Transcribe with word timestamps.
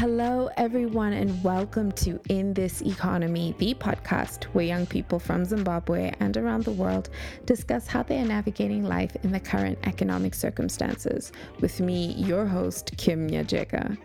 Hello, 0.00 0.48
everyone, 0.56 1.12
and 1.12 1.44
welcome 1.44 1.92
to 1.92 2.18
In 2.30 2.54
This 2.54 2.80
Economy, 2.80 3.54
the 3.58 3.74
podcast 3.74 4.44
where 4.44 4.64
young 4.64 4.86
people 4.86 5.18
from 5.18 5.44
Zimbabwe 5.44 6.10
and 6.20 6.38
around 6.38 6.64
the 6.64 6.72
world 6.72 7.10
discuss 7.44 7.86
how 7.86 8.02
they 8.02 8.18
are 8.18 8.24
navigating 8.24 8.82
life 8.82 9.14
in 9.24 9.30
the 9.30 9.38
current 9.38 9.78
economic 9.82 10.32
circumstances. 10.32 11.32
With 11.60 11.80
me, 11.80 12.14
your 12.14 12.46
host, 12.46 12.96
Kim 12.96 13.28
Nyajeka. 13.28 13.98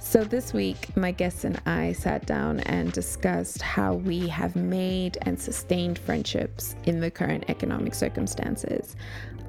So, 0.00 0.24
this 0.24 0.52
week, 0.52 0.96
my 0.96 1.12
guests 1.12 1.44
and 1.44 1.62
I 1.64 1.92
sat 1.92 2.26
down 2.26 2.58
and 2.60 2.90
discussed 2.90 3.62
how 3.62 3.94
we 3.94 4.26
have 4.26 4.56
made 4.56 5.16
and 5.22 5.40
sustained 5.40 6.00
friendships 6.00 6.74
in 6.86 6.98
the 6.98 7.10
current 7.10 7.44
economic 7.46 7.94
circumstances. 7.94 8.96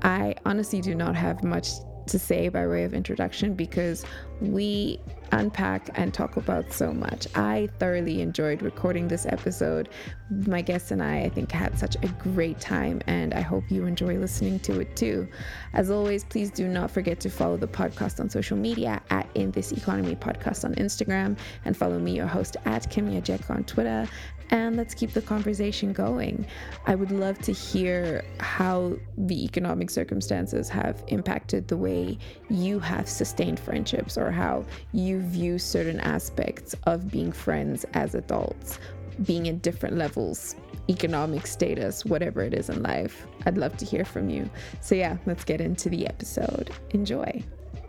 I 0.04 0.36
honestly 0.46 0.80
do 0.80 0.94
not 0.94 1.16
have 1.16 1.44
much 1.44 1.70
to 2.08 2.20
say 2.20 2.50
by 2.50 2.68
way 2.68 2.84
of 2.84 2.94
introduction 2.94 3.54
because 3.54 4.06
we 4.42 5.00
unpack 5.32 5.90
and 5.96 6.14
talk 6.14 6.36
about 6.36 6.72
so 6.74 6.92
much. 6.92 7.28
I 7.36 7.70
thoroughly 7.80 8.22
enjoyed 8.22 8.62
recording 8.62 9.08
this 9.08 9.26
episode. 9.26 9.90
My 10.30 10.62
guests 10.62 10.92
and 10.92 11.02
I, 11.02 11.22
I 11.22 11.30
think, 11.30 11.52
had 11.52 11.78
such 11.78 11.96
a 12.02 12.08
great 12.08 12.60
time, 12.60 13.02
and 13.08 13.34
I 13.34 13.42
hope 13.42 13.70
you 13.70 13.86
enjoy 13.86 14.18
listening 14.18 14.60
to 14.62 14.80
it 14.80 14.96
too. 14.96 15.28
As 15.74 15.92
always, 15.92 16.24
please 16.24 16.52
do 16.52 16.68
not 16.68 16.92
forget 16.92 17.20
to 17.22 17.30
follow 17.30 17.58
the 17.58 17.68
podcast 17.68 18.20
on 18.20 18.30
social 18.30 18.58
media 18.58 19.02
at 19.10 19.30
In 19.36 19.52
This 19.52 19.72
Economy 19.72 20.16
Podcast 20.16 20.66
on 20.66 20.76
Instagram, 20.76 21.38
and 21.66 21.76
follow 21.76 22.00
me, 22.00 22.16
your 22.16 22.28
host, 22.28 22.58
at 22.66 22.90
Kim 22.90 23.10
Nyajeka 23.10 23.50
on 23.52 23.64
Twitter, 23.64 24.08
and 24.52 24.76
let's 24.76 24.94
keep 24.94 25.14
the 25.14 25.22
conversation 25.22 25.94
going. 25.94 26.46
I 26.86 26.96
would 26.96 27.12
love 27.12 27.40
to 27.40 27.54
hear 27.54 28.24
how 28.40 28.98
the 29.18 29.44
economic 29.46 29.90
circumstances 29.90 30.68
have 30.70 31.04
impacted 31.08 31.68
the 31.68 31.78
way 31.78 32.18
you 32.50 32.80
have 32.80 33.08
sustained 33.08 33.60
friendships 33.60 34.18
or 34.18 34.30
how 34.30 34.66
you 34.92 35.22
view 35.22 35.58
certain 35.58 36.02
aspects 36.02 36.76
of 36.84 37.10
being 37.10 37.32
friends 37.32 37.86
as 37.94 38.14
adults, 38.14 38.78
being 39.24 39.48
at 39.48 39.62
different 39.62 39.98
levels, 39.98 40.56
economic 40.90 41.48
status, 41.48 42.04
whatever 42.04 42.42
it 42.42 42.54
is 42.54 42.70
in 42.70 42.84
life. 42.84 43.26
I'd 43.46 43.58
love 43.58 43.78
to 43.78 43.86
hear 43.86 44.04
from 44.04 44.30
you. 44.30 44.50
So, 44.82 44.96
yeah, 44.96 45.18
let's 45.26 45.46
get 45.46 45.62
into 45.62 45.90
the 45.90 46.08
episode. 46.08 46.72
Enjoy. 46.90 47.42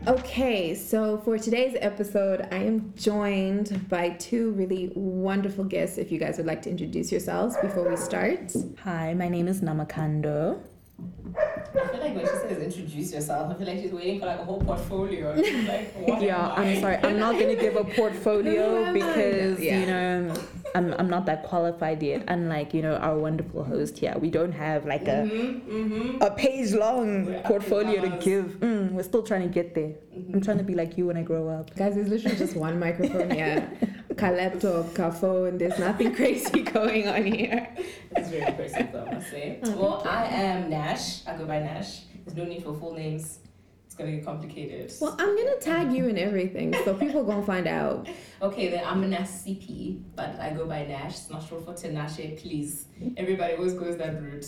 Okay, 0.05 0.75
so 0.75 1.17
for 1.19 1.37
today's 1.37 1.77
episode, 1.79 2.45
I 2.51 2.57
am 2.57 2.93
joined 2.97 3.87
by 3.87 4.09
two 4.09 4.51
really 4.51 4.91
wonderful 4.95 5.63
guests. 5.63 5.97
If 5.97 6.11
you 6.11 6.19
guys 6.19 6.35
would 6.35 6.45
like 6.45 6.61
to 6.63 6.69
introduce 6.69 7.09
yourselves 7.09 7.55
before 7.61 7.87
we 7.89 7.95
start. 7.95 8.53
Hi, 8.83 9.13
my 9.13 9.29
name 9.29 9.47
is 9.47 9.61
Namakando. 9.61 10.59
I 10.99 11.87
feel 11.87 11.99
like 11.99 12.15
when 12.15 12.19
she 12.25 12.31
says 12.31 12.57
introduce 12.77 13.13
yourself, 13.13 13.51
I 13.53 13.57
feel 13.57 13.67
like 13.67 13.79
she's 13.81 13.91
waiting 13.91 14.19
for 14.19 14.27
like 14.27 14.39
a 14.39 14.43
whole 14.45 14.61
portfolio. 14.61 15.33
Like, 15.67 16.21
Yeah, 16.21 16.49
I? 16.55 16.61
I'm 16.63 16.81
sorry. 16.81 16.97
I'm 16.97 17.17
not 17.19 17.33
gonna 17.39 17.55
give 17.55 17.75
a 17.75 17.83
portfolio 17.99 18.93
because 18.93 19.59
Yeah. 19.59 19.79
you 19.79 19.85
know 19.87 20.33
I'm 20.75 20.93
I'm 20.93 21.09
not 21.09 21.25
that 21.25 21.43
qualified 21.43 22.03
yet. 22.03 22.23
Unlike 22.27 22.73
you 22.75 22.81
know 22.83 22.95
our 22.97 23.17
wonderful 23.17 23.63
host 23.63 23.97
here, 23.97 24.15
we 24.19 24.29
don't 24.29 24.51
have 24.51 24.85
like 24.85 25.07
a 25.07 25.23
Mm-hmm. 25.23 26.21
a 26.21 26.29
page 26.31 26.73
long 26.73 27.25
We're 27.25 27.41
portfolio 27.41 28.01
to 28.01 28.09
give. 28.23 28.45
Mm, 28.59 28.91
we're 28.91 29.03
still 29.03 29.23
trying 29.23 29.41
to 29.41 29.53
get 29.53 29.73
there. 29.73 29.93
I'm 30.33 30.41
trying 30.41 30.59
to 30.59 30.63
be 30.63 30.75
like 30.75 30.97
you 30.97 31.07
when 31.07 31.17
I 31.17 31.23
grow 31.23 31.47
up. 31.49 31.75
Guys, 31.75 31.95
there's 31.95 32.09
literally 32.09 32.37
just 32.37 32.55
one 32.55 32.77
microphone 32.79 33.31
here, 33.31 33.67
a 34.19 34.31
laptop, 34.31 34.97
a 34.99 35.11
phone. 35.11 35.57
There's 35.57 35.79
nothing 35.79 36.13
crazy 36.13 36.61
going 36.61 37.07
on 37.07 37.25
here. 37.25 37.67
It's 38.15 38.29
very 38.29 38.43
impressive, 38.43 38.91
though, 38.93 39.05
I 39.09 39.13
must 39.15 39.29
say. 39.31 39.59
well, 39.63 40.03
I 40.05 40.22
am 40.53 40.69
Nash. 40.69 41.25
I 41.27 41.35
go 41.37 41.45
by 41.45 41.59
Nash. 41.59 42.01
There's 42.25 42.37
no 42.37 42.45
need 42.45 42.63
for 42.63 42.73
full 42.73 42.93
names. 42.93 43.39
It's 43.85 43.95
gonna 43.95 44.11
get 44.11 44.25
complicated. 44.25 44.91
Well, 44.99 45.15
I'm 45.19 45.37
gonna 45.37 45.59
tag 45.59 45.93
you 45.93 46.07
in 46.07 46.17
everything, 46.17 46.73
so 46.83 46.93
people 47.03 47.23
gonna 47.23 47.45
find 47.45 47.67
out. 47.67 48.09
Okay, 48.41 48.69
then 48.69 48.83
I'm 48.85 49.03
a 49.03 49.07
Nash 49.07 49.27
CP, 49.27 50.01
but 50.15 50.39
I 50.39 50.51
go 50.51 50.65
by 50.65 50.85
Nash. 50.85 51.11
It's 51.11 51.29
not 51.29 51.47
short 51.47 51.65
for 51.65 51.73
Tinashe, 51.73 52.41
please. 52.41 52.85
Everybody 53.17 53.53
always 53.53 53.73
goes 53.73 53.97
that 53.97 54.19
route. 54.19 54.47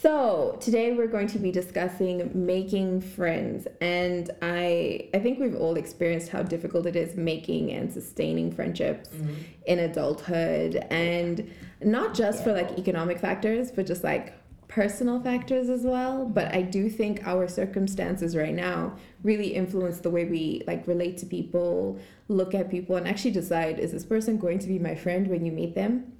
So 0.00 0.56
today 0.60 0.92
we're 0.92 1.08
going 1.08 1.26
to 1.26 1.38
be 1.38 1.50
discussing 1.50 2.30
making 2.32 3.00
friends, 3.00 3.66
and 3.80 4.30
I 4.40 5.10
I 5.12 5.18
think 5.18 5.38
we've 5.38 5.56
all 5.56 5.76
experienced 5.76 6.30
how 6.30 6.42
difficult 6.42 6.86
it 6.86 6.96
is 6.96 7.16
making 7.16 7.72
and 7.72 7.92
sustaining 7.92 8.52
friendships 8.52 9.10
mm-hmm. 9.10 9.34
in 9.66 9.80
adulthood, 9.80 10.76
and 10.90 11.50
not 11.82 12.14
just 12.14 12.44
for 12.44 12.52
like 12.52 12.78
economic 12.78 13.18
factors, 13.18 13.70
but 13.70 13.86
just 13.86 14.04
like 14.04 14.37
personal 14.68 15.20
factors 15.20 15.68
as 15.70 15.82
well. 15.82 16.26
But 16.26 16.54
I 16.54 16.62
do 16.62 16.88
think 16.88 17.26
our 17.26 17.48
circumstances 17.48 18.36
right 18.36 18.54
now 18.54 18.96
really 19.22 19.54
influence 19.54 20.00
the 20.00 20.10
way 20.10 20.26
we 20.26 20.62
like 20.66 20.86
relate 20.86 21.18
to 21.18 21.26
people, 21.26 21.98
look 22.28 22.54
at 22.54 22.70
people, 22.70 22.96
and 22.96 23.08
actually 23.08 23.32
decide 23.32 23.78
is 23.78 23.92
this 23.92 24.04
person 24.04 24.38
going 24.38 24.58
to 24.60 24.68
be 24.68 24.78
my 24.78 24.94
friend 24.94 25.26
when 25.28 25.44
you 25.44 25.52
meet 25.52 25.74
them? 25.74 26.12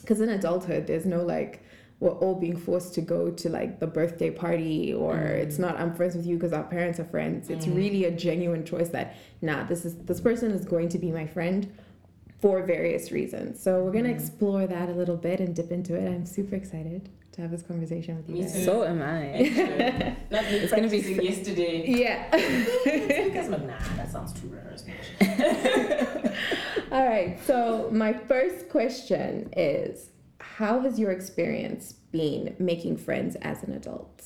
Because 0.00 0.20
in 0.20 0.30
adulthood, 0.30 0.86
there's 0.86 1.06
no 1.06 1.22
like 1.22 1.62
we're 2.00 2.10
all 2.10 2.34
being 2.34 2.56
forced 2.56 2.94
to 2.94 3.00
go 3.00 3.30
to 3.30 3.48
like 3.48 3.78
the 3.78 3.86
birthday 3.86 4.28
party 4.28 4.92
or 4.92 5.14
mm. 5.14 5.38
it's 5.38 5.56
not 5.56 5.78
i'm 5.78 5.94
friends 5.94 6.16
with 6.16 6.26
you 6.26 6.34
because 6.34 6.52
our 6.52 6.64
parents 6.64 6.98
are 6.98 7.04
friends. 7.04 7.48
It's 7.48 7.66
mm. 7.66 7.76
really 7.76 8.06
a 8.06 8.10
genuine 8.10 8.64
choice 8.64 8.88
that 8.88 9.16
nah 9.40 9.62
this 9.64 9.84
is 9.84 9.94
this 9.98 10.20
person 10.20 10.50
is 10.50 10.64
going 10.64 10.88
to 10.88 10.98
be 10.98 11.12
my 11.12 11.26
friend 11.26 11.72
for 12.40 12.64
various 12.64 13.12
reasons. 13.12 13.62
So 13.62 13.84
we're 13.84 13.92
going 13.92 14.04
to 14.06 14.10
mm. 14.10 14.16
explore 14.16 14.66
that 14.66 14.88
a 14.88 14.92
little 14.92 15.16
bit 15.16 15.38
and 15.38 15.54
dip 15.54 15.70
into 15.70 15.94
it. 15.94 16.08
I'm 16.08 16.26
super 16.26 16.56
excited 16.56 17.08
to 17.32 17.40
have 17.40 17.50
this 17.50 17.62
conversation 17.62 18.16
with 18.16 18.28
you 18.28 18.34
Me 18.36 18.40
guys 18.42 18.52
too. 18.52 18.64
So 18.64 18.84
am 18.84 19.00
I. 19.02 20.14
Not 20.30 20.44
me 20.50 20.50
It's 20.58 20.72
gonna 20.72 20.88
be 20.88 21.00
practicing 21.02 21.22
yesterday. 21.22 21.84
yeah 21.86 22.30
because 22.84 23.46
I'm 23.46 23.52
like, 23.52 23.66
nah, 23.66 23.96
that 23.96 24.10
sounds 24.12 24.32
too 24.38 24.48
rehearsed. 24.48 24.86
all 26.92 27.06
right 27.08 27.38
so 27.46 27.88
my 27.92 28.12
first 28.12 28.68
question 28.68 29.50
is 29.56 30.10
how 30.40 30.80
has 30.80 30.98
your 30.98 31.10
experience 31.10 31.92
been 32.12 32.54
making 32.58 32.96
friends 32.96 33.36
as 33.42 33.62
an 33.62 33.72
adult 33.72 34.22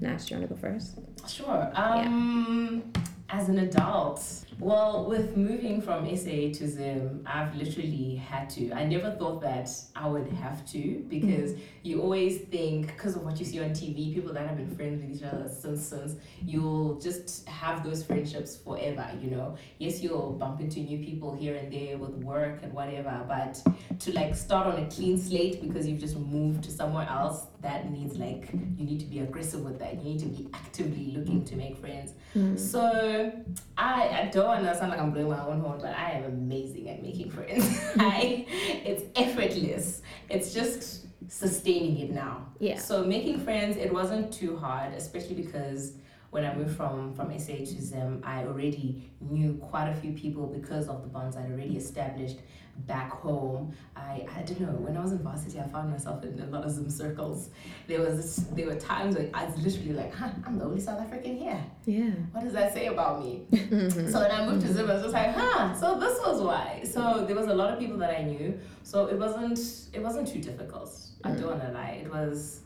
nash 0.00 0.26
do 0.26 0.34
you 0.34 0.40
want 0.40 0.48
to 0.48 0.54
go 0.54 0.60
first 0.60 0.98
Sure. 1.28 1.70
Um, 1.74 2.90
as 3.28 3.48
an 3.50 3.58
adult, 3.58 4.24
well, 4.60 5.06
with 5.06 5.36
moving 5.36 5.80
from 5.80 6.04
SA 6.16 6.58
to 6.58 6.68
Zim, 6.68 7.24
I've 7.24 7.54
literally 7.54 8.16
had 8.16 8.50
to. 8.50 8.72
I 8.72 8.84
never 8.84 9.12
thought 9.12 9.40
that 9.42 9.70
I 9.94 10.08
would 10.08 10.28
have 10.32 10.66
to 10.72 11.04
because 11.08 11.54
you 11.82 12.02
always 12.02 12.38
think, 12.38 12.88
because 12.88 13.14
of 13.14 13.22
what 13.22 13.38
you 13.38 13.46
see 13.46 13.60
on 13.60 13.70
TV, 13.70 14.12
people 14.12 14.32
that 14.32 14.48
have 14.48 14.56
been 14.56 14.74
friends 14.74 15.00
with 15.00 15.16
each 15.16 15.22
other 15.22 15.48
since 15.48 15.86
since 15.86 16.16
you'll 16.44 16.98
just 16.98 17.48
have 17.48 17.84
those 17.84 18.02
friendships 18.02 18.56
forever. 18.56 19.08
You 19.22 19.30
know, 19.30 19.56
yes, 19.78 20.02
you'll 20.02 20.32
bump 20.32 20.60
into 20.60 20.80
new 20.80 20.98
people 21.04 21.36
here 21.36 21.54
and 21.54 21.72
there 21.72 21.96
with 21.96 22.10
work 22.10 22.58
and 22.62 22.72
whatever, 22.72 23.24
but 23.28 23.62
to 24.00 24.12
like 24.12 24.34
start 24.34 24.66
on 24.66 24.82
a 24.82 24.86
clean 24.88 25.18
slate 25.18 25.62
because 25.62 25.86
you've 25.86 26.00
just 26.00 26.16
moved 26.16 26.64
to 26.64 26.72
somewhere 26.72 27.06
else, 27.08 27.46
that 27.60 27.90
means 27.92 28.16
like 28.18 28.50
you 28.76 28.84
need 28.84 29.00
to 29.00 29.06
be 29.06 29.20
aggressive 29.20 29.60
with 29.60 29.78
that. 29.78 29.96
You 29.96 30.02
need 30.02 30.20
to 30.20 30.26
be 30.26 30.48
actively 30.52 31.12
looking 31.16 31.44
to 31.44 31.56
make 31.56 31.76
friends. 31.76 32.12
Hmm. 32.32 32.56
So 32.56 33.32
I, 33.76 34.08
I 34.08 34.30
don't 34.32 34.47
want 34.48 34.64
to 34.64 34.74
sound 34.76 34.90
like 34.90 35.00
I'm 35.00 35.10
blowing 35.10 35.28
my 35.28 35.44
own 35.44 35.60
horn, 35.60 35.78
but 35.80 35.94
I 35.96 36.12
am 36.12 36.24
amazing 36.24 36.88
at 36.88 37.02
making 37.02 37.30
friends. 37.30 37.80
I, 37.98 38.46
it's 38.84 39.04
effortless. 39.16 40.02
It's 40.28 40.52
just 40.54 41.06
sustaining 41.28 41.98
it 41.98 42.10
now. 42.10 42.48
Yeah. 42.58 42.78
So 42.78 43.04
making 43.04 43.40
friends, 43.40 43.76
it 43.76 43.92
wasn't 43.92 44.32
too 44.32 44.56
hard, 44.56 44.94
especially 44.94 45.34
because 45.34 45.92
when 46.30 46.44
I 46.44 46.54
moved 46.54 46.76
from 46.76 47.14
from 47.14 47.36
SA 47.38 47.56
to 47.56 47.82
Zim, 47.82 48.22
I 48.24 48.44
already 48.44 49.10
knew 49.20 49.54
quite 49.54 49.88
a 49.88 49.94
few 49.94 50.12
people 50.12 50.46
because 50.46 50.88
of 50.88 51.02
the 51.02 51.08
bonds 51.08 51.36
I'd 51.36 51.50
already 51.50 51.76
established 51.76 52.38
back 52.86 53.10
home. 53.10 53.72
I 53.96 54.26
I 54.36 54.42
don't 54.42 54.60
know. 54.60 54.68
When 54.68 54.96
I 54.96 55.00
was 55.00 55.12
in 55.12 55.18
varsity, 55.18 55.58
I 55.58 55.66
found 55.68 55.90
myself 55.90 56.22
in 56.24 56.38
a 56.40 56.46
lot 56.46 56.64
of 56.64 56.70
Zim 56.70 56.90
circles. 56.90 57.48
There 57.86 58.00
was 58.00 58.16
this, 58.16 58.46
there 58.52 58.66
were 58.66 58.74
times 58.74 59.16
where 59.16 59.30
I 59.32 59.46
was 59.46 59.56
literally 59.56 59.94
like, 59.94 60.14
huh, 60.14 60.28
I'm 60.46 60.58
the 60.58 60.66
only 60.66 60.80
South 60.80 61.00
African 61.00 61.36
here. 61.36 61.64
yeah 61.86 62.10
What 62.32 62.44
does 62.44 62.52
that 62.52 62.74
say 62.74 62.86
about 62.86 63.24
me? 63.24 63.46
So 64.12 64.20
when 64.20 64.30
I 64.30 64.46
moved 64.46 64.66
to 64.66 64.72
Zim, 64.72 64.90
I 64.90 64.94
was 64.94 65.02
just 65.02 65.14
like, 65.14 65.34
huh, 65.34 65.74
so 65.74 65.98
this 65.98 66.18
was 66.24 66.42
why. 66.42 66.82
So 66.84 67.24
there 67.26 67.36
was 67.36 67.48
a 67.48 67.54
lot 67.54 67.72
of 67.72 67.78
people 67.78 67.96
that 67.98 68.10
I 68.18 68.22
knew. 68.22 68.58
So 68.82 69.06
it 69.06 69.18
wasn't 69.18 69.58
it 69.94 70.02
wasn't 70.02 70.28
too 70.28 70.40
difficult. 70.40 70.94
I 71.24 71.30
mm. 71.30 71.40
don't 71.40 71.58
wanna 71.58 71.72
lie. 71.72 72.02
It 72.04 72.12
was 72.12 72.60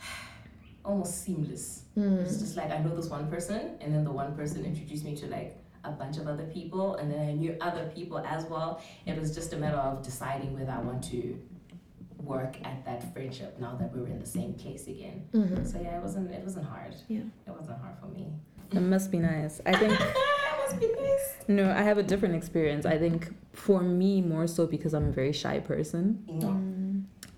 almost 0.84 1.22
seamless. 1.22 1.83
Mm. 1.96 2.24
It's 2.24 2.38
just 2.38 2.56
like 2.56 2.70
I 2.70 2.78
know 2.78 2.94
this 2.94 3.08
one 3.08 3.28
person 3.28 3.76
and 3.80 3.94
then 3.94 4.04
the 4.04 4.10
one 4.10 4.34
person 4.34 4.64
introduced 4.64 5.04
me 5.04 5.16
to 5.16 5.26
like 5.26 5.56
a 5.84 5.90
bunch 5.90 6.16
of 6.16 6.26
other 6.26 6.44
people 6.44 6.96
and 6.96 7.10
then 7.10 7.20
I 7.20 7.32
knew 7.32 7.56
other 7.60 7.90
people 7.94 8.18
as 8.18 8.44
well. 8.46 8.80
It 9.06 9.18
was 9.18 9.34
just 9.34 9.52
a 9.52 9.56
matter 9.56 9.76
of 9.76 10.02
deciding 10.02 10.58
whether 10.58 10.72
I 10.72 10.80
want 10.80 11.04
to 11.10 11.38
work 12.18 12.56
at 12.64 12.84
that 12.86 13.12
friendship 13.12 13.58
now 13.60 13.76
that 13.76 13.94
we 13.94 14.00
were 14.00 14.08
in 14.08 14.18
the 14.18 14.26
same 14.26 14.54
place 14.54 14.86
again. 14.86 15.24
Mm-hmm. 15.32 15.64
So 15.64 15.80
yeah, 15.80 15.98
it 15.98 16.02
wasn't 16.02 16.30
it 16.32 16.42
wasn't 16.42 16.66
hard. 16.66 16.94
Yeah. 17.08 17.20
It 17.46 17.50
wasn't 17.50 17.78
hard 17.80 17.96
for 18.00 18.06
me. 18.06 18.32
It 18.72 18.80
must 18.80 19.10
be 19.10 19.18
nice. 19.18 19.60
I 19.66 19.76
think 19.76 19.92
it 20.00 20.16
must 20.58 20.80
be 20.80 20.90
nice. 21.00 21.34
no, 21.46 21.70
I 21.70 21.82
have 21.82 21.98
a 21.98 22.02
different 22.02 22.34
experience. 22.34 22.86
I 22.86 22.98
think 22.98 23.32
for 23.52 23.82
me 23.82 24.20
more 24.20 24.46
so 24.46 24.66
because 24.66 24.94
I'm 24.94 25.08
a 25.08 25.12
very 25.12 25.32
shy 25.32 25.60
person. 25.60 26.24
No. 26.26 26.48
Mm. 26.48 26.83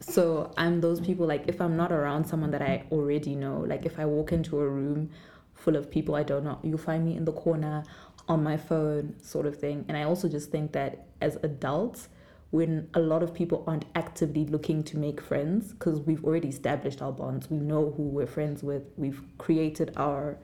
So 0.00 0.52
I'm 0.56 0.80
those 0.80 1.00
people 1.00 1.26
like 1.26 1.44
if 1.48 1.60
I'm 1.60 1.76
not 1.76 1.92
around 1.92 2.26
someone 2.26 2.50
that 2.52 2.62
I 2.62 2.84
already 2.90 3.34
know, 3.34 3.60
like 3.66 3.84
if 3.84 3.98
I 3.98 4.06
walk 4.06 4.32
into 4.32 4.60
a 4.60 4.68
room 4.68 5.10
full 5.54 5.76
of 5.76 5.90
people 5.90 6.14
I 6.14 6.22
don't 6.22 6.44
know, 6.44 6.58
you'll 6.62 6.78
find 6.78 7.04
me 7.04 7.16
in 7.16 7.24
the 7.24 7.32
corner 7.32 7.84
on 8.28 8.42
my 8.42 8.56
phone 8.56 9.14
sort 9.22 9.46
of 9.46 9.58
thing. 9.58 9.84
And 9.88 9.96
I 9.96 10.04
also 10.04 10.28
just 10.28 10.50
think 10.50 10.72
that 10.72 11.06
as 11.20 11.36
adults, 11.42 12.08
when 12.50 12.88
a 12.94 13.00
lot 13.00 13.22
of 13.22 13.34
people 13.34 13.64
aren't 13.66 13.84
actively 13.94 14.46
looking 14.46 14.82
to 14.84 14.96
make 14.96 15.20
friends 15.20 15.72
because 15.72 16.00
we've 16.00 16.24
already 16.24 16.48
established 16.48 17.02
our 17.02 17.12
bonds, 17.12 17.50
we 17.50 17.58
know 17.58 17.92
who 17.96 18.04
we're 18.04 18.26
friends 18.26 18.62
with, 18.62 18.84
we've 18.96 19.20
created 19.38 19.92
our 19.96 20.38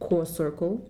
core 0.00 0.26
circle. 0.26 0.86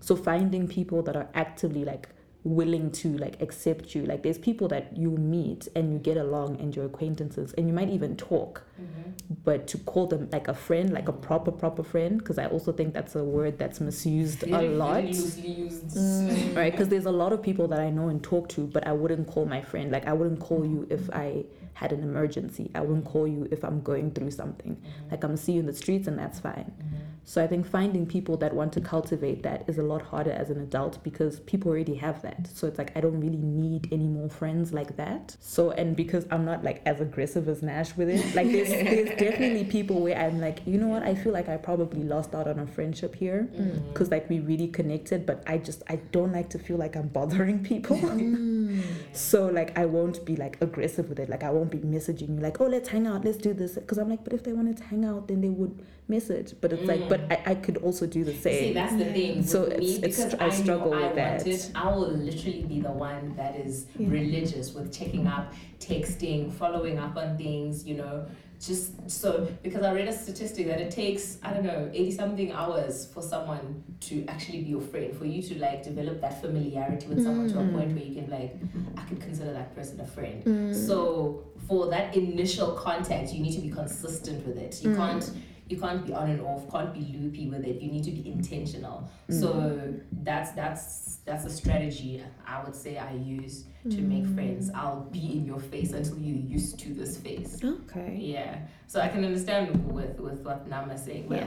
So 0.00 0.14
finding 0.14 0.68
people 0.68 1.02
that 1.02 1.16
are 1.16 1.28
actively 1.34 1.84
like 1.84 2.08
willing 2.44 2.90
to 2.92 3.16
like 3.18 3.40
accept 3.40 3.94
you. 3.94 4.04
Like 4.04 4.22
there's 4.22 4.38
people 4.38 4.68
that 4.68 4.96
you 4.96 5.10
meet 5.10 5.66
and 5.74 5.92
you 5.92 5.98
get 5.98 6.16
along 6.16 6.60
and 6.60 6.74
you're 6.76 6.86
acquaintances 6.86 7.54
and 7.54 7.66
you 7.66 7.72
might 7.72 7.88
even 7.88 8.16
talk 8.16 8.62
mm-hmm. 8.80 9.10
but 9.42 9.66
to 9.68 9.78
call 9.78 10.06
them 10.06 10.28
like 10.32 10.48
a 10.48 10.54
friend 10.54 10.92
like 10.92 11.08
a 11.08 11.12
proper 11.12 11.50
proper 11.50 11.82
friend 11.82 12.18
because 12.18 12.38
i 12.38 12.46
also 12.46 12.72
think 12.72 12.92
that's 12.94 13.14
a 13.14 13.24
word 13.24 13.58
that's 13.58 13.80
misused 13.80 14.40
very, 14.40 14.66
a 14.66 14.70
lot 14.70 15.04
mm. 15.04 16.56
right 16.56 16.72
because 16.72 16.88
there's 16.88 17.06
a 17.06 17.10
lot 17.10 17.32
of 17.32 17.42
people 17.42 17.66
that 17.68 17.80
i 17.80 17.90
know 17.90 18.08
and 18.08 18.22
talk 18.22 18.48
to 18.48 18.62
but 18.66 18.86
i 18.86 18.92
wouldn't 18.92 19.26
call 19.26 19.44
my 19.46 19.62
friend. 19.62 19.90
Like 19.90 20.06
i 20.06 20.12
wouldn't 20.12 20.40
call 20.40 20.64
you 20.64 20.86
if 20.90 21.10
i 21.10 21.44
had 21.74 21.92
an 21.92 22.04
emergency. 22.04 22.70
I 22.76 22.82
wouldn't 22.82 23.04
call 23.04 23.26
you 23.26 23.48
if 23.50 23.64
i'm 23.64 23.80
going 23.82 24.12
through 24.12 24.30
something. 24.30 24.76
Mm-hmm. 24.76 25.10
like 25.10 25.24
i'm 25.24 25.36
seeing 25.36 25.66
the 25.66 25.72
streets 25.72 26.06
and 26.06 26.18
that's 26.18 26.40
fine. 26.40 26.72
Mm-hmm 26.78 27.13
so 27.26 27.42
I 27.42 27.46
think 27.46 27.66
finding 27.66 28.06
people 28.06 28.36
that 28.38 28.54
want 28.54 28.72
to 28.74 28.80
cultivate 28.80 29.42
that 29.44 29.64
is 29.66 29.78
a 29.78 29.82
lot 29.82 30.02
harder 30.02 30.30
as 30.30 30.50
an 30.50 30.60
adult 30.60 31.02
because 31.02 31.40
people 31.40 31.70
already 31.70 31.94
have 31.94 32.20
that. 32.22 32.46
So 32.52 32.66
it's 32.66 32.76
like 32.76 32.94
I 32.96 33.00
don't 33.00 33.18
really 33.18 33.38
need 33.38 33.88
any 33.90 34.06
more 34.06 34.28
friends 34.28 34.72
like 34.72 34.96
that. 34.96 35.36
So 35.40 35.70
and 35.70 35.96
because 35.96 36.26
I'm 36.30 36.44
not 36.44 36.62
like 36.62 36.82
as 36.84 37.00
aggressive 37.00 37.48
as 37.48 37.62
Nash 37.62 37.96
with 37.96 38.10
it, 38.10 38.34
like 38.34 38.50
there's 38.52 38.68
there's 38.68 39.08
definitely 39.18 39.64
people 39.64 40.00
where 40.00 40.16
I'm 40.16 40.38
like, 40.38 40.60
you 40.66 40.78
know 40.78 40.88
what, 40.88 41.02
I 41.02 41.14
feel 41.14 41.32
like 41.32 41.48
I 41.48 41.56
probably 41.56 42.02
lost 42.02 42.34
out 42.34 42.46
on 42.46 42.58
a 42.58 42.66
friendship 42.66 43.14
here 43.14 43.48
because 43.88 44.08
mm. 44.08 44.12
like 44.12 44.28
we 44.28 44.40
really 44.40 44.68
connected, 44.68 45.24
but 45.24 45.42
I 45.46 45.58
just 45.58 45.82
I 45.88 45.96
don't 46.12 46.32
like 46.32 46.50
to 46.50 46.58
feel 46.58 46.76
like 46.76 46.94
I'm 46.94 47.08
bothering 47.08 47.64
people. 47.64 47.96
Mm. 47.96 48.82
so 49.12 49.46
like 49.46 49.78
I 49.78 49.86
won't 49.86 50.24
be 50.26 50.36
like 50.36 50.60
aggressive 50.60 51.08
with 51.08 51.18
it. 51.18 51.30
Like 51.30 51.42
I 51.42 51.50
won't 51.50 51.70
be 51.70 51.78
messaging 51.78 52.36
you 52.36 52.40
like, 52.40 52.60
oh 52.60 52.66
let's 52.66 52.90
hang 52.90 53.06
out, 53.06 53.24
let's 53.24 53.38
do 53.38 53.54
this. 53.54 53.74
Because 53.74 53.96
I'm 53.96 54.10
like, 54.10 54.24
but 54.24 54.34
if 54.34 54.44
they 54.44 54.52
wanted 54.52 54.76
to 54.78 54.84
hang 54.84 55.06
out, 55.06 55.28
then 55.28 55.40
they 55.40 55.48
would 55.48 55.80
message. 56.08 56.54
But 56.60 56.72
it's 56.72 56.82
mm. 56.82 56.88
like, 56.88 57.08
but 57.08 57.20
I, 57.30 57.52
I 57.52 57.54
could 57.54 57.78
also 57.78 58.06
do 58.06 58.24
the 58.24 58.34
same. 58.34 58.68
See, 58.68 58.72
that's 58.72 58.96
the 58.96 59.06
thing. 59.06 59.42
So 59.42 59.64
it's, 59.64 60.20
it's 60.20 60.34
I, 60.34 60.46
I 60.46 60.48
struggle 60.50 60.90
with 60.90 61.02
I 61.02 61.12
that. 61.14 61.46
Wanted, 61.46 61.70
I 61.74 61.88
will 61.88 62.10
literally 62.10 62.62
be 62.62 62.80
the 62.80 62.92
one 62.92 63.34
that 63.36 63.56
is 63.56 63.86
yeah. 63.98 64.08
religious 64.10 64.74
with 64.74 64.92
checking 64.92 65.26
up, 65.26 65.52
texting, 65.78 66.52
following 66.52 66.98
up 66.98 67.16
on 67.16 67.36
things. 67.36 67.86
You 67.86 67.96
know, 67.96 68.26
just 68.60 69.10
so 69.10 69.48
because 69.62 69.82
I 69.82 69.92
read 69.92 70.08
a 70.08 70.12
statistic 70.12 70.66
that 70.66 70.80
it 70.80 70.90
takes 70.90 71.38
I 71.42 71.52
don't 71.52 71.64
know 71.64 71.90
eighty 71.92 72.10
something 72.10 72.52
hours 72.52 73.06
for 73.06 73.22
someone 73.22 73.82
to 74.00 74.24
actually 74.28 74.62
be 74.62 74.70
your 74.70 74.80
friend, 74.80 75.16
for 75.16 75.24
you 75.24 75.42
to 75.42 75.58
like 75.58 75.82
develop 75.82 76.20
that 76.20 76.40
familiarity 76.40 77.06
with 77.06 77.22
someone 77.22 77.48
mm. 77.48 77.52
to 77.52 77.60
a 77.60 77.66
point 77.68 77.90
mm. 77.90 77.94
where 77.96 78.04
you 78.04 78.14
can 78.14 78.30
like 78.30 78.56
I 78.96 79.02
can 79.08 79.16
consider 79.16 79.52
that 79.52 79.74
person 79.74 80.00
a 80.00 80.06
friend. 80.06 80.44
Mm. 80.44 80.86
So 80.86 81.44
for 81.66 81.88
that 81.88 82.14
initial 82.14 82.72
contact, 82.72 83.32
you 83.32 83.40
need 83.40 83.54
to 83.54 83.60
be 83.60 83.70
consistent 83.70 84.46
with 84.46 84.58
it. 84.58 84.82
You 84.82 84.90
mm. 84.90 84.96
can't 84.96 85.30
you 85.68 85.78
can't 85.78 86.06
be 86.06 86.12
on 86.12 86.30
and 86.30 86.40
off 86.42 86.70
can't 86.70 86.92
be 86.92 87.16
loopy 87.18 87.48
with 87.48 87.64
it 87.64 87.80
you 87.80 87.90
need 87.90 88.04
to 88.04 88.10
be 88.10 88.30
intentional 88.30 89.08
mm. 89.30 89.40
so 89.40 89.94
that's 90.22 90.52
that's 90.52 91.16
that's 91.24 91.44
a 91.44 91.50
strategy 91.50 92.22
i 92.46 92.62
would 92.62 92.74
say 92.74 92.98
i 92.98 93.12
use 93.12 93.64
to 93.84 93.96
mm. 93.96 94.08
make 94.08 94.34
friends 94.34 94.70
i'll 94.74 95.02
be 95.10 95.32
in 95.32 95.46
your 95.46 95.60
face 95.60 95.92
until 95.92 96.18
you're 96.18 96.36
used 96.36 96.78
to 96.78 96.92
this 96.92 97.16
face 97.16 97.60
okay 97.64 98.16
yeah 98.20 98.58
so 98.86 99.00
i 99.00 99.08
can 99.08 99.24
understand 99.24 99.92
with 99.92 100.18
with 100.20 100.40
what 100.40 100.68
Nama's 100.68 101.02
saying 101.02 101.26
yeah. 101.30 101.46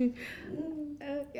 Uh, 0.00 0.04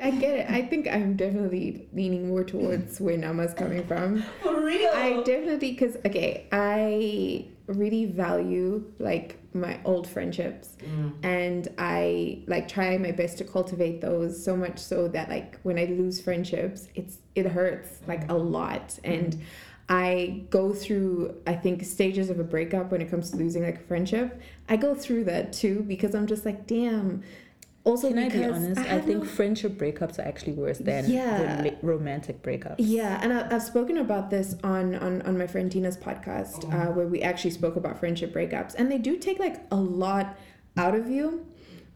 I 0.03 0.11
get 0.11 0.35
it. 0.35 0.51
I 0.51 0.63
think 0.63 0.89
I'm 0.89 1.17
definitely 1.17 1.89
leaning 1.93 2.29
more 2.29 2.43
towards 2.43 3.01
where 3.01 3.17
Nama's 3.17 3.55
coming 3.55 3.87
from. 3.87 4.25
For 4.43 4.65
real. 4.65 4.91
I 4.93 5.23
definitely, 5.25 5.71
because, 5.73 5.97
okay, 6.05 6.49
I 6.51 7.47
really 7.67 8.07
value 8.07 8.85
like 8.99 9.38
my 9.55 9.81
old 9.85 10.07
friendships 10.07 10.77
mm. 10.81 11.13
and 11.23 11.69
i 11.79 12.43
like 12.47 12.69
try 12.69 12.97
my 12.99 13.11
best 13.11 13.39
to 13.39 13.45
cultivate 13.45 14.01
those 14.01 14.43
so 14.43 14.57
much 14.57 14.79
so 14.79 15.09
that 15.09 15.29
like 15.29 15.59
when 15.63 15.79
i 15.79 15.85
lose 15.87 16.21
friendships 16.21 16.89
it's 16.95 17.19
it 17.35 17.47
hurts 17.47 18.01
like 18.07 18.31
a 18.31 18.35
lot 18.35 18.89
mm. 18.89 18.99
and 19.05 19.43
i 19.89 20.45
go 20.51 20.73
through 20.73 21.35
i 21.47 21.55
think 21.55 21.83
stages 21.83 22.29
of 22.29 22.39
a 22.39 22.45
breakup 22.45 22.91
when 22.93 23.01
it 23.01 23.11
comes 23.11 23.31
to 23.31 23.37
losing 23.37 23.63
like 23.63 23.77
a 23.77 23.85
friendship 23.85 24.41
i 24.69 24.77
go 24.77 24.95
through 24.95 25.25
that 25.25 25.53
too 25.53 25.83
because 25.89 26.15
i'm 26.15 26.27
just 26.27 26.45
like 26.45 26.67
damn 26.67 27.23
also 27.85 28.09
can 28.09 28.19
I 28.19 28.29
be 28.29 28.45
honest? 28.45 28.81
I, 28.81 28.97
I 28.97 29.01
think 29.01 29.21
no... 29.21 29.25
friendship 29.25 29.73
breakups 29.79 30.19
are 30.19 30.29
actually 30.29 30.53
worse 30.53 30.79
than 30.79 31.11
yeah. 31.11 31.71
romantic 31.83 32.43
breakups. 32.43 32.77
Yeah, 32.79 33.19
and 33.23 33.33
I, 33.33 33.49
have 33.49 33.63
spoken 33.63 33.99
about 33.99 34.31
this 34.31 34.57
on 34.63 34.95
on 34.97 35.23
on 35.23 35.39
my 35.39 35.47
friend 35.47 35.71
Tina's 35.71 35.97
podcast, 35.97 36.71
oh. 36.73 36.77
uh, 36.77 36.93
where 36.93 37.07
we 37.07 37.23
actually 37.23 37.53
spoke 37.53 37.77
about 37.77 37.99
friendship 37.99 38.35
breakups, 38.35 38.75
and 38.75 38.91
they 38.91 38.99
do 38.99 39.17
take 39.17 39.39
like 39.39 39.63
a 39.71 39.77
lot 39.77 40.37
out 40.77 40.95
of 40.95 41.09
you. 41.09 41.47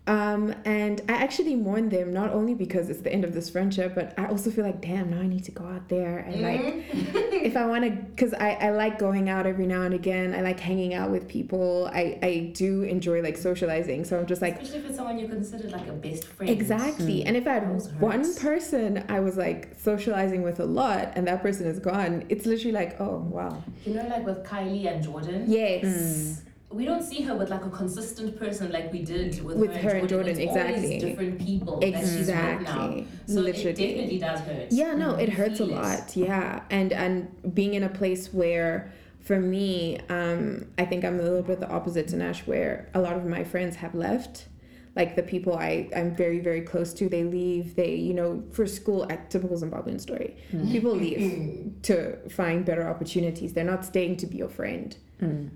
Um, 0.05 0.53
and 0.65 1.01
I 1.09 1.13
actually 1.13 1.55
mourn 1.55 1.89
them 1.89 2.13
not 2.13 2.31
only 2.31 2.55
because 2.55 2.91
it's 2.91 3.03
the 3.03 3.13
end 3.13 3.25
of 3.25 3.33
this 3.33 3.49
friendship, 3.49 3.95
but 3.95 4.19
I 4.19 4.27
also 4.27 4.51
feel 4.51 4.65
like, 4.65 4.81
damn, 4.81 5.11
now 5.11 5.21
I 5.21 5.29
need 5.29 5.45
to 5.45 5.53
go 5.53 5.65
out 5.65 5.89
there 5.89 6.19
and 6.19 6.43
like, 6.43 6.61
mm-hmm. 6.61 7.17
if 7.33 7.57
I 7.57 7.67
want 7.67 7.85
to, 7.85 7.91
because 7.91 8.35
I, 8.35 8.55
I 8.55 8.71
like 8.71 8.99
going 8.99 9.29
out 9.29 9.47
every 9.47 9.67
now 9.67 9.83
and 9.83 9.95
again. 9.95 10.35
I 10.35 10.41
like 10.41 10.59
hanging 10.59 10.93
out 10.93 11.11
with 11.13 11.29
people. 11.29 11.89
I, 11.93 12.19
I 12.21 12.53
do 12.53 12.83
enjoy 12.83 13.23
like 13.23 13.37
socializing. 13.37 14.05
So 14.05 14.19
I'm 14.19 14.27
just 14.27 14.43
like, 14.43 14.55
especially 14.55 14.81
if 14.81 14.87
it's 14.87 14.97
someone 14.97 15.21
you 15.21 15.29
consider 15.29 15.69
like 15.69 15.87
a 15.87 15.93
best 15.93 16.25
friend. 16.25 16.51
Exactly. 16.51 17.21
Mm. 17.21 17.27
And 17.27 17.37
if 17.37 17.47
I 17.47 17.55
had 17.55 18.01
one 18.01 18.35
person 18.37 19.05
I 19.09 19.21
was 19.21 19.37
like 19.37 19.77
socializing 19.79 20.43
with 20.43 20.59
a 20.59 20.67
lot 20.67 21.13
and 21.15 21.29
that 21.29 21.43
person 21.43 21.67
is 21.67 21.79
gone, 21.79 22.25
it's 22.29 22.45
literally 22.45 22.73
like, 22.73 23.01
oh, 23.01 23.19
wow. 23.31 23.63
You 23.87 23.95
know, 23.95 24.09
like 24.09 24.27
with 24.27 24.43
Kylie 24.45 24.93
and 24.93 25.03
Jordan? 25.03 25.45
Yes. 25.47 25.85
Mm 25.85 26.52
we 26.73 26.85
don't 26.85 27.03
see 27.03 27.23
her 27.23 27.35
with 27.35 27.51
like 27.51 27.65
a 27.65 27.71
consistent 27.71 28.39
person 28.39 28.71
like 28.73 28.93
we 28.93 29.03
did 29.03 29.43
with, 29.43 29.57
with 29.57 29.75
her, 29.75 29.91
her 29.91 29.97
and 29.97 30.09
Jordan. 30.09 30.37
Jordan. 30.37 30.49
exactly. 30.49 30.99
different 30.99 31.39
people. 31.41 31.81
Exactly. 31.81 33.07
So 33.27 33.41
Literally. 33.41 33.71
it 33.71 33.77
definitely 33.77 34.19
does 34.19 34.41
hurt. 34.41 34.73
Yeah, 34.73 34.95
no, 34.95 35.15
it 35.15 35.29
hurts 35.29 35.61
a 35.61 35.67
lot. 35.67 36.17
Yeah, 36.17 36.63
and 36.71 36.93
and 36.93 37.55
being 37.55 37.75
in 37.75 37.83
a 37.83 37.91
place 37.91 38.33
where. 38.33 38.93
For 39.23 39.39
me, 39.39 40.01
um, 40.09 40.67
I 40.79 40.85
think 40.85 41.05
I'm 41.05 41.21
a 41.21 41.23
little 41.23 41.43
bit 41.43 41.61
the 41.61 41.71
opposite 41.71 42.09
to 42.09 42.17
Nash, 42.17 42.45
where 42.45 42.91
a 42.93 43.01
lot 43.01 43.15
of 43.15 43.25
my 43.25 43.45
friends 43.45 43.77
have 43.77 43.95
left 43.95 44.49
like 44.95 45.17
the 45.17 45.23
people 45.23 45.57
I, 45.57 45.89
I'm 45.97 46.15
very, 46.15 46.39
very 46.41 46.61
close 46.61 46.93
to, 46.95 47.09
they 47.09 47.25
leave, 47.25 47.77
they, 47.77 47.95
you 47.95 48.13
know, 48.13 48.43
for 48.53 48.67
school, 48.67 49.11
at 49.11 49.31
typical 49.31 49.57
Zimbabwean 49.59 50.01
story, 50.01 50.37
mm. 50.53 50.71
people 50.71 50.95
leave 50.95 51.73
to 51.83 52.29
find 52.29 52.65
better 52.65 52.87
opportunities. 52.87 53.55
They're 53.55 53.65
not 53.65 53.85
staying 53.85 54.19
to 54.19 54.27
be 54.27 54.39
your 54.39 54.51
friend. 54.51 54.97
Mm. 55.21 55.51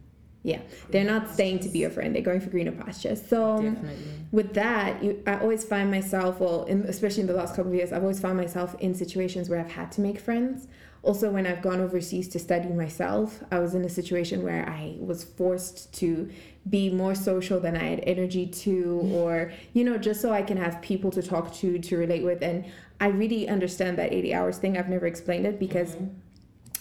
Yeah, 0.47 0.61
they're 0.91 1.03
not 1.03 1.29
staying 1.29 1.59
to 1.61 1.69
be 1.69 1.81
your 1.81 1.91
friend. 1.91 2.15
They're 2.15 2.23
going 2.23 2.41
for 2.41 2.51
greener 2.51 2.71
pastures. 2.71 3.21
So 3.21 3.61
Definitely. 3.61 3.97
with 4.31 4.55
that, 4.55 5.03
you, 5.03 5.21
I 5.27 5.41
always 5.41 5.65
find 5.65 5.91
myself, 5.91 6.39
well, 6.39 6.63
in, 6.67 6.83
especially 6.83 7.23
in 7.23 7.27
the 7.27 7.33
last 7.33 7.57
couple 7.57 7.73
of 7.73 7.77
years, 7.77 7.93
I've 7.93 8.03
always 8.03 8.21
found 8.21 8.37
myself 8.37 8.77
in 8.79 8.95
situations 8.95 9.49
where 9.49 9.59
I've 9.59 9.73
had 9.73 9.91
to 9.93 10.01
make 10.01 10.21
friends. 10.21 10.69
Also, 11.03 11.33
when 11.33 11.49
I've 11.49 11.63
gone 11.63 11.81
overseas 11.81 12.29
to 12.29 12.39
study 12.39 12.69
myself, 12.69 13.43
I 13.51 13.59
was 13.59 13.75
in 13.75 13.85
a 13.85 13.89
situation 13.89 14.45
where 14.45 14.69
I 14.69 14.95
was 15.01 15.25
forced 15.25 15.93
to 15.95 16.31
be 16.71 16.91
more 16.91 17.17
social 17.17 17.59
than 17.59 17.77
I 17.77 17.83
had 17.83 18.05
energy 18.07 18.47
to, 18.47 19.01
or, 19.15 19.53
you 19.73 19.83
know, 19.83 19.99
just 19.99 20.21
so 20.21 20.33
I 20.33 20.43
can 20.43 20.59
have 20.59 20.81
people 20.81 21.11
to 21.11 21.23
talk 21.25 21.53
to, 21.55 21.81
to 21.81 21.97
relate 21.97 22.23
with. 22.23 22.41
And 22.41 22.67
I 23.01 23.09
really 23.09 23.49
understand 23.49 23.99
that 23.99 24.13
80 24.13 24.33
hours 24.33 24.59
thing. 24.59 24.79
I've 24.79 24.89
never 24.89 25.09
explained 25.09 25.45
it 25.45 25.59
because 25.59 25.97
mm-hmm. 25.97 26.07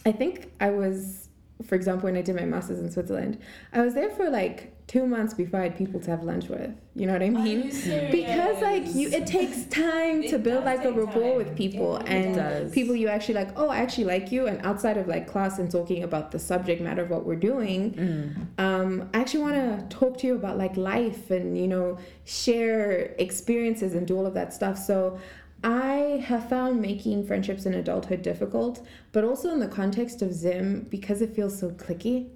I 0.06 0.12
think 0.12 0.52
I 0.60 0.70
was 0.70 1.25
for 1.64 1.76
example, 1.76 2.06
when 2.08 2.18
I 2.18 2.22
did 2.22 2.36
my 2.36 2.46
master's 2.46 2.80
in 2.80 2.92
Switzerland, 2.92 3.40
I 3.72 3.82
was 3.82 3.94
there 3.94 4.10
for 4.10 4.30
like 4.30 4.74
two 4.88 5.08
months 5.08 5.34
before 5.34 5.62
I 5.62 5.64
had 5.64 5.78
people 5.78 6.00
to 6.02 6.12
have 6.12 6.24
lunch 6.24 6.48
with. 6.48 6.70
You 6.96 7.08
know 7.08 7.14
what 7.14 7.24
I 7.24 7.30
mean? 7.30 7.70
Because 8.12 8.62
like 8.62 8.94
you, 8.94 9.10
it 9.10 9.26
takes 9.26 9.66
time 9.70 10.24
it 10.24 10.30
to 10.32 10.40
build 10.40 10.66
like 10.66 10.84
a 10.84 10.92
rapport 10.92 11.22
time. 11.22 11.38
with 11.38 11.56
people 11.56 11.98
and 12.06 12.72
people 12.74 12.96
you 12.96 13.08
actually 13.08 13.36
like. 13.36 13.50
Oh, 13.56 13.70
I 13.70 13.78
actually 13.78 14.04
like 14.04 14.32
you. 14.32 14.48
And 14.48 14.64
outside 14.66 14.98
of 14.98 15.08
like 15.08 15.28
class 15.28 15.58
and 15.58 15.72
talking 15.72 16.04
about 16.04 16.32
the 16.32 16.40
subject 16.40 16.82
matter 16.82 17.02
of 17.02 17.10
what 17.10 17.26
we're 17.26 17.36
doing, 17.36 17.94
mm. 17.94 18.62
um, 18.64 19.10
I 19.14 19.20
actually 19.20 19.42
want 19.42 19.56
to 19.56 19.98
talk 19.98 20.18
to 20.20 20.28
you 20.28 20.36
about 20.36 20.58
like 20.58 20.76
life 20.76 21.32
and 21.32 21.58
you 21.58 21.68
know 21.68 21.98
share 22.26 23.16
experiences 23.18 23.94
and 23.94 24.06
do 24.06 24.18
all 24.18 24.26
of 24.26 24.34
that 24.34 24.54
stuff. 24.54 24.78
So 24.78 25.20
I 25.66 26.24
have 26.28 26.48
found 26.48 26.80
making 26.80 27.26
friendships 27.26 27.66
in 27.66 27.74
adulthood 27.74 28.22
difficult, 28.22 28.86
but 29.12 29.24
also 29.24 29.52
in 29.52 29.60
the 29.60 29.68
context 29.68 30.22
of 30.22 30.32
Zim, 30.32 30.86
because 30.90 31.22
it 31.24 31.36
feels 31.36 31.58
so 31.58 31.72
clicky. 31.72 32.30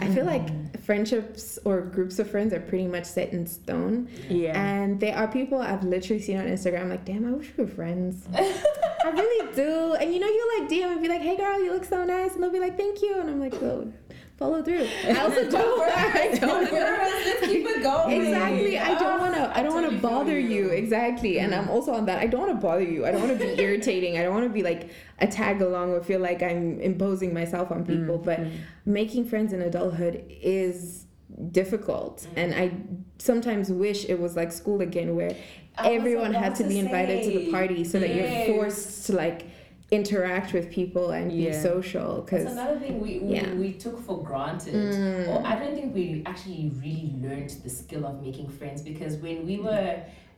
I 0.00 0.08
feel 0.08 0.24
like 0.24 0.46
mm. 0.46 0.80
friendships 0.80 1.58
or 1.64 1.82
groups 1.82 2.18
of 2.18 2.30
friends 2.30 2.54
are 2.54 2.60
pretty 2.60 2.86
much 2.86 3.04
set 3.04 3.32
in 3.32 3.46
stone. 3.46 4.08
Yeah. 4.30 4.58
And 4.58 4.98
there 4.98 5.14
are 5.14 5.28
people 5.28 5.60
I've 5.60 5.84
literally 5.84 6.22
seen 6.22 6.38
on 6.38 6.46
Instagram 6.46 6.88
like, 6.88 7.04
damn, 7.04 7.26
I 7.26 7.32
wish 7.32 7.52
we 7.56 7.64
were 7.64 7.70
friends. 7.70 8.26
I 8.34 9.10
really 9.10 9.52
do. 9.54 9.94
And 9.94 10.12
you 10.12 10.20
know, 10.20 10.26
you 10.26 10.58
like 10.58 10.70
DM 10.70 10.92
and 10.92 11.02
be 11.02 11.08
like, 11.08 11.20
hey 11.20 11.36
girl, 11.36 11.62
you 11.62 11.72
look 11.72 11.84
so 11.84 12.02
nice. 12.04 12.32
And 12.34 12.42
they'll 12.42 12.50
be 12.50 12.60
like, 12.60 12.78
thank 12.78 13.02
you. 13.02 13.20
And 13.20 13.28
I'm 13.28 13.40
like, 13.40 13.54
oh, 13.62 13.92
follow 14.36 14.62
through. 14.62 14.88
I 15.04 15.18
also 15.20 15.50
don't. 15.50 15.90
I 15.96 16.38
don't. 16.38 16.72
Let's 16.72 17.46
keep 17.46 17.66
it 17.66 17.82
going? 17.82 18.22
Exactly. 18.22 18.78
I 18.78 18.94
don't 18.94 19.02
ah, 19.02 19.14
Oh, 19.14 19.20
want 19.20 19.34
to. 19.34 19.58
I 19.58 19.62
don't 19.62 19.74
want 19.74 19.90
to 19.90 19.98
bother 19.98 20.38
you. 20.38 20.68
Exactly. 20.68 21.38
And 21.38 21.54
I'm 21.54 21.68
also 21.68 21.92
on 21.92 22.06
that. 22.06 22.18
I 22.18 22.26
don't 22.26 22.40
want 22.40 22.52
to 22.52 22.60
bother 22.60 22.82
you. 22.82 23.06
I 23.06 23.10
don't 23.10 23.26
want 23.26 23.38
to 23.38 23.46
be 23.46 23.60
irritating. 23.62 24.18
I 24.18 24.22
don't 24.22 24.34
want 24.34 24.46
to 24.46 24.52
be 24.52 24.62
like 24.62 24.90
a 25.18 25.26
tag 25.26 25.62
along 25.62 25.90
or 25.90 26.02
feel 26.02 26.20
like 26.20 26.42
I'm 26.42 26.80
imposing 26.80 27.32
myself 27.32 27.70
on 27.70 27.84
people. 27.84 28.18
Mm, 28.18 28.24
but 28.24 28.40
mm. 28.40 28.52
making 28.84 29.26
friends 29.26 29.52
in 29.52 29.62
adulthood 29.62 30.24
is 30.28 31.06
difficult, 31.50 32.22
mm. 32.22 32.28
and 32.36 32.54
I 32.54 32.72
sometimes 33.18 33.70
wish 33.70 34.04
it 34.08 34.20
was 34.20 34.36
like 34.36 34.52
school 34.52 34.80
again, 34.80 35.16
where 35.16 35.36
I 35.78 35.92
everyone 35.92 36.34
had 36.34 36.54
to 36.56 36.62
to 36.62 36.68
be 36.68 36.78
invited 36.78 37.24
to 37.24 37.38
the 37.38 37.50
party, 37.50 37.84
so 37.84 37.98
that 37.98 38.14
you're 38.14 38.46
forced 38.46 39.06
to 39.06 39.12
like 39.14 39.46
interact 39.94 40.52
with 40.52 40.70
people 40.70 41.10
and 41.12 41.30
be 41.30 41.36
Yeah. 41.44 41.62
social. 41.62 42.16
That's 42.16 42.24
Because 42.30 42.52
another 42.52 42.78
thing 42.78 43.00
we, 43.00 43.20
we, 43.20 43.34
Yeah. 43.36 43.54
we 43.54 43.72
took 43.72 43.98
for 44.06 44.22
granted. 44.22 44.74
Mm. 44.74 45.28
Or 45.28 45.46
I 45.46 45.56
don't 45.58 45.74
think 45.74 45.94
we 45.94 46.22
actually 46.26 46.72
really 46.82 47.12
learned 47.22 47.50
the 47.62 47.70
skill 47.70 48.04
of 48.06 48.22
making 48.22 48.48
friends 48.48 48.82
because 48.82 49.16
when 49.16 49.46
we 49.46 49.58
were 49.58 49.96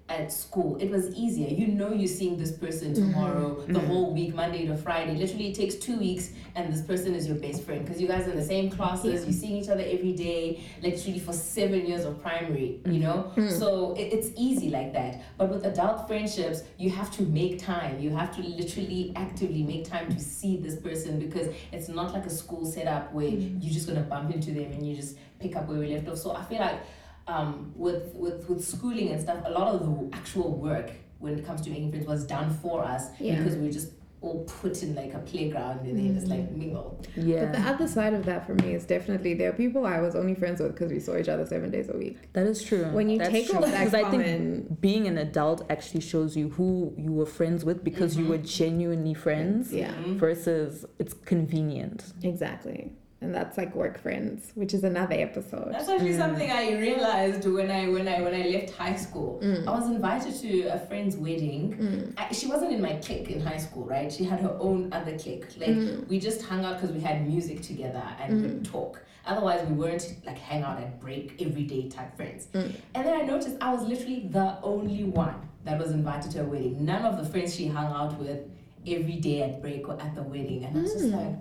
at 0.09 0.33
school, 0.33 0.77
it 0.77 0.89
was 0.89 1.13
easier. 1.15 1.49
You 1.49 1.67
know, 1.67 1.93
you're 1.93 2.07
seeing 2.07 2.37
this 2.39 2.53
person 2.53 2.93
Mm-hmm. 2.95 3.11
tomorrow, 3.13 3.65
the 3.67 3.81
whole 3.81 4.15
week, 4.15 4.35
Monday 4.35 4.65
to 4.67 4.77
Friday. 4.77 5.17
Literally, 5.17 5.49
it 5.51 5.55
takes 5.57 5.75
two 5.75 5.97
weeks, 5.99 6.31
and 6.55 6.73
this 6.73 6.81
person 6.83 7.15
is 7.15 7.27
your 7.27 7.37
best 7.37 7.65
friend 7.65 7.85
because 7.85 8.01
you 8.01 8.07
guys 8.07 8.27
are 8.29 8.31
in 8.31 8.37
the 8.37 8.45
same 8.45 8.71
classes. 8.71 9.25
You're 9.25 9.33
seeing 9.33 9.57
each 9.57 9.69
other 9.69 9.83
every 9.85 10.13
day, 10.13 10.61
literally 10.81 11.19
for 11.19 11.33
seven 11.33 11.87
years 11.87 12.05
of 12.05 12.23
primary. 12.23 12.81
You 12.87 13.01
know, 13.01 13.33
Mm. 13.37 13.51
so 13.51 13.95
it, 13.95 14.13
it's 14.13 14.31
easy 14.37 14.71
like 14.71 14.93
that. 14.93 15.23
But 15.39 15.49
with 15.51 15.65
adult 15.67 16.07
friendships, 16.07 16.63
you 16.79 16.91
have 16.91 17.11
to 17.17 17.23
make 17.25 17.59
time. 17.59 17.99
You 17.99 18.11
have 18.11 18.35
to 18.37 18.43
literally 18.43 19.13
actively 19.17 19.65
make 19.65 19.89
time 19.89 20.09
to 20.15 20.21
see 20.21 20.57
this 20.57 20.77
person 20.77 21.19
because 21.19 21.49
it's 21.73 21.89
not 21.89 22.13
like 22.13 22.27
a 22.27 22.31
school 22.31 22.65
setup 22.65 23.13
where 23.13 23.27
you're 23.29 23.73
just 23.75 23.89
gonna 23.89 24.03
bump 24.03 24.33
into 24.33 24.53
them 24.53 24.71
and 24.71 24.87
you 24.87 24.95
just 24.95 25.17
pick 25.41 25.57
up 25.57 25.67
where 25.69 25.79
we 25.81 25.89
left 25.95 26.09
off. 26.09 26.19
So 26.19 26.33
I 26.37 26.45
feel 26.45 26.61
like 26.61 26.79
um, 27.28 27.73
with 27.75 28.14
with 28.14 28.49
with 28.49 28.64
schooling 28.64 29.11
and 29.11 29.21
stuff, 29.21 29.38
a 29.45 29.50
lot 29.50 29.75
of 29.75 29.80
the 29.80 30.16
actual 30.16 30.52
work 30.56 30.90
when 31.18 31.38
it 31.38 31.47
comes 31.47 31.61
to 31.62 31.71
making 31.71 31.90
friends 31.90 32.06
was 32.06 32.26
done 32.26 32.50
for 32.62 32.85
us 32.85 33.09
Yeah. 33.18 33.37
because 33.37 33.56
we 33.56 33.66
were 33.66 33.73
just 33.73 33.92
all 34.23 34.45
put 34.45 34.83
in 34.83 34.95
like 34.95 35.12
a 35.14 35.18
playground 35.21 35.80
and 35.87 35.99
then 35.99 36.14
just 36.14 36.26
like 36.26 36.40
mm. 36.40 36.56
mingle. 36.56 37.00
Yeah. 37.16 37.45
But 37.45 37.52
the 37.52 37.61
other 37.68 37.87
side 37.87 38.14
of 38.14 38.25
that 38.25 38.47
for 38.47 38.54
me 38.54 38.75
is 38.75 38.85
definitely 38.85 39.35
there 39.35 39.50
are 39.50 39.52
people 39.52 39.87
I 39.87 40.00
was 40.00 40.14
only 40.14 40.35
friends 40.35 40.61
with 40.61 40.73
because 40.73 40.90
we 40.90 41.00
saw 41.00 41.16
each 41.16 41.28
other 41.28 41.47
seven 41.47 41.71
days 41.71 41.88
a 41.90 41.97
week. 41.97 42.33
that 42.33 42.47
is 42.47 42.62
true. 42.62 42.87
When 42.87 43.09
you 43.09 43.18
That's 43.18 43.30
take 43.30 43.47
true. 43.47 43.56
all 43.56 43.62
that 43.62 43.78
Because 43.78 43.95
I 43.95 44.11
think 44.11 44.23
common, 44.23 44.76
being 44.80 45.06
an 45.06 45.18
adult 45.18 45.66
actually 45.71 46.00
shows 46.00 46.37
you 46.37 46.49
who 46.50 46.95
you 46.97 47.12
were 47.12 47.26
friends 47.26 47.64
with 47.64 47.85
because 47.85 48.16
you 48.16 48.23
mm-hmm. 48.23 48.33
were 48.33 48.38
genuinely 48.38 49.14
friends 49.14 49.73
yeah, 49.73 49.92
mm-hmm. 49.92 50.16
versus 50.16 50.87
it's 50.99 51.14
convenient. 51.14 52.12
exactly, 52.23 52.92
and 53.23 53.35
that's 53.35 53.56
like 53.56 53.75
work 53.75 53.99
friends, 53.99 54.52
which 54.54 54.75
is 54.75 54.85
another 54.85 55.14
episode. 55.14 55.73
That's 55.73 55.88
actually 55.88 56.11
mm. 56.11 56.18
something 56.18 56.50
I 56.50 56.78
realized 56.78 57.49
when 57.50 57.70
I 57.70 57.88
when 57.88 58.06
I 58.06 58.20
when 58.20 58.35
I 58.35 58.49
left 58.49 58.70
high 58.75 58.94
school. 58.96 59.40
Mm. 59.42 59.66
I 59.66 59.70
was 59.70 59.88
invited 59.88 60.35
to 60.40 60.62
a 60.66 60.78
friend's 60.78 61.16
wedding. 61.16 61.76
Mm. 61.80 62.14
I, 62.18 62.32
she 62.32 62.46
wasn't 62.46 62.73
in 62.73 62.82
my 62.82 62.94
clique 62.96 63.30
in 63.30 63.40
high 63.40 63.56
school, 63.56 63.85
right? 63.85 64.12
She 64.12 64.25
had 64.25 64.40
her 64.40 64.54
own 64.61 64.92
other 64.92 65.18
clique. 65.18 65.46
Like 65.56 66.08
we 66.08 66.20
just 66.20 66.42
hung 66.42 66.64
out 66.64 66.78
because 66.78 66.94
we 66.94 67.00
had 67.00 67.26
music 67.26 67.62
together 67.62 68.02
and 68.20 68.42
would 68.42 68.64
talk. 68.66 69.02
Otherwise, 69.25 69.66
we 69.66 69.75
weren't 69.75 70.16
like 70.26 70.38
hang 70.38 70.62
out 70.62 70.78
at 70.78 71.00
break 71.00 71.40
every 71.40 71.64
day 71.64 71.88
type 71.88 72.14
friends. 72.16 72.49
And 72.52 72.76
then 72.94 73.18
I 73.18 73.23
noticed 73.23 73.56
I 73.62 73.73
was 73.73 73.82
literally 73.82 74.28
the 74.30 74.58
only 74.62 75.04
one 75.04 75.49
that 75.64 75.78
was 75.78 75.90
invited 75.90 76.32
to 76.32 76.42
a 76.42 76.44
wedding. 76.44 76.85
None 76.85 77.02
of 77.02 77.16
the 77.16 77.28
friends 77.28 77.56
she 77.56 77.66
hung 77.66 77.92
out 77.92 78.18
with 78.18 78.40
every 78.87 79.16
day 79.16 79.42
at 79.42 79.62
break 79.62 79.88
or 79.88 79.99
at 80.00 80.14
the 80.14 80.23
wedding, 80.23 80.64
and 80.64 80.78
I 80.78 80.82
was 80.82 80.92
just 80.92 81.06
like, 81.06 81.35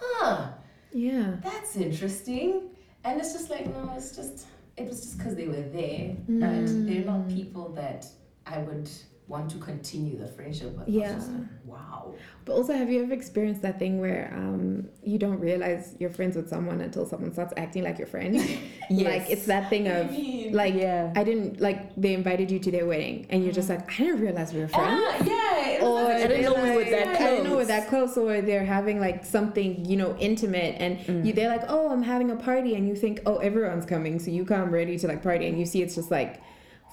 huh 0.00 0.48
Yeah, 0.94 1.36
that's 1.42 1.76
interesting. 1.76 2.70
And 3.04 3.20
it's 3.20 3.32
just 3.32 3.50
like, 3.50 3.66
no, 3.66 3.92
it's 3.96 4.16
just, 4.16 4.46
it 4.76 4.88
was 4.88 5.00
just 5.00 5.18
because 5.18 5.34
they 5.34 5.46
were 5.46 5.54
there. 5.54 6.16
Mm. 6.30 6.40
But 6.40 6.86
they're 6.88 7.04
not 7.04 7.28
people 7.28 7.68
that 7.70 8.06
I 8.46 8.58
would 8.58 8.88
want 9.26 9.50
to 9.50 9.58
continue 9.58 10.18
the 10.18 10.28
friendship 10.28 10.76
with. 10.78 10.88
Yeah. 10.88 11.14
just 11.14 11.32
like, 11.32 11.42
wow. 11.64 12.14
but 12.44 12.52
also, 12.52 12.74
have 12.74 12.90
you 12.90 13.02
ever 13.02 13.12
experienced 13.14 13.62
that 13.62 13.78
thing 13.78 13.98
where 13.98 14.30
um 14.36 14.86
you 15.02 15.18
don't 15.18 15.40
realize 15.40 15.96
you're 15.98 16.10
friends 16.10 16.36
with 16.36 16.48
someone 16.48 16.80
until 16.82 17.06
someone 17.06 17.32
starts 17.32 17.54
acting 17.56 17.84
like 17.84 17.98
your 17.98 18.06
friend? 18.06 18.36
Like 18.90 19.30
it's 19.30 19.46
that 19.46 19.70
thing 19.70 19.88
of 19.88 20.10
like 20.52 20.74
Yeah. 20.74 21.12
I 21.16 21.24
didn't 21.24 21.60
like 21.60 21.94
they 21.96 22.12
invited 22.12 22.50
you 22.50 22.58
to 22.60 22.70
their 22.70 22.86
wedding 22.86 23.26
and 23.30 23.42
you're 23.42 23.52
just 23.52 23.70
like 23.70 23.90
I 23.92 24.04
didn't 24.04 24.20
realize 24.20 24.52
we 24.52 24.60
were 24.60 24.68
friends. 24.68 25.02
Ah, 25.02 25.24
yeah. 25.24 25.43
It 25.84 25.88
or 25.88 25.94
was 25.94 26.22
I 26.22 26.26
didn't 26.26 26.42
know 26.42 26.62
we 26.62 26.70
were 26.76 26.84
that 26.84 27.08
I 27.08 27.18
didn't 27.18 27.44
know 27.44 27.50
we're 27.50 27.56
close. 27.56 27.66
that 27.68 27.88
close, 27.88 28.16
or 28.16 28.40
they're 28.40 28.64
having 28.64 29.00
like 29.00 29.24
something 29.24 29.84
you 29.84 29.96
know 29.96 30.16
intimate, 30.18 30.76
and 30.78 30.98
you 31.26 31.32
mm. 31.32 31.34
they're 31.34 31.48
like, 31.48 31.64
oh, 31.68 31.90
I'm 31.90 32.02
having 32.02 32.30
a 32.30 32.36
party, 32.36 32.74
and 32.74 32.88
you 32.88 32.96
think, 32.96 33.20
oh, 33.26 33.36
everyone's 33.36 33.86
coming, 33.86 34.18
so 34.18 34.30
you 34.30 34.44
come 34.44 34.70
ready 34.70 34.98
to 34.98 35.06
like 35.06 35.22
party, 35.22 35.46
and 35.46 35.58
you 35.58 35.66
see 35.66 35.82
it's 35.82 35.94
just 35.94 36.10
like 36.10 36.40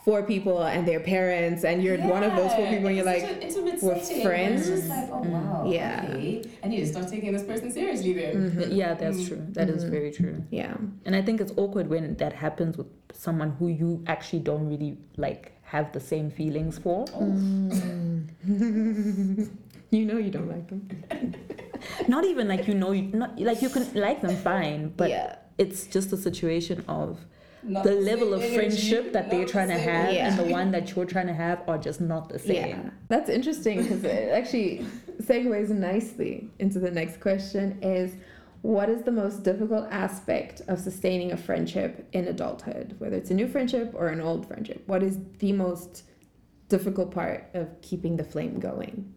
four 0.03 0.24
people 0.24 0.63
and 0.63 0.88
their 0.88 1.00
parents, 1.00 1.63
and 1.63 1.83
you're 1.83 1.98
one 2.00 2.24
of 2.24 2.36
those 2.36 2.53
four 2.53 2.67
people, 2.67 2.88
and 2.88 2.98
you're 2.98 3.07
it's 3.07 3.21
like, 3.21 3.21
such 3.21 3.31
an 3.31 3.41
intimate 3.41 3.83
we're 3.83 4.24
friends? 4.24 4.67
It's 4.67 4.81
just 4.81 4.89
like, 4.89 5.10
oh 5.12 5.19
wow. 5.19 5.63
Mm-hmm. 5.63 5.71
Yeah. 5.71 6.05
Okay. 6.10 6.43
I 6.63 6.67
need 6.67 6.79
to 6.79 6.88
start 6.88 7.07
taking 7.07 7.31
this 7.31 7.43
person 7.43 7.71
seriously 7.71 8.13
then. 8.13 8.51
Mm-hmm. 8.51 8.71
Yeah, 8.71 8.93
that's 8.95 9.17
mm-hmm. 9.17 9.27
true. 9.27 9.48
That 9.51 9.69
is 9.69 9.83
very 9.83 10.12
true. 10.12 10.43
yeah, 10.50 10.75
And 11.05 11.15
I 11.15 11.21
think 11.21 11.39
it's 11.39 11.53
awkward 11.55 11.88
when 11.88 12.15
that 12.17 12.33
happens 12.33 12.77
with 12.77 12.88
someone 13.13 13.51
who 13.60 13.67
you 13.67 14.03
actually 14.07 14.39
don't 14.39 14.67
really 14.67 14.98
like 15.17 15.50
have 15.71 15.93
the 15.93 15.99
same 16.01 16.29
feelings 16.29 16.77
for. 16.77 17.05
Mm. 17.05 18.29
you 19.91 20.05
know 20.05 20.17
you 20.17 20.29
don't 20.29 20.49
like 20.49 20.67
them. 20.67 20.81
Not 22.07 22.25
even 22.25 22.47
like 22.47 22.67
you 22.67 22.75
know, 22.75 22.91
you, 22.91 23.03
not 23.03 23.39
like 23.39 23.61
you 23.61 23.69
can 23.69 23.91
like 23.93 24.21
them 24.21 24.35
fine, 24.35 24.89
but 24.95 25.09
yeah, 25.09 25.37
it's 25.57 25.87
just 25.87 26.11
a 26.13 26.17
situation 26.17 26.83
of 26.87 27.19
Not 27.63 27.83
the 27.83 27.91
the 27.91 28.01
level 28.01 28.33
of 28.35 28.41
energy, 28.41 28.55
friendship 28.57 29.13
that 29.13 29.29
they're 29.31 29.39
not 29.39 29.47
the 29.47 29.51
trying 29.53 29.69
to 29.69 29.77
same 29.77 29.89
have 29.89 30.09
and 30.27 30.39
the 30.41 30.49
one 30.59 30.71
that 30.71 30.85
you're 30.95 31.05
trying 31.15 31.27
to 31.27 31.33
have 31.33 31.57
are 31.67 31.79
just 31.79 31.99
not 31.99 32.29
the 32.29 32.37
same. 32.37 32.55
yeah, 32.55 32.89
that's 33.07 33.29
interesting 33.29 33.81
because 33.81 34.03
it 34.03 34.29
actually 34.39 34.85
segues 35.23 35.69
nicely 35.69 36.49
into 36.59 36.77
the 36.79 36.91
next 36.91 37.19
question: 37.19 37.79
is 37.81 38.13
what 38.61 38.89
is 38.89 39.03
the 39.03 39.11
most 39.11 39.43
difficult 39.43 39.87
aspect 39.91 40.61
of 40.67 40.79
sustaining 40.79 41.31
a 41.31 41.37
friendship 41.37 42.07
in 42.13 42.27
adulthood, 42.27 42.95
whether 42.99 43.15
it's 43.15 43.31
a 43.31 43.33
new 43.33 43.47
friendship 43.47 43.91
or 43.95 44.09
an 44.09 44.21
old 44.21 44.47
friendship? 44.47 44.83
What 44.85 45.01
is 45.01 45.17
the 45.39 45.51
most 45.51 46.03
difficult 46.69 47.11
part 47.11 47.49
of 47.53 47.81
keeping 47.81 48.17
the 48.17 48.23
flame 48.23 48.59
going? 48.59 49.13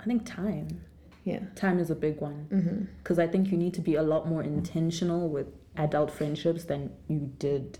I 0.00 0.04
think 0.04 0.26
time. 0.26 0.82
Yeah. 1.24 1.40
Time 1.56 1.78
is 1.78 1.90
a 1.90 1.94
big 1.94 2.20
one 2.20 2.46
Mm-hmm. 2.50 2.84
because 2.98 3.18
I 3.18 3.26
think 3.26 3.50
you 3.50 3.56
need 3.58 3.74
to 3.74 3.80
be 3.80 3.96
a 3.96 4.02
lot 4.02 4.28
more 4.28 4.42
intentional 4.42 5.28
with 5.28 5.46
adult 5.76 6.10
friendships 6.10 6.64
than 6.64 6.90
you 7.08 7.32
did 7.38 7.78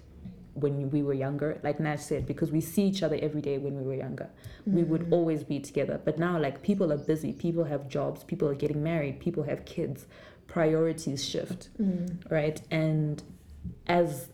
when 0.54 0.90
we 0.90 1.02
were 1.02 1.14
younger. 1.14 1.59
Like 1.62 1.78
Nash 1.80 2.00
said, 2.00 2.26
because 2.26 2.50
we 2.50 2.61
see 2.61 2.83
each 2.83 3.02
other 3.02 3.18
every 3.23 3.40
day 3.40 3.59
when 3.59 3.76
we 3.76 3.85
were 3.85 3.95
younger, 3.95 4.28
we 4.66 4.83
would 4.83 5.09
always 5.12 5.45
be 5.45 5.61
together. 5.61 6.00
But 6.04 6.18
now, 6.18 6.38
like, 6.38 6.62
people 6.62 6.92
are 6.92 6.99
busy, 6.99 7.33
people 7.33 7.64
have 7.64 7.88
jobs, 7.88 8.25
people 8.25 8.49
are 8.49 8.54
getting 8.54 8.83
married, 8.83 9.21
people 9.21 9.45
have 9.45 9.64
kids, 9.64 10.07
priorities 10.59 11.23
shift, 11.25 11.69
mm-hmm. 11.81 12.35
right? 12.35 12.61
And 12.71 13.23
as 13.87 14.29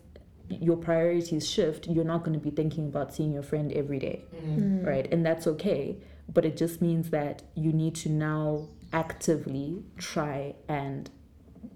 your 0.49 0.77
priorities 0.77 1.47
shift, 1.47 1.87
you're 1.87 2.11
not 2.13 2.23
going 2.23 2.37
to 2.39 2.43
be 2.43 2.49
thinking 2.49 2.87
about 2.87 3.13
seeing 3.13 3.31
your 3.31 3.43
friend 3.43 3.71
every 3.71 3.99
day 3.99 4.25
mm-hmm. 4.45 4.85
right? 4.85 5.07
And 5.11 5.25
that's 5.25 5.47
okay. 5.47 5.97
But 6.33 6.45
it 6.45 6.57
just 6.57 6.81
means 6.81 7.09
that 7.11 7.43
you 7.55 7.71
need 7.71 7.95
to 7.95 8.09
now 8.09 8.67
actively 8.91 9.83
try 9.97 10.55
and 10.67 11.09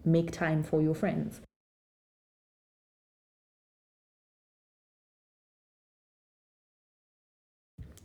make 0.04 0.32
time 0.32 0.64
for 0.64 0.82
your 0.82 0.96
friends. 0.96 1.42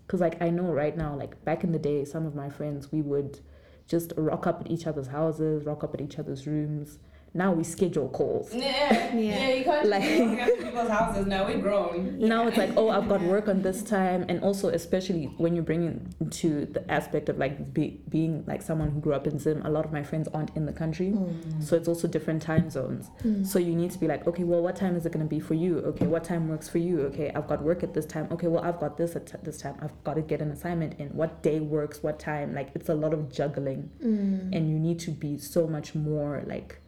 Because, 0.07 0.21
like, 0.21 0.43
I 0.43 0.51
know 0.51 0.65
right 0.65 0.95
now, 0.95 1.17
like, 1.17 1.43
back 1.47 1.65
in 1.65 1.73
the 1.73 1.79
day, 1.79 2.05
some 2.05 2.27
of 2.27 2.35
my 2.35 2.51
friends, 2.51 2.93
we 2.93 3.01
would 3.01 3.41
just 3.87 4.13
rock 4.17 4.47
up 4.47 4.61
at 4.61 4.71
each 4.71 4.87
other's 4.87 5.09
houses, 5.09 5.65
rock 5.65 5.85
up 5.85 5.95
at 5.95 6.01
each 6.01 6.19
other's 6.19 6.47
rooms. 6.47 6.99
Now 7.37 7.53
we 7.53 7.65
schedule 7.65 8.09
calls. 8.11 8.55
Yeah, 8.55 9.13
Yeah. 9.13 9.15
yeah, 9.39 9.49
you 9.51 9.65
can't 9.65 9.89
Like- 9.89 10.03
to 10.03 10.65
people's 10.65 10.89
houses. 10.89 11.27
Now. 11.27 11.47
We're 11.47 11.59
grown. 11.59 12.19
now 12.35 12.47
it's 12.47 12.57
like 12.57 12.71
oh 12.77 12.89
i've 12.91 13.09
got 13.09 13.21
work 13.23 13.49
on 13.49 13.61
this 13.63 13.83
time. 13.83 14.25
And 14.29 14.41
also 14.43 14.69
especially 14.69 15.25
when 15.37 15.57
you 15.57 15.63
bring 15.63 15.85
into 16.21 16.67
the 16.67 16.89
aspect 16.91 17.29
of 17.29 17.37
like 17.39 17.75
be, 17.75 18.01
being 18.09 18.45
like 18.47 18.63
someone 18.63 18.91
who 18.91 19.01
grew 19.01 19.15
up 19.15 19.27
in 19.27 19.39
zim 19.39 19.63
a 19.67 19.71
lot 19.71 19.85
of 19.85 19.93
my 19.93 20.03
friends 20.03 20.29
aren't 20.33 20.55
in 20.57 20.65
the 20.65 20.73
country. 20.73 21.09
Mm. 21.11 21.63
So 21.63 21.75
it's 21.77 21.89
also 21.89 22.07
different 22.07 22.41
time 22.41 22.71
zones. 22.71 23.11
Mm. 23.25 23.45
So 23.45 23.59
you 23.59 23.75
need 23.75 23.91
to 23.91 23.99
be 23.99 24.07
like 24.07 24.27
okay 24.29 24.45
well 24.45 24.63
what 24.63 24.77
time 24.77 24.95
is 24.97 25.05
it 25.05 25.13
going 25.13 25.27
to 25.27 25.29
be 25.29 25.41
for 25.41 25.55
you? 25.55 25.79
Okay 25.81 26.07
what 26.07 26.23
time 26.23 26.49
works 26.49 26.69
for 26.69 26.79
you? 26.79 27.01
Okay 27.11 27.33
i've 27.35 27.49
got 27.49 27.63
work 27.63 27.83
at 27.83 27.95
this 27.95 28.07
time. 28.07 28.29
Okay 28.31 28.47
well 28.47 28.63
i've 28.63 28.79
got 28.79 28.97
this 28.97 29.17
at 29.17 29.27
t- 29.27 29.39
this 29.43 29.59
time. 29.59 29.77
I've 29.83 29.97
got 30.05 30.15
to 30.15 30.23
get 30.23 30.41
an 30.41 30.53
assignment 30.53 31.01
in. 31.01 31.09
What 31.09 31.43
day 31.43 31.59
works? 31.59 32.01
What 32.03 32.21
time? 32.21 32.55
Like 32.55 32.71
it's 32.77 32.89
a 32.89 32.95
lot 32.95 33.13
of 33.13 33.33
juggling. 33.33 33.91
Mm. 34.03 34.55
And 34.57 34.71
you 34.71 34.79
need 34.79 35.01
to 35.01 35.11
be 35.11 35.37
so 35.39 35.67
much 35.67 35.95
more 35.97 36.43
like 36.47 36.81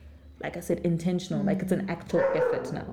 like 0.46 0.56
i 0.56 0.60
said 0.60 0.78
intentional 0.92 1.42
like 1.50 1.60
it's 1.64 1.72
an 1.72 1.84
actual 1.90 2.20
effort 2.40 2.72
now 2.72 2.86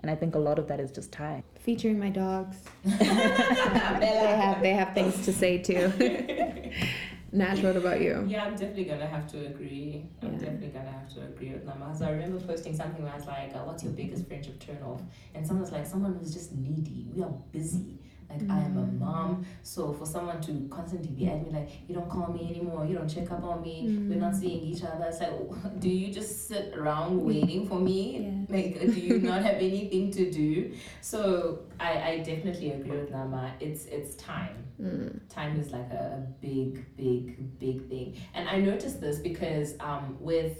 and 0.00 0.10
i 0.10 0.16
think 0.20 0.34
a 0.34 0.38
lot 0.48 0.58
of 0.58 0.66
that 0.70 0.80
is 0.80 0.90
just 0.90 1.12
time 1.12 1.42
Featuring 1.66 1.98
my 1.98 2.10
dogs. 2.10 2.58
they 2.84 4.34
have 4.44 4.58
they 4.66 4.72
have 4.80 4.90
things 4.94 5.14
to 5.26 5.32
say 5.32 5.58
too. 5.58 5.84
Nash, 7.32 7.58
what 7.66 7.74
about 7.76 8.00
you? 8.00 8.24
Yeah, 8.28 8.44
I'm 8.44 8.52
definitely 8.52 8.84
gonna 8.84 9.08
have 9.16 9.26
to 9.32 9.38
agree. 9.46 10.04
I'm 10.22 10.28
Yeah. 10.28 10.38
definitely 10.38 10.68
gonna 10.68 10.92
have 10.98 11.08
to 11.14 11.18
agree 11.30 11.50
with 11.54 11.64
Nama. 11.70 11.92
So 11.98 12.04
I 12.06 12.10
remember 12.10 12.38
posting 12.50 12.74
something 12.80 13.02
where 13.02 13.12
I 13.12 13.16
was 13.16 13.26
like, 13.26 13.50
uh, 13.56 13.66
"What's 13.66 13.82
your 13.82 13.94
biggest 14.00 14.28
friendship 14.28 14.56
turnoff?" 14.64 15.00
And 15.34 15.44
someone 15.44 15.64
was 15.66 15.72
like, 15.72 15.86
"Someone 15.94 16.14
who's 16.18 16.32
just 16.38 16.52
needy. 16.66 17.00
We 17.12 17.20
are 17.24 17.34
busy. 17.58 17.98
Like 18.28 18.42
I 18.50 18.58
am 18.60 18.76
a 18.76 18.82
Mm. 18.82 18.98
mom, 18.98 19.46
so 19.62 19.92
for 19.92 20.04
someone 20.04 20.40
to 20.42 20.52
constantly 20.68 21.10
be 21.10 21.26
at 21.28 21.42
me 21.44 21.50
like, 21.52 21.68
you 21.88 21.94
don't 21.94 22.08
call 22.08 22.32
me 22.32 22.50
anymore, 22.50 22.84
you 22.84 22.94
don't 22.98 23.08
check 23.08 23.30
up 23.30 23.44
on 23.44 23.62
me, 23.62 23.76
we're 24.08 24.18
not 24.18 24.32
Mm. 24.32 24.40
seeing 24.40 24.60
each 24.62 24.82
other. 24.82 25.04
It's 25.06 25.20
like, 25.20 25.32
do 25.80 25.88
you 25.88 26.12
just 26.12 26.48
sit 26.48 26.74
around 26.76 27.22
waiting 27.24 27.68
for 27.68 27.78
me? 27.78 28.00
Yes. 28.48 28.50
Like, 28.50 28.80
do 28.94 29.00
you 29.00 29.18
not 29.30 29.42
have 29.42 29.56
anything 29.56 30.10
to 30.12 30.30
do? 30.30 30.72
So 31.00 31.60
I, 31.78 31.92
I 32.10 32.18
definitely 32.18 32.72
agree 32.72 32.96
with 32.98 33.10
Nama. 33.10 33.52
It's 33.60 33.86
it's 33.86 34.14
time 34.16 34.56
Mm. 34.80 35.18
time 35.30 35.58
is 35.58 35.70
like 35.72 35.90
a, 35.90 36.04
a 36.18 36.20
big 36.46 36.84
big 36.98 37.58
big 37.58 37.88
thing 37.88 38.14
and 38.34 38.46
i 38.46 38.58
noticed 38.60 39.00
this 39.00 39.18
because 39.18 39.74
um 39.80 40.18
with 40.20 40.58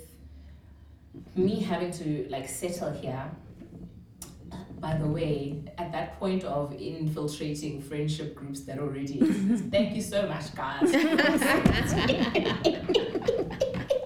me 1.35 1.61
having 1.61 1.91
to 1.93 2.27
like 2.31 2.49
settle 2.49 2.91
here 2.93 3.31
by 4.81 4.97
the 4.97 5.07
way 5.07 5.63
at 5.79 5.93
that 5.93 6.19
point 6.19 6.45
of 6.45 6.73
infiltrating 6.75 7.81
friendship 7.81 8.35
groups 8.35 8.61
that 8.63 8.79
already 8.79 9.21
exist. 9.25 9.65
Thank 9.71 9.95
you 9.95 10.03
so 10.03 10.27
much 10.29 10.55
guys. 10.55 10.83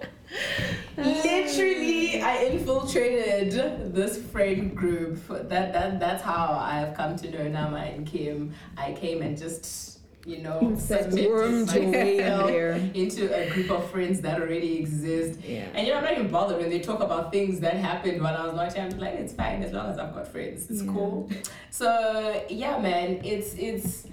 Literally 0.96 2.22
i 2.22 2.44
infiltrated 2.44 3.52
this 3.94 4.18
friend 4.18 4.76
group. 4.76 5.18
That 5.28 5.72
that 5.72 5.98
that's 5.98 6.22
how 6.22 6.58
i've 6.60 6.94
come 6.94 7.16
to 7.16 7.30
know 7.30 7.48
nama 7.48 7.78
and 7.78 8.06
kim. 8.06 8.52
I 8.76 8.92
came 8.92 9.22
and 9.22 9.36
just 9.36 9.89
you 10.26 10.38
know 10.38 10.74
subjected 10.78 11.30
wormed 11.30 11.72
your 11.72 11.90
way 11.90 12.18
in 12.18 12.28
myself 12.38 12.94
into 12.94 13.34
a 13.34 13.48
group 13.50 13.70
of 13.70 13.90
friends 13.90 14.20
that 14.20 14.40
already 14.40 14.78
exist. 14.78 15.40
Yeah. 15.40 15.66
and 15.74 15.86
you 15.86 15.92
know 15.92 15.98
i'm 15.98 16.04
not 16.04 16.12
even 16.12 16.28
bothered 16.28 16.58
when 16.58 16.68
they 16.68 16.80
talk 16.80 17.00
about 17.00 17.32
things 17.32 17.60
that 17.60 17.74
happened 17.74 18.20
while 18.20 18.36
i 18.36 18.44
was 18.46 18.54
watching. 18.54 18.82
I'm 18.82 18.98
like 18.98 19.14
it's 19.14 19.32
fine 19.32 19.62
as 19.62 19.72
long 19.72 19.86
as 19.90 19.98
i've 19.98 20.14
got 20.14 20.28
friends. 20.28 20.68
It's 20.70 20.82
Yeah. 20.82 20.92
cool. 20.92 21.30
So 21.70 22.44
yeah 22.50 22.78
man 22.78 23.20
it's 23.24 23.54
it's 23.54 24.06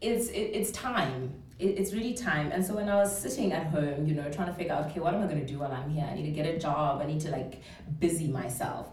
it's 0.00 0.28
it's 0.32 0.70
time. 0.72 1.32
It's 1.58 1.94
really 1.94 2.12
time. 2.14 2.50
And 2.52 2.62
so 2.66 2.74
when 2.74 2.88
i 2.90 2.96
was 2.96 3.16
sitting 3.16 3.52
at 3.52 3.66
home 3.68 4.06
you 4.06 4.14
know 4.14 4.28
trying 4.30 4.48
to 4.48 4.52
figure 4.54 4.74
out 4.74 4.86
okay 4.90 5.00
what 5.00 5.14
am 5.14 5.22
i 5.22 5.26
going 5.26 5.40
to 5.40 5.46
do 5.46 5.58
while 5.60 5.72
i'm 5.72 5.88
here? 5.88 6.06
I 6.10 6.14
need 6.14 6.24
to 6.24 6.30
get 6.32 6.46
a 6.46 6.58
job. 6.58 7.00
I 7.00 7.06
need 7.06 7.20
to 7.20 7.30
like 7.30 7.62
busy 8.00 8.28
myself 8.28 8.88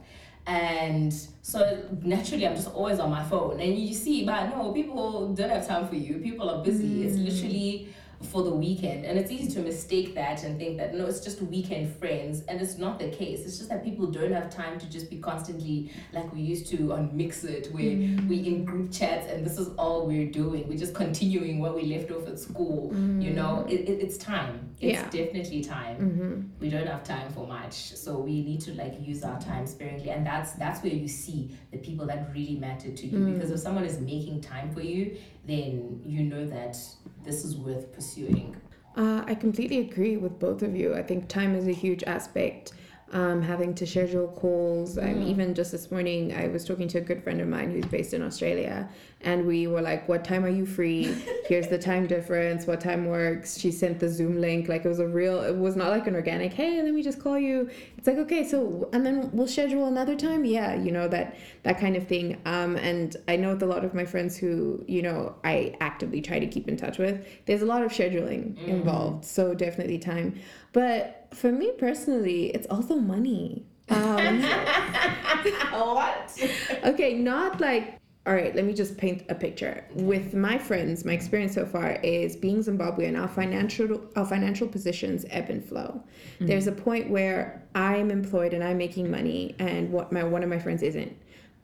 and 0.52 1.14
so 1.42 1.86
naturally 2.02 2.46
i'm 2.46 2.56
just 2.56 2.72
always 2.74 3.00
on 3.00 3.10
my 3.10 3.24
phone. 3.24 3.60
And 3.60 3.78
you 3.78 3.94
see 3.94 4.26
but 4.26 4.50
no 4.50 4.72
people 4.74 5.34
don't 5.34 5.50
have 5.50 5.66
time 5.66 5.88
for 5.88 5.96
you. 5.96 6.20
People 6.20 6.50
are 6.50 6.64
busy. 6.64 7.06
It's 7.06 7.18
mm. 7.18 7.26
literally 7.26 7.90
for 8.24 8.44
the 8.44 8.52
weekend. 8.52 9.06
And 9.06 9.18
it's 9.18 9.32
easy 9.32 9.52
to 9.54 9.60
mistake 9.62 10.16
that 10.16 10.44
and 10.44 10.58
think 10.58 10.78
that 10.78 10.94
no 10.94 11.06
it's 11.06 11.20
just 11.20 11.42
weekend 11.42 11.96
friends. 11.98 12.44
And 12.48 12.62
it's 12.62 12.78
not 12.78 13.00
the 13.00 13.10
case. 13.10 13.46
It's 13.46 13.58
just 13.58 13.70
that 13.70 13.84
people 13.84 14.08
don't 14.08 14.32
have 14.32 14.50
time 14.50 14.80
to 14.80 14.90
just 14.90 15.10
be 15.10 15.18
constantly 15.18 15.92
like 16.14 16.32
we 16.34 16.42
used 16.42 16.68
to 16.68 16.94
on 16.94 17.10
MXit 17.10 17.72
where 17.72 18.28
we 18.28 18.48
in 18.48 18.66
group 18.66 18.92
chats 18.92 19.28
and 19.32 19.46
this 19.46 19.58
is 19.58 19.70
all 19.76 20.06
we're 20.08 20.30
doing. 20.32 20.68
We're 20.68 20.78
just 20.78 20.94
continuing 20.94 21.60
what 21.60 21.76
we 21.76 21.84
left 21.84 22.12
off 22.12 22.28
at 22.28 22.40
school 22.40 22.94
you 23.22 23.32
know? 23.32 23.66
It, 23.70 23.82
it, 23.90 24.00
it's 24.02 24.18
time. 24.18 24.70
It's 24.80 25.00
Yeah. 25.00 25.10
definitely 25.10 25.64
time. 25.64 25.98
Mm-hmm. 25.98 26.42
we 26.60 26.70
don't 26.70 26.88
have 26.88 27.04
time 27.04 27.32
for 27.34 27.46
much. 27.48 27.74
So 27.96 28.18
we 28.20 28.42
need 28.44 28.62
to 28.62 28.74
like 28.74 28.96
use 29.00 29.24
our 29.24 29.40
time 29.40 29.66
sparingly. 29.68 30.10
And 30.10 30.26
that's 30.26 30.54
that's 30.54 30.82
where 30.84 30.94
you 30.94 31.08
see 31.08 31.56
the 31.72 31.78
people 31.78 32.06
that 32.08 32.30
really 32.34 32.56
matter 32.56 32.92
to 32.92 33.08
you. 33.08 33.18
Mm. 33.18 33.34
because 33.34 33.52
if 33.52 33.60
someone 33.60 33.84
is 33.86 34.00
making 34.00 34.42
time 34.42 34.72
for 34.74 34.82
you 34.82 35.18
then 35.46 36.02
you 36.06 36.24
know 36.24 36.46
that 36.46 36.78
this 37.24 37.44
is 37.44 37.58
worth 37.58 37.92
pursuing 37.92 38.56
Uh, 38.96 39.24
I 39.26 39.36
completely 39.36 39.80
agree 39.80 40.18
with 40.18 40.38
both 40.40 40.62
of 40.62 40.76
you. 40.76 40.94
I 40.94 41.02
think 41.04 41.28
time 41.30 41.56
is 41.56 41.68
a 41.68 41.72
huge 41.72 42.04
aspect. 42.04 42.74
Um, 43.14 43.42
having 43.42 43.74
to 43.76 43.86
schedule 43.86 44.30
calls. 44.30 44.98
Um, 44.98 45.04
Mm. 45.16 45.28
even 45.28 45.54
just 45.54 45.74
this 45.74 45.92
morning, 45.92 46.34
I 46.34 46.48
was 46.48 46.64
talking 46.64 46.88
to 46.88 47.00
a 47.00 47.02
good 47.02 47.22
friend 47.22 47.42
of 47.42 47.48
mine 47.50 47.70
who's 47.72 47.84
based 47.86 48.14
in 48.14 48.22
Australia, 48.22 48.88
and 49.20 49.46
we 49.46 49.68
were 49.68 49.82
like, 49.82 50.08
"What 50.08 50.24
time 50.24 50.46
are 50.46 50.50
you 50.60 50.66
free? 50.66 51.14
Here's 51.50 51.68
the 51.68 51.78
time 51.78 52.08
difference. 52.08 52.66
What 52.68 52.80
time 52.80 53.06
works?" 53.08 53.60
She 53.60 53.70
sent 53.70 54.00
the 54.00 54.08
Zoom 54.08 54.40
link. 54.40 54.70
Like 54.70 54.86
it 54.86 54.88
was 54.88 55.00
a 55.00 55.08
real. 55.08 55.42
It 55.42 55.58
was 55.58 55.76
not 55.76 55.90
like 55.90 56.08
an 56.08 56.16
organic. 56.16 56.54
Hey, 56.54 56.82
let 56.82 56.94
me 56.94 57.04
just 57.04 57.20
call 57.20 57.38
you. 57.38 57.70
It's 57.98 58.08
like 58.08 58.18
okay, 58.18 58.48
so 58.48 58.88
and 58.94 59.06
then 59.06 59.30
we'll 59.34 59.46
schedule 59.48 59.88
another 59.88 60.16
time. 60.16 60.46
Yeah, 60.46 60.74
you 60.76 60.92
know 60.94 61.10
that 61.10 61.36
that 61.64 61.80
kind 61.80 61.98
of 61.98 62.08
thing. 62.08 62.38
Um, 62.46 62.78
and 62.78 63.18
I 63.28 63.36
know 63.36 63.52
with 63.54 63.62
a 63.64 63.66
lot 63.66 63.84
of 63.84 63.94
my 63.94 64.06
friends 64.06 64.38
who 64.38 64.86
you 64.88 65.02
know 65.02 65.36
I 65.44 65.76
actively 65.82 66.22
try 66.22 66.40
to 66.40 66.48
keep 66.48 66.70
in 66.70 66.78
touch 66.78 66.98
with. 66.98 67.26
There's 67.46 67.62
a 67.62 67.66
lot 67.66 67.84
of 67.84 67.92
scheduling 67.92 68.56
involved, 68.68 69.26
so 69.26 69.54
definitely 69.54 70.00
time. 70.00 70.40
But 70.72 71.21
for 71.34 71.52
me 71.52 71.72
personally, 71.78 72.48
it's 72.48 72.68
also 72.68 72.96
money. 72.96 73.66
Um, 73.90 74.42
what 75.72 76.40
okay, 76.86 77.14
not 77.14 77.60
like 77.60 78.02
all 78.28 78.36
right, 78.36 78.56
let 78.56 78.66
me 78.66 78.74
just 78.74 78.98
paint 78.98 79.24
a 79.30 79.36
picture. 79.36 79.84
With 79.96 80.36
my 80.36 80.60
friends, 80.60 81.04
my 81.04 81.14
experience 81.14 81.56
so 81.56 81.66
far 81.66 81.94
is 82.04 82.36
being 82.36 82.60
Zimbabwean, 82.60 83.20
our 83.20 83.28
financial 83.28 84.02
our 84.16 84.26
financial 84.26 84.68
positions 84.68 85.26
ebb 85.32 85.50
and 85.50 85.64
flow. 85.64 86.04
There's 86.40 86.68
a 86.68 86.72
point 86.72 87.10
where 87.10 87.64
I'm 87.74 88.12
employed 88.12 88.54
and 88.54 88.64
I'm 88.64 88.78
making 88.78 89.10
money 89.10 89.56
and 89.58 89.92
what 89.92 90.12
my 90.12 90.24
one 90.24 90.44
of 90.44 90.50
my 90.50 90.60
friends 90.60 90.84
isn't. 90.84 91.16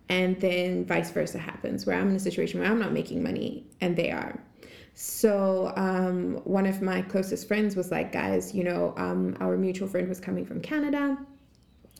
And 0.10 0.40
then 0.40 0.86
vice 0.86 1.12
versa 1.12 1.38
happens 1.38 1.86
where 1.86 1.96
I'm 1.96 2.10
in 2.10 2.16
a 2.16 2.20
situation 2.20 2.60
where 2.60 2.72
I'm 2.72 2.80
not 2.80 2.94
making 2.94 3.22
money 3.22 3.66
and 3.82 3.96
they 3.96 4.10
are. 4.10 4.40
So 5.00 5.74
um, 5.76 6.42
one 6.44 6.66
of 6.66 6.82
my 6.82 7.04
closest 7.04 7.48
friends 7.48 7.76
was 7.76 7.92
like, 7.92 8.12
guys, 8.12 8.56
you 8.56 8.64
know, 8.64 8.96
um, 8.98 9.38
our 9.40 9.56
mutual 9.56 9.88
friend 9.88 10.10
was 10.10 10.20
coming 10.20 10.44
from 10.44 10.60
Canada. 10.60 11.20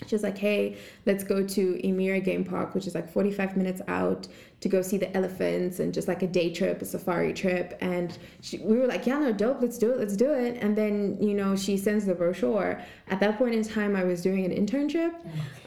She 0.06 0.14
was 0.14 0.22
like, 0.22 0.38
hey, 0.38 0.78
let's 1.08 1.24
go 1.24 1.44
to 1.44 1.82
Imire 1.84 2.24
Game 2.24 2.44
Park, 2.44 2.76
which 2.76 2.86
is 2.86 2.94
like 2.94 3.12
45 3.12 3.58
minutes 3.58 3.82
out 3.88 4.28
to 4.60 4.70
go 4.70 4.82
see 4.82 4.98
the 4.98 5.16
elephants 5.16 5.80
and 5.80 5.94
just 5.94 6.08
like 6.08 6.24
a 6.24 6.28
day 6.28 6.52
trip, 6.52 6.82
a 6.82 6.86
safari 6.86 7.32
trip. 7.32 7.78
And 7.80 8.18
she, 8.42 8.58
we 8.60 8.78
were 8.78 8.88
like, 8.88 9.06
yeah, 9.06 9.20
no, 9.20 9.32
dope, 9.32 9.62
let's 9.62 9.78
do 9.78 9.92
it, 9.92 10.00
let's 10.00 10.16
do 10.16 10.34
it. 10.34 10.58
And 10.62 10.76
then, 10.76 11.18
you 11.22 11.36
know, 11.36 11.56
she 11.56 11.78
sends 11.78 12.06
the 12.06 12.16
brochure. 12.16 12.82
At 13.08 13.20
that 13.20 13.38
point 13.38 13.54
in 13.54 13.64
time, 13.64 13.96
I 13.96 14.04
was 14.04 14.22
doing 14.22 14.46
an 14.46 14.52
internship. 14.52 15.14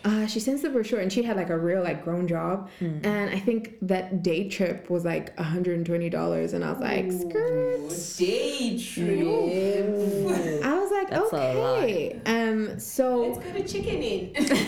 Uh, 0.04 0.26
she 0.26 0.40
sends 0.40 0.62
the 0.62 0.70
brochure 0.70 1.00
and 1.00 1.12
she 1.12 1.22
had 1.22 1.36
like 1.36 1.50
a 1.50 1.58
real 1.58 1.82
like 1.82 2.02
grown 2.02 2.26
job. 2.26 2.68
And 3.04 3.30
I 3.30 3.38
think 3.38 3.76
that 3.82 4.22
day 4.22 4.48
trip 4.48 4.90
was 4.90 5.04
like 5.04 5.36
$120. 5.36 6.54
And 6.54 6.64
I 6.64 6.70
was 6.72 6.80
like, 6.80 7.12
skirt. 7.12 8.16
day 8.16 8.78
trip 8.78 10.64
I 10.64 10.78
was 10.78 10.79
like, 11.02 11.10
That's 11.10 11.32
okay. 11.32 12.20
Um, 12.26 12.78
so 12.78 13.22
let's 13.22 13.38
go 13.38 13.52
to 13.52 13.66
Chicken 13.66 14.02
Inn 14.02 14.32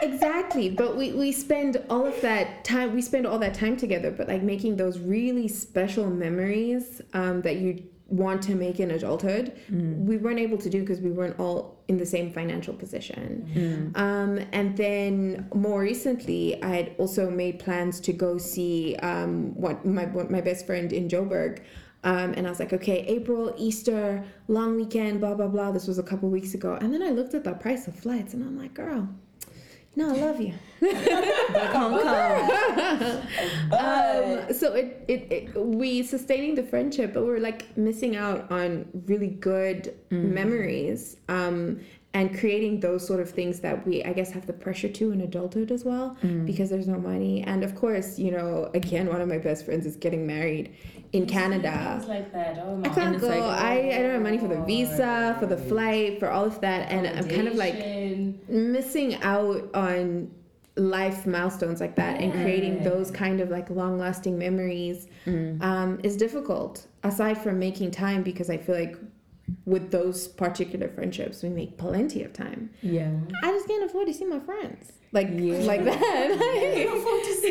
exactly 0.02 0.70
but 0.70 0.96
we 0.96 1.12
we 1.12 1.30
spend 1.30 1.76
all 1.90 2.06
of 2.06 2.18
that 2.22 2.64
time 2.64 2.94
we 2.94 3.02
spend 3.02 3.26
all 3.26 3.38
that 3.38 3.54
time 3.54 3.76
together 3.76 4.10
but 4.10 4.28
like 4.28 4.42
making 4.42 4.76
those 4.76 4.98
really 4.98 5.46
special 5.46 6.06
memories 6.06 7.02
um, 7.12 7.42
that 7.42 7.56
you 7.56 7.82
want 8.06 8.42
to 8.42 8.54
make 8.56 8.80
in 8.80 8.90
adulthood 8.90 9.52
we 10.06 10.16
weren't 10.16 10.38
able 10.40 10.58
to 10.58 10.68
do 10.68 10.80
because 10.80 11.00
we 11.00 11.12
weren't 11.12 11.38
all 11.38 11.80
in 11.86 11.96
the 11.96 12.06
same 12.06 12.32
financial 12.32 12.74
position. 12.74 13.44
Um, 13.94 14.40
and 14.52 14.76
then 14.76 15.48
more 15.54 15.80
recently 15.80 16.60
i 16.62 16.68
had 16.68 16.94
also 16.98 17.30
made 17.30 17.58
plans 17.60 18.00
to 18.00 18.12
go 18.12 18.38
see 18.38 18.96
um, 18.96 19.54
what 19.54 19.84
my 19.84 20.06
what 20.06 20.30
my 20.30 20.40
best 20.40 20.66
friend 20.66 20.92
in 20.92 21.08
joburg 21.08 21.60
um, 22.02 22.32
and 22.34 22.46
I 22.46 22.50
was 22.50 22.60
like, 22.60 22.72
okay, 22.72 23.04
April, 23.06 23.54
Easter, 23.58 24.24
long 24.48 24.76
weekend, 24.76 25.20
blah, 25.20 25.34
blah, 25.34 25.48
blah. 25.48 25.70
This 25.70 25.86
was 25.86 25.98
a 25.98 26.02
couple 26.02 26.30
weeks 26.30 26.54
ago. 26.54 26.78
And 26.80 26.92
then 26.94 27.02
I 27.02 27.10
looked 27.10 27.34
at 27.34 27.44
the 27.44 27.52
price 27.52 27.86
of 27.88 27.94
flights 27.94 28.32
and 28.32 28.42
I'm 28.42 28.58
like, 28.58 28.72
girl, 28.74 29.08
no, 29.96 30.14
I 30.14 30.16
love 30.16 30.40
you. 30.40 30.54
Back 30.80 31.74
home 31.74 32.00
come. 32.00 33.22
Um, 33.70 34.52
so 34.52 34.72
it, 34.74 35.04
it, 35.08 35.32
it, 35.32 35.56
we 35.56 36.02
sustaining 36.02 36.54
the 36.54 36.62
friendship, 36.62 37.12
but 37.14 37.24
we 37.24 37.30
are 37.30 37.40
like 37.40 37.76
missing 37.76 38.16
out 38.16 38.50
on 38.50 38.88
really 39.06 39.28
good 39.28 39.94
memories. 40.10 41.16
Um, 41.28 41.80
and 42.12 42.36
creating 42.36 42.80
those 42.80 43.06
sort 43.06 43.20
of 43.20 43.30
things 43.30 43.60
that 43.60 43.86
we, 43.86 44.02
I 44.02 44.12
guess, 44.12 44.32
have 44.32 44.46
the 44.46 44.52
pressure 44.52 44.88
to 44.88 45.12
in 45.12 45.20
adulthood 45.20 45.70
as 45.70 45.84
well, 45.84 46.16
because 46.44 46.68
there's 46.68 46.88
no 46.88 46.98
money. 46.98 47.42
And 47.42 47.62
of 47.62 47.76
course, 47.76 48.18
you 48.18 48.32
know, 48.32 48.70
again, 48.74 49.06
one 49.06 49.20
of 49.20 49.28
my 49.28 49.38
best 49.38 49.64
friends 49.64 49.86
is 49.86 49.96
getting 49.96 50.26
married 50.26 50.74
in 51.12 51.26
Canada. 51.26 51.96
Things 51.98 52.08
like 52.08 52.32
that 52.32 52.58
oh 52.58 52.76
my 52.76 52.88
I 52.90 52.94
can't 52.94 53.20
go. 53.20 53.28
like, 53.28 53.42
I, 53.42 53.90
I 53.90 53.98
don't 53.98 54.10
have 54.12 54.22
money 54.22 54.38
for 54.38 54.48
the 54.48 54.62
visa, 54.62 55.36
for 55.38 55.46
the 55.46 55.56
flight, 55.56 56.18
for 56.18 56.30
all 56.30 56.44
of 56.44 56.60
that, 56.62 56.90
and 56.90 57.06
I'm 57.06 57.28
kind 57.28 57.46
of 57.46 57.54
like 57.54 57.76
missing 58.48 59.14
out 59.22 59.72
on 59.74 60.32
life 60.76 61.26
milestones 61.26 61.80
like 61.80 61.96
that 61.96 62.20
and 62.20 62.32
creating 62.32 62.82
those 62.82 63.10
kind 63.10 63.40
of 63.40 63.50
like 63.50 63.68
long 63.70 63.98
lasting 63.98 64.38
memories 64.38 65.08
um, 65.60 66.00
is 66.02 66.16
difficult. 66.16 66.86
Aside 67.02 67.38
from 67.38 67.58
making 67.58 67.90
time, 67.92 68.22
because 68.22 68.50
I 68.50 68.56
feel 68.56 68.74
like 68.74 68.96
with 69.64 69.90
those 69.90 70.28
particular 70.28 70.88
friendships, 70.88 71.42
we 71.42 71.48
make 71.48 71.78
plenty 71.78 72.22
of 72.22 72.32
time. 72.32 72.70
Yeah. 72.82 73.12
I 73.42 73.50
just 73.50 73.66
can't 73.66 73.84
afford 73.84 74.08
to 74.08 74.14
see 74.14 74.24
my 74.24 74.40
friends. 74.40 74.92
Like 75.12 75.28
Yeah. 75.32 75.58
like 75.60 75.84
that. 75.84 75.96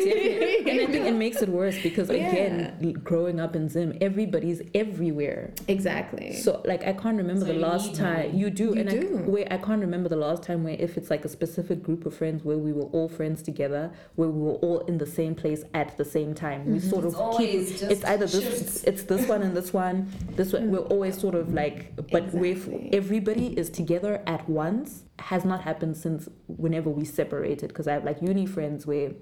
and 0.00 0.80
I 0.80 0.86
think 0.86 1.06
it 1.06 1.14
makes 1.14 1.42
it 1.42 1.48
worse 1.48 1.80
because 1.82 2.08
Yeah. 2.08 2.28
again, 2.30 3.00
growing 3.04 3.38
up 3.38 3.54
in 3.54 3.68
Zim, 3.68 3.96
everybody's 4.00 4.62
everywhere. 4.74 5.52
exactly. 5.68 6.34
So 6.34 6.62
like 6.64 6.82
I 6.86 6.92
can't 6.92 7.18
remember 7.18 7.46
So 7.46 7.52
the 7.52 7.58
last 7.58 7.94
time 7.94 8.28
money. 8.28 8.38
you 8.38 8.50
do, 8.50 8.66
You 8.66 8.80
and 8.80 8.88
I, 8.88 8.92
do. 8.98 9.06
where 9.26 9.46
I 9.50 9.58
can't 9.58 9.80
remember 9.80 10.08
the 10.08 10.16
last 10.16 10.42
time 10.42 10.64
where 10.64 10.76
if 10.78 10.96
it's 10.96 11.10
like 11.10 11.24
a 11.24 11.28
specific 11.28 11.82
group 11.82 12.06
of 12.06 12.14
friends 12.14 12.44
where 12.44 12.56
we 12.58 12.72
were 12.72 12.88
all 12.96 13.08
friends 13.08 13.42
together, 13.42 13.92
where 14.14 14.28
we 14.28 14.40
were 14.40 14.58
all 14.66 14.80
in 14.80 14.96
the 14.98 15.06
same 15.06 15.34
place 15.34 15.62
at 15.74 15.96
the 15.98 16.04
same 16.04 16.34
time. 16.34 16.64
We 16.66 16.78
mm-hmm. 16.78 16.88
sort 16.90 17.04
of 17.04 17.14
always 17.16 17.68
keep. 17.70 17.78
just 17.80 17.92
It's 17.92 18.04
either 18.04 18.26
this, 18.26 18.42
shifts. 18.42 18.84
it's 18.84 19.02
this 19.02 19.28
one 19.28 19.42
and 19.42 19.54
this 19.56 19.72
one. 19.72 20.08
This 20.36 20.52
one. 20.52 20.70
We're 20.70 20.78
mm. 20.78 20.90
always 20.90 21.18
sort 21.18 21.34
of 21.34 21.52
like, 21.52 21.94
but 22.10 22.32
with 22.32 22.66
Exactly. 22.68 22.90
everybody 22.92 23.46
is 23.58 23.68
together 23.70 24.22
at 24.26 24.48
once 24.48 25.04
has 25.20 25.44
not 25.44 25.62
happened 25.62 25.96
since 25.96 26.28
whenever 26.46 26.90
we 26.90 27.04
separated. 27.04 27.68
Because 27.68 27.86
I 27.86 27.92
have 27.92 28.04
like 28.04 28.20
uni 28.22 28.46
friends 28.46 28.86
where 28.86 29.12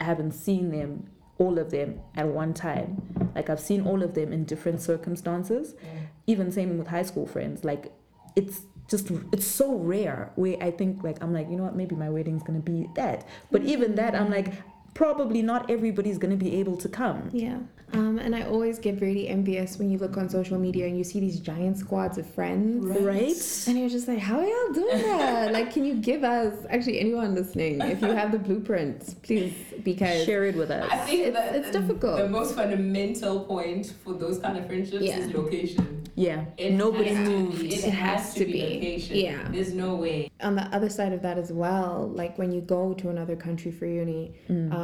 I 0.00 0.04
haven't 0.04 0.32
seen 0.32 0.70
them 0.70 1.08
all 1.38 1.58
of 1.58 1.70
them 1.70 2.00
at 2.16 2.26
one 2.26 2.54
time. 2.54 3.30
Like 3.34 3.50
I've 3.50 3.60
seen 3.60 3.86
all 3.86 4.02
of 4.02 4.14
them 4.14 4.32
in 4.32 4.44
different 4.44 4.80
circumstances. 4.80 5.74
Mm. 5.74 6.06
Even 6.26 6.52
same 6.52 6.78
with 6.78 6.88
high 6.88 7.02
school 7.02 7.26
friends. 7.26 7.64
Like 7.64 7.92
it's 8.36 8.62
just 8.88 9.10
it's 9.32 9.46
so 9.46 9.74
rare 9.76 10.30
where 10.36 10.56
I 10.62 10.70
think 10.70 11.02
like 11.02 11.22
I'm 11.22 11.32
like, 11.32 11.50
you 11.50 11.56
know 11.56 11.64
what, 11.64 11.76
maybe 11.76 11.94
my 11.96 12.10
wedding's 12.10 12.42
gonna 12.42 12.60
be 12.60 12.88
that. 12.94 13.26
But 13.50 13.62
even 13.62 13.94
that 13.96 14.14
I'm 14.14 14.30
like, 14.30 14.52
probably 14.94 15.42
not 15.42 15.70
everybody's 15.70 16.18
gonna 16.18 16.36
be 16.36 16.56
able 16.56 16.76
to 16.78 16.88
come. 16.88 17.28
Yeah. 17.32 17.58
Um, 17.92 18.18
and 18.18 18.34
I 18.34 18.42
always 18.42 18.80
get 18.80 19.00
really 19.00 19.28
envious 19.28 19.78
when 19.78 19.88
you 19.88 19.98
look 19.98 20.16
on 20.16 20.28
social 20.28 20.58
media 20.58 20.86
and 20.86 20.98
you 20.98 21.04
see 21.04 21.20
these 21.20 21.38
giant 21.38 21.78
squads 21.78 22.18
of 22.18 22.26
friends. 22.26 22.84
Right? 23.00 23.36
And 23.68 23.78
you're 23.78 23.88
just 23.88 24.08
like, 24.08 24.18
how 24.18 24.40
are 24.40 24.44
y'all 24.44 24.72
doing 24.72 24.98
that? 25.02 25.52
like, 25.52 25.72
can 25.72 25.84
you 25.84 25.94
give 25.94 26.24
us, 26.24 26.54
actually, 26.70 26.98
anyone 26.98 27.36
listening, 27.36 27.80
if 27.82 28.00
you 28.02 28.08
have 28.08 28.32
the 28.32 28.38
blueprints, 28.40 29.14
please, 29.14 29.54
because 29.84 30.24
Share 30.24 30.44
it 30.44 30.56
with 30.56 30.70
us. 30.72 30.88
I 30.90 30.96
think 31.06 31.20
It's- 31.28 31.34
that 31.34 31.54
it's 31.54 31.70
difficult. 31.70 32.16
The 32.18 32.28
most 32.28 32.56
fundamental 32.56 33.40
point 33.44 33.92
for 34.02 34.14
those 34.14 34.38
kind 34.38 34.58
of 34.58 34.66
friendships 34.66 35.04
Yeah. 35.04 35.18
is 35.18 35.32
location. 35.32 36.02
Yeah. 36.16 36.44
It 36.56 36.72
Nobody 36.72 37.10
has 37.10 37.28
to 37.28 37.30
be- 37.30 37.38
moved. 37.42 37.62
It, 37.62 37.72
It 37.74 37.84
has, 37.92 38.20
has 38.22 38.34
to, 38.34 38.38
to 38.40 38.44
be, 38.46 38.52
be. 38.52 38.62
location. 38.74 39.16
Yeah. 39.16 39.48
There's 39.52 39.72
no 39.72 39.94
way. 39.96 40.30
on 40.42 40.56
the 40.56 40.62
other 40.76 40.88
side 40.90 41.12
of 41.12 41.22
that 41.22 41.38
as 41.38 41.50
well, 41.52 42.10
like 42.14 42.36
when 42.38 42.50
you 42.52 42.60
go 42.60 42.92
to 42.94 43.08
another 43.08 43.34
country 43.36 43.70
for 43.70 43.86
uni, 43.86 44.32
Mm. 44.50 44.72
um, 44.74 44.83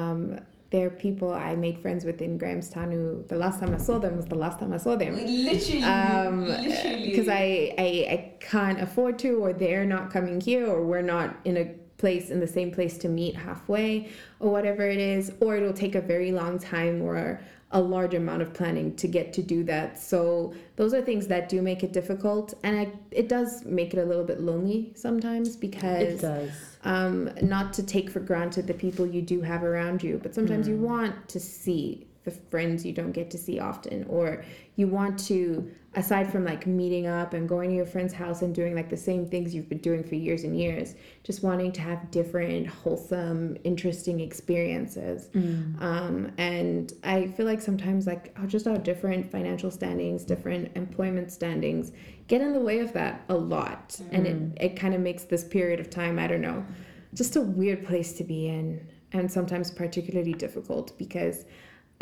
there 0.71 0.87
are 0.87 0.91
people 0.91 1.33
I 1.33 1.57
made 1.57 1.79
friends 1.81 2.05
with 2.05 2.23
in 2.23 2.39
Grahamstown 2.39 2.93
who 2.93 3.25
the 3.27 3.37
last 3.37 3.59
time 3.61 3.75
I 3.75 3.79
saw 3.79 3.99
them 3.99 4.17
was 4.17 4.27
the 4.27 4.37
last 4.37 4.61
time 4.61 4.73
I 4.73 4.77
saw 4.77 4.95
them. 4.97 5.17
Literally. 5.17 5.83
um 5.83 6.45
because 7.07 7.29
I, 7.29 7.75
I 7.87 7.89
i 8.17 8.35
can't 8.41 8.81
afford 8.81 9.19
to 9.21 9.31
or 9.45 9.53
they're 9.53 9.85
not 9.85 10.11
coming 10.11 10.41
here 10.41 10.67
or 10.67 10.79
we're 10.87 11.03
not 11.03 11.37
in 11.45 11.57
a 11.57 11.67
place 11.99 12.31
in 12.31 12.41
the 12.41 12.47
same 12.47 12.71
place 12.71 12.97
to 12.99 13.09
meet 13.09 13.35
halfway 13.37 14.09
or 14.39 14.51
whatever 14.51 14.89
it 14.89 14.99
is 14.99 15.33
or 15.41 15.57
it'll 15.57 15.81
take 15.85 15.95
a 15.95 16.01
very 16.01 16.33
long 16.33 16.59
time 16.59 17.03
or 17.03 17.41
a 17.72 17.80
large 17.80 18.14
amount 18.14 18.42
of 18.42 18.52
planning 18.52 18.94
to 18.96 19.06
get 19.06 19.33
to 19.33 19.42
do 19.42 19.62
that 19.64 19.96
so 20.00 20.52
those 20.76 20.92
are 20.92 21.00
things 21.00 21.26
that 21.28 21.48
do 21.48 21.62
make 21.62 21.83
it 21.85 21.92
difficult 21.92 22.52
and 22.64 22.78
I, 22.80 22.92
it 23.12 23.28
does 23.28 23.64
make 23.64 23.94
it 23.94 23.98
a 23.98 24.04
little 24.04 24.24
bit 24.24 24.40
lonely 24.40 24.92
sometimes 24.96 25.54
It 25.54 25.61
because 25.61 26.20
does. 26.20 26.50
um, 26.85 27.30
not 27.42 27.72
to 27.74 27.83
take 27.85 28.11
for 28.11 28.20
granted 28.20 28.66
the 28.66 28.74
people 28.74 29.06
you 29.06 29.22
do 29.22 29.40
have 29.42 29.62
around 29.62 30.02
you, 30.02 30.18
but 30.22 30.35
sometimes 30.35 30.66
Mm. 30.66 30.70
you 30.70 30.76
want 30.78 31.28
to 31.28 31.38
see 31.38 32.06
the 32.24 32.30
friends 32.33 32.85
you 32.85 32.92
don't 32.92 33.12
get 33.12 33.30
to 33.30 33.38
see 33.38 33.59
often, 33.61 34.04
or 34.09 34.44
you 34.81 34.88
want 34.88 35.19
to, 35.19 35.71
aside 35.95 36.33
from 36.33 36.45
like 36.45 36.66
meeting 36.66 37.07
up 37.07 37.35
and 37.35 37.49
going 37.49 37.69
to 37.71 37.77
your 37.77 37.85
friend's 37.85 38.14
house 38.14 38.40
and 38.43 38.55
doing 38.55 38.75
like 38.75 38.88
the 38.88 38.97
same 38.97 39.27
things 39.27 39.55
you've 39.55 39.69
been 39.69 39.79
doing 39.79 40.03
for 40.03 40.14
years 40.14 40.45
and 40.45 40.59
years, 40.59 40.95
just 41.23 41.43
wanting 41.43 41.71
to 41.73 41.81
have 41.83 42.11
different, 42.11 42.66
wholesome, 42.66 43.57
interesting 43.62 44.21
experiences. 44.21 45.29
Mm. 45.35 45.81
Um, 45.83 46.33
and 46.38 46.93
I 47.05 47.27
feel 47.27 47.45
like 47.45 47.61
sometimes 47.61 48.07
like 48.07 48.35
oh, 48.40 48.47
just 48.47 48.66
our 48.66 48.79
different 48.79 49.31
financial 49.31 49.71
standings, 49.71 50.25
different 50.25 50.75
employment 50.77 51.31
standings 51.31 51.93
get 52.27 52.40
in 52.40 52.53
the 52.53 52.61
way 52.61 52.79
of 52.79 52.93
that 52.95 53.23
a 53.29 53.35
lot. 53.35 54.01
And 54.12 54.27
it, 54.27 54.64
it 54.64 54.77
kind 54.77 54.95
of 54.95 55.01
makes 55.01 55.25
this 55.25 55.45
period 55.45 55.79
of 55.79 55.90
time, 55.90 56.19
I 56.19 56.27
don't 56.27 56.40
know, 56.40 56.64
just 57.12 57.37
a 57.37 57.40
weird 57.40 57.85
place 57.85 58.14
to 58.14 58.25
be 58.25 58.49
in. 58.49 58.87
And 59.12 59.31
sometimes 59.31 59.73
particularly 59.73 60.33
difficult 60.33 60.97
because 60.97 61.45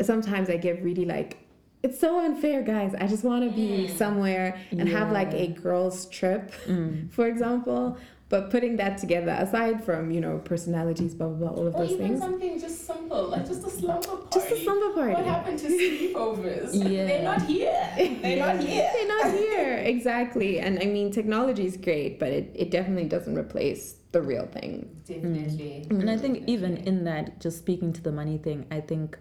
sometimes 0.01 0.49
I 0.49 0.57
get 0.57 0.83
really 0.83 1.05
like, 1.05 1.48
it's 1.83 1.99
so 1.99 2.19
unfair, 2.19 2.61
guys. 2.61 2.93
I 2.99 3.07
just 3.07 3.23
want 3.23 3.49
to 3.49 3.55
be 3.55 3.87
somewhere 3.87 4.59
and 4.71 4.87
have 4.89 5.11
like 5.11 5.33
a 5.33 5.47
girls' 5.47 6.05
trip, 6.07 6.51
Mm. 6.67 7.11
for 7.15 7.27
example. 7.27 7.97
But 8.27 8.51
putting 8.51 8.75
that 8.77 8.99
together, 8.99 9.31
aside 9.39 9.83
from, 9.83 10.11
you 10.11 10.21
know, 10.21 10.37
personalities, 10.45 11.15
blah, 11.15 11.29
blah, 11.29 11.37
blah, 11.49 11.57
all 11.57 11.65
of 11.65 11.73
or 11.73 11.79
those 11.79 11.93
even 11.93 12.07
things, 12.09 12.19
something 12.19 12.59
just 12.59 12.85
simple, 12.85 13.23
like 13.29 13.47
just 13.47 13.65
a 13.65 13.71
slumber 13.71 14.05
party. 14.05 14.27
just 14.31 14.51
a 14.51 14.57
slumber 14.63 14.93
party. 14.93 15.13
What 15.15 15.25
happened 15.25 15.57
to 15.57 15.67
sleepovers? 15.67 16.69
Yeah. 16.91 17.05
They're 17.07 17.23
not 17.23 17.41
here. 17.47 17.89
They're 18.21 18.37
not 18.37 18.59
here. 18.63 18.87
They're 18.93 19.07
not 19.07 19.31
here. 19.33 19.77
Exactly. 19.77 20.59
And 20.59 20.77
I 20.79 20.85
mean, 20.85 21.11
technology 21.11 21.65
is 21.65 21.75
great, 21.75 22.19
but 22.19 22.29
it, 22.29 22.51
it 22.53 22.69
definitely 22.69 23.09
doesn't 23.09 23.35
replace 23.35 23.95
the 24.11 24.21
real 24.21 24.45
thing. 24.45 24.89
Definitely. 25.07 25.87
And 25.89 26.07
I 26.07 26.15
think 26.17 26.43
even 26.47 26.77
in 26.77 27.05
that, 27.05 27.39
just 27.41 27.57
speaking 27.57 27.93
to 27.93 28.01
the 28.01 28.11
money 28.11 28.37
thing, 28.37 28.67
I 28.69 28.79
think 28.81 29.17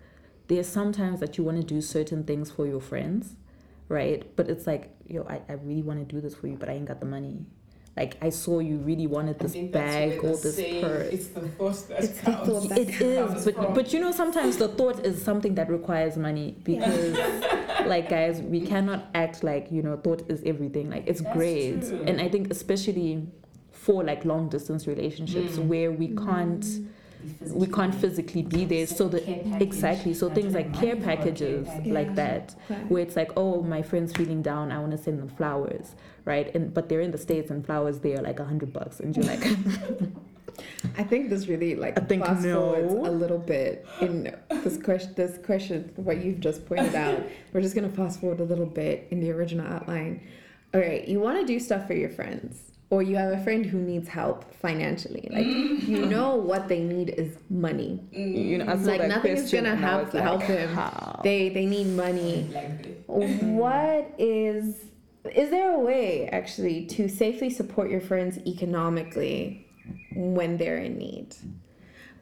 there's 0.49 0.67
sometimes 0.69 1.21
that 1.21 1.39
you 1.39 1.45
want 1.45 1.59
to 1.59 1.63
do 1.63 1.81
certain 1.81 2.25
things 2.25 2.51
for 2.51 2.67
your 2.67 2.81
friends, 2.81 3.35
right? 3.89 4.25
But 4.37 4.49
it's 4.51 4.67
like, 4.67 4.91
yo, 5.07 5.23
I, 5.29 5.41
I 5.49 5.55
really 5.55 5.83
want 5.83 5.99
to 6.07 6.15
do 6.15 6.21
this 6.21 6.35
for 6.35 6.47
you, 6.49 6.57
but 6.57 6.69
I 6.69 6.73
ain't 6.73 6.87
got 6.87 7.01
the 7.01 7.07
money. 7.07 7.47
Like 7.97 8.17
I 8.23 8.31
saw 8.31 8.61
you 8.61 8.77
really 8.77 9.09
wanted 9.09 9.41
this 9.41 9.57
bag 9.57 10.19
or 10.23 10.37
this 10.37 10.55
saying, 10.55 10.85
purse. 10.85 11.13
It's 11.13 11.27
the 11.29 11.49
thought 11.49 11.89
that 11.89 12.05
It's 12.05 12.21
the 12.21 12.31
counts. 12.31 12.49
thought 12.49 12.69
that 12.69 12.79
It 12.79 13.01
is, 13.01 13.29
comes 13.31 13.45
but 13.45 13.55
from. 13.57 13.75
but 13.75 13.93
you 13.93 13.99
know 14.01 14.13
sometimes 14.13 14.57
the 14.57 14.69
thought 14.69 15.05
is 15.05 15.21
something 15.21 15.57
that 15.57 15.69
requires 15.69 16.17
money 16.17 16.57
because, 16.63 17.19
like 17.87 18.09
guys, 18.09 18.41
we 18.41 18.61
cannot 18.61 19.07
act 19.15 19.43
like 19.43 19.73
you 19.73 19.83
know 19.83 19.97
thought 19.97 20.23
is 20.31 20.43
everything. 20.47 20.91
Like 20.91 21.05
it's 21.09 21.21
That's 21.23 21.37
great, 21.37 21.81
true. 21.89 22.05
and 22.07 22.21
I 22.21 22.29
think 22.29 22.53
especially 22.53 23.27
for 23.73 24.05
like 24.05 24.25
long 24.25 24.49
distance 24.49 24.87
relationships 24.87 25.57
Mm. 25.57 25.67
where 25.67 25.91
we 25.91 26.09
can't 26.15 26.65
we 27.53 27.67
can't 27.67 27.95
physically 27.95 28.43
be 28.43 28.65
there. 28.65 28.87
So 28.87 29.09
the 29.09 29.21
exactly 29.63 30.15
so 30.15 30.31
things 30.31 30.55
like 30.55 30.73
care 30.73 30.95
for 30.97 31.03
a 31.03 31.07
care 31.07 31.17
packages 31.17 31.67
package. 31.69 31.93
like 31.93 32.15
that 32.15 32.55
Okay. 32.71 32.81
where 32.89 33.03
it's 33.03 33.17
like 33.17 33.33
oh 33.37 33.63
my 33.63 33.83
friend's 33.83 34.13
feeling 34.13 34.43
down 34.43 34.71
i 34.73 34.79
want 34.79 34.93
to 34.93 34.99
send 34.99 35.19
them 35.19 35.29
flowers 35.29 35.95
right 36.25 36.55
and 36.55 36.73
but 36.75 36.89
they're 36.89 37.01
in 37.01 37.11
the 37.11 37.19
states 37.19 37.51
and 37.51 37.65
flowers 37.67 37.99
there 38.01 38.19
are 38.19 38.23
like 38.23 38.39
a 38.41 38.45
hundred 38.45 38.73
bucks 38.73 39.01
and 39.01 39.17
you're 39.17 39.25
like 39.27 39.45
I 40.99 41.05
think 41.05 41.31
this 41.31 41.47
really 41.47 41.77
like 41.77 41.99
I 41.99 42.05
think 42.05 42.25
fast 42.25 42.45
no. 42.45 42.55
forwards 42.73 42.93
a 42.93 43.11
little 43.13 43.39
bit 43.39 43.87
in 44.01 44.35
this 44.51 44.77
question. 44.83 45.13
This 45.15 45.39
question, 45.39 45.93
what 45.95 46.25
you've 46.25 46.41
just 46.41 46.67
pointed 46.67 46.95
out, 46.97 47.23
we're 47.53 47.61
just 47.61 47.75
gonna 47.77 47.89
fast 47.89 48.21
forward 48.21 48.41
a 48.41 48.45
little 48.45 48.67
bit 48.67 49.07
in 49.13 49.21
the 49.21 49.31
original 49.31 49.67
outline. 49.67 50.21
All 50.75 50.81
right, 50.81 51.07
you 51.07 51.21
want 51.21 51.39
to 51.41 51.47
do 51.47 51.61
stuff 51.61 51.87
for 51.87 51.95
your 51.95 52.09
friends, 52.11 52.68
or 52.91 53.03
you 53.03 53.17
have 53.17 53.33
a 53.33 53.43
friend 53.45 53.67
who 53.67 53.79
needs 53.79 54.09
help 54.09 54.53
financially. 54.55 55.29
Like 55.31 55.47
you 55.89 56.07
know 56.07 56.37
what 56.37 56.69
they 56.69 56.81
need 56.81 57.11
is 57.11 57.37
money. 57.51 58.01
you 58.13 58.59
know 58.59 58.65
Like 58.75 59.07
nothing 59.09 59.37
is 59.37 59.51
gonna 59.53 59.77
help 59.77 60.15
like, 60.15 60.23
help 60.23 60.47
them. 60.47 60.69
how? 60.75 61.21
They 61.23 61.49
they 61.51 61.67
need 61.67 61.89
money. 61.89 62.45
What 63.07 64.15
is 64.19 64.77
is 65.35 65.51
there 65.51 65.73
a 65.73 65.79
way 65.79 66.29
actually 66.29 66.87
to 66.87 67.09
safely 67.09 67.51
support 67.51 67.91
your 67.91 68.01
friends 68.01 68.39
economically 68.47 69.67
when 70.15 70.57
they're 70.57 70.79
in 70.79 70.97
need 70.97 71.35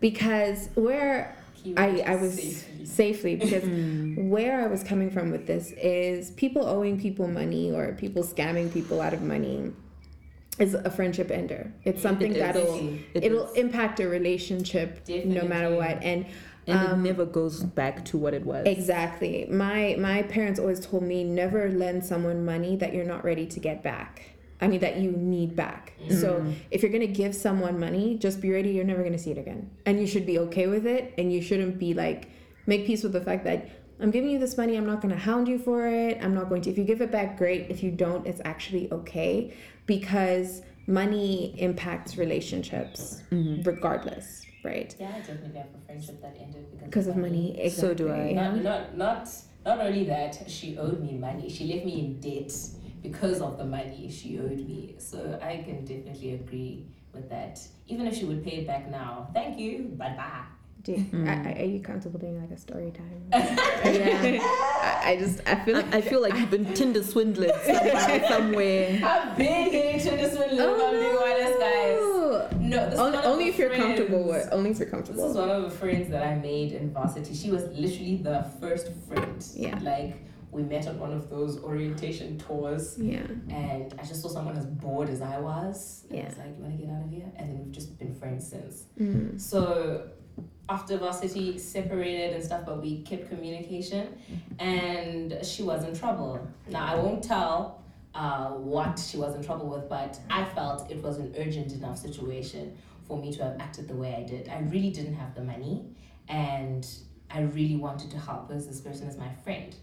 because 0.01 0.69
where 0.75 1.37
I, 1.77 2.01
I 2.07 2.17
was 2.17 2.35
Safely. 2.35 2.87
safely 2.87 3.37
because 3.37 3.63
Mm. 3.65 4.29
where 4.29 4.63
I 4.63 4.67
was 4.69 4.83
coming 4.85 5.11
from 5.11 5.31
with 5.31 5.47
this 5.47 5.73
is 5.73 6.31
people 6.33 6.65
owing 6.67 7.01
people 7.01 7.27
money 7.29 7.73
or 7.73 7.93
people 7.95 8.23
scamming 8.23 8.73
people 8.73 9.01
out 9.01 9.13
of 9.15 9.23
money 9.23 9.73
is 10.59 10.75
a 10.75 10.91
friendship 10.91 11.31
ender. 11.31 11.73
It's 11.85 12.01
something 12.03 12.33
It 12.35 12.39
that'll 12.39 12.77
It 13.15 13.25
it'll 13.25 13.47
is. 13.49 13.57
impact 13.57 14.01
a 14.01 14.09
relationship 14.09 15.07
no 15.09 15.45
matter 15.47 15.75
what. 15.75 16.03
And 16.03 16.27
and 16.69 16.79
um, 16.79 17.01
it 17.07 17.09
never 17.11 17.25
goes 17.25 17.63
back 17.63 18.05
to 18.07 18.19
what 18.19 18.35
it 18.35 18.45
was 18.45 18.67
Exactly. 18.67 19.47
My 19.51 19.97
my 19.99 20.23
parents 20.23 20.59
always 20.59 20.81
told 20.81 21.03
me 21.05 21.23
never 21.25 21.69
lend 21.71 22.05
someone 22.05 22.45
money 22.45 22.77
that 22.77 22.93
you're 22.95 23.05
not 23.05 23.25
ready 23.25 23.47
to 23.47 23.61
get 23.61 23.83
back. 23.83 24.31
I 24.61 24.69
mean 24.69 24.81
that 24.81 24.97
you 24.97 25.13
need 25.13 25.55
back. 25.55 25.93
So 26.09 26.45
if 26.71 26.83
you're 26.83 26.91
gonna 26.91 27.07
give 27.07 27.35
someone 27.35 27.79
money, 27.79 28.17
just 28.19 28.41
be 28.41 28.51
ready. 28.51 28.71
You're 28.71 28.85
never 28.85 29.03
gonna 29.05 29.19
see 29.19 29.31
it 29.31 29.39
again, 29.39 29.71
and 29.85 30.01
you 30.01 30.07
should 30.07 30.25
be 30.27 30.39
okay 30.41 30.67
with 30.67 30.87
it. 30.87 31.13
And 31.19 31.31
you 31.33 31.43
shouldn't 31.43 31.79
be 31.79 31.93
like 31.95 32.31
make 32.67 32.87
peace 32.87 33.03
with 33.03 33.13
the 33.13 33.21
fact 33.21 33.45
that 33.45 33.69
I'm 34.01 34.11
giving 34.11 34.31
you 34.31 34.39
this 34.39 34.57
money. 34.57 34.77
I'm 34.77 34.87
not 34.87 35.01
gonna 35.01 35.17
hound 35.17 35.49
you 35.49 35.59
for 35.59 35.87
it. 35.87 36.19
I'm 36.23 36.35
not 36.35 36.49
going 36.49 36.63
to. 36.63 36.71
If 36.71 36.79
you 36.79 36.85
give 36.85 37.01
it 37.01 37.11
back, 37.11 37.39
great. 37.39 37.71
If 37.71 37.83
you 37.83 37.91
don't, 37.91 38.27
it's 38.27 38.41
actually 38.45 38.91
okay 38.93 39.57
because 39.87 40.63
money 40.87 41.55
impacts 41.59 42.17
relationships 42.17 43.23
mm-hmm. 43.31 43.63
regardless, 43.63 44.45
right? 44.65 44.95
Yeah, 45.01 45.13
I 45.15 45.19
definitely 45.21 45.59
have 45.59 45.69
a 45.75 45.87
friendship 45.87 46.21
that 46.23 46.37
ended 46.41 46.71
because, 46.71 46.87
Because 46.87 47.07
of 47.09 47.17
money. 47.17 47.59
Exactly. 47.59 47.89
So 47.89 47.95
do 47.95 48.13
I. 48.13 48.29
Yeah. 48.29 48.51
Not, 48.51 48.63
not, 48.63 48.97
not, 48.97 49.29
not 49.65 49.81
only 49.81 50.05
that, 50.05 50.49
she 50.49 50.79
owed 50.79 51.01
me 51.01 51.13
money. 51.17 51.49
She 51.49 51.73
left 51.73 51.87
me 51.87 52.01
in 52.01 52.21
debt 52.21 52.53
because 53.03 53.41
of 53.41 53.59
the 53.59 53.65
money 53.65 54.11
she 54.11 54.39
owed 54.39 54.59
me. 54.59 54.95
So 54.99 55.39
I 55.43 55.63
can 55.65 55.85
definitely 55.85 56.35
agree 56.35 56.87
with 57.13 57.29
that. 57.31 57.59
Even 57.87 58.07
if 58.07 58.17
she 58.17 58.25
would 58.25 58.45
pay 58.45 58.59
it 58.59 58.67
back 58.67 58.91
now, 58.91 59.29
thank 59.33 59.59
you, 59.59 59.95
bye 59.97 60.15
bye. 60.17 60.45
Do 60.87 60.93
you, 60.93 61.05
are, 61.27 61.53
are 61.59 61.65
you 61.65 61.81
comfortable 61.81 62.21
doing 62.21 62.41
like 62.41 62.53
a 62.53 62.57
story 62.57 62.93
time? 62.93 63.23
yeah. 63.33 64.39
I, 64.83 65.03
I 65.11 65.17
just 65.19 65.41
I 65.45 65.57
feel 65.65 65.75
like 65.75 65.93
I, 65.93 65.99
I 65.99 66.01
feel 66.01 66.23
like 66.23 66.35
you've 66.35 66.49
been 66.51 66.73
Tinder 66.75 67.03
swindled 67.03 67.51
somewhere. 67.65 68.25
somewhere. 68.29 69.01
I've 69.05 69.37
been 69.37 69.73
getting 69.73 70.01
to 70.01 70.11
this 70.17 70.39
one, 70.39 70.51
little 70.57 70.77
oh, 70.79 70.91
being 70.93 71.17
honest, 71.17 71.59
guys. 71.59 72.61
No, 72.61 72.89
this 72.91 72.99
only, 73.01 73.19
is 73.19 73.25
only 73.27 73.49
if 73.49 73.57
the 73.57 73.63
you're 73.63 73.71
friends- 73.71 73.85
comfortable 73.99 74.25
with 74.29 74.49
only 74.53 74.71
if 74.71 74.79
you're 74.79 74.89
comfortable. 74.89 75.27
This 75.27 75.37
comfortable. 75.37 75.45
is 75.45 75.57
one 75.57 75.65
of 75.65 75.71
the 75.73 75.77
friends 75.77 76.09
that 76.11 76.23
I 76.23 76.37
made 76.37 76.71
in 76.73 76.93
varsity. 76.93 77.35
She 77.35 77.51
was 77.51 77.65
literally 77.65 78.19
the 78.19 78.49
first 78.61 78.93
friend. 79.09 79.45
Yeah. 79.55 79.81
Like 79.83 80.23
we 80.53 80.63
met 80.63 80.87
on 80.87 81.01
one 81.01 81.13
of 81.13 81.29
those 81.31 81.59
orientation 81.65 82.39
tours, 82.39 82.97
Yeah. 82.97 83.23
and 83.51 83.93
I 83.99 84.05
just 84.05 84.23
saw 84.23 84.29
someone 84.29 84.57
as 84.57 84.67
bored 84.67 85.09
as 85.11 85.21
I 85.21 85.39
was. 85.41 86.05
And 86.11 86.19
I 86.21 86.23
Yeah. 86.23 86.29
was 86.29 86.39
like, 86.39 86.57
"You 86.57 86.63
want 86.63 86.79
to 86.79 86.87
get 86.87 86.95
out 86.95 87.03
of 87.03 87.11
here?" 87.11 87.27
And 87.37 87.49
then 87.51 87.59
we've 87.65 87.73
just 87.73 87.99
been 87.99 88.15
friends 88.15 88.47
since. 88.49 88.85
Mm. 89.01 89.41
So 89.41 90.09
after 90.69 90.97
varsity 90.99 91.59
separated 91.59 92.35
and 92.35 92.45
stuff, 92.45 92.63
but 92.67 92.83
we 92.83 93.03
kept 93.03 93.29
communication, 93.29 94.19
and 94.59 95.39
she 95.43 95.63
was 95.63 95.85
in 95.85 95.97
trouble. 95.97 96.47
Now 96.69 96.87
I 96.87 96.97
won't 96.97 97.23
tell 97.23 97.83
uh, 98.15 98.49
what 98.51 98.99
she 98.99 99.17
was 99.17 99.35
in 99.37 99.45
trouble 99.45 99.69
with, 99.69 99.89
but 99.89 100.19
I 100.31 100.45
felt 100.45 100.91
it 100.91 101.03
was 101.03 101.19
an 101.19 101.35
urgent 101.39 101.73
enough 101.73 101.99
situation 101.99 102.77
for 103.07 103.19
me 103.19 103.33
to 103.35 103.45
have 103.45 103.57
acted 103.61 103.87
the 103.89 103.95
way 103.95 104.15
I 104.15 104.23
did. 104.23 104.49
I 104.49 104.61
really 104.61 104.91
didn't 104.91 105.15
have 105.15 105.35
the 105.35 105.43
money, 105.43 105.85
and 106.29 106.87
I 107.31 107.43
really 107.43 107.77
wanted 107.77 108.11
to 108.13 108.19
help 108.19 108.49
because 108.49 108.67
this 108.67 108.81
person 108.81 109.07
is 109.07 109.17
my 109.17 109.31
friend. 109.45 109.75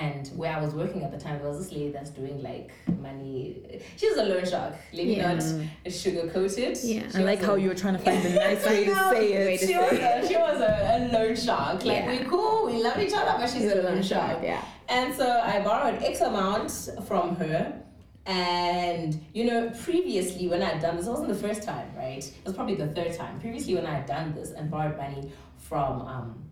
And 0.00 0.26
where 0.38 0.52
I 0.56 0.60
was 0.64 0.72
working 0.74 1.02
at 1.04 1.10
the 1.12 1.18
time, 1.18 1.38
there 1.38 1.48
was 1.48 1.58
this 1.58 1.70
lady 1.72 1.90
that's 1.90 2.08
doing 2.10 2.42
like 2.42 2.70
money. 3.00 3.80
She 3.98 4.08
was 4.08 4.16
a 4.16 4.24
loan 4.24 4.44
shark. 4.46 4.74
Let 4.92 5.06
me 5.06 5.16
Yeah. 5.16 5.34
not 5.34 5.42
sugarcoat 5.86 6.56
it. 6.58 6.78
Yeah. 6.82 7.10
She 7.10 7.18
I 7.18 7.22
like 7.22 7.40
was 7.40 7.46
how 7.48 7.54
you 7.56 7.68
were 7.68 7.74
trying 7.74 7.96
to 7.98 8.02
find 8.06 8.22
the 8.22 8.30
nice 8.48 8.64
way 8.64 8.84
to 8.86 8.94
say 9.10 9.32
it. 9.32 9.60
she 9.60 9.76
was 9.76 9.92
a, 9.92 10.28
she 10.28 10.36
was 10.36 10.60
a, 10.60 10.72
a 10.96 10.98
loan 11.12 11.36
shark. 11.36 11.84
Like 11.84 12.04
Yeah. 12.04 12.10
we 12.10 12.18
cool, 12.24 12.66
we 12.66 12.82
love 12.82 12.98
each 12.98 13.12
other, 13.12 13.34
but 13.38 13.50
she's 13.50 13.70
a 13.70 13.82
loan 13.82 14.02
shark. 14.02 14.38
Yeah. 14.42 14.64
And 14.88 15.14
so 15.14 15.28
I 15.28 15.60
borrowed 15.62 16.02
X 16.02 16.20
amount 16.22 16.70
from 17.06 17.36
her. 17.36 17.78
And 18.24 19.20
you 19.34 19.44
know, 19.44 19.70
previously 19.82 20.48
when 20.48 20.62
I 20.62 20.66
had 20.70 20.80
done 20.80 20.96
this, 20.96 21.06
it 21.06 21.10
wasn't 21.10 21.28
the 21.28 21.34
first 21.48 21.64
time, 21.64 21.88
right? 21.96 22.24
It 22.24 22.44
was 22.44 22.54
probably 22.54 22.76
the 22.76 22.86
third 22.88 23.12
time. 23.14 23.40
Previously 23.40 23.74
when 23.74 23.84
I 23.84 23.94
had 23.96 24.06
done 24.06 24.32
this 24.34 24.52
and 24.52 24.70
borrowed 24.70 24.96
money 24.96 25.30
from 25.58 26.02
um 26.02 26.44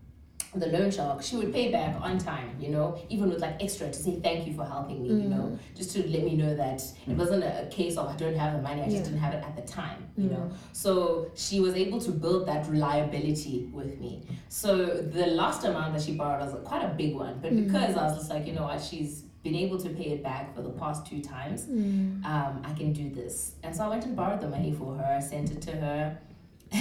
the 0.53 0.67
loan 0.67 0.91
shark, 0.91 1.21
she 1.21 1.37
would 1.37 1.53
pay 1.53 1.71
back 1.71 1.95
on 2.01 2.17
time, 2.17 2.55
you 2.59 2.69
know, 2.69 2.99
even 3.09 3.29
with 3.29 3.39
like 3.39 3.63
extra 3.63 3.87
to 3.87 3.93
say 3.93 4.19
thank 4.19 4.45
you 4.45 4.53
for 4.53 4.65
helping 4.65 5.01
me, 5.01 5.09
you 5.09 5.29
know, 5.29 5.43
mm. 5.43 5.59
just 5.75 5.95
to 5.95 6.05
let 6.09 6.23
me 6.23 6.35
know 6.35 6.53
that 6.55 6.81
it 7.07 7.15
wasn't 7.15 7.43
a, 7.43 7.67
case 7.71 7.95
of 7.95 8.07
I 8.07 8.17
don't 8.17 8.35
have 8.35 8.53
the 8.53 8.61
money, 8.61 8.81
I 8.81 8.85
just 8.85 8.97
Yeah. 8.97 9.03
didn't 9.03 9.19
have 9.19 9.33
it 9.33 9.43
at 9.43 9.55
the 9.55 9.61
time, 9.61 10.09
you 10.17 10.27
mm. 10.27 10.31
know. 10.31 10.51
So 10.73 11.31
she 11.35 11.61
was 11.61 11.75
able 11.75 12.01
to 12.01 12.11
build 12.11 12.47
that 12.47 12.67
reliability 12.67 13.69
with 13.71 13.97
me. 13.99 14.23
So 14.49 14.87
the 14.87 15.27
last 15.27 15.63
amount 15.63 15.93
that 15.93 16.01
she 16.01 16.15
borrowed 16.15 16.41
was 16.41 16.53
quite 16.65 16.83
a 16.83 16.93
big 16.93 17.15
one, 17.15 17.39
but 17.41 17.53
mm. 17.53 17.65
because 17.65 17.95
I 17.95 18.03
was 18.03 18.17
just 18.17 18.29
like, 18.29 18.45
you 18.45 18.53
know 18.53 18.63
what, 18.63 18.81
she's 18.81 19.23
been 19.43 19.55
able 19.55 19.77
to 19.79 19.89
pay 19.89 20.11
it 20.11 20.21
back 20.21 20.53
for 20.53 20.61
the 20.61 20.69
past 20.69 21.07
two 21.07 21.21
times, 21.21 21.67
um, 21.69 22.61
I 22.63 22.73
can 22.77 22.93
do 22.93 23.09
this. 23.09 23.55
And 23.63 23.75
so 23.75 23.85
I 23.85 23.87
went 23.87 24.05
and 24.05 24.15
borrowed 24.15 24.41
the 24.41 24.49
money 24.49 24.73
for 24.73 24.95
her, 24.95 25.15
I 25.17 25.19
sent 25.19 25.51
it 25.51 25.61
to 25.63 25.71
her. 25.71 26.17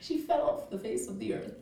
she 0.00 0.18
fell 0.18 0.47
the 0.70 0.78
face 0.78 1.08
of 1.08 1.18
the 1.18 1.34
earth. 1.34 1.54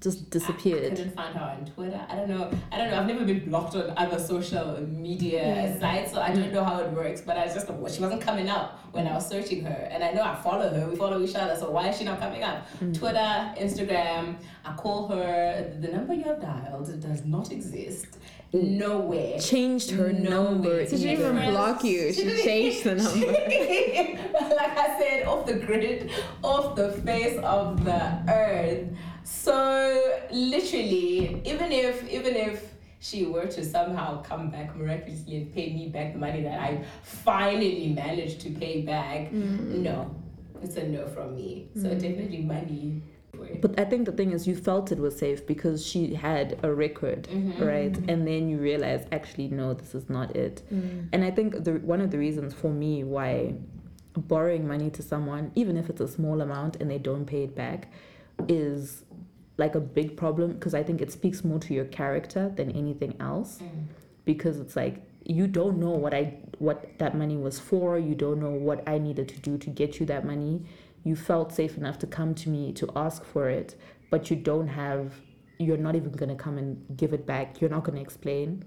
Just 0.00 0.30
disappeared. 0.30 0.92
I 0.92 0.96
couldn't 0.96 1.14
find 1.16 1.34
her 1.36 1.44
on 1.44 1.64
Twitter. 1.66 2.00
I 2.08 2.14
don't 2.14 2.28
know. 2.28 2.50
I 2.70 2.78
don't 2.78 2.90
know. 2.90 3.00
I've 3.00 3.06
never 3.08 3.24
been 3.24 3.48
blocked 3.48 3.74
on 3.74 3.92
other 3.96 4.18
social 4.18 4.80
media 4.80 5.42
Yeah. 5.42 5.80
sites, 5.80 6.12
so 6.12 6.20
I 6.20 6.32
don't 6.32 6.52
know 6.52 6.62
how 6.62 6.78
it 6.78 6.92
works. 6.92 7.20
But 7.22 7.36
I 7.36 7.46
was 7.46 7.54
just 7.54 7.66
she 7.66 8.00
wasn't 8.00 8.20
coming 8.20 8.48
up 8.48 8.78
when 8.92 9.08
I 9.08 9.14
was 9.14 9.26
searching 9.28 9.64
her, 9.64 9.88
and 9.90 10.04
I 10.04 10.12
know 10.12 10.22
I 10.22 10.36
follow 10.36 10.68
her. 10.72 10.88
We 10.88 10.94
follow 10.94 11.20
each 11.20 11.34
other, 11.34 11.56
so 11.56 11.70
why 11.72 11.88
is 11.88 11.98
she 11.98 12.04
not 12.04 12.20
coming 12.20 12.44
up? 12.44 12.66
Hmm. 12.78 12.92
Twitter, 12.92 13.52
Instagram. 13.58 14.36
I 14.64 14.72
call 14.74 15.08
her. 15.08 15.74
The 15.80 15.88
number 15.88 16.14
you 16.14 16.24
have 16.24 16.40
dialed 16.40 16.86
does 17.00 17.24
not 17.24 17.50
exist. 17.50 18.06
Nowhere. 18.52 19.38
Changed 19.40 19.90
her 19.90 20.12
No 20.12 20.44
number. 20.44 20.70
way. 20.70 20.86
She 20.88 20.96
didn't 20.96 21.20
even 21.34 21.50
block 21.50 21.82
you. 21.84 22.12
She 22.12 22.24
changed 22.42 22.84
the 22.84 22.94
number. 23.02 23.26
like 24.54 24.78
I 24.78 24.96
said, 24.98 25.26
off 25.26 25.44
the 25.44 25.54
grid, 25.54 26.10
off 26.42 26.74
the 26.76 26.92
face 26.92 27.38
of 27.42 27.84
the 27.84 28.00
earth. 28.28 28.88
So 29.28 30.20
literally, 30.30 31.42
even 31.44 31.70
if 31.70 32.08
even 32.08 32.34
if 32.34 32.72
she 33.00 33.26
were 33.26 33.46
to 33.46 33.64
somehow 33.64 34.22
come 34.22 34.50
back 34.50 34.74
miraculously 34.74 35.36
and 35.36 35.54
pay 35.54 35.72
me 35.72 35.88
back 35.88 36.14
the 36.14 36.18
money 36.18 36.42
that 36.42 36.58
I 36.58 36.82
finally 37.02 37.88
managed 37.88 38.40
to 38.40 38.50
pay 38.50 38.82
back, 38.82 39.30
mm-hmm. 39.30 39.82
no, 39.82 40.14
it's 40.62 40.76
a 40.76 40.88
no 40.88 41.06
from 41.06 41.36
me. 41.36 41.68
So 41.74 41.82
mm-hmm. 41.82 41.98
definitely 41.98 42.42
money. 42.42 43.02
But 43.60 43.78
I 43.78 43.84
think 43.84 44.06
the 44.06 44.12
thing 44.12 44.32
is, 44.32 44.48
you 44.48 44.56
felt 44.56 44.90
it 44.90 44.98
was 44.98 45.16
safe 45.16 45.46
because 45.46 45.86
she 45.86 46.14
had 46.14 46.58
a 46.64 46.72
record, 46.72 47.28
mm-hmm. 47.30 47.62
right? 47.62 47.96
And 48.08 48.26
then 48.26 48.48
you 48.48 48.58
realize, 48.58 49.06
actually, 49.12 49.48
no, 49.48 49.74
this 49.74 49.94
is 49.94 50.10
not 50.10 50.34
it. 50.34 50.62
Mm. 50.72 51.08
And 51.12 51.22
I 51.22 51.30
think 51.30 51.62
the 51.62 51.74
one 51.74 52.00
of 52.00 52.10
the 52.10 52.18
reasons 52.18 52.52
for 52.54 52.70
me 52.70 53.04
why 53.04 53.54
borrowing 54.16 54.66
money 54.66 54.90
to 54.90 55.02
someone, 55.02 55.52
even 55.54 55.76
if 55.76 55.88
it's 55.90 56.00
a 56.00 56.08
small 56.08 56.40
amount 56.40 56.76
and 56.76 56.90
they 56.90 56.98
don't 56.98 57.26
pay 57.26 57.44
it 57.44 57.54
back, 57.54 57.92
is 58.48 59.04
like 59.58 59.74
a 59.74 59.80
big 59.80 60.16
problem 60.16 60.52
because 60.52 60.72
I 60.72 60.82
think 60.82 61.02
it 61.02 61.12
speaks 61.12 61.44
more 61.44 61.58
to 61.58 61.74
your 61.74 61.84
character 61.84 62.50
than 62.56 62.70
anything 62.70 63.16
else. 63.20 63.58
Because 64.24 64.58
it's 64.60 64.76
like 64.76 65.02
you 65.24 65.46
don't 65.46 65.78
know 65.78 65.90
what 65.90 66.14
I 66.14 66.38
what 66.58 66.98
that 66.98 67.16
money 67.16 67.36
was 67.36 67.58
for. 67.58 67.98
You 67.98 68.14
don't 68.14 68.40
know 68.40 68.50
what 68.50 68.88
I 68.88 68.98
needed 68.98 69.28
to 69.28 69.38
do 69.40 69.58
to 69.58 69.70
get 69.70 70.00
you 70.00 70.06
that 70.06 70.24
money. 70.24 70.64
You 71.04 71.16
felt 71.16 71.52
safe 71.52 71.76
enough 71.76 71.98
to 72.00 72.06
come 72.06 72.34
to 72.36 72.48
me 72.48 72.72
to 72.74 72.90
ask 72.96 73.24
for 73.24 73.50
it, 73.50 73.78
but 74.10 74.30
you 74.30 74.36
don't 74.36 74.68
have. 74.68 75.14
You're 75.58 75.76
not 75.76 75.96
even 75.96 76.12
gonna 76.12 76.36
come 76.36 76.56
and 76.56 76.84
give 76.96 77.12
it 77.12 77.26
back. 77.26 77.60
You're 77.60 77.70
not 77.70 77.84
gonna 77.84 78.00
explain. 78.00 78.64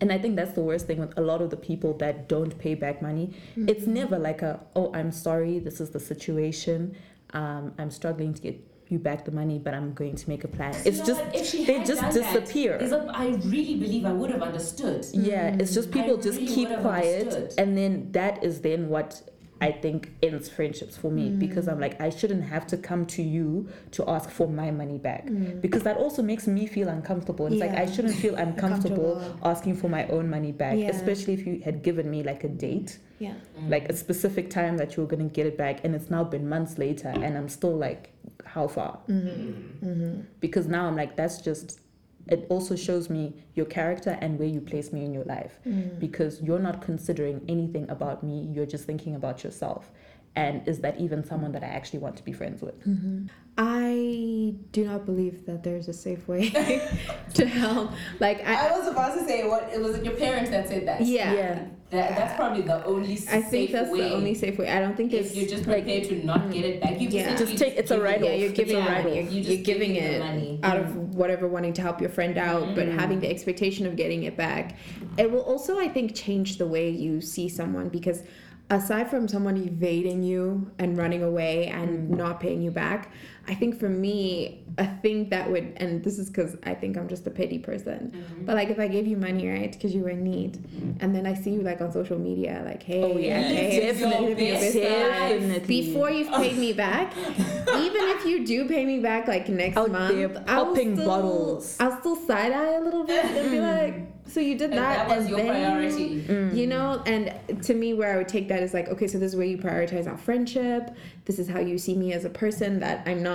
And 0.00 0.12
I 0.12 0.18
think 0.18 0.36
that's 0.36 0.52
the 0.52 0.62
worst 0.62 0.86
thing 0.86 0.98
with 0.98 1.16
a 1.16 1.20
lot 1.20 1.42
of 1.42 1.50
the 1.50 1.56
people 1.56 1.94
that 1.98 2.28
don't 2.28 2.56
pay 2.58 2.74
back 2.74 3.02
money. 3.02 3.34
It's 3.68 3.86
never 3.86 4.18
like 4.18 4.42
a, 4.42 4.60
oh, 4.76 4.92
I'm 4.94 5.10
sorry, 5.10 5.58
this 5.58 5.80
is 5.80 5.90
the 5.90 6.00
situation. 6.00 6.96
Um, 7.32 7.72
I'm 7.78 7.90
struggling 7.90 8.34
to 8.34 8.42
get 8.42 8.71
you 8.92 8.98
back 8.98 9.24
the 9.24 9.32
money, 9.32 9.58
but 9.58 9.74
I'm 9.74 9.92
going 9.94 10.14
to 10.14 10.28
make 10.28 10.44
a 10.44 10.48
plan. 10.48 10.74
It's 10.84 10.86
You 10.86 10.92
know 10.98 11.04
just 11.06 11.24
what? 11.24 11.34
If 11.34 11.46
she 11.46 11.64
they 11.64 11.78
just 11.82 12.00
that, 12.02 12.12
disappear. 12.12 12.76
a- 12.76 13.10
I 13.12 13.28
really 13.54 13.76
believe 13.76 14.04
I 14.04 14.12
would 14.12 14.30
have 14.30 14.42
understood. 14.42 15.06
Yeah, 15.12 15.56
it's 15.58 15.74
just 15.74 15.90
mm-hmm. 15.90 16.00
people 16.00 16.16
just 16.18 16.38
really 16.38 16.54
keep 16.54 16.68
quiet, 16.80 17.28
understood. 17.28 17.54
and 17.58 17.76
then 17.76 18.12
that 18.12 18.44
is 18.44 18.60
then 18.60 18.88
what 18.88 19.22
I 19.62 19.70
think 19.70 20.10
ends 20.24 20.48
friendships 20.48 20.96
for 20.96 21.08
me 21.08 21.30
because 21.30 21.68
I'm 21.68 21.78
like 21.78 22.00
I 22.00 22.10
shouldn't 22.10 22.42
have 22.42 22.66
to 22.68 22.76
come 22.76 23.06
to 23.06 23.22
you 23.22 23.68
to 23.92 24.00
ask 24.10 24.28
for 24.28 24.48
my 24.48 24.72
money 24.72 24.98
back 24.98 25.26
mm. 25.26 25.60
because 25.60 25.84
that 25.84 25.96
also 25.98 26.20
makes 26.20 26.48
me 26.48 26.66
feel 26.66 26.88
uncomfortable. 26.88 27.46
It's 27.46 27.60
like 27.60 27.70
I 27.70 27.86
shouldn't 27.86 28.16
feel 28.16 28.34
uncomfortable 28.48 29.14
Comfortable. 29.20 29.48
asking 29.48 29.76
for 29.76 29.88
my 29.88 30.04
own 30.08 30.28
money 30.28 30.50
back, 30.50 30.76
Yeah. 30.78 30.88
especially 30.88 31.34
if 31.34 31.46
you 31.46 31.60
had 31.64 31.84
given 31.84 32.10
me 32.10 32.24
like 32.24 32.42
a 32.42 32.48
date, 32.48 32.98
Yeah. 33.20 33.34
like 33.68 33.88
a 33.88 33.94
specific 33.94 34.50
time 34.50 34.78
that 34.78 34.96
you 34.96 35.04
were 35.04 35.08
gonna 35.08 35.28
get 35.38 35.46
it 35.46 35.56
back, 35.56 35.84
and 35.84 35.94
it's 35.94 36.10
now 36.10 36.24
been 36.24 36.48
months 36.48 36.76
later, 36.76 37.10
and 37.10 37.38
I'm 37.38 37.48
still 37.48 37.76
like, 37.76 38.10
how 38.54 38.66
far? 38.68 38.92
Mm-hmm. 39.08 39.28
Mm-hmm. 39.28 39.86
Mm-hmm. 39.88 40.20
because 40.40 40.66
now 40.76 40.86
I'm 40.88 40.96
like, 41.02 41.16
that's 41.16 41.38
just, 41.48 41.80
it 42.28 42.46
also 42.50 42.74
shows 42.76 43.08
me 43.16 43.22
your 43.54 43.66
character 43.66 44.12
and 44.20 44.38
where 44.38 44.48
you 44.56 44.60
place 44.60 44.92
me 44.92 45.00
in 45.04 45.12
your 45.12 45.24
life. 45.24 45.54
Because 45.98 46.40
you're 46.42 46.64
not 46.68 46.82
considering 46.82 47.36
anything 47.48 47.88
about 47.96 48.22
me, 48.22 48.36
you're 48.52 48.70
just 48.74 48.84
thinking 48.84 49.14
about 49.20 49.42
yourself. 49.44 49.90
And 50.34 50.66
is 50.66 50.80
that 50.80 50.98
even 50.98 51.24
someone 51.24 51.52
that 51.52 51.62
I 51.62 51.66
actually 51.66 51.98
want 51.98 52.16
to 52.16 52.24
be 52.24 52.32
friends 52.32 52.62
with? 52.62 52.78
Mm-hmm. 52.88 53.26
I 53.58 54.54
do 54.72 54.84
not 54.86 55.04
believe 55.04 55.44
that 55.44 55.62
there's 55.62 55.88
a 55.88 55.92
safe 55.92 56.26
way 56.26 56.48
to 57.34 57.46
help. 57.46 57.92
Like 58.18 58.42
I, 58.46 58.68
I 58.68 58.78
was 58.78 58.88
about 58.88 59.14
to 59.18 59.26
say 59.26 59.46
what 59.46 59.68
it 59.72 59.80
was 59.80 59.96
it 59.96 60.04
your 60.04 60.14
parents 60.14 60.48
that 60.50 60.68
said 60.68 60.88
that. 60.88 61.02
yeah, 61.02 61.32
Yeah. 61.34 61.64
That, 61.90 62.16
that's 62.16 62.34
probably 62.36 62.62
the 62.62 62.82
only 62.86 63.16
safe 63.16 63.30
way. 63.30 63.36
I 63.36 63.40
safe 63.42 63.50
think 63.50 63.70
that's 63.72 63.90
way. 63.90 63.98
the 64.00 64.14
only 64.14 64.32
safe 64.34 64.58
way. 64.58 64.70
I 64.70 64.80
don't 64.80 64.96
think 64.96 65.12
if 65.12 65.26
it's 65.26 65.34
you're 65.36 65.46
just 65.50 65.66
like- 65.66 65.84
prepared 65.84 66.04
to 66.04 66.24
not 66.24 66.50
get 66.50 66.64
it 66.64 66.80
back, 66.80 66.98
you 66.98 67.10
Yeah. 67.10 67.20
essentially 67.34 67.52
Just 67.52 67.62
take- 67.62 67.76
it's 67.76 67.90
a 67.90 67.94
give 67.96 68.02
it- 68.02 68.06
write-off. 68.06 68.24
yeah, 68.30 68.34
you're 68.36 68.52
giving 68.52 68.76
a 68.76 68.78
it. 68.80 68.86
write-off. 68.88 69.04
You're, 69.14 69.24
You 69.24 69.30
you're 69.30 69.44
just 69.44 69.62
giving 69.64 69.96
it 69.96 70.04
it 70.04 70.12
the 70.14 70.24
money. 70.24 70.60
out 70.62 70.78
of 70.78 71.14
whatever 71.14 71.46
wanting 71.46 71.74
to 71.74 71.82
help 71.82 72.00
your 72.00 72.08
friend 72.08 72.38
out, 72.38 72.74
but 72.74 72.86
mm-hmm. 72.86 72.98
having 72.98 73.20
the 73.20 73.28
expectation 73.28 73.84
of 73.86 73.96
getting 73.96 74.22
it 74.22 74.38
back. 74.38 74.78
It 75.18 75.30
will 75.30 75.42
also, 75.42 75.78
I 75.78 75.88
think, 75.88 76.14
change 76.14 76.56
the 76.56 76.66
way 76.66 76.88
you 76.88 77.20
see 77.20 77.50
someone 77.50 77.90
because 77.90 78.22
aside 78.72 79.10
from 79.10 79.28
someone 79.28 79.56
evading 79.56 80.22
you 80.22 80.70
and 80.78 80.96
running 80.96 81.22
away 81.22 81.66
and 81.66 82.10
mm. 82.10 82.16
not 82.16 82.40
paying 82.40 82.62
you 82.62 82.70
back, 82.70 83.12
I 83.48 83.54
think 83.54 83.78
for 83.78 83.88
me, 83.88 84.64
a 84.78 84.86
thing 84.86 85.28
that 85.30 85.50
would, 85.50 85.72
and 85.76 86.02
this 86.02 86.18
is 86.18 86.28
because 86.30 86.56
I 86.62 86.74
think 86.74 86.96
I'm 86.96 87.08
just 87.08 87.26
a 87.26 87.30
petty 87.30 87.58
person, 87.58 88.12
mm-hmm. 88.14 88.44
but 88.44 88.54
like 88.54 88.70
if 88.70 88.78
I 88.78 88.88
gave 88.88 89.06
you 89.06 89.16
money, 89.16 89.48
right, 89.48 89.72
because 89.72 89.94
you 89.94 90.02
were 90.02 90.10
in 90.10 90.22
need, 90.22 90.64
and 91.00 91.14
then 91.14 91.26
I 91.26 91.34
see 91.34 91.50
you 91.50 91.62
like 91.62 91.80
on 91.80 91.90
social 91.92 92.18
media, 92.18 92.62
like, 92.64 92.82
hey, 92.82 93.02
Oh, 93.02 93.18
yeah. 93.18 93.42
hey, 93.42 93.92
Definitely. 93.92 94.28
living 94.28 94.46
your 94.46 94.56
best 94.56 94.74
Definitely. 94.74 95.66
before 95.66 96.10
you've 96.10 96.30
paid 96.30 96.56
me 96.56 96.72
back, 96.72 97.16
even 97.18 98.02
if 98.10 98.24
you 98.24 98.46
do 98.46 98.68
pay 98.68 98.84
me 98.84 99.00
back 99.00 99.26
like 99.26 99.48
next 99.48 99.76
Out 99.76 99.90
month, 99.90 100.38
I'll 100.46 100.74
still, 100.74 100.96
bottles. 100.96 101.76
I'll 101.80 101.98
still 102.00 102.16
side 102.16 102.52
eye 102.52 102.74
a 102.74 102.80
little 102.80 103.04
bit 103.04 103.24
and 103.24 103.50
be 103.50 103.56
mm. 103.56 103.82
like, 103.84 104.12
so 104.32 104.40
you 104.40 104.56
did 104.56 104.70
And 104.70 104.78
that, 104.78 105.08
that 105.08 105.16
was 105.16 105.26
and 105.26 105.28
your 105.28 105.38
then 105.38 105.48
priority. 105.48 106.22
Mm. 106.22 106.56
you 106.56 106.66
know 106.66 107.02
mm. 107.04 107.08
and 107.50 107.62
to 107.64 107.74
me 107.74 107.92
where 107.92 108.14
i 108.14 108.16
would 108.16 108.28
take 108.28 108.48
that 108.48 108.62
is 108.62 108.72
like 108.72 108.88
okay 108.88 109.06
so 109.06 109.18
this 109.18 109.32
is 109.32 109.36
where 109.36 109.46
you 109.46 109.58
prioritize 109.58 110.06
our 110.06 110.16
friendship 110.16 110.90
this 111.24 111.38
is 111.38 111.48
how 111.48 111.58
you 111.58 111.76
see 111.76 111.96
me 111.96 112.12
as 112.12 112.24
a 112.24 112.30
person 112.30 112.80
that 112.80 113.02
i'm 113.06 113.22
not 113.22 113.31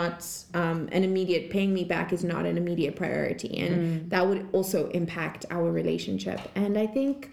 um, 0.54 0.80
an 0.92 1.04
immediate 1.04 1.50
paying 1.50 1.74
me 1.74 1.84
back 1.84 2.08
is 2.14 2.24
not 2.24 2.46
an 2.46 2.58
immediate 2.58 2.96
priority 2.96 3.52
and 3.60 4.10
that 4.10 4.28
would 4.28 4.48
also 4.54 4.80
impact 4.90 5.46
our 5.50 5.70
relationship 5.72 6.40
and 6.56 6.78
i 6.78 6.88
think 6.88 7.30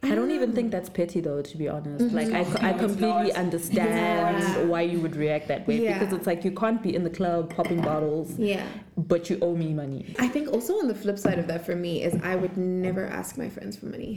I 0.00 0.14
don't 0.14 0.30
even 0.30 0.52
think 0.52 0.70
that's 0.70 0.88
petty 0.88 1.20
though, 1.20 1.42
to 1.42 1.56
be 1.62 1.66
honest. 1.68 2.14
Like 2.14 2.30
I, 2.32 2.42
I 2.70 2.72
completely 2.72 3.32
understand 3.32 4.38
Yeah. 4.38 4.62
why 4.72 4.82
you 4.82 5.00
would 5.00 5.16
react 5.16 5.48
that 5.48 5.66
way 5.66 5.76
Yeah. 5.82 5.98
because 5.98 6.14
it's 6.16 6.24
like 6.30 6.44
you 6.44 6.52
can't 6.52 6.80
be 6.80 6.94
in 6.98 7.02
the 7.02 7.10
club 7.10 7.42
popping 7.56 7.80
bottles, 7.90 8.28
yeah 8.38 8.64
but 8.96 9.28
you 9.28 9.36
owe 9.46 9.56
me 9.64 9.70
money. 9.82 10.00
i 10.26 10.28
think 10.34 10.44
also 10.56 10.72
on 10.82 10.86
the 10.92 10.94
flip 11.02 11.18
side 11.24 11.38
of 11.42 11.46
that 11.50 11.66
for 11.66 11.74
me 11.84 11.92
is 12.06 12.14
i 12.22 12.34
would 12.42 12.56
never 12.56 13.04
ask 13.20 13.30
my 13.44 13.48
friends 13.56 13.72
for 13.78 13.86
money 13.96 14.14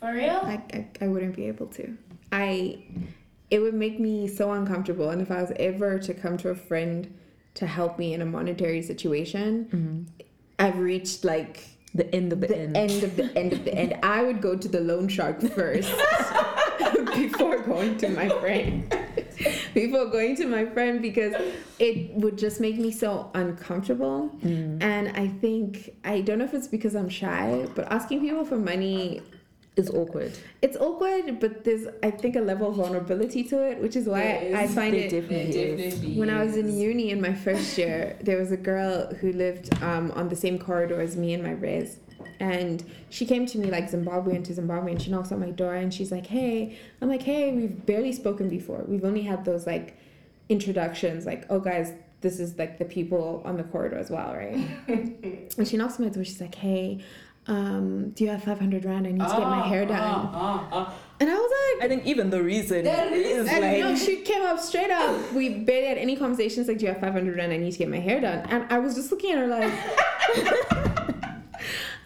For 0.00 0.12
real? 0.20 0.40
I, 0.54 0.56
I, 0.78 0.80
I 1.04 1.06
wouldn't 1.12 1.34
be 1.40 1.44
able 1.52 1.66
to. 1.78 1.84
I 2.46 2.50
it 3.54 3.60
would 3.60 3.74
make 3.74 4.00
me 4.00 4.26
so 4.26 4.50
uncomfortable 4.50 5.10
and 5.10 5.22
if 5.22 5.30
I 5.30 5.40
was 5.40 5.52
ever 5.60 5.96
to 6.00 6.12
come 6.12 6.36
to 6.38 6.48
a 6.48 6.56
friend 6.56 7.16
to 7.54 7.68
help 7.68 8.00
me 8.00 8.12
in 8.12 8.20
a 8.20 8.26
monetary 8.26 8.82
situation, 8.82 9.66
mm-hmm. 9.66 10.02
I've 10.58 10.78
reached 10.78 11.24
like 11.24 11.62
The 11.94 12.12
end 12.12 12.32
of 12.32 12.40
the, 12.40 12.48
the 12.48 12.58
end. 12.58 12.76
end 12.76 13.04
of 13.04 13.14
the 13.14 13.38
end 13.38 13.52
of 13.52 13.64
the 13.64 13.72
end. 13.72 13.94
I 14.02 14.24
would 14.24 14.42
go 14.42 14.56
to 14.56 14.66
the 14.66 14.80
loan 14.80 15.06
shark 15.06 15.40
first 15.40 15.88
before 17.14 17.60
going 17.60 17.96
to 17.98 18.08
my 18.08 18.28
friend. 18.40 18.92
Before 19.72 20.06
going 20.06 20.34
to 20.34 20.46
my 20.46 20.64
friend 20.66 21.00
because 21.00 21.34
it 21.78 22.10
would 22.14 22.36
just 22.36 22.60
make 22.60 22.76
me 22.76 22.90
so 22.90 23.30
uncomfortable. 23.34 24.36
Mm. 24.44 24.82
And 24.82 25.16
I 25.16 25.28
think 25.28 25.94
I 26.04 26.22
don't 26.22 26.40
know 26.40 26.44
if 26.44 26.54
it's 26.54 26.66
because 26.66 26.96
I'm 26.96 27.08
shy, 27.08 27.68
but 27.76 27.84
asking 27.92 28.18
people 28.20 28.44
for 28.44 28.58
money 28.58 29.22
It's 29.76 29.90
awkward. 29.90 30.32
it's 30.62 30.76
awkward, 30.76 31.40
but 31.40 31.64
there's 31.64 31.86
I 32.02 32.10
think 32.12 32.36
a 32.36 32.40
level 32.40 32.68
of 32.70 32.76
vulnerability 32.76 33.42
to 33.44 33.56
it, 33.70 33.80
which 33.82 33.96
is 33.96 34.06
why 34.06 34.22
There 34.22 34.56
I, 34.56 34.62
I 34.62 34.66
find 34.68 34.94
There 34.94 35.00
it. 35.06 35.10
definitely 35.10 35.52
There 35.52 35.74
is. 35.74 35.94
definitely 35.94 36.18
When 36.20 36.30
I 36.30 36.44
was 36.44 36.56
in 36.56 36.78
uni 36.78 37.10
in 37.10 37.20
my 37.20 37.34
first 37.34 37.76
year, 37.76 38.16
there 38.22 38.38
was 38.38 38.52
a 38.52 38.56
girl 38.56 39.12
who 39.20 39.32
lived 39.32 39.74
um, 39.82 40.12
on 40.12 40.28
the 40.28 40.36
same 40.36 40.58
corridor 40.60 41.00
as 41.00 41.16
me 41.16 41.32
in 41.32 41.42
my 41.42 41.52
res. 41.52 41.98
And 42.38 42.84
she 43.10 43.26
came 43.26 43.46
to 43.46 43.58
me 43.58 43.68
like 43.70 43.90
Zimbabwean 43.90 44.44
to 44.44 44.54
Zimbabwe 44.54 44.92
and 44.92 45.02
she 45.02 45.10
knocks 45.10 45.32
on 45.32 45.40
my 45.40 45.50
door 45.50 45.74
and 45.74 45.92
she's 45.92 46.12
like, 46.12 46.26
Hey, 46.26 46.78
I'm 47.00 47.08
like, 47.08 47.22
Hey, 47.22 47.52
we've 47.52 47.84
barely 47.84 48.12
spoken 48.12 48.48
before. 48.48 48.84
We've 48.86 49.04
only 49.04 49.22
had 49.22 49.44
those 49.44 49.66
like 49.66 49.96
introductions, 50.48 51.26
like, 51.26 51.46
oh 51.50 51.58
guys, 51.60 51.92
this 52.20 52.38
is 52.40 52.58
like 52.58 52.78
the 52.78 52.84
people 52.84 53.42
on 53.44 53.56
the 53.56 53.64
corridor 53.64 53.98
as 53.98 54.10
well, 54.10 54.34
right? 54.34 54.56
and 55.58 55.66
she 55.68 55.76
knocks 55.76 55.98
on 55.98 56.04
my 56.06 56.10
door, 56.12 56.24
she's 56.24 56.40
like, 56.40 56.54
Hey, 56.54 57.02
um, 57.46 58.10
do 58.10 58.24
you 58.24 58.30
have 58.30 58.42
500 58.42 58.84
Rand? 58.84 59.06
I 59.06 59.10
need 59.12 59.20
to 59.20 59.28
get 59.28 59.40
my 59.40 59.66
hair 59.66 59.84
done. 59.86 59.98
Ah, 60.00 60.30
ah, 60.34 60.68
ah. 60.72 60.94
And 61.20 61.30
I 61.30 61.34
was 61.34 61.52
like, 61.78 61.84
I 61.84 61.88
think 61.88 62.06
even 62.06 62.30
the 62.30 62.42
reason 62.42 62.86
is- 62.86 63.48
and 63.48 63.60
like 63.60 63.78
no, 63.80 63.94
she 63.96 64.16
came 64.22 64.42
up 64.42 64.58
straight 64.58 64.90
up. 64.90 65.32
We 65.32 65.50
barely 65.50 65.86
had 65.88 65.98
any 65.98 66.16
conversations. 66.16 66.68
Like, 66.68 66.78
do 66.78 66.86
you 66.86 66.92
have 66.92 67.00
500 67.00 67.36
rand? 67.36 67.52
I 67.52 67.56
need 67.58 67.72
to 67.72 67.78
get 67.78 67.88
my 67.88 67.98
hair 68.00 68.20
done. 68.20 68.46
And 68.50 68.64
I 68.72 68.78
was 68.78 68.94
just 68.94 69.10
looking 69.10 69.32
at 69.32 69.38
her 69.38 69.46
like, 69.46 69.72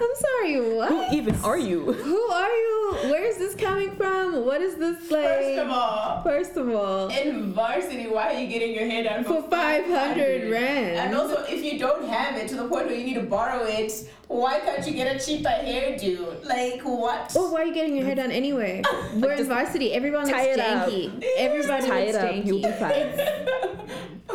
I'm 0.00 0.14
sorry, 0.16 0.74
what? 0.76 0.88
who 0.90 1.16
even 1.16 1.34
are 1.42 1.58
you? 1.58 1.92
Who 1.92 2.20
are 2.30 2.48
you? 2.50 2.94
Where 3.10 3.24
is 3.24 3.36
this 3.36 3.54
coming 3.56 3.90
from? 3.96 4.44
What 4.46 4.60
is 4.60 4.76
this 4.76 5.10
like? 5.10 5.24
First 5.24 5.58
of 5.58 5.70
all, 5.70 6.22
First 6.22 6.56
of 6.56 6.68
all, 6.74 7.08
in 7.08 7.52
varsity, 7.52 8.06
why 8.06 8.32
are 8.34 8.40
you 8.40 8.46
getting 8.46 8.74
your 8.74 8.86
hair 8.86 9.02
done 9.02 9.24
for, 9.24 9.42
for 9.42 9.50
500 9.50 10.50
rand. 10.52 10.96
And 10.98 11.14
also, 11.16 11.42
if 11.48 11.64
you 11.64 11.78
don't 11.80 12.08
have 12.08 12.36
it 12.36 12.46
to 12.48 12.54
the 12.54 12.68
point 12.68 12.86
where 12.86 12.94
you 12.94 13.04
need 13.04 13.14
to 13.14 13.22
borrow 13.22 13.64
it, 13.64 13.92
why 14.28 14.60
can't 14.60 14.86
you 14.86 14.92
get 14.94 15.16
a 15.16 15.24
cheaper 15.24 15.48
hairdo? 15.48 16.44
Like 16.46 16.82
what? 16.82 17.32
Oh, 17.36 17.50
why 17.52 17.62
are 17.62 17.64
you 17.64 17.74
getting 17.74 17.96
your 17.96 18.04
hair 18.06 18.14
done 18.14 18.30
anyway? 18.30 18.82
We're 19.16 19.32
in 19.32 19.46
varsity. 19.46 19.92
Everyone 19.94 20.26
looks 20.26 20.32
tie 20.32 20.56
janky. 20.56 21.24
Everybody 21.38 21.86
Tie 21.88 22.04
looks 22.06 22.16
it 22.16 22.24
up, 22.24 22.46
you'll 22.46 22.62
be 22.62 22.70
fine. 22.72 23.78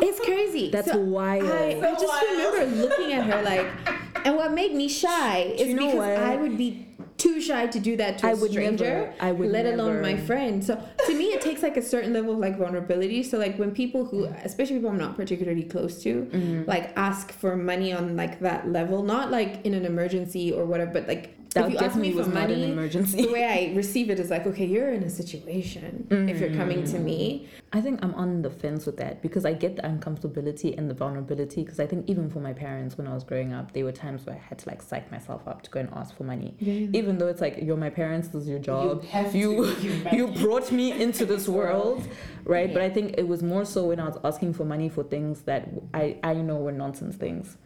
It's 0.00 0.20
crazy. 0.24 0.70
That's 0.70 0.90
So 0.90 0.98
wild. 0.98 1.44
I, 1.50 1.78
I 1.80 1.92
just 1.92 2.06
wild. 2.06 2.30
remember 2.30 2.76
looking 2.82 3.12
at 3.14 3.24
her 3.24 3.42
like, 3.42 3.66
and 4.24 4.36
what 4.36 4.52
made 4.52 4.74
me 4.74 4.88
shy 4.88 5.38
is 5.56 5.68
you 5.68 5.74
know 5.74 5.86
because 5.86 5.98
what? 5.98 6.16
I 6.16 6.36
would 6.36 6.56
be 6.58 6.86
too 7.16 7.40
shy 7.40 7.66
to 7.68 7.78
do 7.78 7.96
that 7.96 8.18
to 8.18 8.26
a 8.26 8.30
I 8.30 8.34
would 8.34 8.50
stranger. 8.50 8.84
never- 8.84 9.14
I 9.20 9.30
would 9.32 9.50
let 9.50 9.66
alone 9.66 10.02
my 10.02 10.16
friend. 10.16 10.62
So 10.64 10.82
to 11.06 11.14
me, 11.14 11.26
it 11.26 11.40
takes 11.40 11.62
like 11.62 11.76
a 11.76 11.82
certain 11.82 12.12
level 12.12 12.32
of 12.34 12.38
like 12.40 12.58
vulnerability. 12.58 13.22
So 13.22 13.38
like 13.38 13.56
when 13.58 13.70
people 13.70 14.04
who, 14.04 14.24
especially 14.42 14.76
people 14.76 14.90
I'm 14.90 14.98
not 14.98 15.16
particularly 15.16 15.62
close 15.62 16.02
to, 16.02 16.22
Mm-hmm. 16.32 16.64
like 16.68 16.92
ask 16.96 17.30
for 17.32 17.56
money 17.56 17.92
on 17.92 18.16
like 18.16 18.40
that 18.40 18.68
level, 18.68 19.02
not 19.04 19.30
like 19.30 19.64
in 19.64 19.74
an 19.74 19.84
emergency 19.84 20.52
or 20.52 20.64
whatever, 20.64 20.90
but 20.92 21.06
like 21.06 21.30
That 21.54 21.66
if 21.66 21.72
you 21.72 21.78
ask 21.78 21.96
me 21.96 22.08
definitely 22.08 22.24
for 22.24 22.30
not 22.30 22.50
an 22.50 22.60
money, 22.60 22.72
emergency. 22.72 23.22
the 23.26 23.32
way 23.32 23.44
I 23.44 23.74
receive 23.76 24.10
it 24.10 24.18
is 24.20 24.28
like, 24.30 24.46
okay, 24.46 24.66
you're 24.66 24.92
in 24.92 25.02
a 25.04 25.10
situation. 25.10 26.06
If 26.10 26.40
you're 26.40 26.54
coming 26.54 26.82
Mm. 26.82 26.90
to 26.92 26.98
me, 26.98 27.46
I 27.72 27.80
think 27.80 28.04
I'm 28.04 28.14
on 28.14 28.42
the 28.42 28.50
fence 28.50 28.86
with 28.86 28.96
that 28.98 29.22
because 29.22 29.44
I 29.44 29.52
get 29.52 29.76
the 29.76 29.82
uncomfortability 29.82 30.76
and 30.76 30.90
the 30.90 30.94
vulnerability. 30.94 31.62
Because 31.62 31.80
I 31.80 31.86
think 31.86 32.08
even 32.08 32.28
for 32.30 32.40
my 32.40 32.52
parents, 32.52 32.96
when 32.98 33.06
I 33.06 33.14
was 33.14 33.24
growing 33.24 33.52
up, 33.52 33.72
there 33.72 33.84
were 33.84 33.92
times 33.92 34.26
where 34.26 34.36
I 34.36 34.38
had 34.38 34.58
to 34.58 34.68
like 34.68 34.82
psych 34.82 35.10
myself 35.10 35.46
up 35.46 35.62
to 35.62 35.70
go 35.70 35.80
and 35.80 35.88
ask 35.94 36.16
for 36.16 36.24
money. 36.24 36.54
Even 36.60 37.18
though 37.18 37.28
it's 37.28 37.40
like 37.40 37.58
you're 37.62 37.76
my 37.76 37.90
parents, 37.90 38.28
this 38.28 38.42
is 38.42 38.48
your 38.48 38.58
job. 38.58 39.04
have 39.04 39.32
to. 39.32 39.38
You 39.38 39.64
You 39.84 39.92
you 40.18 40.26
brought 40.28 40.70
me 40.72 40.86
into 41.04 41.24
this 41.32 41.48
world, 41.48 42.02
right? 42.44 42.72
But 42.72 42.82
I 42.82 42.90
think 42.90 43.14
it 43.18 43.26
was 43.28 43.42
more 43.42 43.64
so 43.64 43.86
when 43.86 44.00
I 44.00 44.06
was 44.06 44.18
asking 44.24 44.54
for 44.54 44.64
money 44.64 44.88
for 44.88 45.02
things 45.04 45.42
that 45.42 45.68
I 45.92 46.16
I 46.22 46.34
know 46.34 46.56
were 46.56 46.72
nonsense 46.72 47.16
things. 47.16 47.56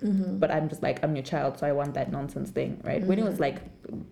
But 0.43 0.51
I'm 0.51 0.69
just 0.69 0.83
like 0.83 1.03
I'm 1.05 1.15
your 1.17 1.25
child, 1.25 1.59
so 1.59 1.67
I 1.67 1.73
want 1.73 1.95
that 1.95 2.11
nonsense 2.13 2.51
thing, 2.51 2.81
right? 2.85 3.03
When 3.05 3.19
it 3.19 3.25
was 3.25 3.41
like 3.41 3.59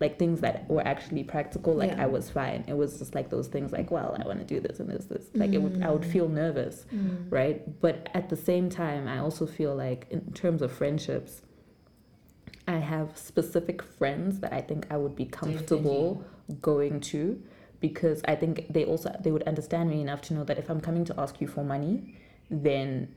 like 0.01 0.19
things 0.19 0.41
that 0.41 0.69
were 0.69 0.87
actually 0.87 1.25
practical, 1.25 1.75
like 1.75 1.91
Yeah. 1.91 2.05
I 2.05 2.07
was 2.07 2.31
fine. 2.31 2.65
It 2.67 2.77
was 2.77 2.99
just 2.99 3.15
like 3.15 3.31
those 3.31 3.49
things 3.49 3.73
like, 3.73 3.91
well, 3.91 4.17
I 4.19 4.27
want 4.27 4.39
to 4.41 4.45
do 4.45 4.61
this 4.61 4.81
and 4.81 4.89
this 4.89 5.07
this. 5.07 5.27
Like 5.35 5.53
it 5.53 5.59
would 5.59 5.83
I 5.83 5.91
would 5.91 6.03
mm. 6.03 6.13
feel 6.13 6.29
nervous, 6.29 6.87
mm. 6.95 7.27
right? 7.31 7.81
But 7.81 8.09
at 8.15 8.29
the 8.29 8.37
same 8.37 8.71
time, 8.71 9.09
I 9.09 9.19
also 9.19 9.47
feel 9.47 9.75
like 9.75 10.07
in 10.11 10.33
terms 10.33 10.63
of 10.63 10.73
friendships, 10.73 11.43
I 12.69 12.79
have 12.79 13.17
specific 13.17 13.83
friends 13.83 14.41
that 14.41 14.53
I 14.53 14.61
think 14.61 14.87
I 14.91 14.97
would 14.97 15.15
be 15.15 15.27
comfortable 15.27 16.25
going 16.61 17.01
to 17.01 17.43
because 17.81 18.23
I 18.27 18.35
think 18.35 18.67
they 18.73 18.85
also 18.85 19.15
they 19.21 19.31
would 19.31 19.45
understand 19.45 19.91
me 19.91 20.01
enough 20.01 20.23
to 20.23 20.35
know 20.35 20.45
that 20.45 20.59
if 20.59 20.71
I'm 20.71 20.81
coming 20.81 21.05
to 21.07 21.15
ask 21.21 21.41
you 21.41 21.47
for 21.47 21.63
money, 21.63 22.17
then 22.51 23.15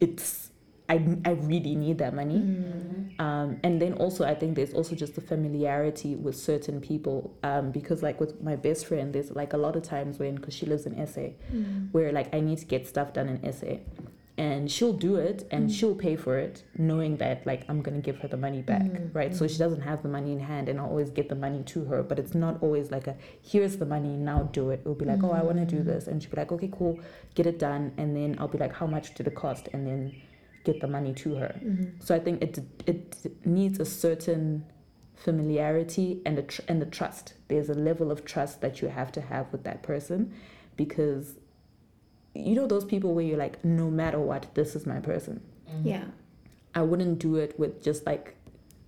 it's 0.00 0.50
I, 0.90 1.16
I 1.24 1.30
really 1.30 1.76
need 1.76 1.98
that 1.98 2.14
money. 2.14 2.38
Mm. 2.38 3.20
Um, 3.20 3.60
and 3.62 3.80
then 3.80 3.92
also 3.94 4.24
I 4.24 4.34
think 4.34 4.56
there's 4.56 4.74
also 4.74 4.96
just 4.96 5.14
the 5.14 5.20
familiarity 5.20 6.16
with 6.16 6.36
certain 6.36 6.80
people 6.80 7.32
um, 7.44 7.70
because 7.70 8.02
like 8.02 8.18
with 8.18 8.42
my 8.42 8.56
best 8.56 8.86
friend 8.86 9.12
there's 9.12 9.30
like 9.30 9.52
a 9.52 9.56
lot 9.56 9.76
of 9.76 9.82
times 9.82 10.18
when 10.18 10.34
because 10.34 10.54
she 10.54 10.66
lives 10.66 10.86
in 10.86 10.94
SA 11.06 11.28
mm. 11.52 11.88
where 11.92 12.10
like 12.12 12.34
I 12.34 12.40
need 12.40 12.58
to 12.58 12.64
get 12.64 12.88
stuff 12.88 13.12
done 13.12 13.28
in 13.28 13.52
SA 13.52 13.76
and 14.36 14.70
she'll 14.70 14.94
do 14.94 15.16
it 15.16 15.46
and 15.50 15.68
mm. 15.68 15.72
she'll 15.72 15.94
pay 15.94 16.16
for 16.16 16.38
it 16.38 16.62
knowing 16.78 17.18
that 17.18 17.44
like 17.46 17.62
i'm 17.68 17.82
gonna 17.82 18.00
give 18.00 18.16
her 18.18 18.28
the 18.28 18.38
money 18.38 18.62
back 18.62 18.86
right? 19.12 19.36
So 19.36 19.46
she 19.46 19.58
doesn't 19.58 19.82
have 19.82 20.02
the 20.02 20.08
money 20.08 20.32
in 20.32 20.40
hand 20.40 20.70
and 20.70 20.80
i'll 20.80 20.86
always 20.86 21.10
get 21.10 21.28
the 21.28 21.34
money 21.34 21.62
to 21.64 21.84
her 21.84 22.02
but 22.02 22.18
it's 22.18 22.34
not 22.34 22.62
always 22.62 22.90
like 22.90 23.06
a 23.06 23.16
here's 23.42 23.76
the 23.76 23.84
money 23.84 24.16
now 24.16 24.44
do 24.52 24.70
it. 24.70 24.80
It'll 24.80 24.94
be 24.94 25.04
like 25.04 25.22
oh 25.22 25.32
i 25.32 25.42
want 25.42 25.58
to 25.58 25.66
do 25.66 25.82
this. 25.82 26.06
And 26.06 26.22
she'll 26.22 26.30
be 26.30 26.38
like 26.38 26.52
okay 26.52 26.70
cool 26.72 26.98
get 27.34 27.46
it 27.46 27.58
done. 27.58 27.92
And 27.98 28.16
then 28.16 28.36
i'll 28.38 28.48
be 28.48 28.56
like 28.56 28.72
how 28.72 28.86
much 28.86 29.14
did 29.14 29.26
it 29.26 29.34
cost? 29.34 29.68
And 29.74 29.86
then 29.86 30.14
get 30.64 30.80
the 30.80 30.86
money 30.88 31.12
to 31.14 31.34
her. 31.36 31.54
So 32.00 32.14
i 32.14 32.18
think 32.18 32.42
it 32.42 32.58
it 32.86 33.16
needs 33.46 33.78
a 33.80 33.84
certain 33.84 34.64
familiarity 35.16 36.22
and 36.24 36.38
a 36.38 36.42
tr- 36.42 36.62
and 36.68 36.80
the 36.80 36.86
trust. 36.86 37.34
There's 37.48 37.68
a 37.68 37.74
level 37.74 38.10
of 38.10 38.24
trust 38.24 38.60
that 38.62 38.80
you 38.80 38.88
have 38.88 39.12
to 39.12 39.20
have 39.20 39.46
with 39.52 39.64
that 39.64 39.82
person 39.82 40.32
because 40.76 41.34
you 42.34 42.54
know 42.54 42.66
those 42.66 42.84
people 42.84 43.14
where 43.14 43.24
you're 43.24 43.36
like 43.38 43.62
no 43.64 43.90
matter 43.90 44.18
what 44.18 44.54
this 44.54 44.74
is 44.74 44.86
my 44.86 45.00
person. 45.00 45.40
Yeah. 45.84 46.04
i 46.74 46.82
wouldn't 46.82 47.18
do 47.20 47.36
it 47.36 47.58
with 47.58 47.82
just 47.82 48.06
like 48.06 48.36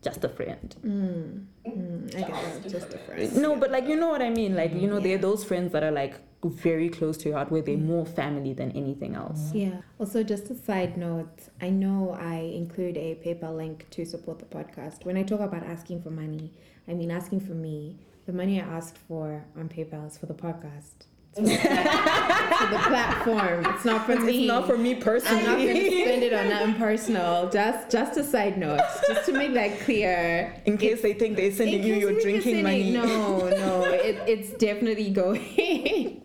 just 0.03 0.25
a 0.25 0.29
friend. 0.29 0.75
Mm, 0.85 1.47
mm, 1.71 2.17
I 2.17 2.21
get 2.21 2.31
that. 2.63 2.69
Just 2.69 2.93
a 2.95 2.99
friend. 2.99 3.37
no 3.37 3.55
but 3.57 3.71
like 3.71 3.87
you 3.87 3.97
know 3.97 4.09
what 4.09 4.23
i 4.23 4.31
mean? 4.31 4.57
Like 4.57 4.73
you 4.75 4.89
know 4.89 5.01
they're 5.01 5.19
those 5.19 5.45
friends 5.45 5.73
that 5.75 5.83
are 5.89 5.93
like 6.03 6.15
very 6.45 6.89
close 6.89 7.17
to 7.19 7.29
your 7.29 7.37
heart 7.39 7.51
where 7.53 7.63
they're 7.63 7.77
Mm. 7.77 7.87
more 7.87 8.07
family 8.07 8.53
than 8.53 8.71
anything 8.73 9.15
else 9.15 9.53
Yeah. 9.55 9.83
Also, 10.01 10.23
just 10.23 10.51
a 10.51 10.55
side 10.55 10.97
note, 10.97 11.49
I 11.61 11.71
know 11.71 12.17
I 12.19 12.37
include 12.55 12.97
a 12.97 13.15
PayPal 13.25 13.57
link 13.57 13.87
to 13.91 14.05
support 14.05 14.39
the 14.41 14.47
podcast. 14.47 15.05
When 15.05 15.17
I 15.17 15.23
talk 15.23 15.41
about 15.41 15.63
asking 15.65 16.03
for 16.03 16.11
money, 16.11 16.53
I 16.89 16.95
mean 16.95 17.11
asking 17.11 17.40
for 17.40 17.55
me. 17.55 17.97
The 18.27 18.33
money 18.33 18.61
I 18.61 18.65
asked 18.65 18.99
for 19.09 19.45
on 19.57 19.69
PayPal 19.69 20.07
is 20.07 20.17
for 20.19 20.27
the 20.27 20.35
podcast. 20.35 21.07
It's 21.35 21.40
for 21.40 21.47
the, 21.47 21.53
it's 21.55 22.59
for 22.59 22.67
the 22.71 22.79
platform. 22.90 23.65
It's 23.75 23.85
not 23.87 24.05
for 24.05 24.17
me. 24.21 24.38
it's 24.40 24.47
not 24.49 24.67
for 24.67 24.77
me 24.77 24.95
personally. 24.97 25.40
I'm 25.40 25.47
not 25.47 25.57
going 25.57 25.75
to 25.77 26.01
spend 26.03 26.23
it 26.23 26.33
on 26.35 26.49
nothing 26.51 26.75
personal. 26.75 27.49
Just, 27.51 27.90
just 27.90 28.19
a 28.19 28.23
side 28.25 28.59
note, 28.59 28.81
just 29.09 29.25
to 29.27 29.33
make 29.33 29.55
that 29.55 29.81
clear. 29.81 30.55
in 30.67 30.77
case 30.77 31.01
they 31.01 31.15
think 31.15 31.37
they're 31.37 31.51
sending 31.51 31.83
you 31.83 31.95
your 31.95 32.21
drinking 32.21 32.63
money 32.63 32.90
No, 32.93 33.49
no, 33.49 33.85
it, 33.85 34.17
it's 34.29 34.51
definitely 34.59 35.11
going. 35.11 36.21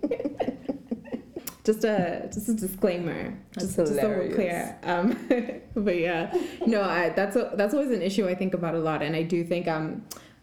Just 1.67 1.83
a 1.83 2.29
just 2.33 2.47
a 2.49 2.53
disclaimer, 2.53 3.37
That's 3.53 3.75
just, 3.75 3.77
just 3.77 3.95
so 4.01 4.07
we're 4.09 4.33
clear. 4.33 4.59
Um, 4.83 5.05
but 5.75 5.97
yeah, 6.07 6.21
no, 6.65 6.81
I, 6.81 7.09
that's 7.09 7.35
a, 7.35 7.51
that's 7.59 7.73
always 7.75 7.91
an 7.91 8.01
issue 8.01 8.27
I 8.27 8.35
think 8.41 8.53
about 8.59 8.73
a 8.73 8.79
lot, 8.89 8.99
and 9.03 9.15
I 9.15 9.23
do 9.33 9.43
think 9.43 9.67
um 9.67 9.87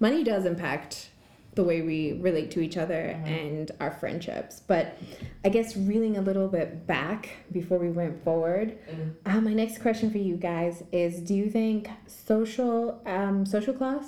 money 0.01 0.23
does 0.23 0.45
impact 0.45 1.11
the 1.55 1.65
way 1.71 1.83
we 1.83 1.99
relate 2.29 2.51
to 2.51 2.61
each 2.61 2.77
other 2.77 3.03
Mhm. 3.17 3.27
and 3.43 3.71
our 3.81 3.93
friendships. 4.01 4.55
But 4.73 4.99
I 5.47 5.49
guess 5.51 5.77
reeling 5.77 6.17
a 6.17 6.21
little 6.29 6.49
bit 6.49 6.85
back 6.87 7.21
before 7.53 7.79
we 7.79 7.91
went 7.91 8.15
forward, 8.25 8.69
Mm. 8.91 9.15
uh, 9.31 9.41
my 9.41 9.55
next 9.63 9.79
question 9.81 10.11
for 10.11 10.19
you 10.19 10.37
guys 10.37 10.83
is: 11.05 11.13
Do 11.21 11.35
you 11.35 11.49
think 11.59 11.89
social 12.29 13.01
um, 13.07 13.47
social 13.47 13.73
class 13.81 14.07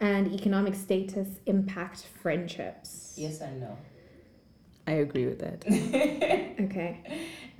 and 0.00 0.24
economic 0.38 0.74
status 0.74 1.28
impact 1.46 1.98
friendships? 2.22 3.14
Yes 3.16 3.40
and 3.40 3.60
no. 3.60 3.76
I 4.90 4.94
agree 4.94 5.26
with 5.26 5.38
that. 5.40 5.64
Okay. 6.60 6.98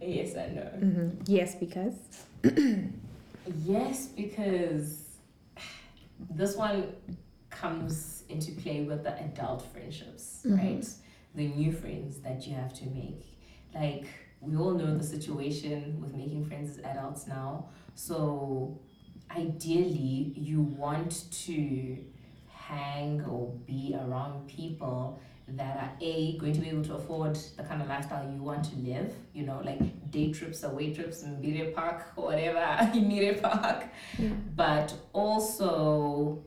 Yes 0.02 0.34
and 0.34 0.56
no. 0.56 0.62
hmm 0.62 1.08
Yes, 1.26 1.54
because. 1.54 1.94
Yes, 3.64 4.06
because 4.08 5.04
this 6.30 6.56
one 6.56 6.92
comes 7.50 8.24
into 8.28 8.52
play 8.60 8.82
with 8.84 9.02
the 9.02 9.14
adult 9.24 9.62
friendships, 9.72 10.42
Mhm. 10.44 10.58
right? 10.58 10.88
The 11.34 11.46
new 11.48 11.72
friends 11.72 12.18
that 12.20 12.46
you 12.46 12.54
have 12.54 12.72
to 12.80 12.86
make. 12.86 13.24
Like, 13.74 14.06
we 14.40 14.56
all 14.56 14.74
know 14.74 14.96
the 14.96 15.04
situation 15.04 16.00
with 16.00 16.14
making 16.14 16.44
friends 16.46 16.78
as 16.78 16.84
adults 16.84 17.26
now. 17.26 17.68
So, 17.94 18.78
ideally, 19.36 20.32
you 20.36 20.60
want 20.60 21.24
to 21.46 21.98
hang 22.48 23.22
or 23.22 23.52
be 23.66 23.94
around 23.94 24.48
people 24.48 25.20
that 25.56 25.76
are 25.76 25.92
a 26.00 26.36
going 26.38 26.52
to 26.52 26.60
be 26.60 26.68
able 26.68 26.84
to 26.84 26.94
afford 26.94 27.34
the 27.56 27.62
kind 27.62 27.80
of 27.82 27.88
lifestyle 27.88 28.28
you 28.32 28.42
want 28.42 28.64
to 28.64 28.76
live 28.76 29.12
you 29.34 29.44
know 29.44 29.60
like 29.64 29.80
day 30.10 30.32
trips 30.32 30.62
away 30.62 30.92
trips 30.94 31.22
in 31.22 31.36
Imire 31.42 31.74
Park 31.74 32.12
or 32.16 32.26
whatever 32.26 32.58
Imire 32.94 33.40
Park 33.40 33.84
Yeah. 34.18 34.28
but 34.56 34.92
also 35.12 36.42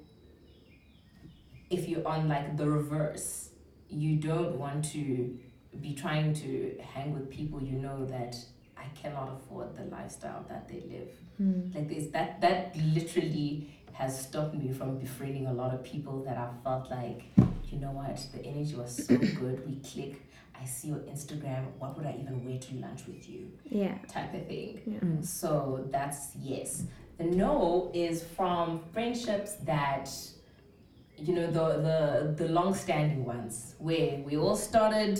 if 1.69 1.87
you're 1.89 2.07
on 2.07 2.27
like 2.27 2.57
the 2.57 2.69
reverse 2.69 3.49
you 3.89 4.15
don't 4.17 4.57
want 4.57 4.83
to 4.91 5.37
be 5.81 5.93
trying 5.93 6.33
to 6.33 6.77
hang 6.93 7.13
with 7.13 7.29
people 7.29 7.61
you 7.61 7.77
know 7.79 8.05
that 8.05 8.35
I 8.77 8.85
cannot 9.01 9.29
afford 9.39 9.75
the 9.75 9.83
lifestyle 9.85 10.45
that 10.49 10.67
they 10.67 10.81
live 10.89 11.09
Mm. 11.41 11.73
like 11.73 11.89
this 11.89 12.11
that 12.11 12.41
that 12.41 12.75
literally 12.93 13.67
has 13.93 14.21
stopped 14.27 14.53
me 14.53 14.71
from 14.71 14.99
befriending 14.99 15.47
a 15.47 15.53
lot 15.53 15.73
of 15.73 15.83
people 15.83 16.23
that 16.25 16.37
I 16.37 16.47
felt 16.63 16.91
like 16.91 17.23
you 17.73 17.79
know 17.79 17.91
what 17.91 18.15
the 18.33 18.41
energy 18.45 18.75
was 18.75 18.91
so 19.07 19.17
good 19.41 19.57
we 19.67 19.75
click 19.91 20.21
I 20.61 20.65
see 20.65 20.89
your 20.89 20.99
Instagram 21.13 21.63
what 21.79 21.97
would 21.97 22.05
I 22.05 22.15
even 22.21 22.45
wear 22.45 22.59
to 22.59 22.75
lunch 22.75 23.01
with 23.07 23.27
you 23.27 23.41
Yeah. 23.65 23.95
type 24.07 24.33
of 24.33 24.47
thing 24.47 24.81
Yeah. 24.85 24.99
Mm. 24.99 25.25
so 25.25 25.85
that's 25.95 26.21
yes. 26.51 26.83
The 27.17 27.25
no 27.25 27.91
is 27.93 28.23
from 28.35 28.65
friendships 28.93 29.51
that 29.71 30.09
you 31.17 31.33
know 31.35 31.47
the 31.57 31.65
the 31.87 31.99
the 32.43 32.47
long 32.51 32.73
standing 32.73 33.23
ones 33.25 33.75
where 33.79 34.17
we 34.27 34.33
all 34.37 34.55
started 34.55 35.19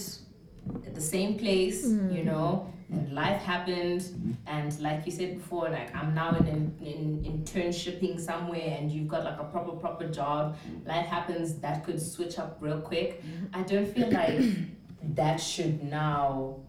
at 0.87 0.93
the 0.95 1.01
same 1.15 1.37
place, 1.37 1.85
Mm. 1.87 2.15
you 2.17 2.23
know, 2.23 2.72
and 2.93 3.13
life 3.13 3.41
happened 3.41 4.37
and 4.45 4.79
like 4.79 5.05
you 5.05 5.11
said 5.11 5.37
before, 5.37 5.69
like 5.69 5.95
I'm 5.95 6.13
now 6.13 6.35
in 6.37 6.47
in, 6.81 7.23
in 7.25 7.43
internshipping 7.43 8.19
somewhere 8.19 8.77
and 8.77 8.91
you've 8.91 9.07
got 9.07 9.23
like 9.23 9.39
a 9.39 9.43
proper 9.43 9.71
proper 9.71 10.07
job. 10.07 10.57
Life 10.85 11.07
happens 11.07 11.55
that 11.59 11.83
could 11.83 12.01
switch 12.01 12.39
up 12.39 12.57
real 12.59 12.81
quick. 12.81 13.23
I 13.53 13.63
don't 13.63 13.87
feel 13.87 14.11
like 14.11 14.39
that 15.15 15.37
should 15.37 15.83
now 15.83 16.59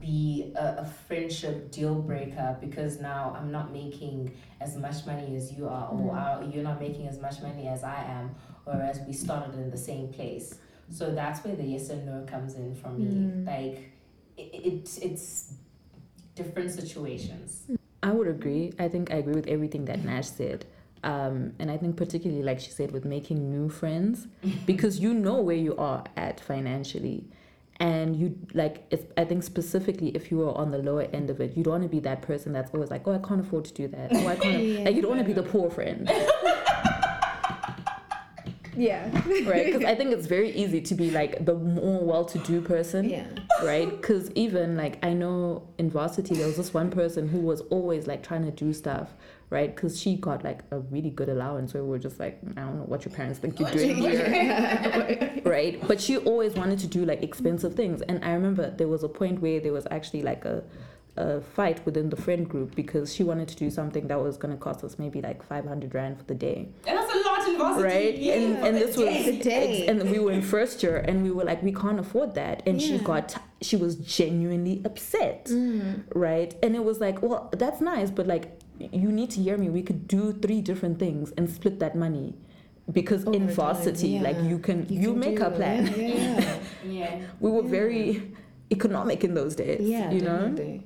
be 0.00 0.52
a, 0.56 0.76
a 0.78 0.86
friendship 1.06 1.70
deal 1.70 1.94
breaker 1.94 2.56
because 2.60 2.98
now 2.98 3.36
I'm 3.38 3.50
not 3.52 3.72
making 3.72 4.34
as 4.60 4.76
much 4.76 5.04
money 5.06 5.36
as 5.36 5.52
you 5.52 5.68
are, 5.68 5.88
or 5.88 6.16
uh, 6.16 6.46
you're 6.46 6.64
not 6.64 6.80
making 6.80 7.08
as 7.08 7.20
much 7.20 7.42
money 7.42 7.68
as 7.68 7.84
I 7.84 8.04
am, 8.04 8.34
whereas 8.64 9.00
we 9.06 9.12
started 9.12 9.54
in 9.54 9.70
the 9.70 9.76
same 9.76 10.08
place. 10.08 10.58
So 10.90 11.14
that's 11.14 11.44
where 11.44 11.54
the 11.54 11.64
yes 11.64 11.90
and 11.90 12.06
no 12.06 12.24
comes 12.26 12.54
in 12.54 12.74
for 12.74 12.88
me. 12.88 13.06
Mm. 13.06 13.46
Like, 13.46 13.92
it, 14.38 14.54
it 14.54 14.98
it's 15.02 15.52
different 16.34 16.70
situations. 16.70 17.62
I 18.02 18.12
would 18.12 18.28
agree. 18.28 18.72
I 18.78 18.88
think 18.88 19.10
I 19.12 19.16
agree 19.16 19.34
with 19.34 19.48
everything 19.48 19.84
that 19.86 20.04
Nash 20.04 20.28
said. 20.28 20.64
Um, 21.04 21.52
and 21.58 21.70
I 21.70 21.76
think 21.76 21.96
particularly 21.96 22.42
like 22.42 22.58
she 22.58 22.70
said 22.70 22.90
with 22.90 23.04
making 23.04 23.50
new 23.50 23.68
friends 23.68 24.26
because 24.66 24.98
you 24.98 25.14
know 25.14 25.40
where 25.40 25.56
you 25.56 25.76
are 25.76 26.02
at 26.16 26.40
financially 26.40 27.24
and 27.78 28.16
you 28.16 28.36
like 28.52 28.84
if, 28.90 29.02
I 29.16 29.24
think 29.24 29.44
specifically 29.44 30.08
if 30.08 30.32
you 30.32 30.42
are 30.42 30.54
on 30.58 30.72
the 30.72 30.78
lower 30.78 31.02
end 31.12 31.30
of 31.30 31.40
it 31.40 31.56
you 31.56 31.62
don't 31.62 31.74
want 31.74 31.82
to 31.84 31.88
be 31.88 32.00
that 32.00 32.22
person 32.22 32.52
that's 32.52 32.72
always 32.74 32.90
like 32.90 33.06
oh 33.06 33.12
I 33.12 33.18
can't 33.18 33.40
afford 33.40 33.66
to 33.66 33.74
do 33.74 33.86
that 33.86 34.08
oh 34.12 34.26
I 34.26 34.34
can't 34.34 34.60
Yeah. 34.64 34.80
like 34.86 34.96
you 34.96 35.02
don't 35.02 35.12
want 35.12 35.20
to 35.22 35.26
be 35.26 35.32
the 35.40 35.44
poor 35.44 35.70
friend 35.70 36.10
Yeah. 38.78 39.10
right 39.48 39.66
because 39.66 39.84
I 39.84 39.94
think 39.98 40.12
it's 40.12 40.26
very 40.26 40.50
easy 40.52 40.80
to 40.80 40.94
be 40.94 41.10
like 41.10 41.44
the 41.44 41.54
more 41.54 42.04
well-to-do 42.04 42.60
person 42.62 43.08
Yeah. 43.08 43.26
right? 43.62 43.90
Because 43.90 44.30
even 44.34 44.76
like 44.76 45.04
I 45.04 45.12
know 45.12 45.66
in 45.78 45.90
varsity 45.90 46.34
there 46.36 46.46
was 46.46 46.56
this 46.56 46.72
one 46.72 46.90
person 46.90 47.28
who 47.28 47.40
was 47.40 47.60
always 47.70 48.06
like 48.06 48.22
trying 48.22 48.44
to 48.44 48.50
do 48.52 48.72
stuff, 48.72 49.08
right? 49.50 49.74
Because 49.74 50.00
she 50.00 50.16
got 50.16 50.44
like 50.44 50.60
a 50.70 50.78
really 50.78 51.10
good 51.10 51.28
allowance. 51.28 51.72
So 51.72 51.82
we 51.82 51.88
were 51.90 51.98
just 51.98 52.20
like, 52.20 52.38
I 52.56 52.60
don't 52.60 52.76
know 52.78 52.84
what 52.84 53.04
your 53.04 53.14
parents 53.14 53.38
think 53.40 53.58
you're 53.58 53.70
doing 53.70 53.96
here, 53.96 55.40
right? 55.44 55.80
But 55.88 56.00
she 56.00 56.16
always 56.18 56.54
wanted 56.54 56.78
to 56.80 56.86
do 56.86 57.04
like 57.04 57.22
expensive 57.22 57.74
things, 57.74 58.02
and 58.02 58.24
I 58.24 58.32
remember 58.32 58.70
there 58.70 58.88
was 58.88 59.02
a 59.02 59.08
point 59.08 59.40
where 59.40 59.58
there 59.60 59.72
was 59.72 59.86
actually 59.90 60.22
like 60.22 60.44
a 60.44 60.62
a 61.18 61.40
fight 61.40 61.78
within 61.86 62.06
the 62.10 62.16
friend 62.24 62.48
group 62.52 62.74
because 62.82 63.06
she 63.14 63.22
wanted 63.30 63.48
to 63.52 63.56
do 63.64 63.68
something 63.78 64.04
that 64.10 64.20
was 64.26 64.36
going 64.42 64.52
to 64.56 64.60
cost 64.66 64.84
us 64.86 64.92
maybe 64.98 65.18
like 65.28 65.42
500 65.42 65.94
rand 65.94 66.14
for 66.18 66.24
the 66.32 66.34
day 66.34 66.58
And 66.86 66.96
that's 66.98 67.12
a 67.12 67.18
lot 67.28 67.40
in 67.48 67.54
varsity. 67.58 67.84
right 67.92 68.14
and 68.36 68.48
and 68.66 68.76
this 68.82 68.96
was 68.96 69.08
A 69.08 69.32
day. 69.54 69.86
and 69.88 69.96
we 70.12 70.18
were 70.24 70.32
in 70.38 70.42
first 70.56 70.82
year 70.84 70.96
and 71.08 71.16
we 71.26 71.30
were 71.36 71.44
like 71.50 71.60
we 71.70 71.72
can't 71.82 72.00
afford 72.04 72.30
that 72.42 72.56
and 72.68 72.80
she 72.86 72.98
got 73.12 73.26
she 73.68 73.76
was 73.84 73.92
genuinely 74.18 74.76
upset 74.88 75.40
Mm. 75.46 76.02
right 76.28 76.50
and 76.62 76.70
it 76.78 76.84
was 76.90 76.98
like 77.06 77.16
well 77.22 77.40
that's 77.62 77.80
nice 77.94 78.10
but 78.18 78.26
like 78.34 78.44
you 79.02 79.10
need 79.20 79.30
to 79.36 79.40
hear 79.46 79.56
me 79.62 79.68
we 79.78 79.82
could 79.88 80.02
do 80.16 80.22
three 80.44 80.60
different 80.70 80.96
things 81.04 81.26
and 81.36 81.44
split 81.56 81.76
that 81.84 81.94
money 82.06 82.28
because 82.98 83.22
in 83.38 83.44
varsity 83.60 84.08
time, 84.08 84.16
you 84.16 84.20
like 84.28 84.38
you 84.50 84.58
can 84.66 84.78
you, 84.88 85.10
can 85.12 85.18
make 85.26 85.40
a 85.40 85.50
plan 85.58 85.80
Yeah. 85.86 85.96
Yeah. 85.96 86.58
yeah. 86.98 87.20
we 87.40 87.50
were 87.56 87.64
Yeah. 87.64 87.78
very 87.80 88.04
economic 88.70 89.24
in 89.24 89.32
those 89.40 89.54
days 89.62 89.80
yeah 89.94 90.10
you 90.16 90.20
know 90.28 90.38
definitely. 90.48 90.82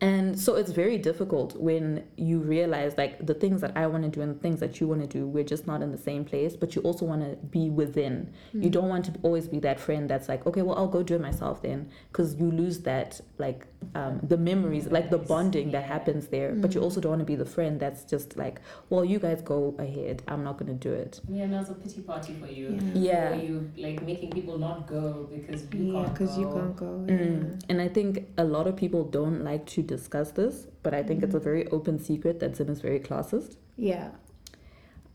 And 0.00 0.38
so 0.38 0.54
it's 0.54 0.70
very 0.70 0.98
difficult 0.98 1.56
when 1.56 2.04
you 2.16 2.38
realize 2.38 2.96
like 2.96 3.26
the 3.26 3.34
things 3.34 3.60
that 3.62 3.72
I 3.76 3.86
want 3.86 4.04
to 4.04 4.08
do 4.10 4.20
and 4.22 4.34
the 4.34 4.38
things 4.40 4.60
that 4.60 4.80
you 4.80 4.86
want 4.86 5.00
to 5.00 5.06
do, 5.06 5.26
we're 5.26 5.44
just 5.44 5.66
not 5.66 5.82
in 5.82 5.90
the 5.90 5.98
same 5.98 6.24
place, 6.24 6.54
but 6.56 6.76
you 6.76 6.82
also 6.82 7.04
want 7.04 7.22
to 7.22 7.36
be 7.46 7.68
within. 7.70 8.32
You 8.52 8.70
don't 8.70 8.88
want 8.88 9.04
to 9.06 9.12
always 9.22 9.48
be 9.48 9.58
that 9.60 9.80
friend 9.80 10.08
that's 10.08 10.28
like, 10.28 10.46
okay, 10.46 10.62
well, 10.62 10.76
I'll 10.76 10.88
go 10.88 11.02
do 11.02 11.14
it 11.16 11.20
myself 11.20 11.62
then, 11.62 11.90
because 12.12 12.34
you 12.36 12.50
lose 12.50 12.80
that, 12.80 13.20
like, 13.38 13.66
um, 13.94 14.20
the 14.22 14.36
memories, 14.36 14.86
like 14.86 15.10
the 15.10 15.18
bonding 15.18 15.70
that 15.72 15.84
happens 15.84 16.28
there. 16.28 16.52
But 16.54 16.74
you 16.74 16.80
also 16.80 17.00
don't 17.00 17.10
want 17.10 17.20
to 17.20 17.26
be 17.26 17.36
the 17.36 17.44
friend 17.44 17.80
that's 17.80 18.04
just 18.04 18.36
like, 18.36 18.60
well, 18.90 19.04
you 19.04 19.18
guys 19.18 19.42
go 19.42 19.74
ahead, 19.78 20.22
I'm 20.28 20.44
not 20.44 20.58
going 20.58 20.68
to 20.78 20.88
do 20.88 20.92
it. 20.92 21.20
Yeah, 21.28 21.44
and 21.44 21.54
that's 21.54 21.70
a 21.70 21.74
pity 21.74 22.02
party 22.02 22.34
for 22.34 22.46
you. 22.46 22.78
Yeah. 22.94 23.30
Where 23.30 23.40
you 23.40 23.70
like 23.76 24.02
making 24.04 24.30
people 24.30 24.58
not 24.58 24.86
go 24.86 25.28
because 25.32 25.62
you 25.72 25.92
Yeah, 25.92 26.02
can't 26.02 26.12
because 26.14 26.38
you 26.38 26.44
go. 26.44 26.54
can't 26.54 26.76
go. 26.76 26.86
Mm. 27.08 27.62
And 27.68 27.80
I 27.80 27.88
think 27.88 28.28
a 28.36 28.44
lot 28.44 28.66
of 28.66 28.76
people 28.76 29.04
don't 29.04 29.42
like 29.42 29.66
to 29.66 29.82
discuss 29.88 30.30
this, 30.30 30.66
but 30.84 30.92
I 30.94 31.02
think 31.02 31.22
it's 31.24 31.34
a 31.34 31.40
very 31.50 31.66
open 31.68 31.98
secret 31.98 32.38
that 32.40 32.56
Zim 32.56 32.68
is 32.68 32.80
very 32.80 33.00
classist. 33.00 33.56
Yeah. 33.76 34.10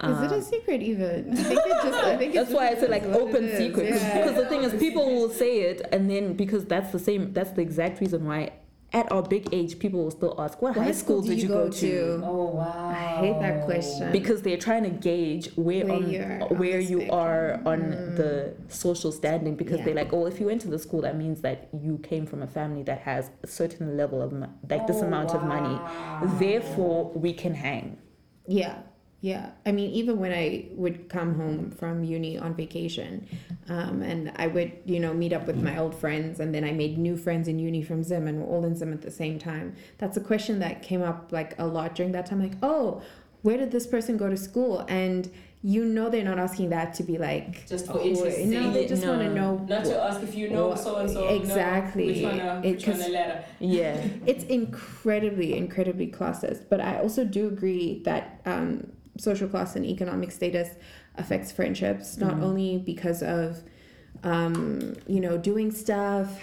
Is 0.04 0.20
it 0.28 0.32
Um, 0.34 0.40
a 0.40 0.42
secret 0.42 0.82
even? 0.82 1.32
I 1.32 1.44
think 1.50 1.60
it 1.66 1.78
just. 1.88 2.04
I 2.14 2.18
think 2.18 2.34
That's 2.40 2.52
why 2.52 2.66
I 2.70 2.76
said 2.76 2.90
like 2.90 3.04
is 3.04 3.10
what 3.10 3.22
it 3.22 3.24
open 3.24 3.44
secret 3.58 3.90
yeah. 3.90 4.18
because 4.18 4.36
the 4.42 4.48
thing 4.50 4.64
is 4.68 4.74
people 4.88 5.06
will 5.16 5.30
say 5.30 5.54
it 5.72 5.80
and 5.94 6.10
then 6.12 6.34
because 6.44 6.66
that's 6.66 6.92
the 6.92 7.00
same 7.00 7.32
that's 7.38 7.52
the 7.52 7.62
exact 7.62 8.02
reason 8.02 8.26
why 8.30 8.52
at 8.94 9.12
our 9.12 9.24
big 9.24 9.50
age 9.52 9.80
people 9.80 10.04
will 10.04 10.12
still 10.12 10.36
ask 10.40 10.62
what 10.62 10.76
What 10.76 10.86
high 10.86 10.92
school 10.92 11.22
did 11.22 11.42
you 11.42 11.48
go 11.48 11.68
to 11.70 12.22
Oh 12.24 12.46
wow. 12.54 12.90
I 12.90 13.18
hate 13.24 13.40
that 13.40 13.66
question. 13.66 14.12
because 14.12 14.42
they're 14.44 14.58
trying 14.70 14.84
to 14.84 14.90
gauge 14.92 15.46
where, 15.56 15.86
Where 15.86 15.96
on 15.96 16.10
you're 16.12 16.44
on 16.44 16.58
where 16.60 16.78
the 16.78 16.84
you 16.92 17.12
are 17.12 17.60
on 17.66 17.80
spectrum. 17.82 18.16
the 18.16 18.54
social 18.68 19.12
standing 19.12 19.56
because 19.56 19.80
Yeah. 19.80 19.86
they're 19.86 19.96
like 20.04 20.14
oh 20.14 20.26
if 20.28 20.40
you 20.40 20.46
went 20.46 20.62
to 20.62 20.70
the 20.70 20.80
school 20.80 21.02
that 21.02 21.18
means 21.18 21.42
that 21.42 21.70
you 21.86 21.98
came 22.10 22.26
from 22.28 22.42
a 22.44 22.48
family 22.48 22.84
that 22.84 23.00
has 23.00 23.32
a 23.42 23.48
certain 23.48 23.98
level 23.98 24.22
of 24.22 24.32
mo- 24.32 24.50
like 24.70 24.86
this 24.88 24.98
Oh, 25.02 25.08
amount 25.08 25.32
of 25.34 25.44
money 25.44 25.78
therefore 26.40 27.12
we 27.16 27.34
can 27.34 27.54
hang 27.56 27.98
Yeah, 28.48 28.76
yeah. 29.24 29.52
I 29.66 29.72
mean, 29.72 29.90
even 29.92 30.20
when 30.20 30.34
I 30.34 30.66
would 30.72 31.08
come 31.08 31.36
home 31.36 31.72
from 31.72 32.04
uni 32.04 32.38
on 32.38 32.54
vacation, 32.56 33.26
um, 33.70 34.02
and 34.02 34.34
I 34.36 34.48
would, 34.48 34.74
you 34.86 35.00
know, 35.00 35.14
meet 35.14 35.32
up 35.32 35.48
with 35.48 35.56
my 35.64 35.78
old 35.78 35.96
friends, 35.96 36.42
and 36.42 36.54
then 36.54 36.66
I 36.66 36.74
made 36.74 36.98
new 36.98 37.16
friends 37.16 37.48
in 37.48 37.58
uni 37.58 37.82
from 37.84 38.04
Zim, 38.04 38.28
and 38.28 38.42
we're 38.42 38.48
all 38.54 38.66
in 38.66 38.76
Zim 38.76 38.92
at 38.92 39.02
the 39.02 39.12
same 39.12 39.40
time. 39.40 39.76
That's 39.98 40.18
a 40.18 40.22
question 40.22 40.60
that 40.60 40.82
came 40.84 41.02
up 41.02 41.32
like 41.32 41.58
a 41.58 41.66
lot 41.66 41.96
during 41.96 42.12
that 42.12 42.26
time. 42.26 42.42
Like, 42.44 42.58
oh, 42.62 43.02
where 43.44 43.56
did 43.58 43.72
this 43.72 43.88
person 43.88 44.18
go 44.18 44.30
to 44.30 44.36
school? 44.36 44.86
And 44.90 45.32
you 45.66 45.86
know, 45.86 46.10
they're 46.10 46.26
not 46.26 46.40
asking 46.40 46.72
that 46.72 46.94
to 46.96 47.04
be 47.04 47.18
like, 47.18 47.66
Just 47.70 47.86
for 47.88 47.94
oh, 47.94 48.02
interest's 48.04 48.44
No, 48.44 48.70
they 48.74 48.82
sake. 48.82 48.90
just 48.90 49.06
want 49.08 49.22
to 49.22 49.30
No. 49.30 49.56
know. 49.56 49.66
Not 49.70 49.86
to 49.86 50.04
ask 50.04 50.22
if 50.22 50.36
you 50.36 50.50
know 50.50 50.76
so 50.76 50.98
and 50.98 51.10
so. 51.10 51.30
exactly. 51.30 52.08
Which 52.08 52.24
one? 52.24 52.40
Uh, 52.42 52.62
It- 52.66 52.72
which 52.76 52.88
one 52.88 52.98
'cause- 52.98 53.08
a 53.08 53.12
letter? 53.12 53.44
yeah 53.62 54.06
it's 54.26 54.44
incredibly 54.44 55.56
incredibly 55.58 56.08
classist 56.08 56.64
but 56.70 56.82
i 56.82 56.98
also 57.00 57.24
do 57.24 57.48
agree 57.48 58.02
that 58.04 58.42
um, 58.46 58.92
social 59.18 59.48
class 59.48 59.76
and 59.76 59.86
economic 59.86 60.32
status 60.32 60.70
affects 61.18 61.52
friendships, 61.52 62.18
not 62.18 62.36
Mm. 62.36 62.44
only 62.44 62.78
because 62.80 63.22
of, 63.24 63.62
um, 64.24 64.96
you 65.08 65.20
know, 65.20 65.38
doing 65.38 65.72
stuff. 65.72 66.40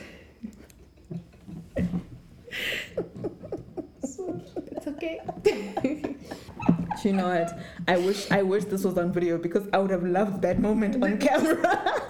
it's 4.03 4.87
okay. 4.87 5.21
You 7.05 7.14
know 7.14 7.29
what? 7.29 7.59
I 7.89 7.97
wish 7.97 8.31
I 8.31 8.43
wish 8.43 8.64
this 8.64 8.85
was 8.85 8.99
on 8.99 9.11
video 9.11 9.39
because 9.39 9.66
I 9.73 9.79
would 9.79 9.91
have 9.91 10.03
loved 10.03 10.43
that 10.43 10.59
moment 10.61 11.03
on 11.03 11.16
camera. 11.27 12.03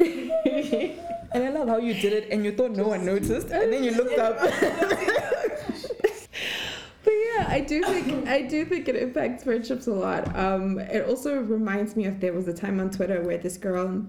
and 0.00 1.44
I 1.44 1.50
love 1.50 1.68
how 1.68 1.76
you 1.78 1.94
did 1.94 2.12
it 2.12 2.28
and 2.32 2.44
you 2.44 2.50
thought 2.50 2.72
no 2.72 2.88
one 2.88 3.04
noticed 3.04 3.50
and 3.50 3.72
then 3.72 3.84
you 3.84 3.92
looked 3.92 4.18
up. 4.18 4.40
But 7.04 7.12
yeah, 7.12 7.46
I 7.48 7.60
do 7.60 7.82
think 7.82 8.28
I 8.28 8.42
do 8.42 8.64
think 8.64 8.88
it 8.88 8.96
impacts 8.96 9.44
friendships 9.44 9.86
a 9.86 9.92
lot. 9.92 10.34
Um, 10.36 10.78
it 10.78 11.08
also 11.08 11.40
reminds 11.40 11.96
me 11.96 12.04
of 12.06 12.20
there 12.20 12.32
was 12.32 12.46
a 12.48 12.52
time 12.54 12.78
on 12.80 12.90
Twitter 12.90 13.20
where 13.22 13.38
this 13.38 13.56
girl 13.56 14.06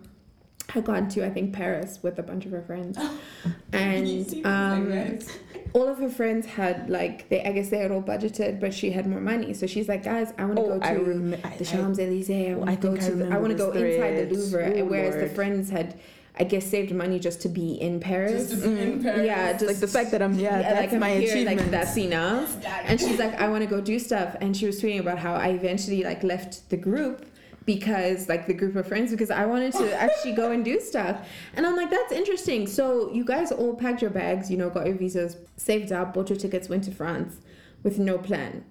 had 0.70 0.86
gone 0.86 1.10
to 1.10 1.26
I 1.26 1.30
think 1.30 1.54
Paris 1.54 2.00
with 2.04 2.20
a 2.20 2.24
bunch 2.24 2.46
of 2.46 2.52
her 2.52 2.62
friends, 2.62 2.98
and 3.74 4.46
um, 4.46 5.20
all 5.74 5.88
of 5.88 5.98
her 6.00 6.10
friends 6.10 6.46
had 6.46 6.90
like 6.90 7.30
they 7.30 7.44
I 7.44 7.52
guess 7.52 7.70
they 7.70 7.80
had 7.80 7.92
all 7.92 8.02
budgeted, 8.02 8.60
but 8.60 8.74
she 8.74 8.92
had 8.92 9.08
more 9.08 9.22
money, 9.22 9.54
so 9.54 9.66
she's 9.68 9.88
like, 9.90 10.04
guys, 10.04 10.34
I 10.38 10.46
want 10.46 10.58
to 10.58 10.62
Oh, 10.64 10.80
go 10.80 10.86
I 10.86 10.94
to 10.94 11.00
rem- 11.04 11.32
the 11.58 11.66
Champs 11.66 12.00
Elysees. 12.00 12.30
I 12.50 12.54
Oh, 12.54 12.58
want 12.60 12.70
I 12.70 12.76
to 12.76 12.82
go 12.82 12.94
I 12.94 12.98
to 12.98 13.12
the, 13.16 13.30
I 13.30 13.38
want 13.38 13.52
to 13.52 13.58
go 13.58 13.72
inside 13.72 14.30
the. 14.30 14.36
Louvre, 14.36 14.74
Oh, 14.82 14.86
whereas 14.86 15.16
the 15.16 15.34
friends 15.36 15.70
had. 15.70 16.00
I 16.36 16.44
guess 16.46 16.66
saved 16.66 16.92
money 16.94 17.20
just 17.20 17.42
to 17.42 17.50
be 17.50 17.74
in 17.74 18.00
Paris. 18.00 18.50
Just 18.50 18.64
to 18.64 18.68
be 18.70 18.82
in 18.82 19.00
Mm, 19.00 19.04
Paris. 19.04 19.26
Yeah, 19.26 19.54
just 19.54 19.66
like 19.68 19.78
the 19.78 19.88
fact 19.88 20.12
that 20.12 20.22
I'm 20.22 20.34
yeah, 20.34 20.62
that's 20.62 20.92
like, 20.92 21.00
my 21.00 21.10
I'm 21.10 21.22
here, 21.22 21.30
achievement. 21.32 21.58
Like 21.62 21.72
that's 21.72 21.96
enough. 21.98 22.58
And 22.86 23.00
she's 23.00 23.20
like, 23.20 23.40
I 23.40 23.48
want 23.50 23.64
to 23.64 23.70
go 23.70 23.80
do 23.82 24.00
stuff. 24.00 24.36
And 24.42 24.58
she 24.58 24.66
was 24.66 24.82
tweeting 24.82 25.00
about 25.00 25.20
how 25.20 25.36
I 25.36 25.50
eventually 25.50 26.04
like 26.04 26.24
left 26.24 26.70
the 26.72 26.78
group 26.78 27.26
because 27.66 28.28
like 28.28 28.48
the 28.48 28.54
group 28.54 28.76
of 28.76 28.88
friends 28.88 29.12
because 29.12 29.30
I 29.32 29.46
wanted 29.46 29.74
to 29.74 29.94
actually 30.02 30.34
go 30.34 30.52
and 30.52 30.66
do 30.66 30.80
stuff. 30.82 31.28
And 31.56 31.66
I'm 31.68 31.76
like, 31.76 31.92
that's 31.92 32.12
interesting. 32.12 32.66
So 32.68 33.12
you 33.14 33.24
guys 33.24 33.52
all 33.52 33.76
packed 33.76 34.02
your 34.02 34.12
bags, 34.12 34.50
you 34.50 34.58
know, 34.58 34.70
got 34.72 34.88
your 34.88 34.96
visas, 34.96 35.38
saved 35.58 35.92
up, 35.92 36.14
bought 36.16 36.30
your 36.30 36.38
tickets, 36.40 36.68
went 36.68 36.84
to 36.86 36.92
France 36.92 37.38
with 37.84 38.00
no 38.00 38.18
plan. 38.18 38.66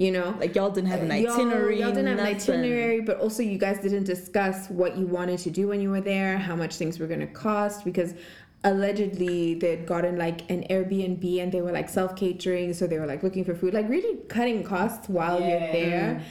You 0.00 0.12
know, 0.12 0.34
like 0.40 0.54
y'all 0.54 0.70
didn't 0.70 0.88
have 0.88 1.02
an 1.02 1.10
Y'all- 1.10 1.34
itinerary. 1.34 1.78
Y'all, 1.80 1.90
didn't 1.90 2.06
have 2.06 2.20
an 2.20 2.24
itinerary, 2.24 3.02
but 3.02 3.18
also 3.20 3.42
you 3.42 3.58
guys 3.58 3.80
didn't 3.80 4.04
discuss 4.04 4.70
what 4.70 4.96
you 4.96 5.06
wanted 5.06 5.40
to 5.40 5.50
do 5.50 5.68
when 5.68 5.82
you 5.82 5.90
were 5.90 6.00
there, 6.00 6.38
how 6.38 6.56
much 6.56 6.76
things 6.76 6.98
were 6.98 7.06
going 7.06 7.20
to 7.20 7.26
cost, 7.26 7.84
because 7.84 8.14
allegedly 8.64 9.56
they'd 9.56 9.84
gotten 9.86 10.16
like 10.16 10.50
an 10.50 10.64
Airbnb 10.70 11.42
and 11.42 11.52
they 11.52 11.60
were 11.60 11.70
like 11.70 11.90
self 11.90 12.16
catering, 12.16 12.72
so 12.72 12.86
they 12.86 12.98
were 12.98 13.04
like 13.04 13.22
looking 13.22 13.44
for 13.44 13.54
food, 13.54 13.74
like 13.74 13.90
really 13.90 14.16
cutting 14.28 14.64
costs 14.64 15.06
while 15.10 15.38
you're 15.38 15.60
there. 15.60 16.22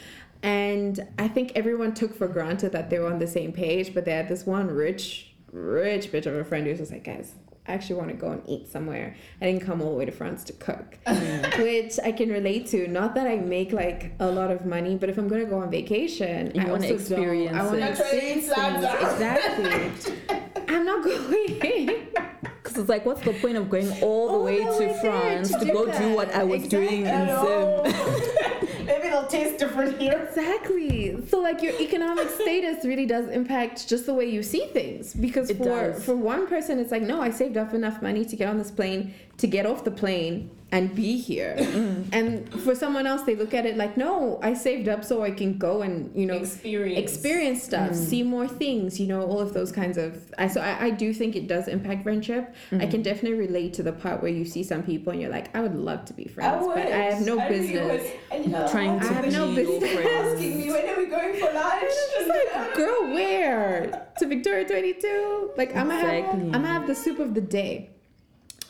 And 0.41 0.99
I 1.20 1.28
think 1.28 1.51
everyone 1.53 1.93
took 1.93 2.15
for 2.15 2.28
granted 2.28 2.72
that 2.72 2.89
they 2.89 2.97
were 2.97 3.11
on 3.13 3.20
the 3.20 3.28
same 3.28 3.51
page, 3.51 3.93
but 3.93 4.03
they 4.03 4.13
had 4.13 4.28
this 4.30 4.47
one 4.47 4.65
rich, 4.65 5.32
rich 5.51 6.11
bitch 6.11 6.26
of 6.26 6.34
a 6.34 6.43
friend 6.43 6.65
who 6.65 6.72
was 6.72 6.80
just 6.80 6.91
like, 6.91 7.03
guys, 7.03 7.36
I 7.70 7.74
actually 7.74 7.97
want 7.97 8.09
to 8.09 8.15
go 8.15 8.32
and 8.32 8.41
eat 8.47 8.67
somewhere. 8.72 9.15
I 9.41 9.45
didn't 9.45 9.61
come 9.65 9.82
all 9.82 9.91
the 9.91 9.95
way 9.95 10.05
to 10.05 10.11
France 10.11 10.43
to 10.45 10.53
cook, 10.53 10.97
mm. 11.07 11.57
which 11.63 11.99
I 12.03 12.11
can 12.11 12.30
relate 12.30 12.67
to. 12.67 12.88
Not 12.88 13.13
that 13.15 13.28
I 13.28 13.36
make 13.38 13.72
like 13.72 14.13
a 14.20 14.28
lot 14.30 14.49
of 14.51 14.65
money, 14.65 14.95
but 14.95 15.09
if 15.09 15.17
I'm 15.17 15.28
gonna 15.28 15.45
go 15.45 15.59
on 15.59 15.70
vacation, 15.70 16.51
You 16.55 16.61
I 16.61 16.65
wanna 16.72 16.88
experience 16.88 17.51
don't. 17.51 17.59
I 17.61 17.65
want 17.65 17.80
to 17.80 17.89
experience 17.89 18.45
things. 18.47 18.84
Exactly. 19.11 20.36
I'm 20.67 20.86
not 20.86 21.03
going. 21.03 22.07
Because 22.61 22.78
it's 22.78 22.89
like, 22.89 23.05
what's 23.05 23.22
the 23.22 23.34
point 23.34 23.55
of 23.57 23.70
going 23.70 23.89
all 24.03 24.28
the 24.28 24.34
All 24.34 24.43
way 24.43 24.57
the 24.63 24.63
to 24.65 24.80
way 24.80 24.86
there 24.88 25.01
France 25.01 25.51
to 25.53 25.59
to, 25.59 25.65
go 25.72 25.86
that. 25.86 25.97
do 25.99 26.13
what 26.13 26.30
I 26.36 26.43
was 26.43 26.67
doing 26.67 27.01
in 27.01 27.07
Exactly. 27.07 27.91
Zim? 27.91 28.78
Maybe 28.90 29.08
it'll 29.08 29.28
taste 29.28 29.60
different 29.60 30.00
here. 30.02 30.28
Exactly. 30.28 31.26
So 31.28 31.40
like 31.40 31.62
your 31.62 31.80
economic 31.80 32.28
status 32.42 32.84
really 32.84 33.06
does 33.06 33.28
impact 33.30 33.88
just 33.88 34.06
the 34.08 34.14
way 34.14 34.26
you 34.26 34.42
see 34.44 34.66
things. 34.74 35.14
Because 35.14 35.50
It 35.50 35.58
for 35.58 35.92
does. 35.92 36.04
for 36.04 36.16
one 36.16 36.48
person 36.48 36.80
it's 36.80 36.92
like, 36.92 37.04
no, 37.04 37.22
I 37.22 37.30
saved 37.30 37.56
up 37.56 37.74
enough 37.74 38.02
money 38.02 38.26
to 38.26 38.36
get 38.36 38.48
on 38.50 38.58
this 38.58 38.72
plane, 38.72 39.14
to 39.38 39.48
get 39.48 39.66
off 39.66 39.84
the 39.84 39.92
plane 39.92 40.50
and 40.72 40.94
be 40.94 41.18
here. 41.18 41.56
Mm-hmm. 41.58 42.14
and 42.14 42.62
for 42.62 42.76
someone 42.76 43.08
else 43.08 43.24
they 43.24 43.36
look 43.36 43.54
at 43.54 43.66
it 43.66 43.78
like, 43.78 43.98
no, 43.98 44.40
I 44.42 44.54
saved 44.54 44.88
up 44.88 45.04
so 45.04 45.24
I 45.24 45.32
can 45.32 45.58
go 45.58 45.82
and, 45.82 46.16
you 46.16 46.26
know, 46.26 46.38
Experience. 46.38 47.00
experience 47.00 47.64
stuff, 47.64 47.92
mm. 47.92 47.96
see 47.96 48.24
more 48.24 48.48
things, 48.48 49.00
you 49.00 49.08
know, 49.08 49.22
all 49.22 49.40
of 49.40 49.54
those 49.54 49.72
kinds 49.72 49.98
of. 49.98 50.34
I 50.38 50.48
so 50.48 50.62
I, 50.62 50.86
I 50.86 50.90
do 50.92 51.14
think 51.14 51.36
it 51.36 51.48
does 51.48 51.68
impact 51.68 52.04
friendship. 52.04 52.56
I 52.72 52.76
mm-hmm. 52.76 52.92
can 52.92 53.02
definitely 53.02 53.38
relate 53.40 53.74
to 53.76 53.84
the 53.84 53.94
part 53.94 54.22
where 54.22 54.32
you 54.32 54.46
see 54.46 54.64
some 54.64 54.84
people 54.84 55.12
and 55.12 55.22
you're 55.22 55.32
like, 55.32 55.56
I 55.56 55.62
would 55.62 55.76
love 55.76 56.06
to 56.06 56.14
be 56.14 56.26
friends, 56.26 56.66
but 56.68 56.78
I 56.78 57.02
have 57.12 57.26
no 57.26 57.38
really 57.38 57.50
business. 57.50 58.04
would. 58.04 58.12
And 58.32 58.46
you 58.46 58.52
know, 58.52 58.68
Trying 58.80 58.99
I 58.99 59.07
to 59.07 59.13
have 59.13 59.25
be 59.25 59.32
no 59.32 59.55
business. 59.55 60.05
asking 60.05 60.57
me 60.59 60.71
when 60.71 60.89
are 60.89 60.97
we 60.97 61.05
going 61.07 61.34
for 61.36 61.51
lunch? 61.53 61.84
It's 62.17 62.30
like, 62.30 62.73
girl, 62.75 63.13
where? 63.13 64.07
To 64.19 64.25
Victoria 64.27 64.65
22? 64.67 65.51
Like, 65.57 65.75
I'm 65.75 65.88
gonna 65.89 65.99
have, 65.99 66.30
I'm 66.34 66.51
gonna 66.51 66.67
have 66.67 66.88
the 66.88 66.95
soup 66.95 67.19
of 67.19 67.34
the 67.34 67.41
day. 67.41 67.89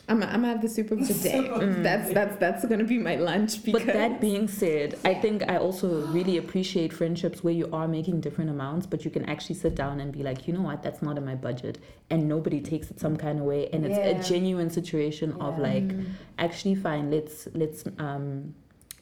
I'm 0.08 0.18
gonna, 0.18 0.32
I'm 0.32 0.40
gonna 0.40 0.54
have 0.54 0.62
the 0.62 0.68
soup 0.68 0.90
of 0.90 1.06
the 1.06 1.14
day. 1.14 1.46
Soup 1.46 1.60
That's 1.84 2.12
that's 2.12 2.36
that's 2.38 2.64
gonna 2.66 2.82
be 2.82 2.98
my 2.98 3.14
lunch. 3.14 3.62
Because 3.62 3.84
But 3.84 3.92
that 3.94 4.20
being 4.20 4.48
said, 4.48 4.98
I 5.04 5.14
think 5.14 5.48
I 5.48 5.56
also 5.58 6.04
really 6.08 6.36
appreciate 6.38 6.92
friendships 6.92 7.44
where 7.44 7.54
you 7.54 7.68
are 7.72 7.86
making 7.86 8.20
different 8.20 8.50
amounts, 8.50 8.86
but 8.86 9.04
you 9.04 9.10
can 9.12 9.24
actually 9.26 9.54
sit 9.54 9.76
down 9.76 10.00
and 10.00 10.10
be 10.10 10.24
like, 10.24 10.48
you 10.48 10.52
know 10.54 10.62
what, 10.62 10.82
that's 10.82 11.00
not 11.00 11.16
in 11.16 11.24
my 11.24 11.36
budget, 11.36 11.78
and 12.10 12.28
nobody 12.28 12.60
takes 12.60 12.90
it 12.90 12.98
some 12.98 13.16
kind 13.16 13.38
of 13.38 13.44
way, 13.44 13.68
and 13.72 13.86
it's 13.86 13.98
Yeah. 13.98 14.18
a 14.18 14.22
genuine 14.24 14.70
situation 14.70 15.32
of 15.40 15.60
like, 15.60 15.88
actually, 16.38 16.74
fine, 16.74 17.12
let's 17.12 17.46
let's 17.54 17.84
um, 18.00 18.52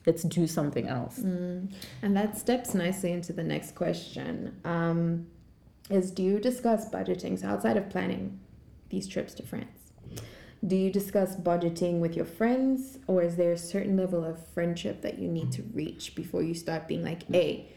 let's 0.09 0.22
do 0.22 0.46
something 0.46 0.88
else. 0.88 1.18
Mm. 1.18 1.70
And 2.00 2.16
that 2.16 2.38
steps 2.38 2.72
nicely 2.72 3.12
into 3.12 3.34
the 3.34 3.44
next 3.44 3.74
question. 3.74 4.59
Um, 4.64 5.26
is 5.90 6.11
do 6.11 6.22
you 6.22 6.38
discuss 6.40 6.88
budgeting? 6.88 7.38
So 7.38 7.46
outside 7.48 7.76
of 7.76 7.90
planning 7.90 8.40
these 8.88 9.06
trips 9.06 9.34
to 9.34 9.42
France, 9.42 9.92
do 10.66 10.76
you 10.76 10.90
discuss 10.90 11.36
budgeting 11.36 12.00
with 12.00 12.16
your 12.16 12.24
friends, 12.24 12.98
or 13.06 13.22
is 13.22 13.36
there 13.36 13.52
a 13.52 13.59
certain 13.59 13.98
level 13.98 14.24
of 14.24 14.46
friendship 14.54 15.02
that 15.02 15.18
you 15.18 15.28
need 15.28 15.52
to 15.52 15.62
reach 15.74 16.14
before 16.14 16.42
you 16.42 16.54
start 16.54 16.88
being 16.88 17.04
like, 17.04 17.30
"Hey, 17.30 17.68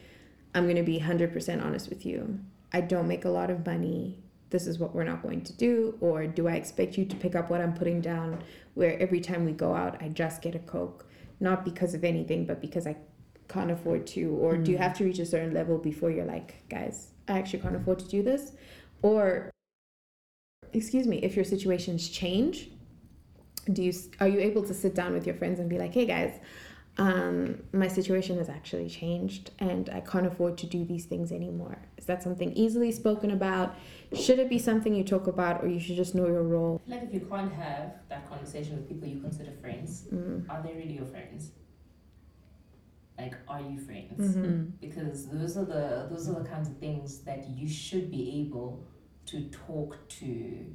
I'm 0.55 0.67
gonna 0.67 0.83
be 0.83 0.99
hundred 0.99 1.33
percent 1.33 1.61
honest 1.61 1.89
with 1.89 2.05
you. 2.05 2.39
I 2.71 2.79
don't 2.79 3.09
make 3.09 3.25
a 3.25 3.29
lot 3.29 3.49
of 3.49 3.65
money. 3.65 4.19
This 4.51 4.67
is 4.67 4.79
what 4.79 4.95
we're 4.95 5.09
not 5.11 5.21
going 5.21 5.41
to 5.41 5.53
do." 5.53 5.97
Or 5.99 6.27
do 6.27 6.47
I 6.47 6.55
expect 6.55 6.97
you 6.97 7.03
to 7.05 7.15
pick 7.17 7.35
up 7.35 7.49
what 7.49 7.59
I'm 7.59 7.73
putting 7.73 7.99
down? 7.99 8.41
Where 8.73 8.97
every 8.99 9.19
time 9.19 9.43
we 9.43 9.51
go 9.51 9.75
out, 9.75 10.01
I 10.01 10.07
just 10.07 10.41
get 10.41 10.55
a 10.55 10.59
coke, 10.59 11.05
not 11.41 11.65
because 11.65 11.93
of 11.93 12.03
anything, 12.03 12.45
but 12.45 12.61
because 12.61 12.85
I 12.87 12.95
can't 13.49 13.71
afford 13.71 14.07
to 14.07 14.29
or 14.39 14.55
do 14.55 14.71
you 14.71 14.77
Mm. 14.77 14.81
have 14.81 14.97
to 14.97 15.03
reach 15.03 15.19
a 15.19 15.25
certain 15.25 15.53
level 15.53 15.77
before 15.77 16.09
you're 16.09 16.23
like 16.23 16.63
guys 16.69 17.09
i 17.27 17.37
actually 17.37 17.59
can't 17.59 17.75
afford 17.75 17.99
to 17.99 18.07
do 18.07 18.23
this 18.23 18.53
or 19.01 19.51
excuse 20.71 21.05
me 21.05 21.17
if 21.17 21.35
your 21.35 21.43
situations 21.43 22.07
change 22.07 22.69
do 23.73 23.83
you 23.83 23.91
are 24.21 24.27
you 24.29 24.39
able 24.39 24.63
to 24.63 24.73
sit 24.73 24.95
down 24.95 25.11
with 25.11 25.25
your 25.25 25.35
friends 25.35 25.59
and 25.59 25.69
be 25.69 25.77
like 25.77 25.93
hey 25.93 26.05
guys 26.05 26.39
um, 26.97 27.61
my 27.73 27.87
situation 27.87 28.37
has 28.37 28.47
actually 28.47 28.87
changed 28.89 29.51
and 29.59 29.89
i 29.89 29.99
can't 29.99 30.25
afford 30.25 30.57
to 30.57 30.65
do 30.65 30.85
these 30.85 31.05
things 31.05 31.31
anymore 31.33 31.77
is 31.97 32.05
that 32.05 32.23
something 32.23 32.53
easily 32.53 32.89
spoken 32.91 33.31
about 33.31 33.75
should 34.13 34.39
it 34.39 34.49
be 34.49 34.59
something 34.59 34.93
you 34.93 35.03
talk 35.03 35.27
about 35.27 35.63
or 35.63 35.67
you 35.67 35.79
should 35.79 35.95
just 35.95 36.15
know 36.15 36.27
your 36.27 36.43
role 36.43 36.81
Like 36.87 37.03
if 37.03 37.13
you 37.13 37.21
can't 37.21 37.51
have 37.53 37.93
that 38.09 38.27
conversation 38.29 38.75
with 38.77 38.87
people 38.87 39.07
you 39.07 39.19
consider 39.21 39.51
friends, 39.61 40.05
mm. 40.11 40.43
are 40.49 40.61
they 40.61 40.73
really 40.75 40.93
your 40.93 41.05
friends? 41.05 41.51
Like, 43.17 43.35
are 43.47 43.61
you 43.61 43.77
friends? 43.79 44.35
Mhm. 44.35 44.43
Mm. 44.45 44.71
Because 44.79 45.29
those 45.29 45.57
are 45.57 45.65
the 45.65 46.07
those 46.09 46.27
are 46.29 46.33
the 46.41 46.49
kinds 46.49 46.67
of 46.69 46.77
things 46.77 47.19
that 47.21 47.49
you 47.49 47.67
should 47.69 48.09
be 48.09 48.41
able 48.41 48.85
to 49.27 49.49
talk 49.49 49.97
to 50.19 50.65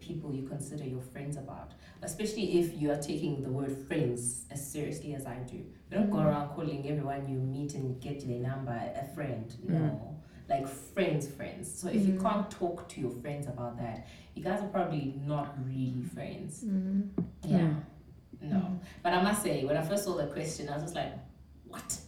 people 0.00 0.32
you 0.34 0.46
consider 0.46 0.84
your 0.84 1.00
friends 1.00 1.36
about. 1.36 1.72
Especially 2.02 2.58
if 2.60 2.80
you 2.80 2.90
are 2.90 3.00
taking 3.00 3.42
the 3.42 3.50
word 3.50 3.76
friends 3.88 4.44
as 4.50 4.70
seriously 4.72 5.14
as 5.14 5.26
I 5.26 5.38
do. 5.38 5.56
You 5.56 5.98
don't 5.98 6.10
go 6.10 6.18
Mhm. 6.18 6.26
around 6.26 6.48
calling 6.54 6.88
everyone 6.88 7.28
you 7.28 7.38
meet 7.38 7.74
and 7.74 8.00
get 8.00 8.26
their 8.26 8.40
number 8.40 8.78
a 8.94 9.04
friend. 9.14 9.54
No. 9.68 10.15
Like 10.48 10.68
friends, 10.68 11.26
friends. 11.28 11.72
So 11.72 11.88
if 11.88 12.06
you 12.06 12.14
Mhm. 12.14 12.22
can't 12.22 12.50
talk 12.50 12.88
to 12.90 13.00
your 13.00 13.10
friends 13.10 13.46
about 13.48 13.76
that, 13.78 14.06
you 14.34 14.42
guys 14.44 14.60
are 14.62 14.68
probably 14.68 15.20
not 15.26 15.56
really 15.66 16.02
friends. 16.14 16.62
Mm. 16.64 17.08
Yeah. 17.44 17.74
No. 18.40 18.78
But 19.02 19.12
I 19.14 19.22
must 19.22 19.42
say, 19.42 19.64
when 19.64 19.76
I 19.76 19.82
first 19.82 20.04
saw 20.04 20.16
the 20.16 20.26
question, 20.26 20.68
I 20.68 20.74
was 20.74 20.82
just 20.84 20.94
like, 20.94 21.12
what? 21.66 21.98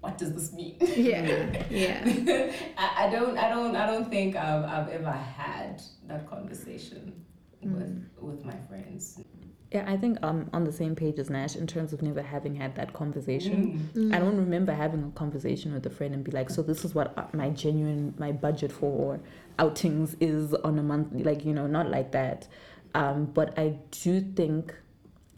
What 0.00 0.16
does 0.16 0.32
this 0.32 0.52
mean? 0.52 0.76
yeah 0.80 1.66
yeah 1.68 2.04
I, 2.78 3.06
I 3.06 3.10
don't 3.10 3.36
I 3.36 3.48
don't 3.48 3.74
I 3.74 3.84
don't 3.86 4.08
think 4.08 4.36
I've, 4.36 4.64
I've 4.64 4.88
ever 4.90 5.10
had 5.10 5.82
that 6.06 6.28
conversation 6.30 7.24
with 7.60 8.06
with 8.20 8.44
my 8.44 8.54
friends. 8.68 9.18
Yeah, 9.70 9.84
I 9.86 9.98
think 9.98 10.18
I'm 10.22 10.48
on 10.54 10.64
the 10.64 10.72
same 10.72 10.94
page 10.94 11.18
as 11.18 11.28
Nash 11.28 11.54
in 11.54 11.66
terms 11.66 11.92
of 11.92 12.00
never 12.00 12.22
having 12.22 12.54
had 12.54 12.74
that 12.76 12.94
conversation. 12.94 13.90
Mm. 13.94 14.14
I 14.14 14.18
don't 14.18 14.38
remember 14.38 14.72
having 14.72 15.04
a 15.04 15.10
conversation 15.10 15.74
with 15.74 15.84
a 15.84 15.90
friend 15.90 16.14
and 16.14 16.24
be 16.24 16.30
like, 16.30 16.48
so 16.48 16.62
this 16.62 16.86
is 16.86 16.94
what 16.94 17.12
uh, 17.18 17.26
my 17.34 17.50
genuine 17.50 18.14
my 18.18 18.32
budget 18.32 18.72
for 18.72 19.20
outings 19.58 20.16
is 20.20 20.54
on 20.54 20.78
a 20.78 20.82
month, 20.82 21.08
like 21.12 21.44
you 21.44 21.52
know, 21.52 21.66
not 21.66 21.90
like 21.90 22.12
that. 22.12 22.48
Um, 22.94 23.26
but 23.26 23.58
I 23.58 23.76
do 23.90 24.22
think, 24.22 24.74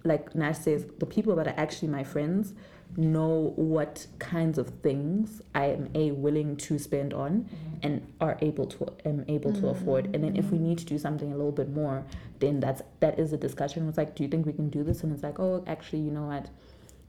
like 0.05 0.35
Nash 0.35 0.59
says, 0.59 0.87
the 0.99 1.07
people 1.07 1.37
that 1.37 1.47
are 1.47 1.55
actually 1.57 1.89
my 1.89 2.05
friends 2.05 2.55
know 2.97 3.53
what 3.57 4.07
kinds 4.19 4.59
of 4.59 4.69
things 4.83 5.43
I 5.55 5.67
am 5.67 5.91
a 5.95 6.11
willing 6.11 6.57
to 6.57 6.79
spend 6.79 7.15
on 7.15 7.43
mm-hmm. 7.43 7.77
and 7.83 8.13
are 8.21 8.37
able 8.41 8.67
to 8.67 8.93
am 9.05 9.25
able 9.29 9.53
to 9.53 9.61
mm-hmm. 9.61 9.69
afford. 9.69 10.07
And 10.15 10.25
then 10.25 10.37
if 10.37 10.47
we 10.47 10.59
mm-hmm. 10.59 10.69
need 10.69 10.79
to 10.79 10.85
do 10.85 10.99
something 10.99 11.33
a 11.33 11.37
little 11.37 11.53
bit 11.53 11.71
more, 11.71 12.05
then 12.41 12.61
that's 12.61 12.83
that 13.01 13.19
is 13.19 13.33
a 13.33 13.37
discussion. 13.37 13.89
It's 13.89 13.99
like, 13.99 14.17
do 14.17 14.23
you 14.23 14.29
think 14.29 14.47
we 14.47 14.53
can 14.53 14.71
do 14.71 14.83
this? 14.83 15.03
And 15.03 15.13
it's 15.13 15.23
like, 15.23 15.39
oh, 15.39 15.63
actually, 15.67 16.01
you 16.01 16.11
know 16.11 16.27
what? 16.27 16.49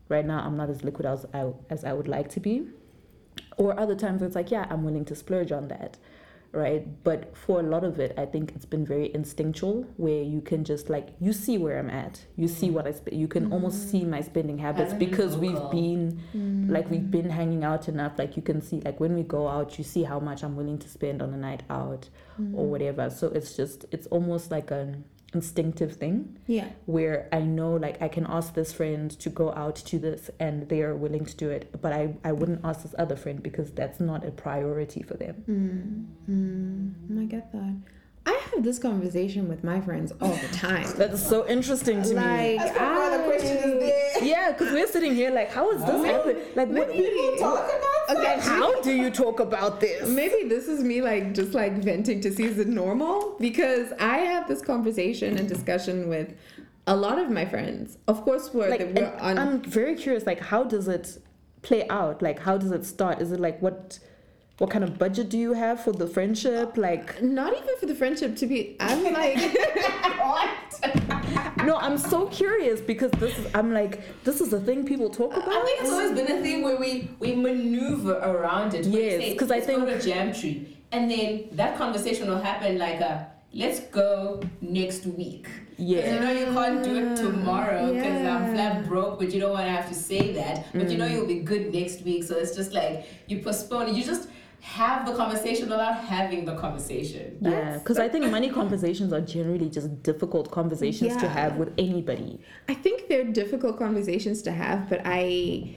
Right 0.09 0.25
now, 0.25 0.39
I'm 0.39 0.57
not 0.57 0.69
as 0.69 0.83
liquid 0.83 1.05
as 1.05 1.25
I 1.33 1.51
as 1.69 1.83
I 1.83 1.93
would 1.93 2.07
like 2.07 2.29
to 2.31 2.39
be. 2.39 2.67
Or 3.57 3.79
other 3.79 3.95
times, 3.95 4.21
it's 4.21 4.35
like, 4.35 4.51
yeah, 4.51 4.67
I'm 4.69 4.83
willing 4.83 5.05
to 5.05 5.15
splurge 5.15 5.51
on 5.51 5.67
that 5.69 5.97
right? 6.53 6.85
But 7.03 7.35
for 7.37 7.59
a 7.59 7.63
lot 7.63 7.83
of 7.83 7.99
it, 7.99 8.13
I 8.17 8.25
think 8.25 8.53
it's 8.55 8.65
been 8.65 8.85
very 8.85 9.13
instinctual, 9.13 9.85
where 9.97 10.21
you 10.21 10.41
can 10.41 10.63
just 10.63 10.89
like 10.89 11.09
you 11.19 11.33
see 11.33 11.57
where 11.57 11.79
I'm 11.79 11.89
at, 11.89 12.25
you 12.35 12.47
see 12.47 12.69
what 12.69 12.87
I 12.87 12.91
spend, 12.91 13.17
you 13.19 13.27
can 13.27 13.51
almost 13.51 13.89
see 13.89 14.03
my 14.03 14.21
spending 14.21 14.57
habits 14.57 14.93
because 14.93 15.37
we've 15.37 15.71
been 15.71 16.21
like 16.69 16.89
we've 16.89 17.09
been 17.09 17.29
hanging 17.29 17.63
out 17.63 17.87
enough. 17.87 18.17
Like 18.17 18.35
you 18.35 18.43
can 18.43 18.61
see, 18.61 18.81
like 18.81 18.99
when 18.99 19.15
we 19.15 19.23
go 19.23 19.47
out, 19.47 19.77
you 19.77 19.83
see 19.83 20.03
how 20.03 20.19
much 20.19 20.43
I'm 20.43 20.55
willing 20.55 20.77
to 20.79 20.89
spend 20.89 21.21
on 21.21 21.33
a 21.33 21.37
night 21.37 21.63
out 21.69 22.09
or 22.53 22.65
whatever. 22.65 23.09
So 23.09 23.27
it's 23.27 23.55
just 23.55 23.85
it's 23.91 24.07
almost 24.07 24.51
like 24.51 24.71
an 24.71 25.05
instinctive 25.33 25.95
thing 25.95 26.37
Yeah. 26.47 26.67
where 26.85 27.27
I 27.31 27.39
know 27.39 27.73
like 27.75 28.01
I 28.01 28.07
can 28.09 28.25
ask 28.27 28.53
this 28.53 28.73
friend 28.73 29.09
to 29.11 29.29
go 29.29 29.51
out 29.53 29.75
to 29.77 29.97
this 29.97 30.29
and 30.39 30.67
they 30.67 30.81
are 30.81 30.95
willing 30.95 31.25
to 31.25 31.35
do 31.35 31.49
it, 31.49 31.73
but 31.81 31.93
I, 31.93 32.15
I 32.23 32.31
wouldn't 32.33 32.61
ask 32.63 32.83
this 32.83 32.93
other 32.97 33.15
friend 33.15 33.41
because 33.41 33.71
that's 33.71 33.99
not 33.99 34.25
a 34.25 34.31
priority 34.31 35.01
for 35.03 35.15
them. 35.15 36.05
Mm. 36.29 36.93
Mm. 37.09 37.21
I 37.21 37.25
get 37.25 37.51
that. 37.53 37.75
I 38.25 38.39
have 38.53 38.63
this 38.63 38.77
conversation 38.77 39.47
with 39.49 39.63
my 39.63 39.81
friends 39.81 40.11
all 40.21 40.35
the 40.35 40.47
time. 40.49 40.85
That's 40.95 41.25
so 41.27 41.47
interesting 41.47 42.03
to 42.03 42.13
like, 42.13 42.23
me. 42.23 42.59
I, 42.59 44.19
Yeah, 44.21 44.51
because 44.51 44.71
we're 44.71 44.85
sitting 44.85 45.15
here 45.15 45.31
like, 45.31 45.51
how 45.51 45.71
is 45.71 45.81
this 45.83 46.05
happening? 46.05 46.37
Like, 46.55 46.67
what 46.69 46.89
Maybe- 46.89 47.39
Okay, 48.17 48.39
How 48.39 48.81
do 48.81 48.91
you 48.91 49.09
talk 49.09 49.39
about 49.39 49.79
this? 49.79 50.09
Maybe 50.09 50.47
this 50.47 50.67
is 50.67 50.83
me 50.83 51.01
like 51.01 51.33
just 51.33 51.53
like 51.53 51.73
venting 51.73 52.21
to 52.21 52.31
see 52.33 52.43
is 52.43 52.59
it 52.59 52.67
normal 52.67 53.35
because 53.39 53.93
I 53.99 54.17
have 54.19 54.47
this 54.47 54.61
conversation 54.61 55.37
and 55.37 55.47
discussion 55.47 56.09
with 56.09 56.33
a 56.87 56.95
lot 56.95 57.19
of 57.19 57.29
my 57.29 57.45
friends. 57.45 57.97
Of 58.07 58.23
course, 58.23 58.53
we're, 58.53 58.69
Like, 58.69 58.91
we're 58.95 59.15
on. 59.19 59.37
I'm 59.37 59.61
very 59.61 59.95
curious. 59.95 60.25
Like, 60.25 60.39
how 60.39 60.63
does 60.63 60.87
it 60.87 61.17
play 61.61 61.87
out? 61.89 62.21
Like, 62.21 62.39
how 62.39 62.57
does 62.57 62.71
it 62.71 62.85
start? 62.85 63.21
Is 63.21 63.31
it 63.31 63.39
like 63.39 63.61
what? 63.61 63.99
What 64.61 64.69
kind 64.69 64.83
of 64.83 64.99
budget 64.99 65.29
do 65.29 65.39
you 65.39 65.53
have 65.53 65.83
for 65.83 65.91
the 65.91 66.05
friendship? 66.05 66.77
Like, 66.77 67.19
not 67.23 67.51
even 67.51 67.75
for 67.79 67.87
the 67.87 67.95
friendship 67.95 68.35
to 68.35 68.45
be. 68.45 68.75
I'm 68.79 69.01
like, 69.11 69.35
what? 70.19 70.49
no, 71.65 71.77
I'm 71.77 71.97
so 71.97 72.27
curious 72.27 72.79
because 72.79 73.09
this 73.13 73.35
is. 73.39 73.47
I'm 73.55 73.73
like, 73.73 74.01
this 74.23 74.39
is 74.39 74.53
a 74.53 74.59
thing 74.59 74.85
people 74.85 75.09
talk 75.09 75.35
about. 75.35 75.49
I 75.49 75.65
think 75.65 75.81
it's 75.81 75.89
always 75.91 76.11
been 76.11 76.31
a 76.37 76.41
thing 76.43 76.61
where 76.61 76.77
we 76.77 77.09
we 77.19 77.33
maneuver 77.33 78.17
around 78.19 78.75
it. 78.75 78.85
Yes, 78.85 79.19
say, 79.23 79.35
'cause 79.35 79.49
I 79.49 79.55
"Let's 79.55 79.65
go 79.65 79.83
think- 79.83 80.01
to 80.03 80.09
Jamtree, 80.09 80.67
and 80.91 81.09
then 81.09 81.45
that 81.53 81.75
conversation 81.75 82.29
will 82.29 82.41
happen 82.49 82.77
like 82.77 82.99
a 83.01 83.31
let's 83.55 83.79
go 83.99 84.41
next 84.61 85.07
week. 85.07 85.47
Yeah. 85.79 86.13
You 86.13 86.19
know 86.19 86.31
you 86.41 86.45
can't 86.53 86.83
do 86.83 86.93
it 87.03 87.15
tomorrow 87.17 87.91
because 87.91 88.27
I'm 88.27 88.53
flat 88.53 88.85
broke, 88.87 89.17
but 89.17 89.33
you 89.33 89.39
don't 89.41 89.53
want 89.53 89.65
to 89.65 89.71
have 89.71 89.89
to 89.89 89.95
say 89.95 90.33
that. 90.33 90.67
But 90.71 90.91
you 90.91 90.99
know 90.99 91.07
Mm. 91.07 91.13
you'll 91.13 91.25
be 91.35 91.39
good 91.39 91.73
next 91.73 92.03
week, 92.03 92.23
so 92.25 92.35
it's 92.37 92.55
just 92.55 92.73
like 92.73 93.05
you 93.25 93.39
postpone 93.39 93.87
it. 93.89 93.95
You 93.95 94.03
just 94.03 94.29
have 94.61 95.07
the 95.07 95.13
conversation 95.15 95.69
without 95.69 95.97
having 96.05 96.45
the 96.45 96.55
conversation. 96.55 97.37
Yeah, 97.41 97.79
because 97.79 97.97
I 97.97 98.07
think 98.07 98.29
money 98.29 98.49
conversations 98.49 99.11
are 99.11 99.21
generally 99.21 99.69
just 99.69 100.03
difficult 100.03 100.51
conversations 100.51 101.17
to 101.17 101.27
have 101.27 101.57
with 101.57 101.73
anybody. 101.79 102.39
I 102.69 102.75
think 102.75 103.07
they're 103.07 103.25
difficult 103.25 103.77
conversations 103.77 104.41
to 104.43 104.51
have, 104.51 104.87
but 104.87 105.01
I. 105.03 105.11
I, 105.11 105.75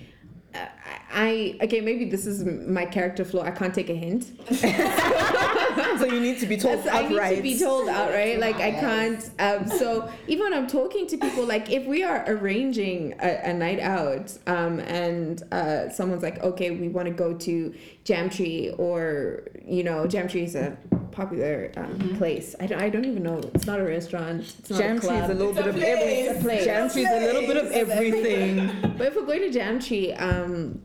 I 1.25 1.57
okay 1.63 1.81
maybe 1.81 2.05
this 2.05 2.27
is 2.27 2.45
my 2.45 2.85
character 2.85 3.25
flaw. 3.25 3.45
I 3.45 3.51
can't 3.51 3.75
take 3.75 3.89
a 3.89 3.95
hint. 3.95 4.25
so 5.99 6.05
you 6.05 6.21
need 6.21 6.39
to 6.41 6.47
be 6.47 6.59
told 6.59 6.81
That's- 6.85 6.95
I 6.95 7.09
need 7.09 7.37
to 7.37 7.43
be 7.43 7.59
told 7.59 7.89
outright. 7.89 8.39
Like 8.41 8.57
I 8.57 8.73
can't. 8.73 9.31
Um, 9.39 9.67
so 9.67 10.11
even 10.29 10.45
when 10.45 10.53
I'm 10.55 10.67
talking 10.67 11.07
to 11.07 11.17
people, 11.17 11.47
like 11.47 11.71
if 11.71 11.87
we 11.87 12.03
are 12.05 12.25
arranging 12.27 13.15
a, 13.21 13.51
a 13.51 13.55
night 13.55 13.81
out, 13.81 14.37
um, 14.47 14.81
and 14.81 15.43
uh, 15.51 15.89
someone's 15.89 16.23
like, 16.23 16.43
okay, 16.43 16.71
we 16.73 16.89
want 16.89 17.09
to 17.09 17.15
go 17.15 17.33
to 17.33 17.75
Jamtree, 18.05 18.79
or 18.79 19.45
you 19.67 19.83
know, 19.83 20.07
Jamtree 20.07 20.45
is 20.45 20.55
a 20.55 20.77
popular 21.11 21.73
um, 21.79 22.17
place. 22.19 22.55
I 22.61 22.67
don't. 22.67 22.83
I 22.83 22.91
don't 22.91 23.07
even 23.07 23.23
know. 23.23 23.41
It's 23.55 23.67
not 23.67 23.81
a 23.81 23.85
restaurant. 23.85 24.43
It's 24.59 24.69
not 24.69 24.79
Jam 24.79 24.97
a 24.99 25.01
tree 25.01 25.09
club. 25.09 25.25
is 25.25 25.31
a 25.31 25.35
little 25.35 25.57
It's 25.57 25.61
a 25.61 25.73
bit 25.73 25.77
of 25.77 25.83
everything. 25.83 26.25
It's 26.27 26.39
a 26.39 26.43
place. 26.43 26.67
Jamtree 26.67 27.07
is 27.09 27.23
a 27.23 27.33
little 27.33 27.47
bit 27.51 27.57
of 27.57 27.73
everything. 27.73 28.95
But 28.99 29.07
if 29.07 29.17
we're 29.17 29.25
going 29.25 29.51
to 29.51 29.59
Jamtree, 29.59 30.21
um, 30.21 30.83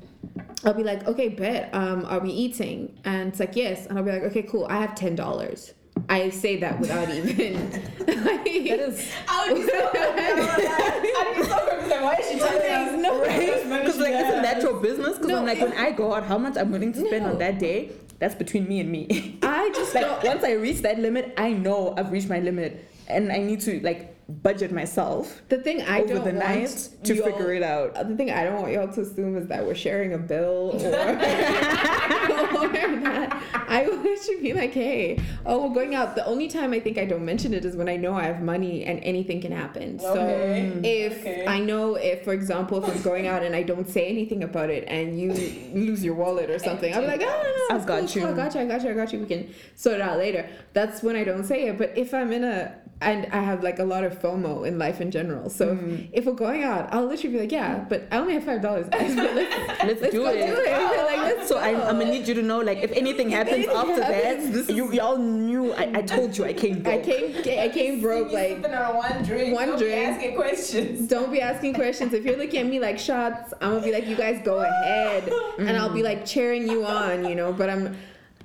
I'll 0.66 0.74
be 0.74 0.84
like, 0.84 1.08
okay, 1.08 1.30
bet. 1.30 1.70
Um, 1.74 2.06
are 2.06 2.20
we 2.20 2.32
eating? 2.32 2.98
And 3.06 3.30
it's 3.30 3.40
like, 3.40 3.56
yes. 3.56 3.86
And 3.88 3.98
I'll 3.98 4.04
be 4.04 4.12
like, 4.12 4.24
okay, 4.24 4.44
cool. 4.44 4.66
I 4.70 4.82
have 4.82 4.94
ten 4.96 5.16
dollars. 5.16 5.74
I 6.10 6.30
say 6.30 6.58
that 6.58 6.80
without 6.80 7.10
even. 7.10 7.84
That 8.10 8.80
is 8.80 9.12
I 9.28 9.52
would 9.52 9.62
be 9.62 9.68
so 9.68 9.90
I'd 9.94 11.36
be 11.36 11.44
so 11.44 11.60
confused. 11.70 11.90
Like, 11.90 12.02
why 12.02 12.16
is 12.16 12.30
she 12.32 12.38
telling 12.40 12.72
us? 12.72 13.02
no, 13.02 13.22
because 13.22 13.98
like 13.98 14.14
isn't 14.14 14.42
that 14.44 14.62
your 14.62 14.80
business? 14.80 15.16
Because 15.16 15.28
No, 15.30 15.38
I'm 15.40 15.46
like 15.46 15.60
when 15.60 15.74
I 15.74 15.92
go 15.92 16.14
out, 16.14 16.24
how 16.24 16.38
much 16.38 16.58
I'm 16.58 16.72
willing 16.72 16.94
to 16.94 17.00
spend 17.06 17.26
No. 17.26 17.32
on 17.32 17.38
that 17.40 17.60
day, 17.60 17.92
that's 18.20 18.36
between 18.36 18.68
me 18.68 18.80
and 18.82 18.92
me. 18.92 19.38
I 19.44 19.70
just 19.74 19.94
like 19.96 20.04
don't. 20.06 20.24
once 20.24 20.44
I 20.44 20.54
reach 20.54 20.80
that 20.82 21.00
limit, 21.00 21.34
I 21.38 21.52
know 21.54 21.94
I've 21.98 22.12
reached 22.12 22.30
my 22.30 22.40
limit, 22.40 22.86
and 23.08 23.32
I 23.32 23.38
need 23.40 23.62
to 23.62 23.80
like 23.82 24.16
budget 24.30 24.72
myself 24.72 25.42
The 25.50 25.58
thing 25.58 25.82
I 25.82 26.02
over 26.02 26.16
don't 26.16 26.26
the 26.26 26.34
night 26.34 26.90
to 27.04 27.16
figure 27.16 27.54
it 27.54 27.64
out. 27.64 27.94
The 28.08 28.16
thing 28.16 28.32
I 28.32 28.44
don't 28.44 28.62
want 28.62 28.74
y'all 28.74 28.88
to 28.88 29.02
assume 29.02 29.38
is 29.38 29.48
that 29.48 29.66
we're 29.66 29.76
sharing 29.76 30.14
a 30.14 30.18
bill 30.18 30.72
or, 30.74 30.76
or 30.80 32.68
that. 32.70 33.44
I 33.68 33.86
to 34.30 34.42
be 34.42 34.54
like, 34.54 34.74
hey, 34.74 35.20
oh, 35.46 35.68
we're 35.68 35.74
going 35.74 35.96
out. 35.96 36.16
The 36.16 36.26
only 36.26 36.48
time 36.48 36.74
I 36.74 36.80
think 36.80 36.98
I 36.98 37.06
don't 37.06 37.26
mention 37.26 37.54
it 37.54 37.66
is 37.66 37.76
when 37.76 37.90
I 37.90 37.96
know 37.96 38.14
I 38.14 38.24
have 38.24 38.42
money 38.42 38.84
and 38.84 39.00
anything 39.04 39.42
can 39.42 39.52
happen. 39.52 40.00
Okay, 40.02 40.72
So 40.74 40.82
if 40.84 41.20
okay. 41.20 41.46
I 41.46 41.60
know 41.60 41.96
if, 41.96 42.24
for 42.24 42.34
example, 42.34 42.84
if 42.84 42.90
I'm 42.90 43.02
going 43.02 43.28
out 43.28 43.44
and 43.44 43.56
I 43.56 43.64
don't 43.64 43.88
say 43.90 44.08
anything 44.08 44.44
about 44.44 44.70
it 44.70 44.86
and 44.88 45.20
you 45.20 45.34
lose 45.74 46.04
your 46.04 46.16
wallet 46.16 46.50
or 46.50 46.60
something, 46.70 46.94
I'm 46.94 47.06
like, 47.06 47.22
oh, 47.22 47.26
no, 47.26 47.76
no, 47.76 47.76
I've 47.76 47.86
got 47.86 47.96
cool, 47.96 48.04
it's 48.06 48.14
cool, 48.14 48.24
you. 48.24 48.28
I 48.30 48.34
got 48.34 48.56
you, 48.56 48.62
I 48.62 48.66
got 48.66 48.84
you, 48.84 48.90
I 48.90 48.94
got 48.94 49.14
you. 49.14 49.20
We 49.20 49.26
can 49.26 49.54
sort 49.76 49.96
it 49.96 50.02
out 50.02 50.18
later. 50.18 50.50
That's 50.74 51.04
when 51.04 51.16
I 51.16 51.24
don't 51.24 51.44
say 51.44 51.68
it. 51.68 51.78
But 51.78 51.98
if 51.98 52.14
I'm 52.14 52.32
in 52.32 52.44
a 52.44 52.76
and 53.02 53.28
I 53.32 53.40
have 53.42 53.64
like 53.64 53.80
a 53.80 53.84
lot 53.84 54.04
of 54.04 54.20
FOMO 54.22 54.68
in 54.68 54.78
life 54.78 55.00
in 55.00 55.10
general. 55.12 55.50
So 55.50 55.68
Mm. 55.76 56.10
if, 56.12 56.20
if 56.20 56.26
we're 56.26 56.34
going 56.34 56.64
out, 56.64 56.94
I'll 56.94 57.06
literally 57.06 57.34
be 57.36 57.40
like, 57.42 57.52
yeah, 57.52 57.86
but 57.88 58.04
I 58.12 58.18
only 58.18 58.34
have 58.34 58.44
five 58.44 58.62
dollars. 58.62 58.88
let's, 58.92 59.16
Let's, 59.16 60.02
let's 60.02 60.14
do 60.14 60.26
it. 60.28 60.46
do 60.48 60.54
it. 60.62 60.70
Like, 61.10 61.18
let's 61.38 61.48
So 61.48 61.58
I'm. 61.58 61.78
I'm 61.78 61.98
gonna 62.00 62.12
need 62.12 62.28
you 62.28 62.34
to 62.36 62.42
know, 62.44 62.60
like, 62.60 62.80
if 62.80 62.92
anything 62.92 63.30
happens 63.30 63.66
anything 63.68 63.76
after 63.76 64.04
happens, 64.04 64.70
you 64.70 64.92
y'all 64.94 65.18
knew. 65.18 65.72
I, 65.74 65.92
I 65.96 66.02
told 66.02 66.38
you 66.38 66.46
I 66.46 66.54
came 66.54 66.84
Broke. 66.84 66.94
I 66.94 67.00
came, 67.04 67.36
I 67.60 67.70
came 67.70 68.02
broke. 68.02 68.32
Like, 68.32 68.64
on 68.66 68.96
one 68.96 69.24
drink. 69.24 69.56
One 69.56 69.70
don't 69.70 69.80
be 69.80 69.94
asking 69.94 70.36
questions. 70.36 71.08
don't 71.08 71.32
be 71.32 71.42
asking 71.42 71.74
questions. 71.76 72.14
If 72.14 72.26
you're 72.26 72.38
looking 72.38 72.60
at 72.60 72.66
me 72.68 72.80
like 72.80 73.00
shots, 73.00 73.54
I'm 73.62 73.72
gonna 73.72 73.84
be 73.84 73.92
like, 73.92 74.06
you 74.08 74.16
guys 74.16 74.42
go 74.44 74.60
ahead, 74.60 75.32
and 75.58 75.72
I'll 75.78 75.90
be 75.94 76.04
like 76.04 76.26
cheering 76.26 76.68
you 76.68 76.86
on, 76.86 77.28
you 77.28 77.36
know. 77.36 77.54
But 77.54 77.70
I'm. 77.70 77.96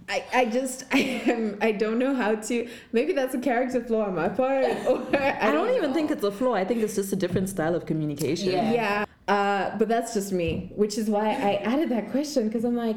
I, 0.08 0.24
I 0.32 0.44
just 0.46 0.84
I 0.92 0.98
am 0.98 1.58
I 1.60 1.72
don't 1.72 1.98
know 1.98 2.14
how 2.14 2.34
to 2.34 2.68
maybe 2.92 3.12
that's 3.12 3.34
a 3.34 3.38
character 3.38 3.82
flaw 3.82 4.04
on 4.06 4.14
my 4.14 4.28
part 4.28 4.64
or 4.86 5.02
I, 5.16 5.48
I 5.48 5.52
don't 5.52 5.74
even 5.74 5.92
think 5.94 6.10
it's 6.10 6.24
a 6.24 6.30
flaw. 6.30 6.54
I 6.54 6.64
think 6.64 6.82
it's 6.82 6.94
just 6.94 7.12
a 7.12 7.16
different 7.16 7.48
style 7.48 7.74
of 7.74 7.86
communication. 7.86 8.52
Yeah. 8.52 8.72
Yeah, 8.72 9.04
uh, 9.26 9.76
but 9.78 9.88
that's 9.88 10.12
just 10.12 10.32
me, 10.32 10.70
which 10.76 10.98
is 10.98 11.08
why 11.08 11.30
I 11.30 11.54
added 11.64 11.88
that 11.88 12.10
question 12.10 12.46
because 12.46 12.62
I'm 12.64 12.76
like, 12.76 12.96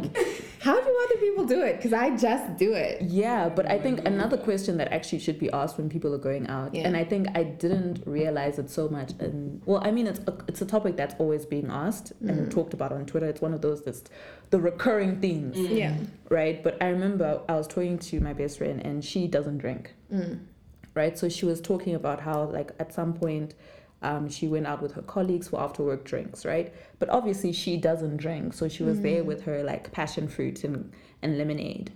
how 0.60 0.76
do 0.76 1.00
other 1.06 1.18
people 1.22 1.46
do 1.46 1.62
it? 1.62 1.78
Because 1.78 1.94
I 1.94 2.18
just 2.18 2.58
do 2.58 2.74
it. 2.74 3.02
Yeah, 3.02 3.48
but 3.48 3.66
I 3.72 3.80
think 3.80 4.06
another 4.06 4.36
question 4.36 4.76
that 4.78 4.92
actually 4.92 5.20
should 5.20 5.40
be 5.40 5.50
asked 5.52 5.78
when 5.78 5.88
people 5.90 6.14
are 6.14 6.18
going 6.18 6.48
out, 6.48 6.76
Yeah. 6.76 6.86
and 6.86 6.98
I 6.98 7.06
think 7.06 7.28
I 7.34 7.44
didn't 7.44 8.04
realize 8.06 8.60
it 8.60 8.70
so 8.70 8.90
much. 8.90 9.12
And 9.20 9.62
well, 9.66 9.82
I 9.86 9.92
mean, 9.92 10.06
it's 10.06 10.20
a, 10.28 10.38
it's 10.50 10.62
a 10.62 10.66
topic 10.66 10.98
that's 10.98 11.16
always 11.18 11.46
being 11.46 11.70
asked 11.72 12.12
and 12.20 12.52
talked 12.52 12.74
about 12.74 12.92
on 12.92 13.06
Twitter. 13.06 13.28
It's 13.28 13.40
one 13.42 13.54
of 13.54 13.62
those 13.62 13.84
that's 13.86 14.04
the 14.50 14.60
recurring 14.60 15.22
themes, 15.22 15.58
Yeah. 15.58 15.96
right? 16.30 16.62
But 16.62 16.82
I 16.84 16.88
remember 16.90 17.40
I 17.48 17.56
was 17.56 17.68
talking 17.68 18.00
to 18.00 18.20
my 18.20 18.34
best 18.34 18.58
friend, 18.58 18.82
and 18.86 19.04
she 19.04 19.28
doesn't 19.28 19.60
drink, 19.60 19.94
Mm. 20.14 20.40
right? 20.94 21.18
So 21.18 21.30
she 21.30 21.46
was 21.46 21.62
talking 21.62 21.96
about 21.96 22.20
how 22.20 22.44
like 22.44 22.72
at 22.80 22.92
some 22.94 23.14
point. 23.14 23.54
Um, 24.02 24.30
she 24.30 24.48
went 24.48 24.68
out 24.68 24.82
with 24.82 24.94
her 24.94 25.02
colleagues 25.02 25.48
for 25.48 25.60
after 25.60 25.82
work 25.84 26.04
drinks, 26.04 26.46
right? 26.46 26.72
But 27.00 27.10
obviously 27.10 27.52
she 27.52 27.78
doesn't 27.78 28.18
drink, 28.18 28.54
so 28.54 28.68
she 28.68 28.84
was 28.84 29.02
there 29.02 29.24
with 29.24 29.44
her 29.46 29.64
like 29.64 29.92
passion 29.92 30.28
fruit 30.28 30.64
and, 30.64 30.92
and 31.24 31.38
lemonade, 31.38 31.92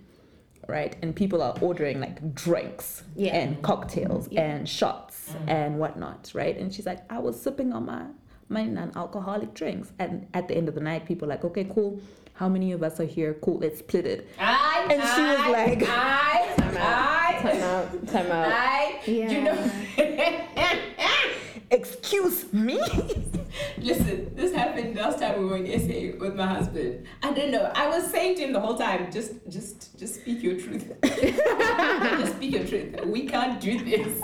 right? 0.68 0.95
And 1.04 1.16
people 1.16 1.43
are 1.43 1.56
ordering 1.62 1.99
like 1.99 2.34
drinks 2.34 3.04
Yeah. 3.16 3.36
and 3.38 3.62
cocktails 3.62 4.28
Yeah. 4.32 4.41
and 4.41 4.68
shots 4.68 5.36
and 5.47 5.78
whatnot, 5.78 6.32
right? 6.34 6.58
And 6.58 6.74
she's 6.74 6.88
like, 6.88 6.99
I 7.12 7.20
was 7.20 7.39
sipping 7.39 7.72
on 7.74 7.86
my 7.86 8.04
my 8.49 8.66
non-alcoholic 8.66 9.54
drinks, 9.54 9.93
and 9.97 10.28
at 10.34 10.49
the 10.49 10.56
end 10.58 10.68
of 10.68 10.76
the 10.76 10.82
night, 10.82 11.06
people 11.06 11.26
are 11.26 11.30
like, 11.30 11.45
okay, 11.45 11.64
cool. 11.74 12.02
How 12.34 12.49
many 12.49 12.74
of 12.74 12.84
us 12.84 12.99
are 12.99 13.06
here? 13.06 13.34
Cool, 13.36 13.60
let's 13.60 13.80
split 13.80 14.06
it. 14.06 14.28
I, 14.39 14.88
And 14.89 15.02
she 15.02 15.22
was 15.22 15.39
I, 15.39 15.49
like- 15.52 15.84
I, 15.88 16.54
Time 16.58 16.78
out. 16.78 17.41
Time 17.41 17.62
out. 17.62 18.08
Time 18.10 18.26
out. 18.32 18.52
I, 18.52 18.99
Yeah. 19.06 19.32
you 19.32 19.41
know. 19.43 19.72
Excuse 21.72 22.51
me? 22.51 22.80
Listen, 23.78 24.36
this 24.36 24.53
happened 24.53 24.97
last 24.97 25.19
time 25.19 25.39
we 25.39 25.45
were 25.45 25.55
in 25.55 25.65
SA 25.80 26.17
with 26.19 26.36
my 26.36 26.45
husband. 26.45 27.05
I 27.24 27.32
don't 27.32 27.49
know. 27.49 27.72
I 27.74 27.88
was 27.88 28.11
saying 28.11 28.36
to 28.36 28.41
him 28.43 28.51
the 28.51 28.59
whole 28.59 28.78
time, 28.78 29.09
just, 29.09 29.32
just, 29.47 29.97
just 29.97 30.15
speak 30.15 30.43
your 30.43 30.59
truth. 30.59 30.91
just 31.01 32.36
speak 32.36 32.51
your 32.51 32.67
truth. 32.67 33.05
We 33.05 33.26
can't 33.26 33.61
do 33.61 33.80
this. 33.86 34.22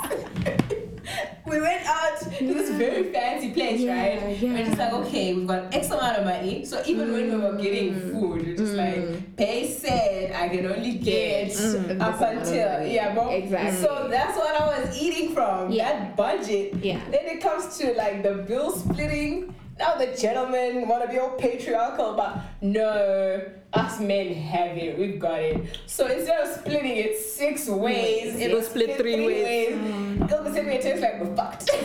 we 1.45 1.61
went 1.61 1.85
out 1.85 2.19
to 2.19 2.29
this 2.29 2.69
very 2.71 3.11
fancy 3.11 3.51
place, 3.51 3.79
Yeah, 3.79 3.95
right? 3.95 4.41
We're 4.41 4.65
just 4.65 4.77
like, 4.77 4.93
okay, 4.93 5.33
we've 5.33 5.47
got 5.47 5.73
X 5.73 5.87
amount 5.89 6.17
of 6.17 6.25
money. 6.25 6.65
So 6.65 6.81
even 6.85 7.11
when 7.13 7.31
we 7.31 7.37
were 7.37 7.55
getting 7.57 7.93
food, 8.11 8.45
we're 8.45 8.55
just 8.57 8.73
like, 8.73 9.35
pay 9.37 9.67
said 9.71 10.31
I 10.33 10.49
can 10.49 10.65
only 10.65 10.95
get 10.95 11.47
Mm. 11.47 12.01
up 12.01 12.19
This 12.19 12.21
amount 12.21 12.21
of 12.21 12.21
until 12.47 12.87
yeah, 12.87 13.15
but 13.15 13.29
Exactly. 13.33 13.81
So 13.81 14.07
that's 14.09 14.37
what 14.37 14.61
I 14.61 14.65
was 14.79 14.97
eating 15.01 15.33
from 15.33 15.71
Yeah. 15.71 15.91
that 15.93 16.15
budget. 16.17 16.73
Yeah. 16.81 16.99
Then 17.11 17.25
it 17.25 17.41
comes 17.41 17.77
to 17.77 17.93
like 17.93 18.23
the 18.23 18.33
bill 18.47 18.71
splitting 18.75 19.53
now 19.79 19.95
the 19.95 20.07
gentlemen 20.07 20.87
want 20.87 21.03
to 21.03 21.09
be 21.09 21.19
all 21.19 21.31
patriarchal, 21.31 22.13
but 22.13 22.39
no, 22.61 23.41
us 23.73 23.99
men 23.99 24.33
have 24.33 24.77
it. 24.77 24.97
We've 24.97 25.19
got 25.19 25.39
it. 25.39 25.79
So 25.85 26.07
instead 26.07 26.41
of 26.41 26.59
splitting 26.59 26.97
it 26.97 27.17
six 27.17 27.67
ways, 27.67 28.35
it 28.35 28.51
was 28.53 28.67
split, 28.67 28.97
three, 28.97 29.13
three, 29.15 29.27
ways. 29.27 29.45
ways. 29.45 29.77
Mm. 29.77 30.25
It'll 30.25 30.43
be 30.43 30.51
sitting 30.51 30.81
tastes 30.81 31.01
like 31.01 31.21
we're 31.21 31.35
fucked. 31.35 31.69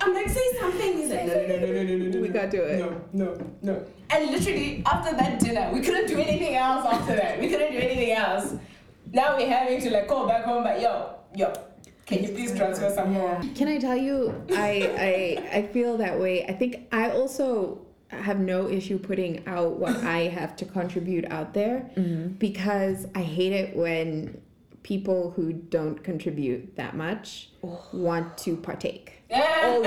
I'm 0.00 0.12
like, 0.12 0.28
say 0.28 0.58
something. 0.58 0.92
He's 0.98 1.10
like, 1.10 1.26
no, 1.26 1.34
no, 1.34 1.46
no, 1.46 1.66
no, 1.66 1.72
no, 1.72 1.82
no, 1.82 2.06
no. 2.10 2.20
We 2.20 2.28
can't 2.30 2.50
do 2.50 2.62
it. 2.62 2.78
No, 2.80 3.00
no, 3.12 3.38
no. 3.62 3.86
And 4.10 4.30
literally 4.30 4.82
after 4.86 5.14
that 5.16 5.38
dinner, 5.38 5.70
we 5.72 5.80
couldn't 5.80 6.08
do 6.08 6.18
anything 6.18 6.56
else. 6.56 6.84
After 6.86 7.14
that, 7.16 7.40
we 7.40 7.48
couldn't 7.48 7.72
do 7.72 7.78
anything 7.78 8.12
else. 8.12 8.54
Now 9.12 9.36
we're 9.36 9.48
having 9.48 9.80
to 9.80 9.90
like 9.90 10.08
call 10.08 10.26
back 10.26 10.44
home, 10.44 10.64
but 10.64 10.80
yo, 10.80 11.14
yo 11.36 11.52
can 12.06 12.22
you 12.22 12.30
please 12.30 12.54
transfer 12.54 12.90
some 12.90 13.12
more? 13.12 13.40
Can 13.54 13.68
I 13.68 13.78
tell 13.78 13.96
you, 13.96 14.34
I, 14.50 15.38
I 15.52 15.58
I 15.58 15.62
feel 15.72 15.96
that 15.98 16.18
way. 16.18 16.44
I 16.46 16.52
think 16.52 16.86
I 16.92 17.10
also 17.10 17.80
have 18.08 18.38
no 18.38 18.68
issue 18.68 18.98
putting 18.98 19.46
out 19.46 19.78
what 19.78 19.96
I 19.96 20.28
have 20.28 20.54
to 20.56 20.64
contribute 20.64 21.24
out 21.30 21.54
there 21.54 21.90
mm-hmm. 21.96 22.34
because 22.34 23.06
I 23.14 23.22
hate 23.22 23.52
it 23.52 23.76
when 23.76 24.40
people 24.82 25.30
who 25.30 25.52
don't 25.52 26.04
contribute 26.04 26.76
that 26.76 26.94
much 26.94 27.50
oh. 27.62 27.84
want 27.92 28.38
to 28.38 28.56
partake. 28.56 29.22
Oh, 29.36 29.82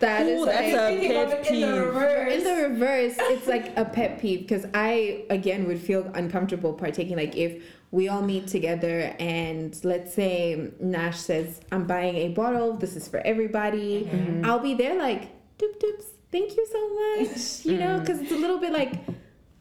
That 0.00 0.26
is 0.26 0.40
Ooh, 0.40 0.46
that's 0.46 0.72
like, 0.72 0.98
a 0.98 1.08
pet 1.08 1.46
it 1.46 1.52
in 1.52 1.60
the 1.60 1.66
peeve. 1.66 1.86
reverse. 1.86 2.32
in 2.32 2.44
the 2.44 2.68
reverse, 2.68 3.14
it's 3.18 3.46
like 3.46 3.76
a 3.78 3.84
pet 3.84 4.18
peeve 4.18 4.40
because 4.40 4.66
I 4.74 5.24
again 5.30 5.66
would 5.66 5.80
feel 5.80 6.10
uncomfortable 6.14 6.72
partaking. 6.72 7.16
Like 7.16 7.36
if 7.36 7.62
we 7.90 8.08
all 8.08 8.22
meet 8.22 8.46
together 8.46 9.14
and 9.18 9.78
let's 9.84 10.14
say 10.14 10.70
Nash 10.80 11.18
says, 11.18 11.60
"I'm 11.70 11.86
buying 11.86 12.16
a 12.16 12.28
bottle. 12.28 12.74
This 12.74 12.96
is 12.96 13.08
for 13.08 13.18
everybody," 13.20 14.04
mm-hmm. 14.04 14.44
I'll 14.44 14.58
be 14.58 14.74
there 14.74 14.96
like, 14.96 15.30
"Doop 15.58 15.78
doops, 15.78 16.06
thank 16.32 16.56
you 16.56 16.66
so 16.66 16.88
much," 16.94 17.66
you 17.66 17.78
know, 17.78 17.96
mm-hmm. 17.96 18.00
because 18.00 18.20
it's 18.20 18.32
a 18.32 18.38
little 18.38 18.58
bit 18.58 18.72
like 18.72 18.94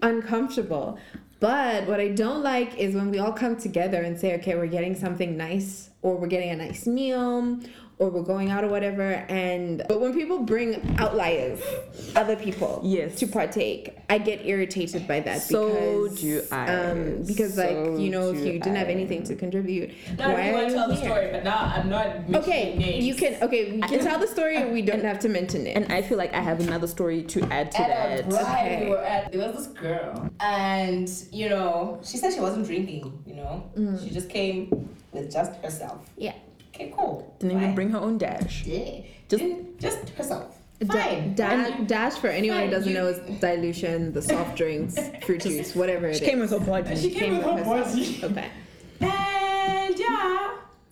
uncomfortable. 0.02 0.98
But 1.42 1.88
what 1.88 2.00
I 2.00 2.10
don't 2.10 2.44
like 2.44 2.78
is 2.78 2.96
when 2.96 3.12
we 3.12 3.20
all 3.20 3.32
come 3.34 3.58
together 3.58 4.02
and 4.02 4.18
say, 4.18 4.36
"Okay, 4.36 4.56
we're 4.56 4.68
getting 4.68 4.96
something 4.96 5.36
nice, 5.36 5.90
or 6.02 6.16
we're 6.18 6.28
getting 6.28 6.52
a 6.52 6.56
nice 6.56 6.86
meal." 6.88 7.60
Or 8.00 8.10
we're 8.10 8.22
going 8.24 8.50
out 8.50 8.64
or 8.64 8.70
whatever, 8.70 9.04
and 9.28 9.84
but 9.90 10.00
when 10.00 10.14
people 10.14 10.40
bring 10.40 10.96
outliers, 11.00 11.60
other 12.16 12.38
people, 12.38 12.80
Yes. 12.82 13.16
to 13.16 13.28
partake. 13.28 13.94
I 14.10 14.20
get 14.20 14.46
irritated 14.46 15.06
by 15.06 15.20
that 15.20 15.42
So 15.42 16.06
because 16.08 16.22
do 16.22 16.42
I. 16.50 16.74
um 16.76 17.24
because 17.28 17.58
like 17.58 17.76
you 18.00 18.10
know 18.10 18.30
if 18.32 18.38
do 18.38 18.46
you 18.46 18.54
didn't 18.54 18.78
have 18.78 18.88
anything 18.88 19.24
to 19.24 19.36
contribute, 19.36 19.92
Now 20.18 20.32
why 20.32 20.46
you 20.48 20.52
are 20.52 20.54
want 20.54 20.68
to 20.68 20.72
you 20.72 20.78
tell 20.80 20.88
the 20.88 20.96
here? 20.96 21.10
story, 21.12 21.28
but 21.34 21.44
now 21.44 21.60
I'm 21.76 21.90
not 21.90 22.08
Okay, 22.36 22.78
names. 22.78 23.04
you 23.04 23.16
can 23.16 23.36
okay, 23.44 23.74
we 23.74 23.82
can 23.82 24.00
tell 24.00 24.18
the 24.18 24.28
story 24.28 24.56
and 24.56 24.72
we 24.78 24.82
don't 24.82 25.04
have 25.04 25.20
to 25.20 25.28
mention 25.28 25.68
it. 25.68 25.76
And 25.76 25.92
I 25.92 26.02
feel 26.02 26.18
like 26.18 26.34
I 26.34 26.40
have 26.40 26.62
another 26.62 26.88
story 26.88 27.24
to 27.24 27.44
add 27.52 27.70
to 27.74 27.82
at 27.82 27.88
that. 27.90 28.30
braai 28.30 28.64
Okay. 28.64 28.86
we 28.86 28.90
were 28.92 29.04
at 29.04 29.30
there 29.34 29.42
was 29.46 29.58
this 29.58 29.68
girl 29.76 30.30
and 30.40 31.12
you 31.34 31.50
know 31.50 32.00
she 32.02 32.16
said 32.16 32.32
she 32.34 32.40
wasn't 32.40 32.66
drinking 32.66 33.12
you 33.28 33.36
know 33.36 33.70
she 34.02 34.10
just 34.10 34.30
came 34.30 34.88
with 35.12 35.30
just 35.30 35.52
herself 35.62 36.00
Yeah. 36.16 36.32
Okay 36.80 36.94
cool 36.96 37.36
Didn't 37.40 37.58
even 37.58 37.76
bring 37.76 37.90
her 37.92 38.00
own 38.00 38.18
dash. 38.18 38.64
yeah. 38.66 39.02
Just- 39.28 39.44
Didn't- 39.44 39.80
just 39.80 40.10
herself 40.10 40.56
Da- 40.80 40.94
fine 40.94 41.34
da- 41.36 41.78
dash 41.86 42.14
for 42.14 42.28
anyone 42.28 42.64
who 42.66 42.70
doesn't 42.70 42.88
you- 42.90 42.96
know 42.98 43.08
is 43.08 43.40
dilution, 43.42 44.14
the 44.14 44.22
soft 44.22 44.56
drinks, 44.56 44.98
fruit 45.26 45.42
juice, 45.42 45.76
whatever 45.76 46.08
it 46.08 46.12
is. 46.12 46.20
She 46.20 46.26
came 46.26 46.40
with 46.40 46.52
her 46.52 46.60
body. 46.60 46.96
she 46.96 47.12
came 47.12 47.38
with 47.38 47.46
her 47.46 47.58
herself. 47.58 47.92
body 47.94 48.20
Okay. 48.24 48.48
and 49.02 50.00
yeah 50.00 50.52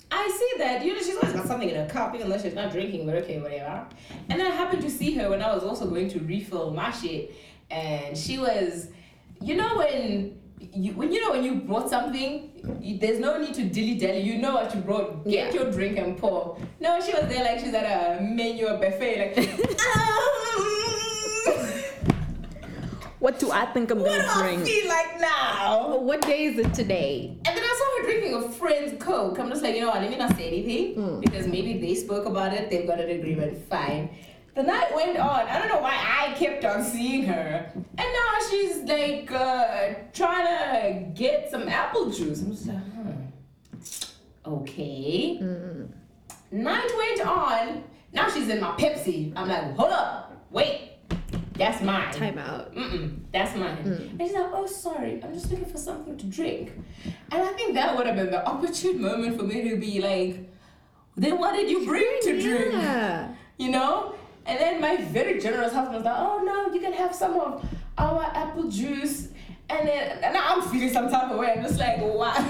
I 0.10 0.28
see 0.30 0.52
that 0.60 0.84
you 0.86 0.94
know 0.94 1.00
she's 1.00 1.16
always 1.16 1.34
got 1.34 1.48
something 1.48 1.70
in 1.70 1.76
her 1.76 1.88
cup 1.90 2.16
even 2.16 2.30
though 2.30 2.38
she's 2.38 2.54
not 2.54 2.72
drinking 2.72 3.06
but 3.06 3.16
okay 3.16 3.40
whatever 3.42 3.86
and 4.30 4.40
then 4.40 4.46
I 4.52 4.56
happened 4.56 4.82
to 4.84 4.90
see 4.90 5.14
her 5.16 5.30
when 5.30 5.42
I 5.42 5.54
was 5.54 5.64
also 5.64 5.88
going 5.88 6.10
to 6.10 6.20
refill 6.20 6.72
my 6.72 6.92
shit 6.92 7.34
and 7.72 8.18
she 8.18 8.38
was 8.40 8.88
you 9.42 9.56
know 9.56 9.78
when 9.78 10.38
you 10.60 10.94
when 10.94 11.12
you 11.12 11.22
know 11.22 11.32
when 11.32 11.44
you 11.44 11.56
brought 11.56 11.90
something 11.90 12.52
you, 12.82 12.98
there's 12.98 13.20
no 13.20 13.40
need 13.40 13.54
to 13.54 13.64
dilly 13.64 13.96
dally 13.96 14.22
you 14.22 14.38
know 14.38 14.56
what 14.56 14.74
you 14.74 14.82
brought 14.82 15.24
get 15.24 15.54
Yeah. 15.54 15.62
your 15.62 15.72
drink 15.72 15.98
and 15.98 16.18
pour 16.18 16.58
no 16.80 17.00
she 17.02 17.14
was 17.14 17.28
there 17.28 17.44
like 17.44 17.60
she's 17.60 17.74
at 17.74 17.86
a 18.20 18.22
menu 18.24 18.68
a 18.68 18.78
buffet 18.78 19.36
like 19.36 19.38
um. 19.98 20.38
What 23.20 23.40
do 23.40 23.52
I 23.52 23.66
think 23.66 23.90
I'm 23.90 23.98
gonna 23.98 24.12
do 24.12 24.28
I 24.30 24.42
bring? 24.44 24.64
feel 24.64 24.88
like 24.88 25.20
now 25.20 25.98
what 25.98 26.22
day 26.22 26.44
is 26.46 26.60
it 26.60 26.72
today? 26.76 27.36
And 27.46 27.58
then 27.58 27.64
I 27.64 27.76
saw 27.80 27.98
her 27.98 28.04
drinking 28.08 28.34
a 28.36 28.52
friend's 28.52 29.04
Coke. 29.04 29.40
I'm 29.40 29.50
just 29.50 29.64
like, 29.64 29.74
you 29.74 29.82
know 29.82 29.88
what, 29.88 30.02
let 30.02 30.12
me 30.12 30.18
not 30.18 30.38
say 30.38 30.48
anything 30.48 30.94
hmm. 30.94 31.20
because 31.20 31.48
maybe 31.48 31.80
they 31.80 31.96
spoke 31.96 32.28
about 32.28 32.54
it, 32.54 32.70
they've 32.70 32.86
got 32.86 33.00
an 33.00 33.10
agreement, 33.10 33.58
fine. 33.70 34.10
The 34.54 34.64
night 34.64 34.94
went 34.96 35.18
on. 35.18 35.48
I 35.48 35.60
don't 35.60 35.68
know 35.68 35.82
why 35.82 35.96
I 35.96 36.34
kept 36.34 36.64
on 36.66 36.84
seeing 36.84 37.24
her. 37.26 37.72
And 37.76 37.98
now 37.98 38.28
like 38.88 39.32
uh, 39.32 39.94
trying 40.14 40.46
to 40.46 41.20
get 41.20 41.52
some 41.52 41.68
apple 41.68 42.10
juice. 42.10 42.42
I'm 42.42 42.52
just 42.52 42.68
like, 42.68 42.78
hmm. 42.78 43.12
Okay. 44.46 45.40
Night 46.52 46.92
went 46.98 47.28
on. 47.28 47.84
Now 48.14 48.30
she's 48.30 48.48
in 48.48 48.62
my 48.62 48.72
Pepsi. 48.72 49.34
I'm 49.36 49.50
like, 49.50 49.76
hold 49.76 49.92
up, 49.92 50.46
wait. 50.50 50.92
That's 51.58 51.82
mine. 51.82 52.14
Time 52.14 52.38
out. 52.38 52.74
Mm-mm, 52.76 53.18
that's 53.34 53.56
mine. 53.56 53.80
And 53.80 54.22
she's 54.22 54.34
like, 54.34 54.50
oh, 54.54 54.68
sorry, 54.68 55.20
I'm 55.24 55.34
just 55.34 55.50
looking 55.50 55.66
for 55.66 55.78
something 55.78 56.16
to 56.16 56.26
drink. 56.28 56.72
And 57.32 57.42
I 57.42 57.52
think 57.54 57.74
that 57.74 57.98
would 57.98 58.06
have 58.06 58.16
been 58.16 58.30
the 58.30 58.48
opportune 58.48 59.02
moment 59.02 59.38
for 59.38 59.44
me 59.44 59.68
to 59.70 59.76
be 59.76 60.00
like, 60.00 60.50
then 61.16 61.40
what 61.40 61.56
did 61.56 61.70
you 61.70 61.84
bring 61.84 62.08
to 62.22 62.42
drink? 62.42 62.74
Yeah. 62.74 63.34
You 63.58 63.72
know? 63.72 64.14
And 64.46 64.60
then 64.60 64.80
my 64.80 64.98
very 64.98 65.40
generous 65.42 65.74
husband 65.74 65.96
was 65.96 66.06
like, 66.06 66.16
oh, 66.18 66.44
no, 66.46 66.72
you 66.72 66.80
can 66.80 66.94
have 66.94 67.14
some 67.14 67.34
of 67.40 67.68
our 67.98 68.24
apple 68.24 68.70
juice. 68.70 69.30
And 69.70 69.88
then 69.88 70.22
now 70.22 70.56
I'm 70.56 70.62
feeling 70.70 70.90
some 70.92 71.10
type 71.10 71.30
of 71.30 71.38
way. 71.38 71.52
I'm 71.52 71.64
just 71.64 71.78
like, 71.80 71.98
why? 72.00 72.42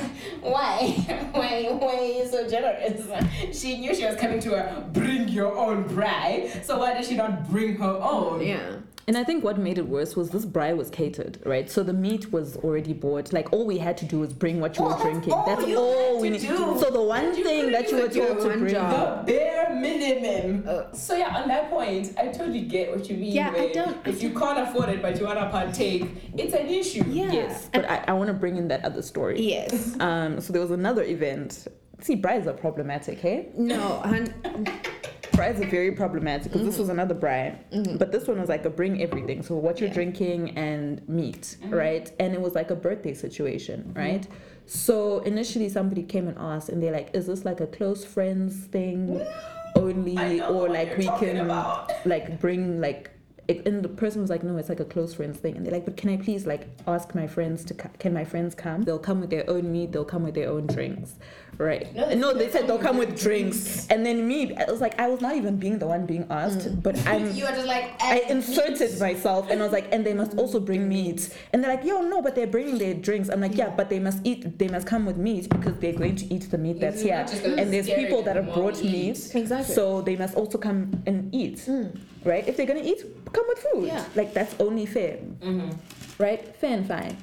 Why? 0.41 1.27
Why, 1.31 1.63
why 1.71 1.95
are 1.97 2.03
you 2.03 2.27
so 2.27 2.47
generous? 2.47 3.59
She 3.59 3.77
knew 3.79 3.93
she 3.93 4.05
was 4.05 4.15
coming 4.15 4.39
to 4.41 4.51
her, 4.51 4.87
bring 4.93 5.27
your 5.27 5.55
own 5.55 5.83
braai. 5.85 6.63
So 6.63 6.79
why 6.79 6.93
did 6.95 7.05
she 7.05 7.15
not 7.15 7.49
bring 7.49 7.75
her 7.77 7.99
own? 8.01 8.41
Yeah. 8.45 8.77
And 9.09 9.17
I 9.17 9.23
think 9.23 9.41
what 9.41 9.57
made 9.57 9.77
it 9.77 9.87
worse 9.87 10.17
was 10.17 10.31
this 10.31 10.45
braai 10.45 10.75
was 10.75 10.89
catered, 10.89 11.39
right? 11.45 11.71
So 11.71 11.81
the 11.81 11.93
meat 11.93 12.33
was 12.33 12.57
already 12.57 12.91
bought. 12.91 13.31
Like 13.31 13.53
all 13.53 13.65
we 13.65 13.77
had 13.77 13.97
to 13.99 14.05
do 14.05 14.19
was 14.19 14.33
bring 14.33 14.59
what 14.59 14.77
you 14.77 14.83
Oh, 14.83 14.87
were 14.87 14.91
that's 14.95 15.03
drinking. 15.03 15.31
all 15.31 15.45
That's 15.45 15.65
you 15.65 15.77
all 15.77 16.13
had 16.15 16.21
we 16.21 16.27
to 16.27 16.33
need. 16.33 16.41
do. 16.41 16.77
So 16.77 16.91
the 16.91 17.01
one 17.01 17.23
You 17.37 17.41
thing 17.45 17.71
that 17.71 17.89
you 17.89 17.95
were 17.95 18.03
even 18.03 18.13
do 18.13 18.27
told 18.27 18.41
to 18.51 18.57
bring. 18.57 18.73
job. 18.73 19.25
The 19.25 19.31
bare 19.31 19.75
minimum. 19.75 20.65
Uh, 20.67 20.91
So 20.93 21.15
yeah, 21.15 21.37
on 21.41 21.47
that 21.47 21.69
point, 21.69 22.15
I 22.17 22.27
totally 22.27 22.63
get 22.63 22.93
what 22.93 23.09
you 23.09 23.15
mean. 23.15 23.31
Yeah, 23.31 23.53
I 23.55 23.71
don't- 23.71 23.95
I 24.05 24.09
If 24.09 24.21
you 24.21 24.31
can't 24.31 24.59
afford 24.67 24.89
it, 24.89 25.01
but 25.01 25.17
you 25.17 25.25
wanna 25.25 25.47
partake, 25.51 26.03
it's 26.37 26.53
an 26.53 26.67
issue. 26.67 27.05
Yeah. 27.07 27.31
Yes, 27.31 27.69
but 27.71 27.89
I, 27.89 28.03
I 28.09 28.11
want 28.13 28.27
to 28.27 28.33
bring 28.33 28.57
in 28.57 28.67
that 28.67 28.83
other 28.83 29.01
story. 29.01 29.39
Yes. 29.41 29.95
Um, 30.01 30.41
so 30.41 30.51
there 30.51 30.61
was 30.61 30.71
another 30.71 31.03
event. 31.03 31.65
See, 32.01 32.15
braais 32.21 32.45
are 32.45 32.53
problematic, 32.53 33.19
hey? 33.19 33.47
No. 33.57 34.03
Braais 35.37 35.59
are 35.61 35.67
very 35.69 35.91
problematic 35.91 36.51
because 36.51 36.65
this 36.65 36.79
was 36.79 36.89
another 36.89 37.13
braai, 37.13 37.55
but 37.99 38.11
this 38.11 38.27
one 38.27 38.39
was 38.39 38.49
like 38.49 38.65
a 38.65 38.69
bring 38.71 39.01
everything. 39.03 39.43
So 39.43 39.55
what 39.55 39.79
you're 39.79 39.87
Yeah. 39.89 39.93
drinking 39.93 40.57
and 40.57 41.07
meat, 41.07 41.57
right? 41.69 42.11
And 42.19 42.33
it 42.33 42.41
was 42.41 42.55
like 42.55 42.71
a 42.71 42.75
birthday 42.75 43.13
situation, 43.13 43.93
right? 43.95 44.27
So 44.65 45.19
initially 45.19 45.69
somebody 45.69 46.01
came 46.03 46.27
and 46.27 46.37
asked, 46.39 46.69
and 46.69 46.81
they're 46.81 46.91
like, 46.91 47.11
"Is 47.13 47.27
this 47.27 47.45
like 47.45 47.61
a 47.61 47.67
close 47.67 48.03
friends 48.03 48.65
thing 48.65 49.21
only, 49.75 50.41
or 50.41 50.69
like 50.69 50.97
we 50.97 51.05
can 51.19 51.37
about. 51.41 51.91
like 52.05 52.39
bring 52.39 52.81
like 52.81 53.11
it, 53.47 53.65
and 53.65 53.81
the 53.83 53.89
person 53.89 54.21
was 54.21 54.29
like, 54.29 54.43
no, 54.43 54.57
it's 54.57 54.69
like 54.69 54.79
a 54.79 54.85
close 54.85 55.13
friends 55.13 55.39
thing. 55.39 55.55
And 55.55 55.65
they're 55.65 55.73
like, 55.73 55.85
but 55.85 55.97
can 55.97 56.09
I 56.09 56.17
please 56.17 56.45
like 56.45 56.67
ask 56.85 57.15
my 57.15 57.27
friends 57.27 57.63
to 57.65 57.73
co- 57.73 57.89
can 57.99 58.13
my 58.13 58.25
friends 58.25 58.53
come? 58.53 58.83
They'll 58.83 58.99
come 58.99 59.21
with 59.21 59.29
their 59.29 59.49
own 59.49 59.71
meat. 59.71 59.91
They'll 59.91 60.05
come 60.05 60.23
with 60.23 60.35
their 60.35 60.49
own 60.49 60.67
drinks, 60.67 61.15
right? 61.57 61.93
No, 61.95 62.13
No, 62.13 62.33
they 62.33 62.49
said 62.49 62.67
they'll 62.67 62.77
come 62.77 62.97
with 62.97 63.07
with 63.09 63.21
drinks. 63.21 63.87
And 63.89 64.05
then 64.05 64.27
me, 64.27 64.53
I 64.55 64.69
was 64.69 64.81
like, 64.81 64.99
I 64.99 65.07
was 65.07 65.21
not 65.21 65.35
even 65.35 65.57
being 65.57 65.79
the 65.79 65.87
one 65.87 66.05
being 66.05 66.25
asked, 66.29 66.81
but 66.83 66.97
I'm. 67.07 67.31
You 67.37 67.45
are 67.45 67.51
just 67.51 67.67
like 67.67 67.91
I 68.01 68.19
inserted 68.29 68.91
meat." 68.91 68.99
myself 68.99 69.49
and 69.49 69.61
I 69.61 69.63
was 69.63 69.71
like, 69.73 69.87
and 69.93 70.05
they 70.05 70.13
must 70.13 70.37
also 70.37 70.59
bring 70.59 70.89
meat. 70.89 71.29
And 71.53 71.63
they're 71.63 71.73
like, 71.75 71.85
yo, 71.85 72.01
no, 72.01 72.21
but 72.21 72.35
they're 72.35 72.47
bringing 72.47 72.77
their 72.77 72.93
drinks. 72.93 73.29
I'm 73.29 73.39
like, 73.41 73.55
yeah, 73.55 73.69
but 73.69 73.89
they 73.89 73.99
must 73.99 74.19
eat, 74.25 74.57
they 74.59 74.67
must 74.67 74.87
come 74.87 75.05
with 75.05 75.17
meat 75.17 75.47
because 75.49 75.77
they're 75.79 75.93
going 75.93 76.15
to 76.17 76.25
eat 76.33 76.49
the 76.51 76.57
meat 76.57 76.79
that's 76.79 77.01
here. 77.01 77.17
not 77.17 77.27
just 77.27 77.43
gonna 77.43 77.55
And 77.61 77.71
there's 77.73 77.87
people 77.89 78.21
that 78.23 78.35
have 78.35 78.53
brought 78.53 78.81
meat. 78.83 79.31
Exactly. 79.35 79.73
So 79.75 80.01
they 80.01 80.15
must 80.15 80.35
also 80.35 80.57
come 80.57 81.01
and 81.05 81.33
eat, 81.33 81.57
Mm. 81.67 81.97
Right? 82.27 82.45
If 82.47 82.57
they're 82.57 82.65
gonna 82.65 82.81
eat, 82.83 83.03
come 83.31 83.45
with 83.47 83.59
food. 83.59 83.87
Yeah. 83.87 84.03
Like 84.15 84.33
that's 84.33 84.53
only 84.59 84.85
fair, 84.85 85.17
Mhm. 85.41 85.73
right? 86.19 86.53
Fair 86.57 86.73
and 86.73 86.85
fine. 86.85 87.15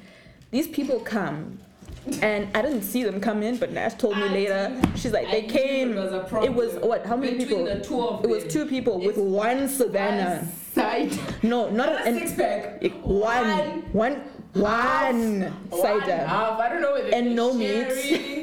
These 0.49 0.67
people 0.69 0.99
come, 0.99 1.59
and 2.23 2.47
I 2.55 2.63
didn't 2.63 2.81
see 2.81 3.03
them 3.03 3.21
come 3.21 3.43
in, 3.43 3.57
but 3.57 3.71
Nash 3.71 3.93
told 3.95 4.17
me 4.17 4.23
I 4.23 4.27
later. 4.33 4.81
She's 4.95 5.13
like, 5.13 5.29
they 5.29 5.43
came. 5.43 5.91
It 5.95 6.11
was, 6.11 6.43
It 6.45 6.53
was 6.53 6.73
what? 6.77 7.05
How 7.05 7.15
many 7.15 7.37
between 7.37 7.47
people? 7.49 7.65
The 7.65 7.81
two 7.81 8.01
of 8.01 8.23
It 8.25 8.29
was 8.29 8.43
two 8.51 8.65
people 8.65 8.99
with 8.99 9.17
one 9.17 9.67
Savanna. 9.67 10.47
Side. 10.73 11.11
No, 11.43 11.69
not 11.69 11.73
Not 11.89 11.89
a 12.01 12.05
an 12.09 12.17
six 12.19 12.33
pack. 12.33 12.79
it- 12.81 12.97
one, 13.05 13.83
one, 13.93 14.13
one 14.53 15.53
One 15.69 15.81
cider. 15.81 16.25
half. 16.25 16.59
I 16.59 16.67
don't 16.69 16.81
know 16.81 16.95
And 16.95 17.35
no 17.35 17.53
meat. 17.53 18.34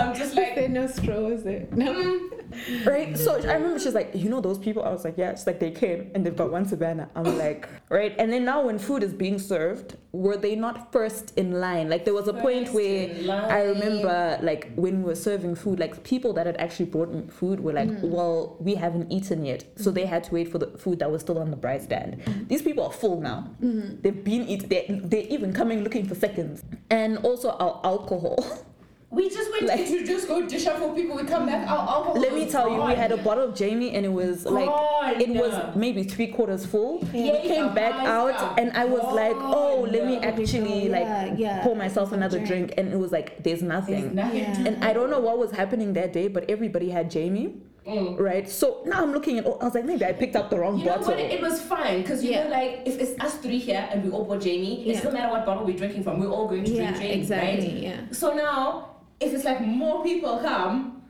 Sharing. 0.00 0.12
I'm 0.12 0.16
just 0.16 0.36
like. 0.36 0.54
there 0.54 0.68
no 0.68 0.86
straw? 0.86 1.26
Is 1.26 1.42
there? 1.44 1.66
No. 1.72 1.92
mm, 1.92 2.86
Right? 2.86 3.16
So 3.16 3.34
I 3.34 3.54
remember 3.54 3.78
she's 3.78 3.94
like, 3.94 4.10
you 4.14 4.28
know 4.28 4.40
those 4.40 4.58
people? 4.58 4.82
I 4.82 4.90
was 4.90 5.04
like, 5.04 5.16
yeah. 5.16 5.34
She's 5.34 5.46
like, 5.46 5.60
they 5.60 5.70
came 5.70 6.10
and 6.14 6.24
they've 6.24 6.36
got 6.36 6.50
one 6.50 6.66
Savanna. 6.66 7.08
I'm 7.14 7.38
like, 7.38 7.68
right? 7.88 8.14
And 8.18 8.32
then 8.32 8.44
now 8.44 8.64
when 8.64 8.78
food 8.78 9.02
is 9.02 9.12
being 9.12 9.38
served, 9.38 9.96
were 10.12 10.36
they 10.36 10.56
not 10.56 10.92
first 10.92 11.36
in 11.38 11.60
line? 11.60 11.88
Like 11.88 12.04
there 12.04 12.14
was 12.14 12.28
a 12.28 12.32
point 12.32 12.66
First 12.66 12.74
where 12.74 13.30
I 13.48 13.62
remember 13.62 14.38
like 14.42 14.72
when 14.74 15.02
we 15.02 15.04
were 15.04 15.14
serving 15.14 15.54
food, 15.54 15.78
like 15.78 16.02
people 16.02 16.32
that 16.34 16.46
had 16.46 16.56
actually 16.56 16.86
brought 16.86 17.32
food 17.32 17.60
were 17.60 17.72
like, 17.72 17.88
mm. 17.88 18.02
well, 18.02 18.56
we 18.60 18.74
haven't 18.74 19.10
eaten 19.12 19.44
yet. 19.44 19.64
So 19.76 19.90
they 19.90 20.06
had 20.06 20.24
to 20.24 20.34
wait 20.34 20.50
for 20.50 20.58
the 20.58 20.66
food 20.78 20.98
that 20.98 21.10
was 21.10 21.22
still 21.22 21.38
on 21.38 21.50
the 21.50 21.56
braai 21.56 21.80
stand. 21.82 22.20
Mm. 22.22 22.48
These 22.48 22.62
people 22.62 22.84
are 22.84 22.92
full 22.92 23.20
now. 23.20 23.50
Mm-hmm. 23.62 24.00
They've 24.00 24.24
been 24.24 24.48
eating, 24.48 24.68
they're, 24.68 24.84
they're 24.88 25.28
even 25.30 25.52
coming 25.52 25.84
looking 25.84 26.06
for 26.06 26.14
seconds. 26.14 26.64
And 26.90 27.18
also 27.18 27.50
our 27.50 27.80
alcohol. 27.84 28.44
We 29.12 29.28
just 29.28 29.50
went 29.50 29.64
Like- 29.66 29.86
to 29.88 30.04
just 30.06 30.28
go 30.28 30.46
dish 30.46 30.66
up 30.66 30.78
for 30.78 30.94
people. 30.94 31.16
We 31.16 31.24
come 31.24 31.44
back. 31.46 31.68
Our 31.68 31.78
alcohol. 31.78 32.14
Let 32.20 32.32
me 32.32 32.44
was 32.44 32.52
tell 32.52 32.70
you, 32.70 32.80
we 32.80 32.94
had 32.94 33.10
a 33.10 33.16
bottle 33.16 33.42
of 33.48 33.54
Jamie 33.56 33.90
and 33.96 34.06
it 34.06 34.12
was 34.12 34.44
like 34.46 34.66
Gone. 34.66 35.20
it 35.20 35.30
was 35.30 35.74
maybe 35.74 36.04
three 36.04 36.28
quarters 36.28 36.64
full. 36.64 37.02
Yeah, 37.12 37.32
we 37.32 37.48
came 37.48 37.74
back 37.74 37.94
out 38.06 38.34
are 38.34 38.54
and 38.56 38.70
I 38.76 38.84
was 38.84 39.02
like, 39.12 39.34
oh, 39.36 39.80
let 39.90 40.06
me 40.06 40.18
actually 40.18 40.86
Yeah, 40.88 40.98
like 40.98 41.38
yeah. 41.38 41.62
pour 41.64 41.74
myself 41.74 42.12
another 42.12 42.38
Drink. 42.38 42.68
drink. 42.68 42.74
And 42.78 42.92
it 42.92 42.98
was 42.98 43.10
like, 43.10 43.42
there's 43.42 43.60
There's 43.60 43.62
nothing. 43.62 44.14
nothing 44.14 44.38
Yeah. 44.38 44.64
And 44.66 44.84
I 44.84 44.92
don't 44.92 45.10
know 45.10 45.18
what 45.20 45.38
was 45.38 45.50
happening 45.50 45.92
that 45.94 46.12
day, 46.12 46.28
but 46.28 46.48
everybody 46.48 46.88
had 46.90 47.10
Jamie, 47.10 47.54
Mm. 47.88 48.20
right? 48.20 48.48
So 48.48 48.82
now 48.86 49.02
I'm 49.02 49.12
looking 49.12 49.38
at, 49.38 49.46
I 49.46 49.64
was 49.64 49.74
like, 49.74 49.86
maybe 49.86 50.04
I 50.04 50.12
picked 50.12 50.36
up 50.36 50.50
the 50.50 50.58
wrong 50.60 50.78
You 50.78 50.84
know 50.84 50.96
bottle. 50.98 51.08
what? 51.12 51.18
It, 51.18 51.32
it 51.32 51.40
was 51.40 51.60
fine 51.62 52.02
because 52.02 52.22
you 52.22 52.30
Yeah. 52.30 52.44
know, 52.44 52.50
like 52.50 52.82
if 52.84 53.00
it's 53.00 53.18
us 53.20 53.34
three 53.38 53.58
here 53.58 53.88
and 53.90 54.04
we 54.04 54.10
all 54.12 54.24
bought 54.24 54.42
Jamie, 54.42 54.84
Yeah. 54.84 54.92
it 54.92 54.96
doesn't 54.98 55.14
matter 55.14 55.32
what 55.32 55.44
bottle 55.46 55.64
we're 55.64 55.76
drinking 55.76 56.04
from. 56.04 56.20
We're 56.20 56.28
all 56.30 56.46
going 56.46 56.62
to 56.64 56.70
Yeah, 56.70 56.90
drink 56.92 57.02
Jamie, 57.02 57.14
exactly. 57.22 57.64
right? 57.66 57.82
Yeah. 57.82 58.00
So 58.12 58.34
now, 58.34 58.89
if 59.20 59.32
it's 59.34 59.44
like 59.44 59.60
more 59.60 60.02
people 60.02 60.38
come 60.38 61.02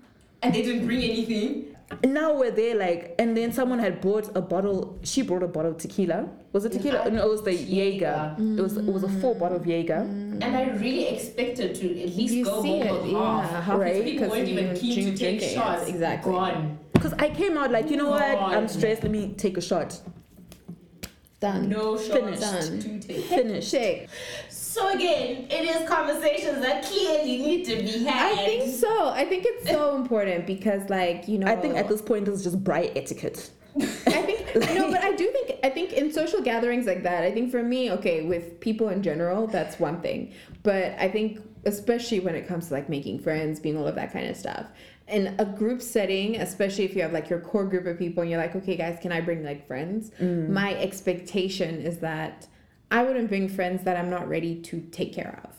and 0.43 0.55
they 0.55 0.63
didn't 0.63 0.87
bring 0.87 1.03
anything, 1.03 1.67
And 2.03 2.15
now 2.15 2.33
we're 2.33 2.53
there, 2.53 2.77
like, 2.77 3.17
and 3.19 3.37
then 3.37 3.53
someone 3.53 3.81
had 3.81 4.01
brought 4.01 4.31
a 4.37 4.41
bottle. 4.41 4.99
She 5.03 5.23
brought 5.23 5.43
a 5.43 5.49
bottle 5.49 5.73
of 5.73 5.79
tequila. 5.79 6.29
Was 6.53 6.65
it 6.65 6.73
tequila? 6.73 7.03
Yeah. 7.05 7.11
No, 7.15 7.27
it 7.27 7.31
was 7.31 7.43
the 7.43 7.53
Jaeger. 7.53 8.37
Jaeger. 8.39 8.59
It 8.59 8.63
was 8.63 8.77
it 8.77 8.85
was 8.93 9.03
a 9.03 9.09
mm. 9.09 9.21
full 9.21 9.35
bottle 9.35 9.57
of 9.57 9.67
Jaeger. 9.67 9.95
and 9.95 10.45
I 10.45 10.71
really 10.85 11.09
expected 11.09 11.75
to 11.81 12.03
at 12.03 12.11
least 12.17 12.35
You 12.35 12.45
go 12.45 12.63
see 12.63 12.79
home 12.79 12.87
it, 12.87 12.93
with 13.03 13.11
yeah, 13.13 13.43
half. 13.49 13.65
half 13.65 13.79
Right. 13.81 14.05
People 14.05 14.29
weren't 14.29 14.49
even 14.49 14.77
keen 14.77 15.05
to 15.13 15.17
take 15.17 15.43
it, 15.43 15.55
shots. 15.55 15.89
exactly. 15.89 16.33
Gone. 16.33 16.79
Because 16.93 17.13
I 17.15 17.29
came 17.31 17.59
out 17.59 17.71
like, 17.73 17.91
you 17.91 17.97
know 17.97 18.11
what? 18.11 18.23
I'm 18.23 18.69
stressed. 18.69 19.03
Let 19.03 19.11
me 19.11 19.35
take 19.37 19.57
a 19.57 19.61
shot. 19.61 20.01
Done. 21.41 21.69
No 21.71 21.97
shots 21.97 22.09
Finished. 22.09 22.41
Done. 22.43 23.01
to. 23.01 23.21
Finished. 23.23 23.75
Shake. 24.71 24.83
So 24.83 24.93
again, 24.95 25.47
it 25.51 25.65
is 25.65 25.89
conversations 25.89 26.61
that 26.61 26.85
clearly 26.85 27.39
need 27.39 27.65
to 27.67 27.77
be 27.77 28.05
had. 28.05 28.33
I 28.33 28.45
think 28.45 28.75
so. 28.75 29.09
I 29.09 29.25
think 29.25 29.45
it's 29.47 29.69
so 29.69 29.97
important 29.97 30.47
because, 30.47 30.89
like, 30.89 31.29
you 31.29 31.39
know, 31.39 31.47
I 31.47 31.57
think 31.57 31.77
at 31.77 31.89
this 31.89 32.03
point 32.03 32.29
it's 32.29 32.43
just 32.43 32.63
braai 32.63 32.97
etiquette. 32.97 33.51
I 33.77 33.83
think 34.23 34.75
no, 34.75 34.91
but 34.91 35.03
I 35.03 35.13
do 35.13 35.31
think 35.31 35.61
I 35.63 35.71
think 35.71 35.93
in 35.93 36.13
social 36.13 36.41
gatherings 36.41 36.87
like 36.87 37.03
that, 37.05 37.23
I 37.23 37.31
think 37.31 37.51
for 37.51 37.63
me, 37.63 37.91
okay, 37.93 38.23
with 38.23 38.59
people 38.61 38.89
in 38.89 39.03
general, 39.03 39.47
that's 39.47 39.79
one 39.79 40.01
thing. 40.01 40.33
But 40.63 40.95
I 40.99 41.09
think 41.09 41.41
especially 41.65 42.21
when 42.21 42.35
it 42.35 42.49
comes 42.49 42.69
to 42.69 42.75
like 42.75 42.89
making 42.89 43.21
friends, 43.21 43.61
being 43.61 43.77
all 43.77 43.87
of 43.87 43.95
that 43.95 44.13
kind 44.13 44.29
of 44.29 44.37
stuff. 44.37 44.67
In 45.09 45.35
a 45.39 45.45
group 45.45 45.83
setting, 45.83 46.37
especially 46.37 46.85
if 46.85 46.95
you 46.95 47.03
have 47.03 47.13
like 47.13 47.29
your 47.29 47.41
core 47.41 47.65
group 47.65 47.87
of 47.87 47.99
people 47.99 48.23
and 48.23 48.31
you're 48.31 48.41
like, 48.41 48.55
okay, 48.55 48.77
guys, 48.77 48.99
can 49.01 49.13
I 49.13 49.21
bring 49.21 49.45
like 49.45 49.67
friends? 49.67 50.13
Mm. 50.21 50.49
My 50.49 50.75
expectation 50.77 51.81
is 51.81 51.99
that 51.99 52.47
I 52.91 53.03
wouldn't 53.03 53.29
bring 53.29 53.49
friends 53.49 53.85
that 53.85 53.97
I'm 53.97 54.11
not 54.11 54.29
ready 54.29 54.57
to 54.63 54.81
take 54.91 55.13
care 55.13 55.41
of. 55.45 55.51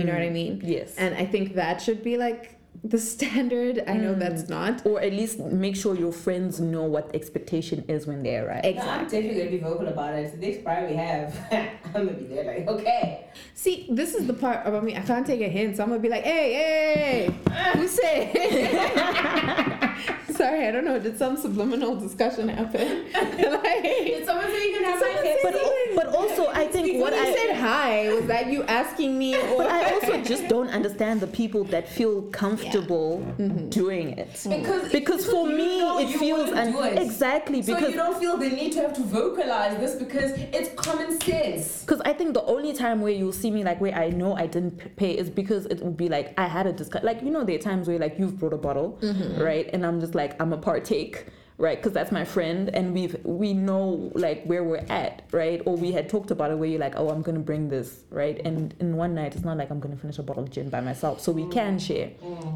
You 0.00 0.04
know 0.06 0.12
what 0.12 0.22
I 0.22 0.30
mean? 0.30 0.60
Yes. 0.62 0.94
And 0.96 1.14
I 1.14 1.24
think 1.24 1.54
that 1.54 1.80
should 1.80 2.02
be 2.04 2.16
like 2.18 2.52
the 2.84 2.98
standard. 3.12 3.82
I 3.88 3.94
know 3.94 4.14
Mm. 4.14 4.18
that's 4.18 4.48
not. 4.48 4.84
or 4.86 5.00
at 5.00 5.12
least 5.12 5.38
make 5.40 5.74
sure 5.74 5.96
your 5.96 6.12
friends 6.12 6.60
know 6.60 6.84
what 6.84 7.08
the 7.08 7.16
expectation 7.16 7.82
is 7.88 8.06
when 8.06 8.22
they 8.22 8.36
arrive. 8.36 8.60
exactly 8.64 8.90
I'm 8.90 9.04
Exactly. 9.04 9.22
definitely 9.22 9.44
gonna 9.44 9.56
be 9.56 9.62
vocal 9.70 9.88
about 9.88 10.14
it. 10.14 10.38
The 10.38 10.46
next 10.46 10.62
Friday 10.62 10.90
we 10.90 10.96
have, 10.96 11.34
I'm 11.86 11.92
gonna 12.06 12.12
be 12.12 12.26
there 12.26 12.44
like, 12.44 12.68
okay. 12.68 13.24
See, 13.54 13.86
this 13.90 14.14
is 14.14 14.26
the 14.26 14.34
part 14.34 14.66
about 14.66 14.84
me. 14.84 14.94
I 14.94 15.00
can't 15.00 15.26
take 15.26 15.40
a 15.40 15.48
hint, 15.48 15.76
so 15.78 15.82
I'm 15.82 15.88
gonna 15.88 16.02
be 16.02 16.10
like, 16.10 16.24
"Hey, 16.24 16.52
hey, 16.52 17.30
who 17.78 17.88
said?" 17.88 18.32
Sorry, 20.36 20.68
I 20.68 20.70
don't 20.70 20.84
know. 20.84 20.98
Did 20.98 21.16
some 21.18 21.38
subliminal 21.38 21.96
discussion 21.96 22.48
happen? 22.50 23.04
like, 23.14 23.82
Did 23.82 24.26
someone 24.26 24.46
say 24.48 24.68
you 24.68 24.74
can 24.76 24.84
have 24.84 25.00
my 25.00 25.06
Someone 25.06 25.22
kids? 25.24 25.40
said 25.42 25.54
But 25.96 26.06
but 26.06 26.14
also 26.14 26.48
I 26.48 26.66
think 26.66 27.00
what 27.00 27.12
when 27.12 27.24
you 27.24 27.30
I 27.30 27.34
said 27.34 27.56
hi, 27.56 28.12
was 28.14 28.26
that 28.26 28.46
you 28.52 28.62
asking 28.64 29.18
me, 29.18 29.34
or 29.34 29.58
but 29.58 29.70
I 29.70 29.94
also 29.94 30.22
just 30.22 30.48
don't 30.48 30.68
understand 30.68 31.20
the 31.20 31.26
people 31.26 31.64
that 31.64 31.88
feel 31.88 32.22
comfortable 32.22 33.24
mm-hmm. 33.38 33.68
doing 33.70 34.10
it. 34.18 34.46
Because 34.48 34.92
Because 34.92 35.26
for 35.26 35.46
me 35.46 35.80
it 36.02 36.18
feels 36.18 36.50
wouldn't 36.50 36.76
it. 36.76 37.02
exactly 37.02 37.62
So 37.62 37.74
because 37.74 37.90
you 37.90 37.96
don't 37.96 38.18
feel 38.18 38.36
the 38.36 38.48
need 38.48 38.72
to 38.72 38.80
have 38.82 38.94
to 38.94 39.02
vocalize 39.02 39.78
this 39.78 39.94
because 39.96 40.32
it's 40.32 40.70
common 40.80 41.20
sense. 41.20 41.82
Because 41.82 42.00
I 42.02 42.12
think 42.12 42.34
the 42.34 42.44
only 42.44 42.72
time 42.72 43.00
where 43.00 43.12
you'll 43.12 43.32
see 43.32 43.50
me 43.50 43.64
like 43.64 43.80
where 43.80 43.94
I 43.94 44.10
know 44.10 44.34
I 44.36 44.46
didn't 44.46 44.96
pay 44.96 45.12
is 45.12 45.30
because 45.30 45.66
it 45.66 45.82
would 45.82 45.96
be 45.96 46.08
like 46.08 46.38
I 46.38 46.46
had 46.46 46.66
a 46.66 46.72
discussion. 46.72 47.06
Like 47.06 47.22
you 47.22 47.30
know, 47.30 47.44
there 47.44 47.56
are 47.56 47.66
times 47.70 47.88
where 47.88 47.98
like 47.98 48.18
you've 48.18 48.38
brought 48.38 48.52
a 48.52 48.58
bottle, 48.58 48.98
mm-hmm. 49.00 49.40
right, 49.42 49.68
and 49.72 49.84
I'm 49.84 50.00
just 50.00 50.14
like 50.14 50.40
I'm 50.40 50.52
a 50.52 50.58
partake, 50.58 51.26
right, 51.58 51.78
because 51.78 51.92
that's 51.92 52.12
my 52.12 52.24
friend, 52.24 52.68
and 52.74 52.92
we've 52.92 53.16
we 53.24 53.54
know 53.54 54.10
like 54.14 54.44
where 54.44 54.62
we're 54.62 54.84
at, 54.88 55.22
right, 55.32 55.62
or 55.66 55.76
we 55.76 55.92
had 55.92 56.08
talked 56.08 56.30
about 56.30 56.50
it 56.50 56.58
where 56.58 56.68
you're 56.68 56.80
like, 56.80 56.94
oh, 56.96 57.08
I'm 57.08 57.22
gonna 57.22 57.40
bring 57.40 57.68
this, 57.68 58.04
right, 58.10 58.40
and 58.44 58.74
in 58.80 58.96
one 58.96 59.14
night 59.14 59.34
it's 59.34 59.44
not 59.44 59.56
like 59.56 59.70
I'm 59.70 59.80
gonna 59.80 59.96
finish 59.96 60.18
a 60.18 60.22
bottle 60.22 60.42
of 60.42 60.50
gin 60.50 60.68
by 60.68 60.80
myself, 60.80 61.20
so 61.20 61.32
we 61.32 61.46
can 61.48 61.78
share, 61.78 62.10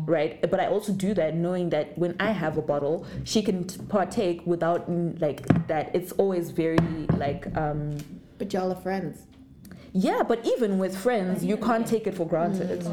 right, 0.06 0.40
but 0.50 0.60
I 0.60 0.66
also 0.66 0.92
do 0.92 1.14
that 1.14 1.34
knowing 1.34 1.70
that 1.70 1.96
when 1.96 2.14
I 2.20 2.30
have 2.32 2.58
a 2.58 2.62
bottle, 2.62 3.06
she 3.24 3.42
can 3.42 3.64
t- 3.64 3.80
partake 3.88 4.42
without 4.46 4.90
mm, 4.90 5.20
like 5.20 5.46
that. 5.68 5.90
It's 5.94 6.12
always 6.12 6.50
very 6.50 6.78
like 7.16 7.46
um 7.56 7.96
but 8.38 8.52
y'all 8.54 8.72
are 8.72 8.74
friends. 8.80 9.26
Yeah, 9.92 10.22
but 10.22 10.44
even 10.46 10.78
with 10.78 10.96
friends, 10.96 11.44
you 11.44 11.56
can't 11.56 11.86
take 11.86 12.06
it 12.06 12.14
for 12.14 12.26
granted. 12.26 12.86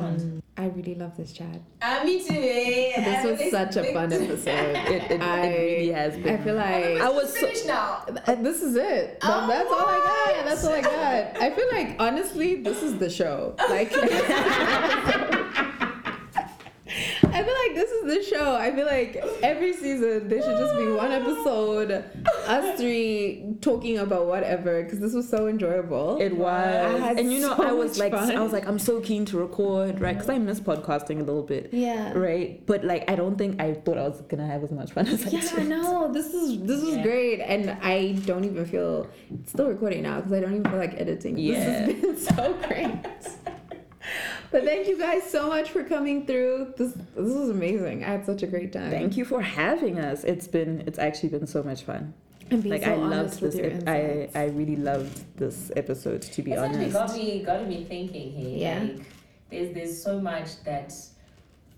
I 0.60 0.66
really 0.70 0.96
love 0.96 1.16
this 1.16 1.34
chat. 1.34 1.62
Uh, 1.84 2.02
me 2.04 2.18
too. 2.28 2.34
eh? 2.34 2.94
This 3.04 3.26
I 3.26 3.26
was 3.28 3.40
really 3.40 3.52
such 3.52 3.76
a 3.76 3.94
fun 3.94 4.12
episode. 4.22 4.76
It, 4.76 5.12
it, 5.12 5.22
I, 5.22 5.46
it 5.46 5.60
really 5.78 5.92
has 5.92 6.18
been. 6.18 6.34
I 6.34 6.44
feel 6.44 6.56
like 6.56 7.00
I 7.00 7.10
was 7.10 7.32
so, 7.32 7.42
finished 7.42 7.68
now. 7.68 8.04
Uh, 8.26 8.36
This 8.36 8.64
is 8.64 8.76
it. 8.76 9.20
That- 9.22 9.44
Oh, 9.44 9.46
that's 9.48 9.70
all 9.72 9.86
I 9.88 9.98
got. 10.00 10.36
what? 10.38 10.46
That's 10.46 10.66
all 10.66 10.74
I 10.74 10.82
got. 10.82 11.38
I 11.44 11.52
feel 11.52 11.68
like 11.72 11.96
honestly, 12.00 12.56
this 12.64 12.82
is 12.82 12.98
the 12.98 13.08
show. 13.10 13.56
Like 13.70 13.92
I 17.38 17.44
feel 17.44 17.54
like 17.68 17.76
this 17.76 17.92
is 17.92 18.04
the 18.30 18.36
show. 18.36 18.56
I 18.56 18.72
feel 18.74 18.86
like 18.86 19.16
every 19.44 19.74
season 19.74 20.28
there 20.28 20.42
should 20.42 20.58
just 20.58 20.76
be 20.76 20.88
one 20.92 21.12
episode, 21.12 21.92
us 22.48 22.78
three 22.80 23.56
talking 23.62 24.00
about 24.00 24.26
whatever, 24.26 24.84
because 24.84 25.00
this 25.00 25.14
was 25.14 25.30
so 25.30 25.48
enjoyable. 25.48 26.20
it 26.20 26.36
was, 26.36 27.00
had 27.02 27.20
and 27.20 27.32
you 27.32 27.40
know, 27.40 27.56
so 27.56 27.64
I 27.64 27.72
was 27.72 28.00
like, 28.00 28.12
fun. 28.14 28.32
I 28.36 28.42
was 28.42 28.54
like, 28.54 28.68
I'm 28.68 28.80
so 28.80 29.00
keen 29.02 29.26
to 29.26 29.38
record, 29.38 30.02
right? 30.02 30.14
Because 30.16 30.30
I 30.30 30.38
miss 30.40 30.60
podcasting 30.60 31.18
a 31.20 31.24
little 31.24 31.44
bit, 31.44 31.70
yeah. 31.72 32.12
right? 32.14 32.66
But 32.66 32.84
like, 32.84 33.10
I 33.10 33.16
don't 33.16 33.38
think 33.38 33.62
I 33.62 33.74
thought 33.76 33.98
I 33.98 34.08
was 34.08 34.22
gonna 34.22 34.48
have 34.48 34.64
as 34.64 34.72
much 34.72 34.92
fun 34.94 35.08
as 35.08 35.26
I 35.26 35.30
Yeah, 35.30 35.42
did. 35.56 35.68
no, 35.68 36.12
this 36.12 36.34
is 36.34 36.60
this 36.64 36.82
is 36.82 36.96
Yeah. 36.98 37.04
great, 37.04 37.40
and 37.42 37.70
I 37.84 38.14
don't 38.26 38.46
even 38.46 38.66
feel 38.66 39.08
it's 39.32 39.52
still 39.52 39.68
recording 39.68 40.02
now 40.02 40.18
because 40.18 40.34
I 40.34 40.40
don't 40.40 40.54
even 40.56 40.64
feel 40.72 40.80
like 40.80 41.00
editing. 41.00 41.38
Yeah. 41.38 41.86
This 41.86 42.00
has 42.00 42.02
been 42.02 42.18
so 42.36 42.54
great. 42.68 42.90
But 44.52 44.64
thank 44.64 44.88
you 44.88 44.98
guys 44.98 45.24
so 45.30 45.48
much 45.48 45.70
for 45.72 45.84
coming 45.84 46.26
through. 46.26 46.74
This 46.78 46.94
this 46.94 47.34
was 47.34 47.50
amazing. 47.50 48.04
I 48.04 48.08
had 48.08 48.26
such 48.26 48.44
a 48.44 48.48
great 48.48 48.72
time. 48.74 48.90
Thank 48.92 49.18
you 49.18 49.26
for 49.26 49.42
having 49.42 50.00
us. 50.00 50.24
It's 50.24 50.48
been, 50.48 50.84
it's 50.88 51.00
actually 51.00 51.30
been 51.30 51.48
so 51.48 51.64
much 51.64 51.84
fun. 51.84 52.14
And 52.50 52.64
being 52.64 52.76
like 52.76 52.84
so 52.86 52.94
I 52.94 52.96
loved 52.96 53.40
this. 53.42 53.56
ep- 53.56 53.88
I. 53.88 54.30
I 54.34 54.46
really 54.46 54.78
loved 54.78 55.26
this 55.38 55.72
episode. 55.76 56.22
To 56.22 56.42
be 56.42 56.52
It's 56.54 56.62
actually 56.62 56.94
honest, 56.94 56.94
got 56.94 57.16
me 57.18 57.44
got 57.44 57.68
me 57.68 57.84
thinking 57.84 58.32
here. 58.32 58.58
Yeah. 58.58 58.80
Like 58.84 59.06
there's 59.50 59.74
there's 59.74 60.02
so 60.02 60.22
much 60.22 60.64
that 60.64 60.94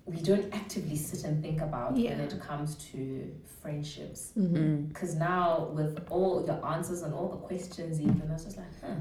we 0.05 0.17
don't 0.22 0.53
actively 0.53 0.95
sit 0.95 1.24
and 1.24 1.41
think 1.41 1.61
about 1.61 1.93
when 1.93 2.20
it 2.20 2.39
comes 2.39 2.76
to 2.91 3.32
friendships. 3.61 4.32
Mhm. 4.38 4.51
Mm. 4.57 4.88
Because 4.89 5.15
now 5.15 5.70
with 5.74 5.99
all 6.09 6.43
your 6.45 6.63
answers 6.65 7.01
and 7.01 7.13
all 7.13 7.30
the 7.30 7.38
questions 7.38 7.99
even 7.99 8.24
I 8.30 8.34
was 8.34 8.45
just 8.45 8.57
like, 8.57 8.67
huh. 8.82 8.95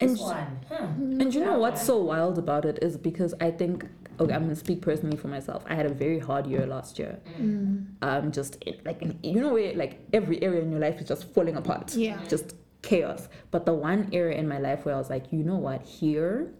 And 0.00 0.10
This 0.10 0.18
j- 0.18 0.24
one, 0.24 0.60
huh. 0.68 0.86
And 1.20 1.34
you 1.34 1.44
know 1.44 1.58
what's 1.58 1.82
so 1.82 1.98
wild 1.98 2.38
about 2.38 2.64
it 2.64 2.78
is 2.82 2.96
because 2.96 3.34
I 3.40 3.50
think 3.50 3.86
okay, 4.20 4.34
I'm 4.34 4.42
gonna 4.42 4.56
speak 4.56 4.82
personally 4.82 5.16
for 5.16 5.28
myself. 5.28 5.64
I 5.68 5.74
had 5.74 5.86
a 5.86 5.94
very 5.94 6.18
hard 6.18 6.46
year 6.46 6.66
last 6.66 6.98
year. 6.98 7.18
Mm. 7.40 7.86
Um, 8.02 8.30
just 8.32 8.58
it- 8.66 8.84
like 8.84 9.00
in- 9.02 9.18
you 9.22 9.40
know 9.40 9.52
where 9.52 9.74
like 9.74 10.00
every 10.12 10.42
area 10.42 10.60
in 10.62 10.70
your 10.70 10.80
life 10.80 11.00
is 11.00 11.08
just 11.08 11.24
falling 11.34 11.56
apart. 11.56 11.94
Yeah. 11.94 12.18
Just 12.28 12.54
chaos. 12.82 13.28
But 13.50 13.64
the 13.66 13.74
one 13.74 14.08
area 14.12 14.36
in 14.38 14.48
my 14.48 14.58
life 14.58 14.84
where 14.84 14.94
I 14.94 14.98
was 14.98 15.08
like, 15.10 15.32
you 15.32 15.42
know 15.44 15.56
what, 15.56 15.82
here 15.82 16.52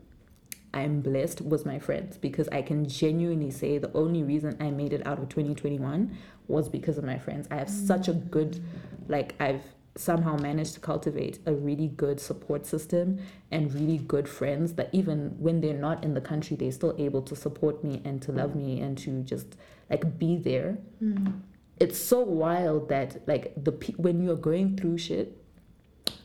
I'm 0.75 1.01
blessed 1.03 1.43
was 1.43 1.67
my 1.67 1.79
friends 1.79 2.17
because 2.17 2.49
I 2.49 2.63
can 2.63 2.89
genuinely 2.89 3.51
say 3.51 3.77
the 3.79 3.93
only 3.93 4.23
reason 4.23 4.57
I 4.61 4.71
made 4.71 4.93
it 4.95 5.07
out 5.07 5.19
of 5.19 5.29
2021 5.29 6.17
was 6.49 6.69
because 6.69 6.97
of 6.97 7.05
my 7.05 7.19
friends. 7.19 7.47
I 7.51 7.57
have 7.57 7.69
such 7.69 8.09
a 8.09 8.15
good, 8.15 8.63
like, 9.09 9.35
I've 9.39 9.63
somehow 9.97 10.37
managed 10.37 10.75
to 10.75 10.81
cultivate 10.81 11.39
a 11.47 11.53
really 11.53 11.89
good 11.89 12.19
support 12.19 12.65
system 12.65 13.19
and 13.51 13.75
really 13.75 13.99
good 13.99 14.29
friends 14.29 14.75
that 14.75 14.89
even 14.93 15.37
when 15.39 15.61
they're 15.61 15.75
not 15.75 16.03
in 16.03 16.15
the 16.15 16.21
country, 16.21 16.57
they're 16.57 16.73
still 16.73 16.95
able 16.99 17.23
to 17.23 17.37
support 17.37 17.85
me 17.85 18.01
and 18.05 18.23
to 18.23 18.33
love 18.33 18.55
me 18.57 18.81
and 18.81 18.97
to 18.97 19.23
just 19.23 19.57
like 19.91 20.19
be 20.19 20.37
there. 20.37 20.79
Mm. 21.03 21.41
It's 21.79 21.99
so 21.99 22.21
wild 22.21 22.89
that 22.89 23.27
like 23.29 23.53
the 23.63 23.73
pe- 23.73 23.95
when 23.95 24.23
you're 24.23 24.37
going 24.37 24.77
through 24.77 24.99
shit, 24.99 25.42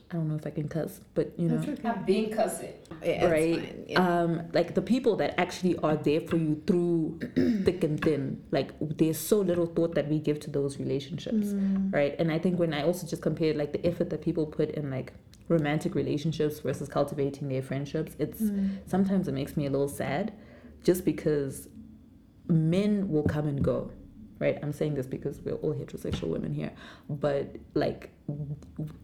I 0.10 0.16
don't 0.16 0.30
know 0.30 0.36
if 0.36 0.48
I 0.48 0.52
can 0.52 0.70
cuss, 0.70 1.02
but 1.16 1.34
you 1.38 1.50
know, 1.50 1.58
That's 1.58 1.80
okay. 1.80 1.90
I've 1.90 2.06
been 2.06 2.30
cussing. 2.32 2.74
Yeah, 3.04 3.26
it's 3.26 3.32
right? 3.32 3.56
fine, 3.60 3.86
yeah. 3.90 4.22
Um, 4.22 4.42
like 4.54 4.74
the 4.74 4.82
people 4.82 5.18
that 5.18 5.38
actually 5.38 5.78
are 5.80 5.98
there 5.98 6.22
for 6.22 6.38
you 6.38 6.62
through 6.66 7.20
thick 7.66 7.84
and 7.84 8.02
thin. 8.02 8.42
Like 8.52 8.72
there's 8.80 9.18
so 9.20 9.40
little 9.42 9.66
thought 9.66 9.96
that 9.96 10.08
we 10.08 10.20
give 10.20 10.40
to 10.42 10.50
those 10.50 10.80
relationships, 10.80 11.48
Mm. 11.48 11.94
right? 11.94 12.16
And 12.20 12.32
I 12.32 12.40
think 12.40 12.58
when 12.58 12.74
I 12.74 12.84
also 12.84 13.06
just 13.06 13.22
compared 13.22 13.58
like 13.58 13.74
the 13.74 13.86
effort 13.86 14.10
that 14.12 14.22
people 14.22 14.46
put 14.46 14.72
in 14.72 14.90
like 14.90 15.12
romantic 15.50 15.94
relationships 15.94 16.60
versus 16.62 16.88
cultivating 16.88 17.50
their 17.50 17.62
friendships, 17.62 18.16
it's 18.18 18.42
Mm. 18.42 18.78
sometimes 18.86 19.28
it 19.28 19.34
makes 19.34 19.58
me 19.58 19.66
a 19.66 19.70
little 19.70 19.90
sad, 19.90 20.32
just 20.86 21.04
because 21.04 21.68
men 22.48 23.10
will 23.10 23.24
come 23.24 23.48
and 23.48 23.62
go. 23.64 23.92
Right, 24.40 24.58
I'm 24.62 24.72
saying 24.72 24.94
this 24.94 25.08
because 25.08 25.42
we're 25.42 25.56
all 25.56 25.74
heterosexual 25.74 26.28
women 26.28 26.54
here, 26.54 26.72
but 27.10 27.56
like 27.74 28.12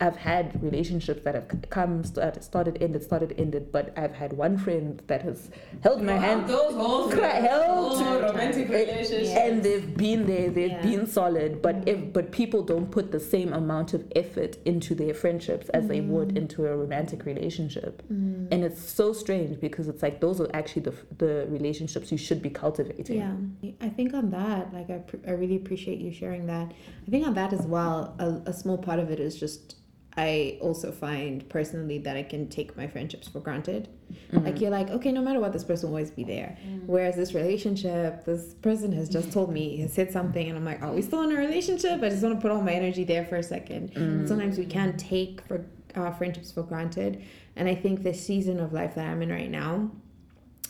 I've 0.01 0.17
had 0.17 0.61
relationships 0.61 1.24
that 1.24 1.34
have 1.36 1.47
come, 1.69 2.03
started, 2.03 2.43
started, 2.43 2.78
ended, 2.82 3.03
started, 3.03 3.34
ended. 3.38 3.71
But 3.71 3.97
I've 3.97 4.13
had 4.13 4.34
one 4.34 4.57
friend 4.57 5.01
that 5.07 5.21
has 5.24 5.49
held 5.82 6.01
my 6.01 6.17
hand, 6.17 6.47
Those 6.47 6.74
whole 6.76 7.09
cry, 7.09 7.39
held, 7.39 8.01
romantic 8.21 8.67
relationships. 8.69 9.30
and 9.30 9.63
they've 9.63 9.95
been 9.95 10.26
there. 10.26 10.49
They've 10.49 10.71
Yeah. 10.71 10.82
been 10.82 11.07
solid. 11.07 11.61
But 11.61 11.88
if 11.88 12.11
but 12.11 12.32
people 12.32 12.63
don't 12.63 12.91
put 12.91 13.11
the 13.11 13.19
same 13.19 13.53
amount 13.53 13.93
of 13.93 14.03
effort 14.15 14.57
into 14.65 14.93
their 14.93 15.13
friendships 15.13 15.69
as 15.69 15.88
they 15.88 16.01
would 16.01 16.38
into 16.38 16.65
a 16.67 16.76
romantic 16.76 17.26
relationship, 17.26 18.03
Mm. 18.11 18.47
and 18.51 18.63
it's 18.63 18.82
so 18.82 19.13
strange 19.13 19.59
because 19.59 19.88
it's 19.88 20.03
like 20.03 20.19
those 20.19 20.41
are 20.41 20.49
actually 20.53 20.84
the 20.84 20.93
the 21.17 21.47
relationships 21.49 22.11
you 22.11 22.17
should 22.17 22.41
be 22.41 22.49
cultivating. 22.49 23.17
Yeah, 23.61 23.74
I 23.82 23.89
think 23.89 24.13
on 24.13 24.30
that, 24.32 24.74
like 24.74 24.89
I, 24.89 24.97
pr- 24.99 25.17
I 25.28 25.32
really 25.32 25.55
appreciate 25.55 25.99
you 25.99 26.11
sharing 26.11 26.45
that. 26.47 26.71
I 27.07 27.09
think 27.09 27.26
on 27.26 27.34
that 27.36 27.53
as 27.53 27.65
well, 27.65 28.13
a, 28.19 28.49
a 28.49 28.53
small 28.53 28.78
part 28.78 28.99
of 28.99 29.09
it 29.11 29.12
is 29.20 29.39
just 29.39 29.76
I 30.16 30.59
also 30.61 30.91
find 30.91 31.47
personally 31.49 31.97
that 31.99 32.16
I 32.16 32.24
can 32.24 32.47
take 32.47 32.78
my 32.78 32.88
friendships 32.88 33.28
for 33.28 33.39
granted. 33.39 33.89
Mm-hmm. 34.32 34.45
Like 34.45 34.61
you're 34.61 34.70
like, 34.70 34.89
okay, 34.91 35.11
no 35.11 35.22
matter 35.22 35.39
what, 35.39 35.53
this 35.53 35.64
person 35.64 35.89
will 35.89 35.95
always 35.95 36.11
be 36.11 36.24
there. 36.24 36.55
Whereas 36.86 37.16
this 37.16 37.34
relationship, 37.34 38.24
this 38.26 38.53
person 38.61 38.91
has 38.91 39.09
just 39.09 39.32
told 39.32 39.51
me, 39.51 39.78
has 39.78 39.91
said 39.93 40.11
something, 40.11 40.47
and 40.47 40.57
I'm 40.57 40.66
like, 40.66 40.84
are 40.84 40.91
we 40.91 41.01
still 41.01 41.22
in 41.24 41.32
a 41.32 41.36
relationship? 41.36 42.03
I 42.03 42.09
just 42.09 42.22
want 42.22 42.36
to 42.36 42.41
put 42.41 42.51
all 42.51 42.61
my 42.61 42.74
energy 42.74 43.03
there 43.03 43.26
for 43.26 43.38
a 43.38 43.43
2nd 43.43 43.93
Mm. 43.93 44.28
Sometimes 44.28 44.57
we 44.57 44.66
can 44.66 44.95
take 44.97 45.41
for 45.47 45.66
uh, 45.95 46.11
friendships 46.11 46.51
for 46.51 46.64
granted, 46.64 47.24
and 47.55 47.68
I 47.68 47.76
think 47.76 48.03
this 48.03 48.24
season 48.24 48.59
of 48.59 48.72
life 48.72 48.95
that 48.95 49.07
I'm 49.07 49.22
in 49.22 49.30
right 49.30 49.49
now, 49.49 49.91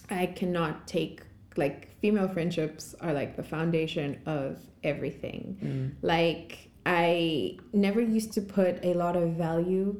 I 0.10 0.28
cannot 0.28 0.88
take 0.88 1.22
like 1.56 1.90
female 2.00 2.28
friendships 2.28 2.96
are 3.02 3.14
like 3.14 3.36
the 3.36 3.44
foundation 3.44 4.20
of 4.26 4.60
everything. 4.84 5.58
Mm. 5.62 5.92
Like 6.02 6.70
I 6.86 7.58
never 7.72 8.02
used 8.02 8.34
to 8.34 8.42
put 8.42 8.84
a 8.84 8.94
lot 8.94 9.16
of 9.16 9.32
value 9.32 10.00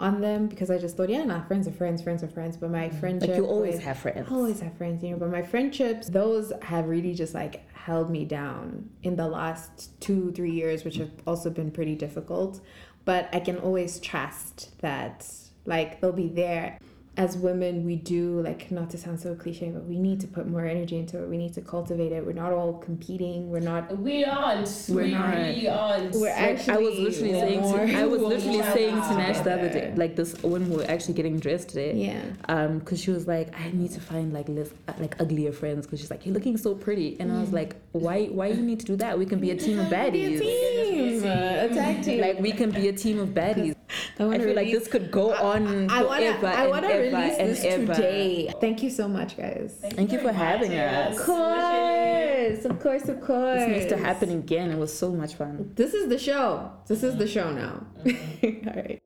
on 0.00 0.20
them 0.20 0.46
because 0.46 0.70
I 0.70 0.78
just 0.78 0.96
thought, 0.96 1.08
yeah, 1.08 1.24
nah, 1.24 1.42
friends 1.42 1.66
are 1.66 1.72
friends, 1.72 2.02
friends 2.02 2.22
are 2.22 2.28
friends. 2.28 2.56
But 2.56 2.70
my 2.70 2.88
mm-hmm. 2.88 3.00
friendship, 3.00 3.30
Like 3.30 3.38
you 3.38 3.46
always 3.46 3.74
with- 3.74 3.84
have 3.84 3.98
friends. 3.98 4.30
Always 4.30 4.60
have 4.60 4.76
friends, 4.76 5.02
you 5.02 5.10
know. 5.10 5.16
But 5.16 5.30
my 5.30 5.42
friendships, 5.42 6.08
those 6.08 6.52
have 6.62 6.86
really 6.86 7.14
just 7.14 7.34
like 7.34 7.68
held 7.72 8.10
me 8.10 8.24
down 8.24 8.90
in 9.02 9.16
the 9.16 9.26
last 9.26 9.98
two, 10.00 10.30
three 10.32 10.52
years, 10.52 10.84
which 10.84 10.96
have 10.96 11.10
also 11.26 11.50
been 11.50 11.70
pretty 11.70 11.94
difficult. 11.94 12.60
But 13.04 13.28
I 13.32 13.40
can 13.40 13.56
always 13.56 13.98
trust 14.00 14.78
that, 14.80 15.26
like, 15.64 16.00
they'll 16.00 16.12
be 16.12 16.28
there. 16.28 16.78
As 17.18 17.36
women, 17.36 17.84
we 17.84 17.96
do, 17.96 18.40
like, 18.42 18.70
not 18.70 18.90
to 18.90 18.98
sound 18.98 19.18
so 19.20 19.34
cliche, 19.34 19.70
but 19.70 19.84
we 19.84 19.98
need 19.98 20.20
to 20.20 20.28
put 20.28 20.46
more 20.48 20.64
energy 20.64 20.96
into 20.98 21.20
it. 21.22 21.28
We 21.28 21.36
need 21.36 21.52
to 21.54 21.60
cultivate 21.60 22.12
it. 22.12 22.24
We're 22.24 22.32
not 22.44 22.52
all 22.52 22.74
competing. 22.74 23.50
We're 23.50 23.58
not. 23.72 23.98
We 23.98 24.24
aren't. 24.24 24.70
We're 24.88 25.02
we 25.02 25.10
not. 25.12 25.34
really 25.34 25.68
aren't. 25.68 26.14
We're 26.14 26.30
Like, 26.30 26.68
I 26.68 26.78
was 26.78 26.94
actually 26.94 27.00
literally 27.04 27.32
saying 27.32 27.60
to, 27.92 27.98
I 27.98 28.06
was 28.06 28.22
literally 28.22 28.62
saying 28.62 28.94
to 28.94 29.00
together. 29.02 29.16
Nash 29.18 29.40
the 29.40 29.52
other 29.52 29.68
day, 29.68 29.92
like 29.96 30.14
this 30.14 30.40
when 30.44 30.70
we 30.70 30.76
were 30.76 30.84
actually 30.88 31.14
getting 31.14 31.40
dressed 31.40 31.70
today. 31.70 31.92
Yeah. 31.94 32.22
Um, 32.48 32.78
because 32.78 33.00
she 33.00 33.10
was 33.10 33.26
like, 33.26 33.52
I 33.58 33.70
need 33.72 33.90
to 33.92 34.00
find 34.00 34.32
like 34.32 34.48
less 34.48 34.70
like 35.00 35.20
uglier 35.20 35.50
friends 35.52 35.86
because 35.86 35.98
she's 36.00 36.10
like, 36.10 36.24
you're 36.24 36.34
looking 36.34 36.56
so 36.56 36.74
pretty, 36.74 37.16
and 37.20 37.32
I 37.32 37.40
was 37.40 37.52
like, 37.52 37.74
why 37.92 38.26
why 38.26 38.46
you 38.48 38.62
need 38.62 38.78
to 38.80 38.86
do 38.86 38.96
that? 38.96 39.18
We 39.18 39.26
can 39.26 39.40
be 39.40 39.50
a 39.50 39.56
team 39.56 39.78
of 39.80 39.90
Be 39.90 39.96
a 39.96 39.98
baddies. 39.98 40.40
team. 40.40 41.24
A 41.24 41.68
tag 41.74 42.04
team. 42.04 42.20
Like 42.20 42.38
we 42.38 42.52
can 42.52 42.70
be 42.70 42.88
a 42.88 42.92
team 42.92 43.18
of 43.18 43.30
baddies. 43.30 43.74
I 44.18 44.24
I 44.24 44.26
wanna 44.26 44.40
feel 44.44 44.54
like 44.54 44.70
this 44.70 44.86
could 44.88 45.10
go 45.10 45.32
on 45.32 45.88
I 45.90 46.02
want 46.02 46.20
to. 46.20 46.34
forever 46.38 46.46
I 46.48 46.66
want 46.66 46.84
to 46.86 47.07
ever 47.14 47.40
and 47.40 47.50
this 47.50 47.64
ever. 47.64 47.94
today. 47.94 48.52
Thank 48.60 48.82
you 48.82 48.90
so 48.90 49.08
much, 49.08 49.36
guys. 49.36 49.78
Thank 49.80 50.12
you 50.12 50.20
for 50.20 50.32
having 50.32 50.72
us. 50.74 51.18
Of 51.18 51.26
course, 51.26 52.64
of 52.64 52.80
course, 52.80 53.08
of 53.08 53.20
course. 53.20 53.58
This 53.60 53.68
needs 53.68 53.86
to 53.86 53.96
happen 53.96 54.30
again. 54.30 54.70
It 54.70 54.78
was 54.78 54.96
so 54.96 55.12
much 55.12 55.34
fun. 55.34 55.72
This 55.74 55.94
is 55.94 56.08
the 56.08 56.18
show. 56.18 56.72
This 56.86 57.02
is 57.02 57.16
the 57.16 57.26
show 57.26 57.52
now. 57.52 57.86
Mm-hmm. 58.04 58.68
All 58.68 58.74
right. 58.74 59.02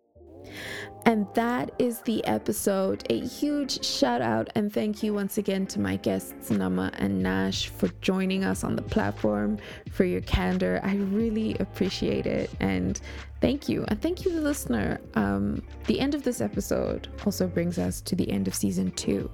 And 1.04 1.26
that 1.34 1.72
is 1.78 2.00
the 2.00 2.24
episode. 2.24 3.04
A 3.10 3.18
huge 3.18 3.84
shout 3.84 4.22
out 4.22 4.48
and 4.54 4.72
thank 4.72 5.02
you 5.02 5.12
once 5.12 5.36
again 5.36 5.66
to 5.68 5.80
my 5.80 5.96
guests, 5.96 6.50
Nama 6.50 6.92
and 6.94 7.22
Nash, 7.22 7.68
for 7.68 7.88
joining 8.00 8.44
us 8.44 8.62
on 8.62 8.76
the 8.76 8.82
platform, 8.82 9.58
for 9.90 10.04
your 10.04 10.20
candor. 10.22 10.80
I 10.84 10.94
really 10.94 11.56
appreciate 11.58 12.26
it. 12.26 12.50
And 12.60 13.00
thank 13.40 13.68
you. 13.68 13.84
And 13.88 14.00
thank 14.00 14.24
you, 14.24 14.32
the 14.32 14.40
listener. 14.40 15.00
Um, 15.14 15.62
the 15.86 15.98
end 15.98 16.14
of 16.14 16.22
this 16.22 16.40
episode 16.40 17.08
also 17.26 17.48
brings 17.48 17.78
us 17.78 18.00
to 18.02 18.14
the 18.14 18.30
end 18.30 18.46
of 18.46 18.54
season 18.54 18.92
two 18.92 19.28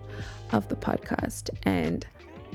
of 0.52 0.68
the 0.68 0.76
podcast. 0.76 1.50
And 1.64 2.06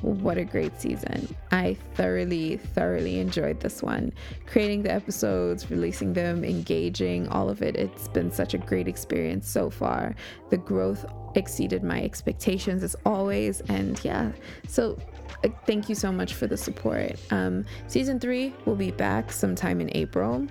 what 0.03 0.37
a 0.37 0.43
great 0.43 0.79
season. 0.79 1.33
I 1.51 1.77
thoroughly, 1.95 2.57
thoroughly 2.57 3.19
enjoyed 3.19 3.61
this 3.61 3.81
one. 3.81 4.13
Creating 4.45 4.83
the 4.83 4.91
episodes, 4.91 5.71
releasing 5.71 6.13
them, 6.13 6.43
engaging, 6.43 7.27
all 7.29 7.49
of 7.49 7.61
it. 7.61 7.75
It's 7.75 8.09
been 8.09 8.31
such 8.31 8.53
a 8.53 8.57
great 8.57 8.87
experience 8.87 9.49
so 9.49 9.69
far. 9.69 10.15
The 10.49 10.57
growth 10.57 11.05
exceeded 11.35 11.83
my 11.83 12.01
expectations 12.03 12.83
as 12.83 12.95
always. 13.05 13.61
And 13.61 14.03
yeah, 14.03 14.31
so 14.67 14.97
uh, 15.43 15.49
thank 15.65 15.87
you 15.87 15.95
so 15.95 16.11
much 16.11 16.33
for 16.33 16.47
the 16.47 16.57
support. 16.57 17.13
Um, 17.31 17.65
season 17.87 18.19
three 18.19 18.53
will 18.65 18.75
be 18.75 18.91
back 18.91 19.31
sometime 19.31 19.79
in 19.79 19.89
April. 19.95 20.47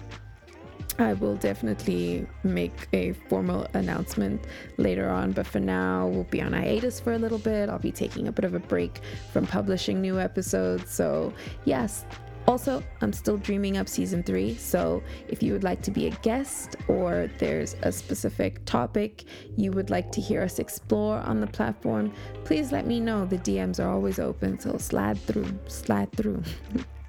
I 0.98 1.14
will 1.14 1.36
definitely 1.36 2.26
make 2.42 2.88
a 2.92 3.12
formal 3.12 3.66
announcement 3.74 4.46
later 4.76 5.08
on, 5.08 5.32
but 5.32 5.46
for 5.46 5.60
now, 5.60 6.06
we'll 6.06 6.24
be 6.24 6.42
on 6.42 6.52
hiatus 6.52 7.00
for 7.00 7.14
a 7.14 7.18
little 7.18 7.38
bit. 7.38 7.68
I'll 7.68 7.78
be 7.78 7.92
taking 7.92 8.28
a 8.28 8.32
bit 8.32 8.44
of 8.44 8.54
a 8.54 8.58
break 8.58 9.00
from 9.32 9.46
publishing 9.46 10.00
new 10.00 10.20
episodes. 10.20 10.90
So, 10.90 11.32
yes. 11.64 12.04
Also, 12.46 12.82
I'm 13.00 13.12
still 13.12 13.36
dreaming 13.36 13.76
up 13.76 13.88
season 13.88 14.22
three. 14.22 14.54
So, 14.56 15.02
if 15.28 15.42
you 15.42 15.52
would 15.52 15.64
like 15.64 15.80
to 15.82 15.90
be 15.90 16.08
a 16.08 16.10
guest 16.22 16.76
or 16.88 17.30
there's 17.38 17.76
a 17.82 17.92
specific 17.92 18.64
topic 18.64 19.24
you 19.56 19.70
would 19.72 19.90
like 19.90 20.10
to 20.12 20.20
hear 20.20 20.42
us 20.42 20.58
explore 20.58 21.18
on 21.18 21.40
the 21.40 21.46
platform, 21.46 22.12
please 22.44 22.72
let 22.72 22.86
me 22.86 23.00
know. 23.00 23.24
The 23.24 23.38
DMs 23.38 23.82
are 23.82 23.88
always 23.88 24.18
open. 24.18 24.58
So, 24.58 24.76
slide 24.78 25.18
through, 25.20 25.58
slide 25.68 26.12
through. 26.12 26.42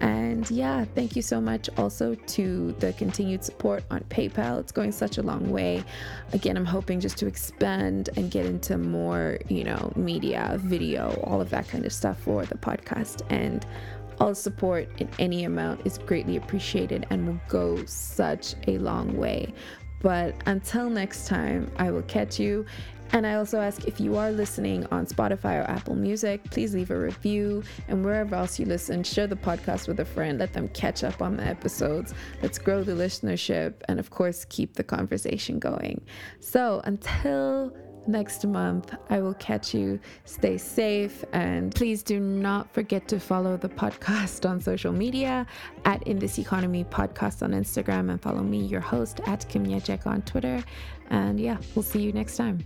And 0.00 0.50
yeah, 0.50 0.84
thank 0.94 1.16
you 1.16 1.22
so 1.22 1.40
much 1.40 1.70
also 1.76 2.14
to 2.14 2.72
the 2.80 2.92
continued 2.94 3.44
support 3.44 3.84
on 3.90 4.00
PayPal. 4.10 4.60
It's 4.60 4.72
going 4.72 4.92
such 4.92 5.18
a 5.18 5.22
long 5.22 5.50
way. 5.50 5.84
Again, 6.32 6.56
I'm 6.56 6.64
hoping 6.64 7.00
just 7.00 7.16
to 7.18 7.26
expand 7.26 8.10
and 8.16 8.30
get 8.30 8.46
into 8.46 8.76
more, 8.76 9.38
you 9.48 9.64
know, 9.64 9.92
media, 9.96 10.58
video, 10.62 11.18
all 11.24 11.40
of 11.40 11.50
that 11.50 11.68
kind 11.68 11.86
of 11.86 11.92
stuff 11.92 12.18
for 12.20 12.44
the 12.44 12.56
podcast. 12.56 13.22
And 13.30 13.64
All 14.20 14.34
support 14.34 14.88
in 14.98 15.08
any 15.18 15.44
amount 15.44 15.86
is 15.86 15.98
greatly 15.98 16.36
appreciated 16.36 17.06
and 17.10 17.26
will 17.26 17.40
go 17.48 17.84
such 17.84 18.54
a 18.68 18.78
long 18.78 19.16
way. 19.16 19.52
But 20.00 20.34
until 20.46 20.90
next 20.90 21.26
time, 21.26 21.70
I 21.78 21.90
will 21.90 22.02
catch 22.02 22.38
you. 22.38 22.66
And 23.12 23.26
I 23.26 23.34
also 23.34 23.60
ask 23.60 23.86
if 23.86 24.00
you 24.00 24.16
are 24.16 24.32
listening 24.32 24.86
on 24.86 25.06
Spotify 25.06 25.62
or 25.62 25.70
Apple 25.70 25.94
Music, 25.94 26.42
please 26.50 26.74
leave 26.74 26.90
a 26.90 26.98
review. 26.98 27.62
And 27.88 28.04
wherever 28.04 28.34
else 28.34 28.58
you 28.58 28.66
listen, 28.66 29.04
share 29.04 29.26
the 29.26 29.36
podcast 29.36 29.86
with 29.86 30.00
a 30.00 30.04
friend. 30.04 30.38
Let 30.38 30.52
them 30.52 30.68
catch 30.68 31.04
up 31.04 31.22
on 31.22 31.36
the 31.36 31.44
episodes. 31.44 32.12
Let's 32.42 32.58
grow 32.58 32.82
the 32.82 32.92
listenership 32.92 33.74
and, 33.88 34.00
of 34.00 34.10
course, 34.10 34.44
keep 34.46 34.74
the 34.74 34.84
conversation 34.84 35.58
going. 35.58 36.04
So 36.40 36.80
until 36.84 37.72
next 38.06 38.44
month. 38.46 38.94
I 39.10 39.20
will 39.20 39.34
catch 39.34 39.74
you. 39.74 40.00
Stay 40.24 40.58
safe 40.58 41.24
and 41.32 41.74
please 41.74 42.02
do 42.02 42.20
not 42.20 42.72
forget 42.72 43.08
to 43.08 43.20
follow 43.20 43.56
the 43.56 43.68
podcast 43.68 44.48
on 44.48 44.60
social 44.60 44.92
media 44.92 45.46
at 45.84 46.02
In 46.04 46.18
This 46.18 46.38
Economy 46.38 46.84
Podcast 46.84 47.42
on 47.42 47.52
Instagram 47.52 48.10
and 48.10 48.20
follow 48.20 48.42
me, 48.42 48.64
your 48.64 48.80
host, 48.80 49.20
at 49.26 49.48
Kim 49.48 49.66
Nyajeka 49.66 50.06
on 50.06 50.22
Twitter. 50.22 50.62
And 51.10 51.38
yeah, 51.38 51.58
we'll 51.74 51.82
see 51.82 52.00
you 52.00 52.12
next 52.12 52.36
time. 52.36 52.64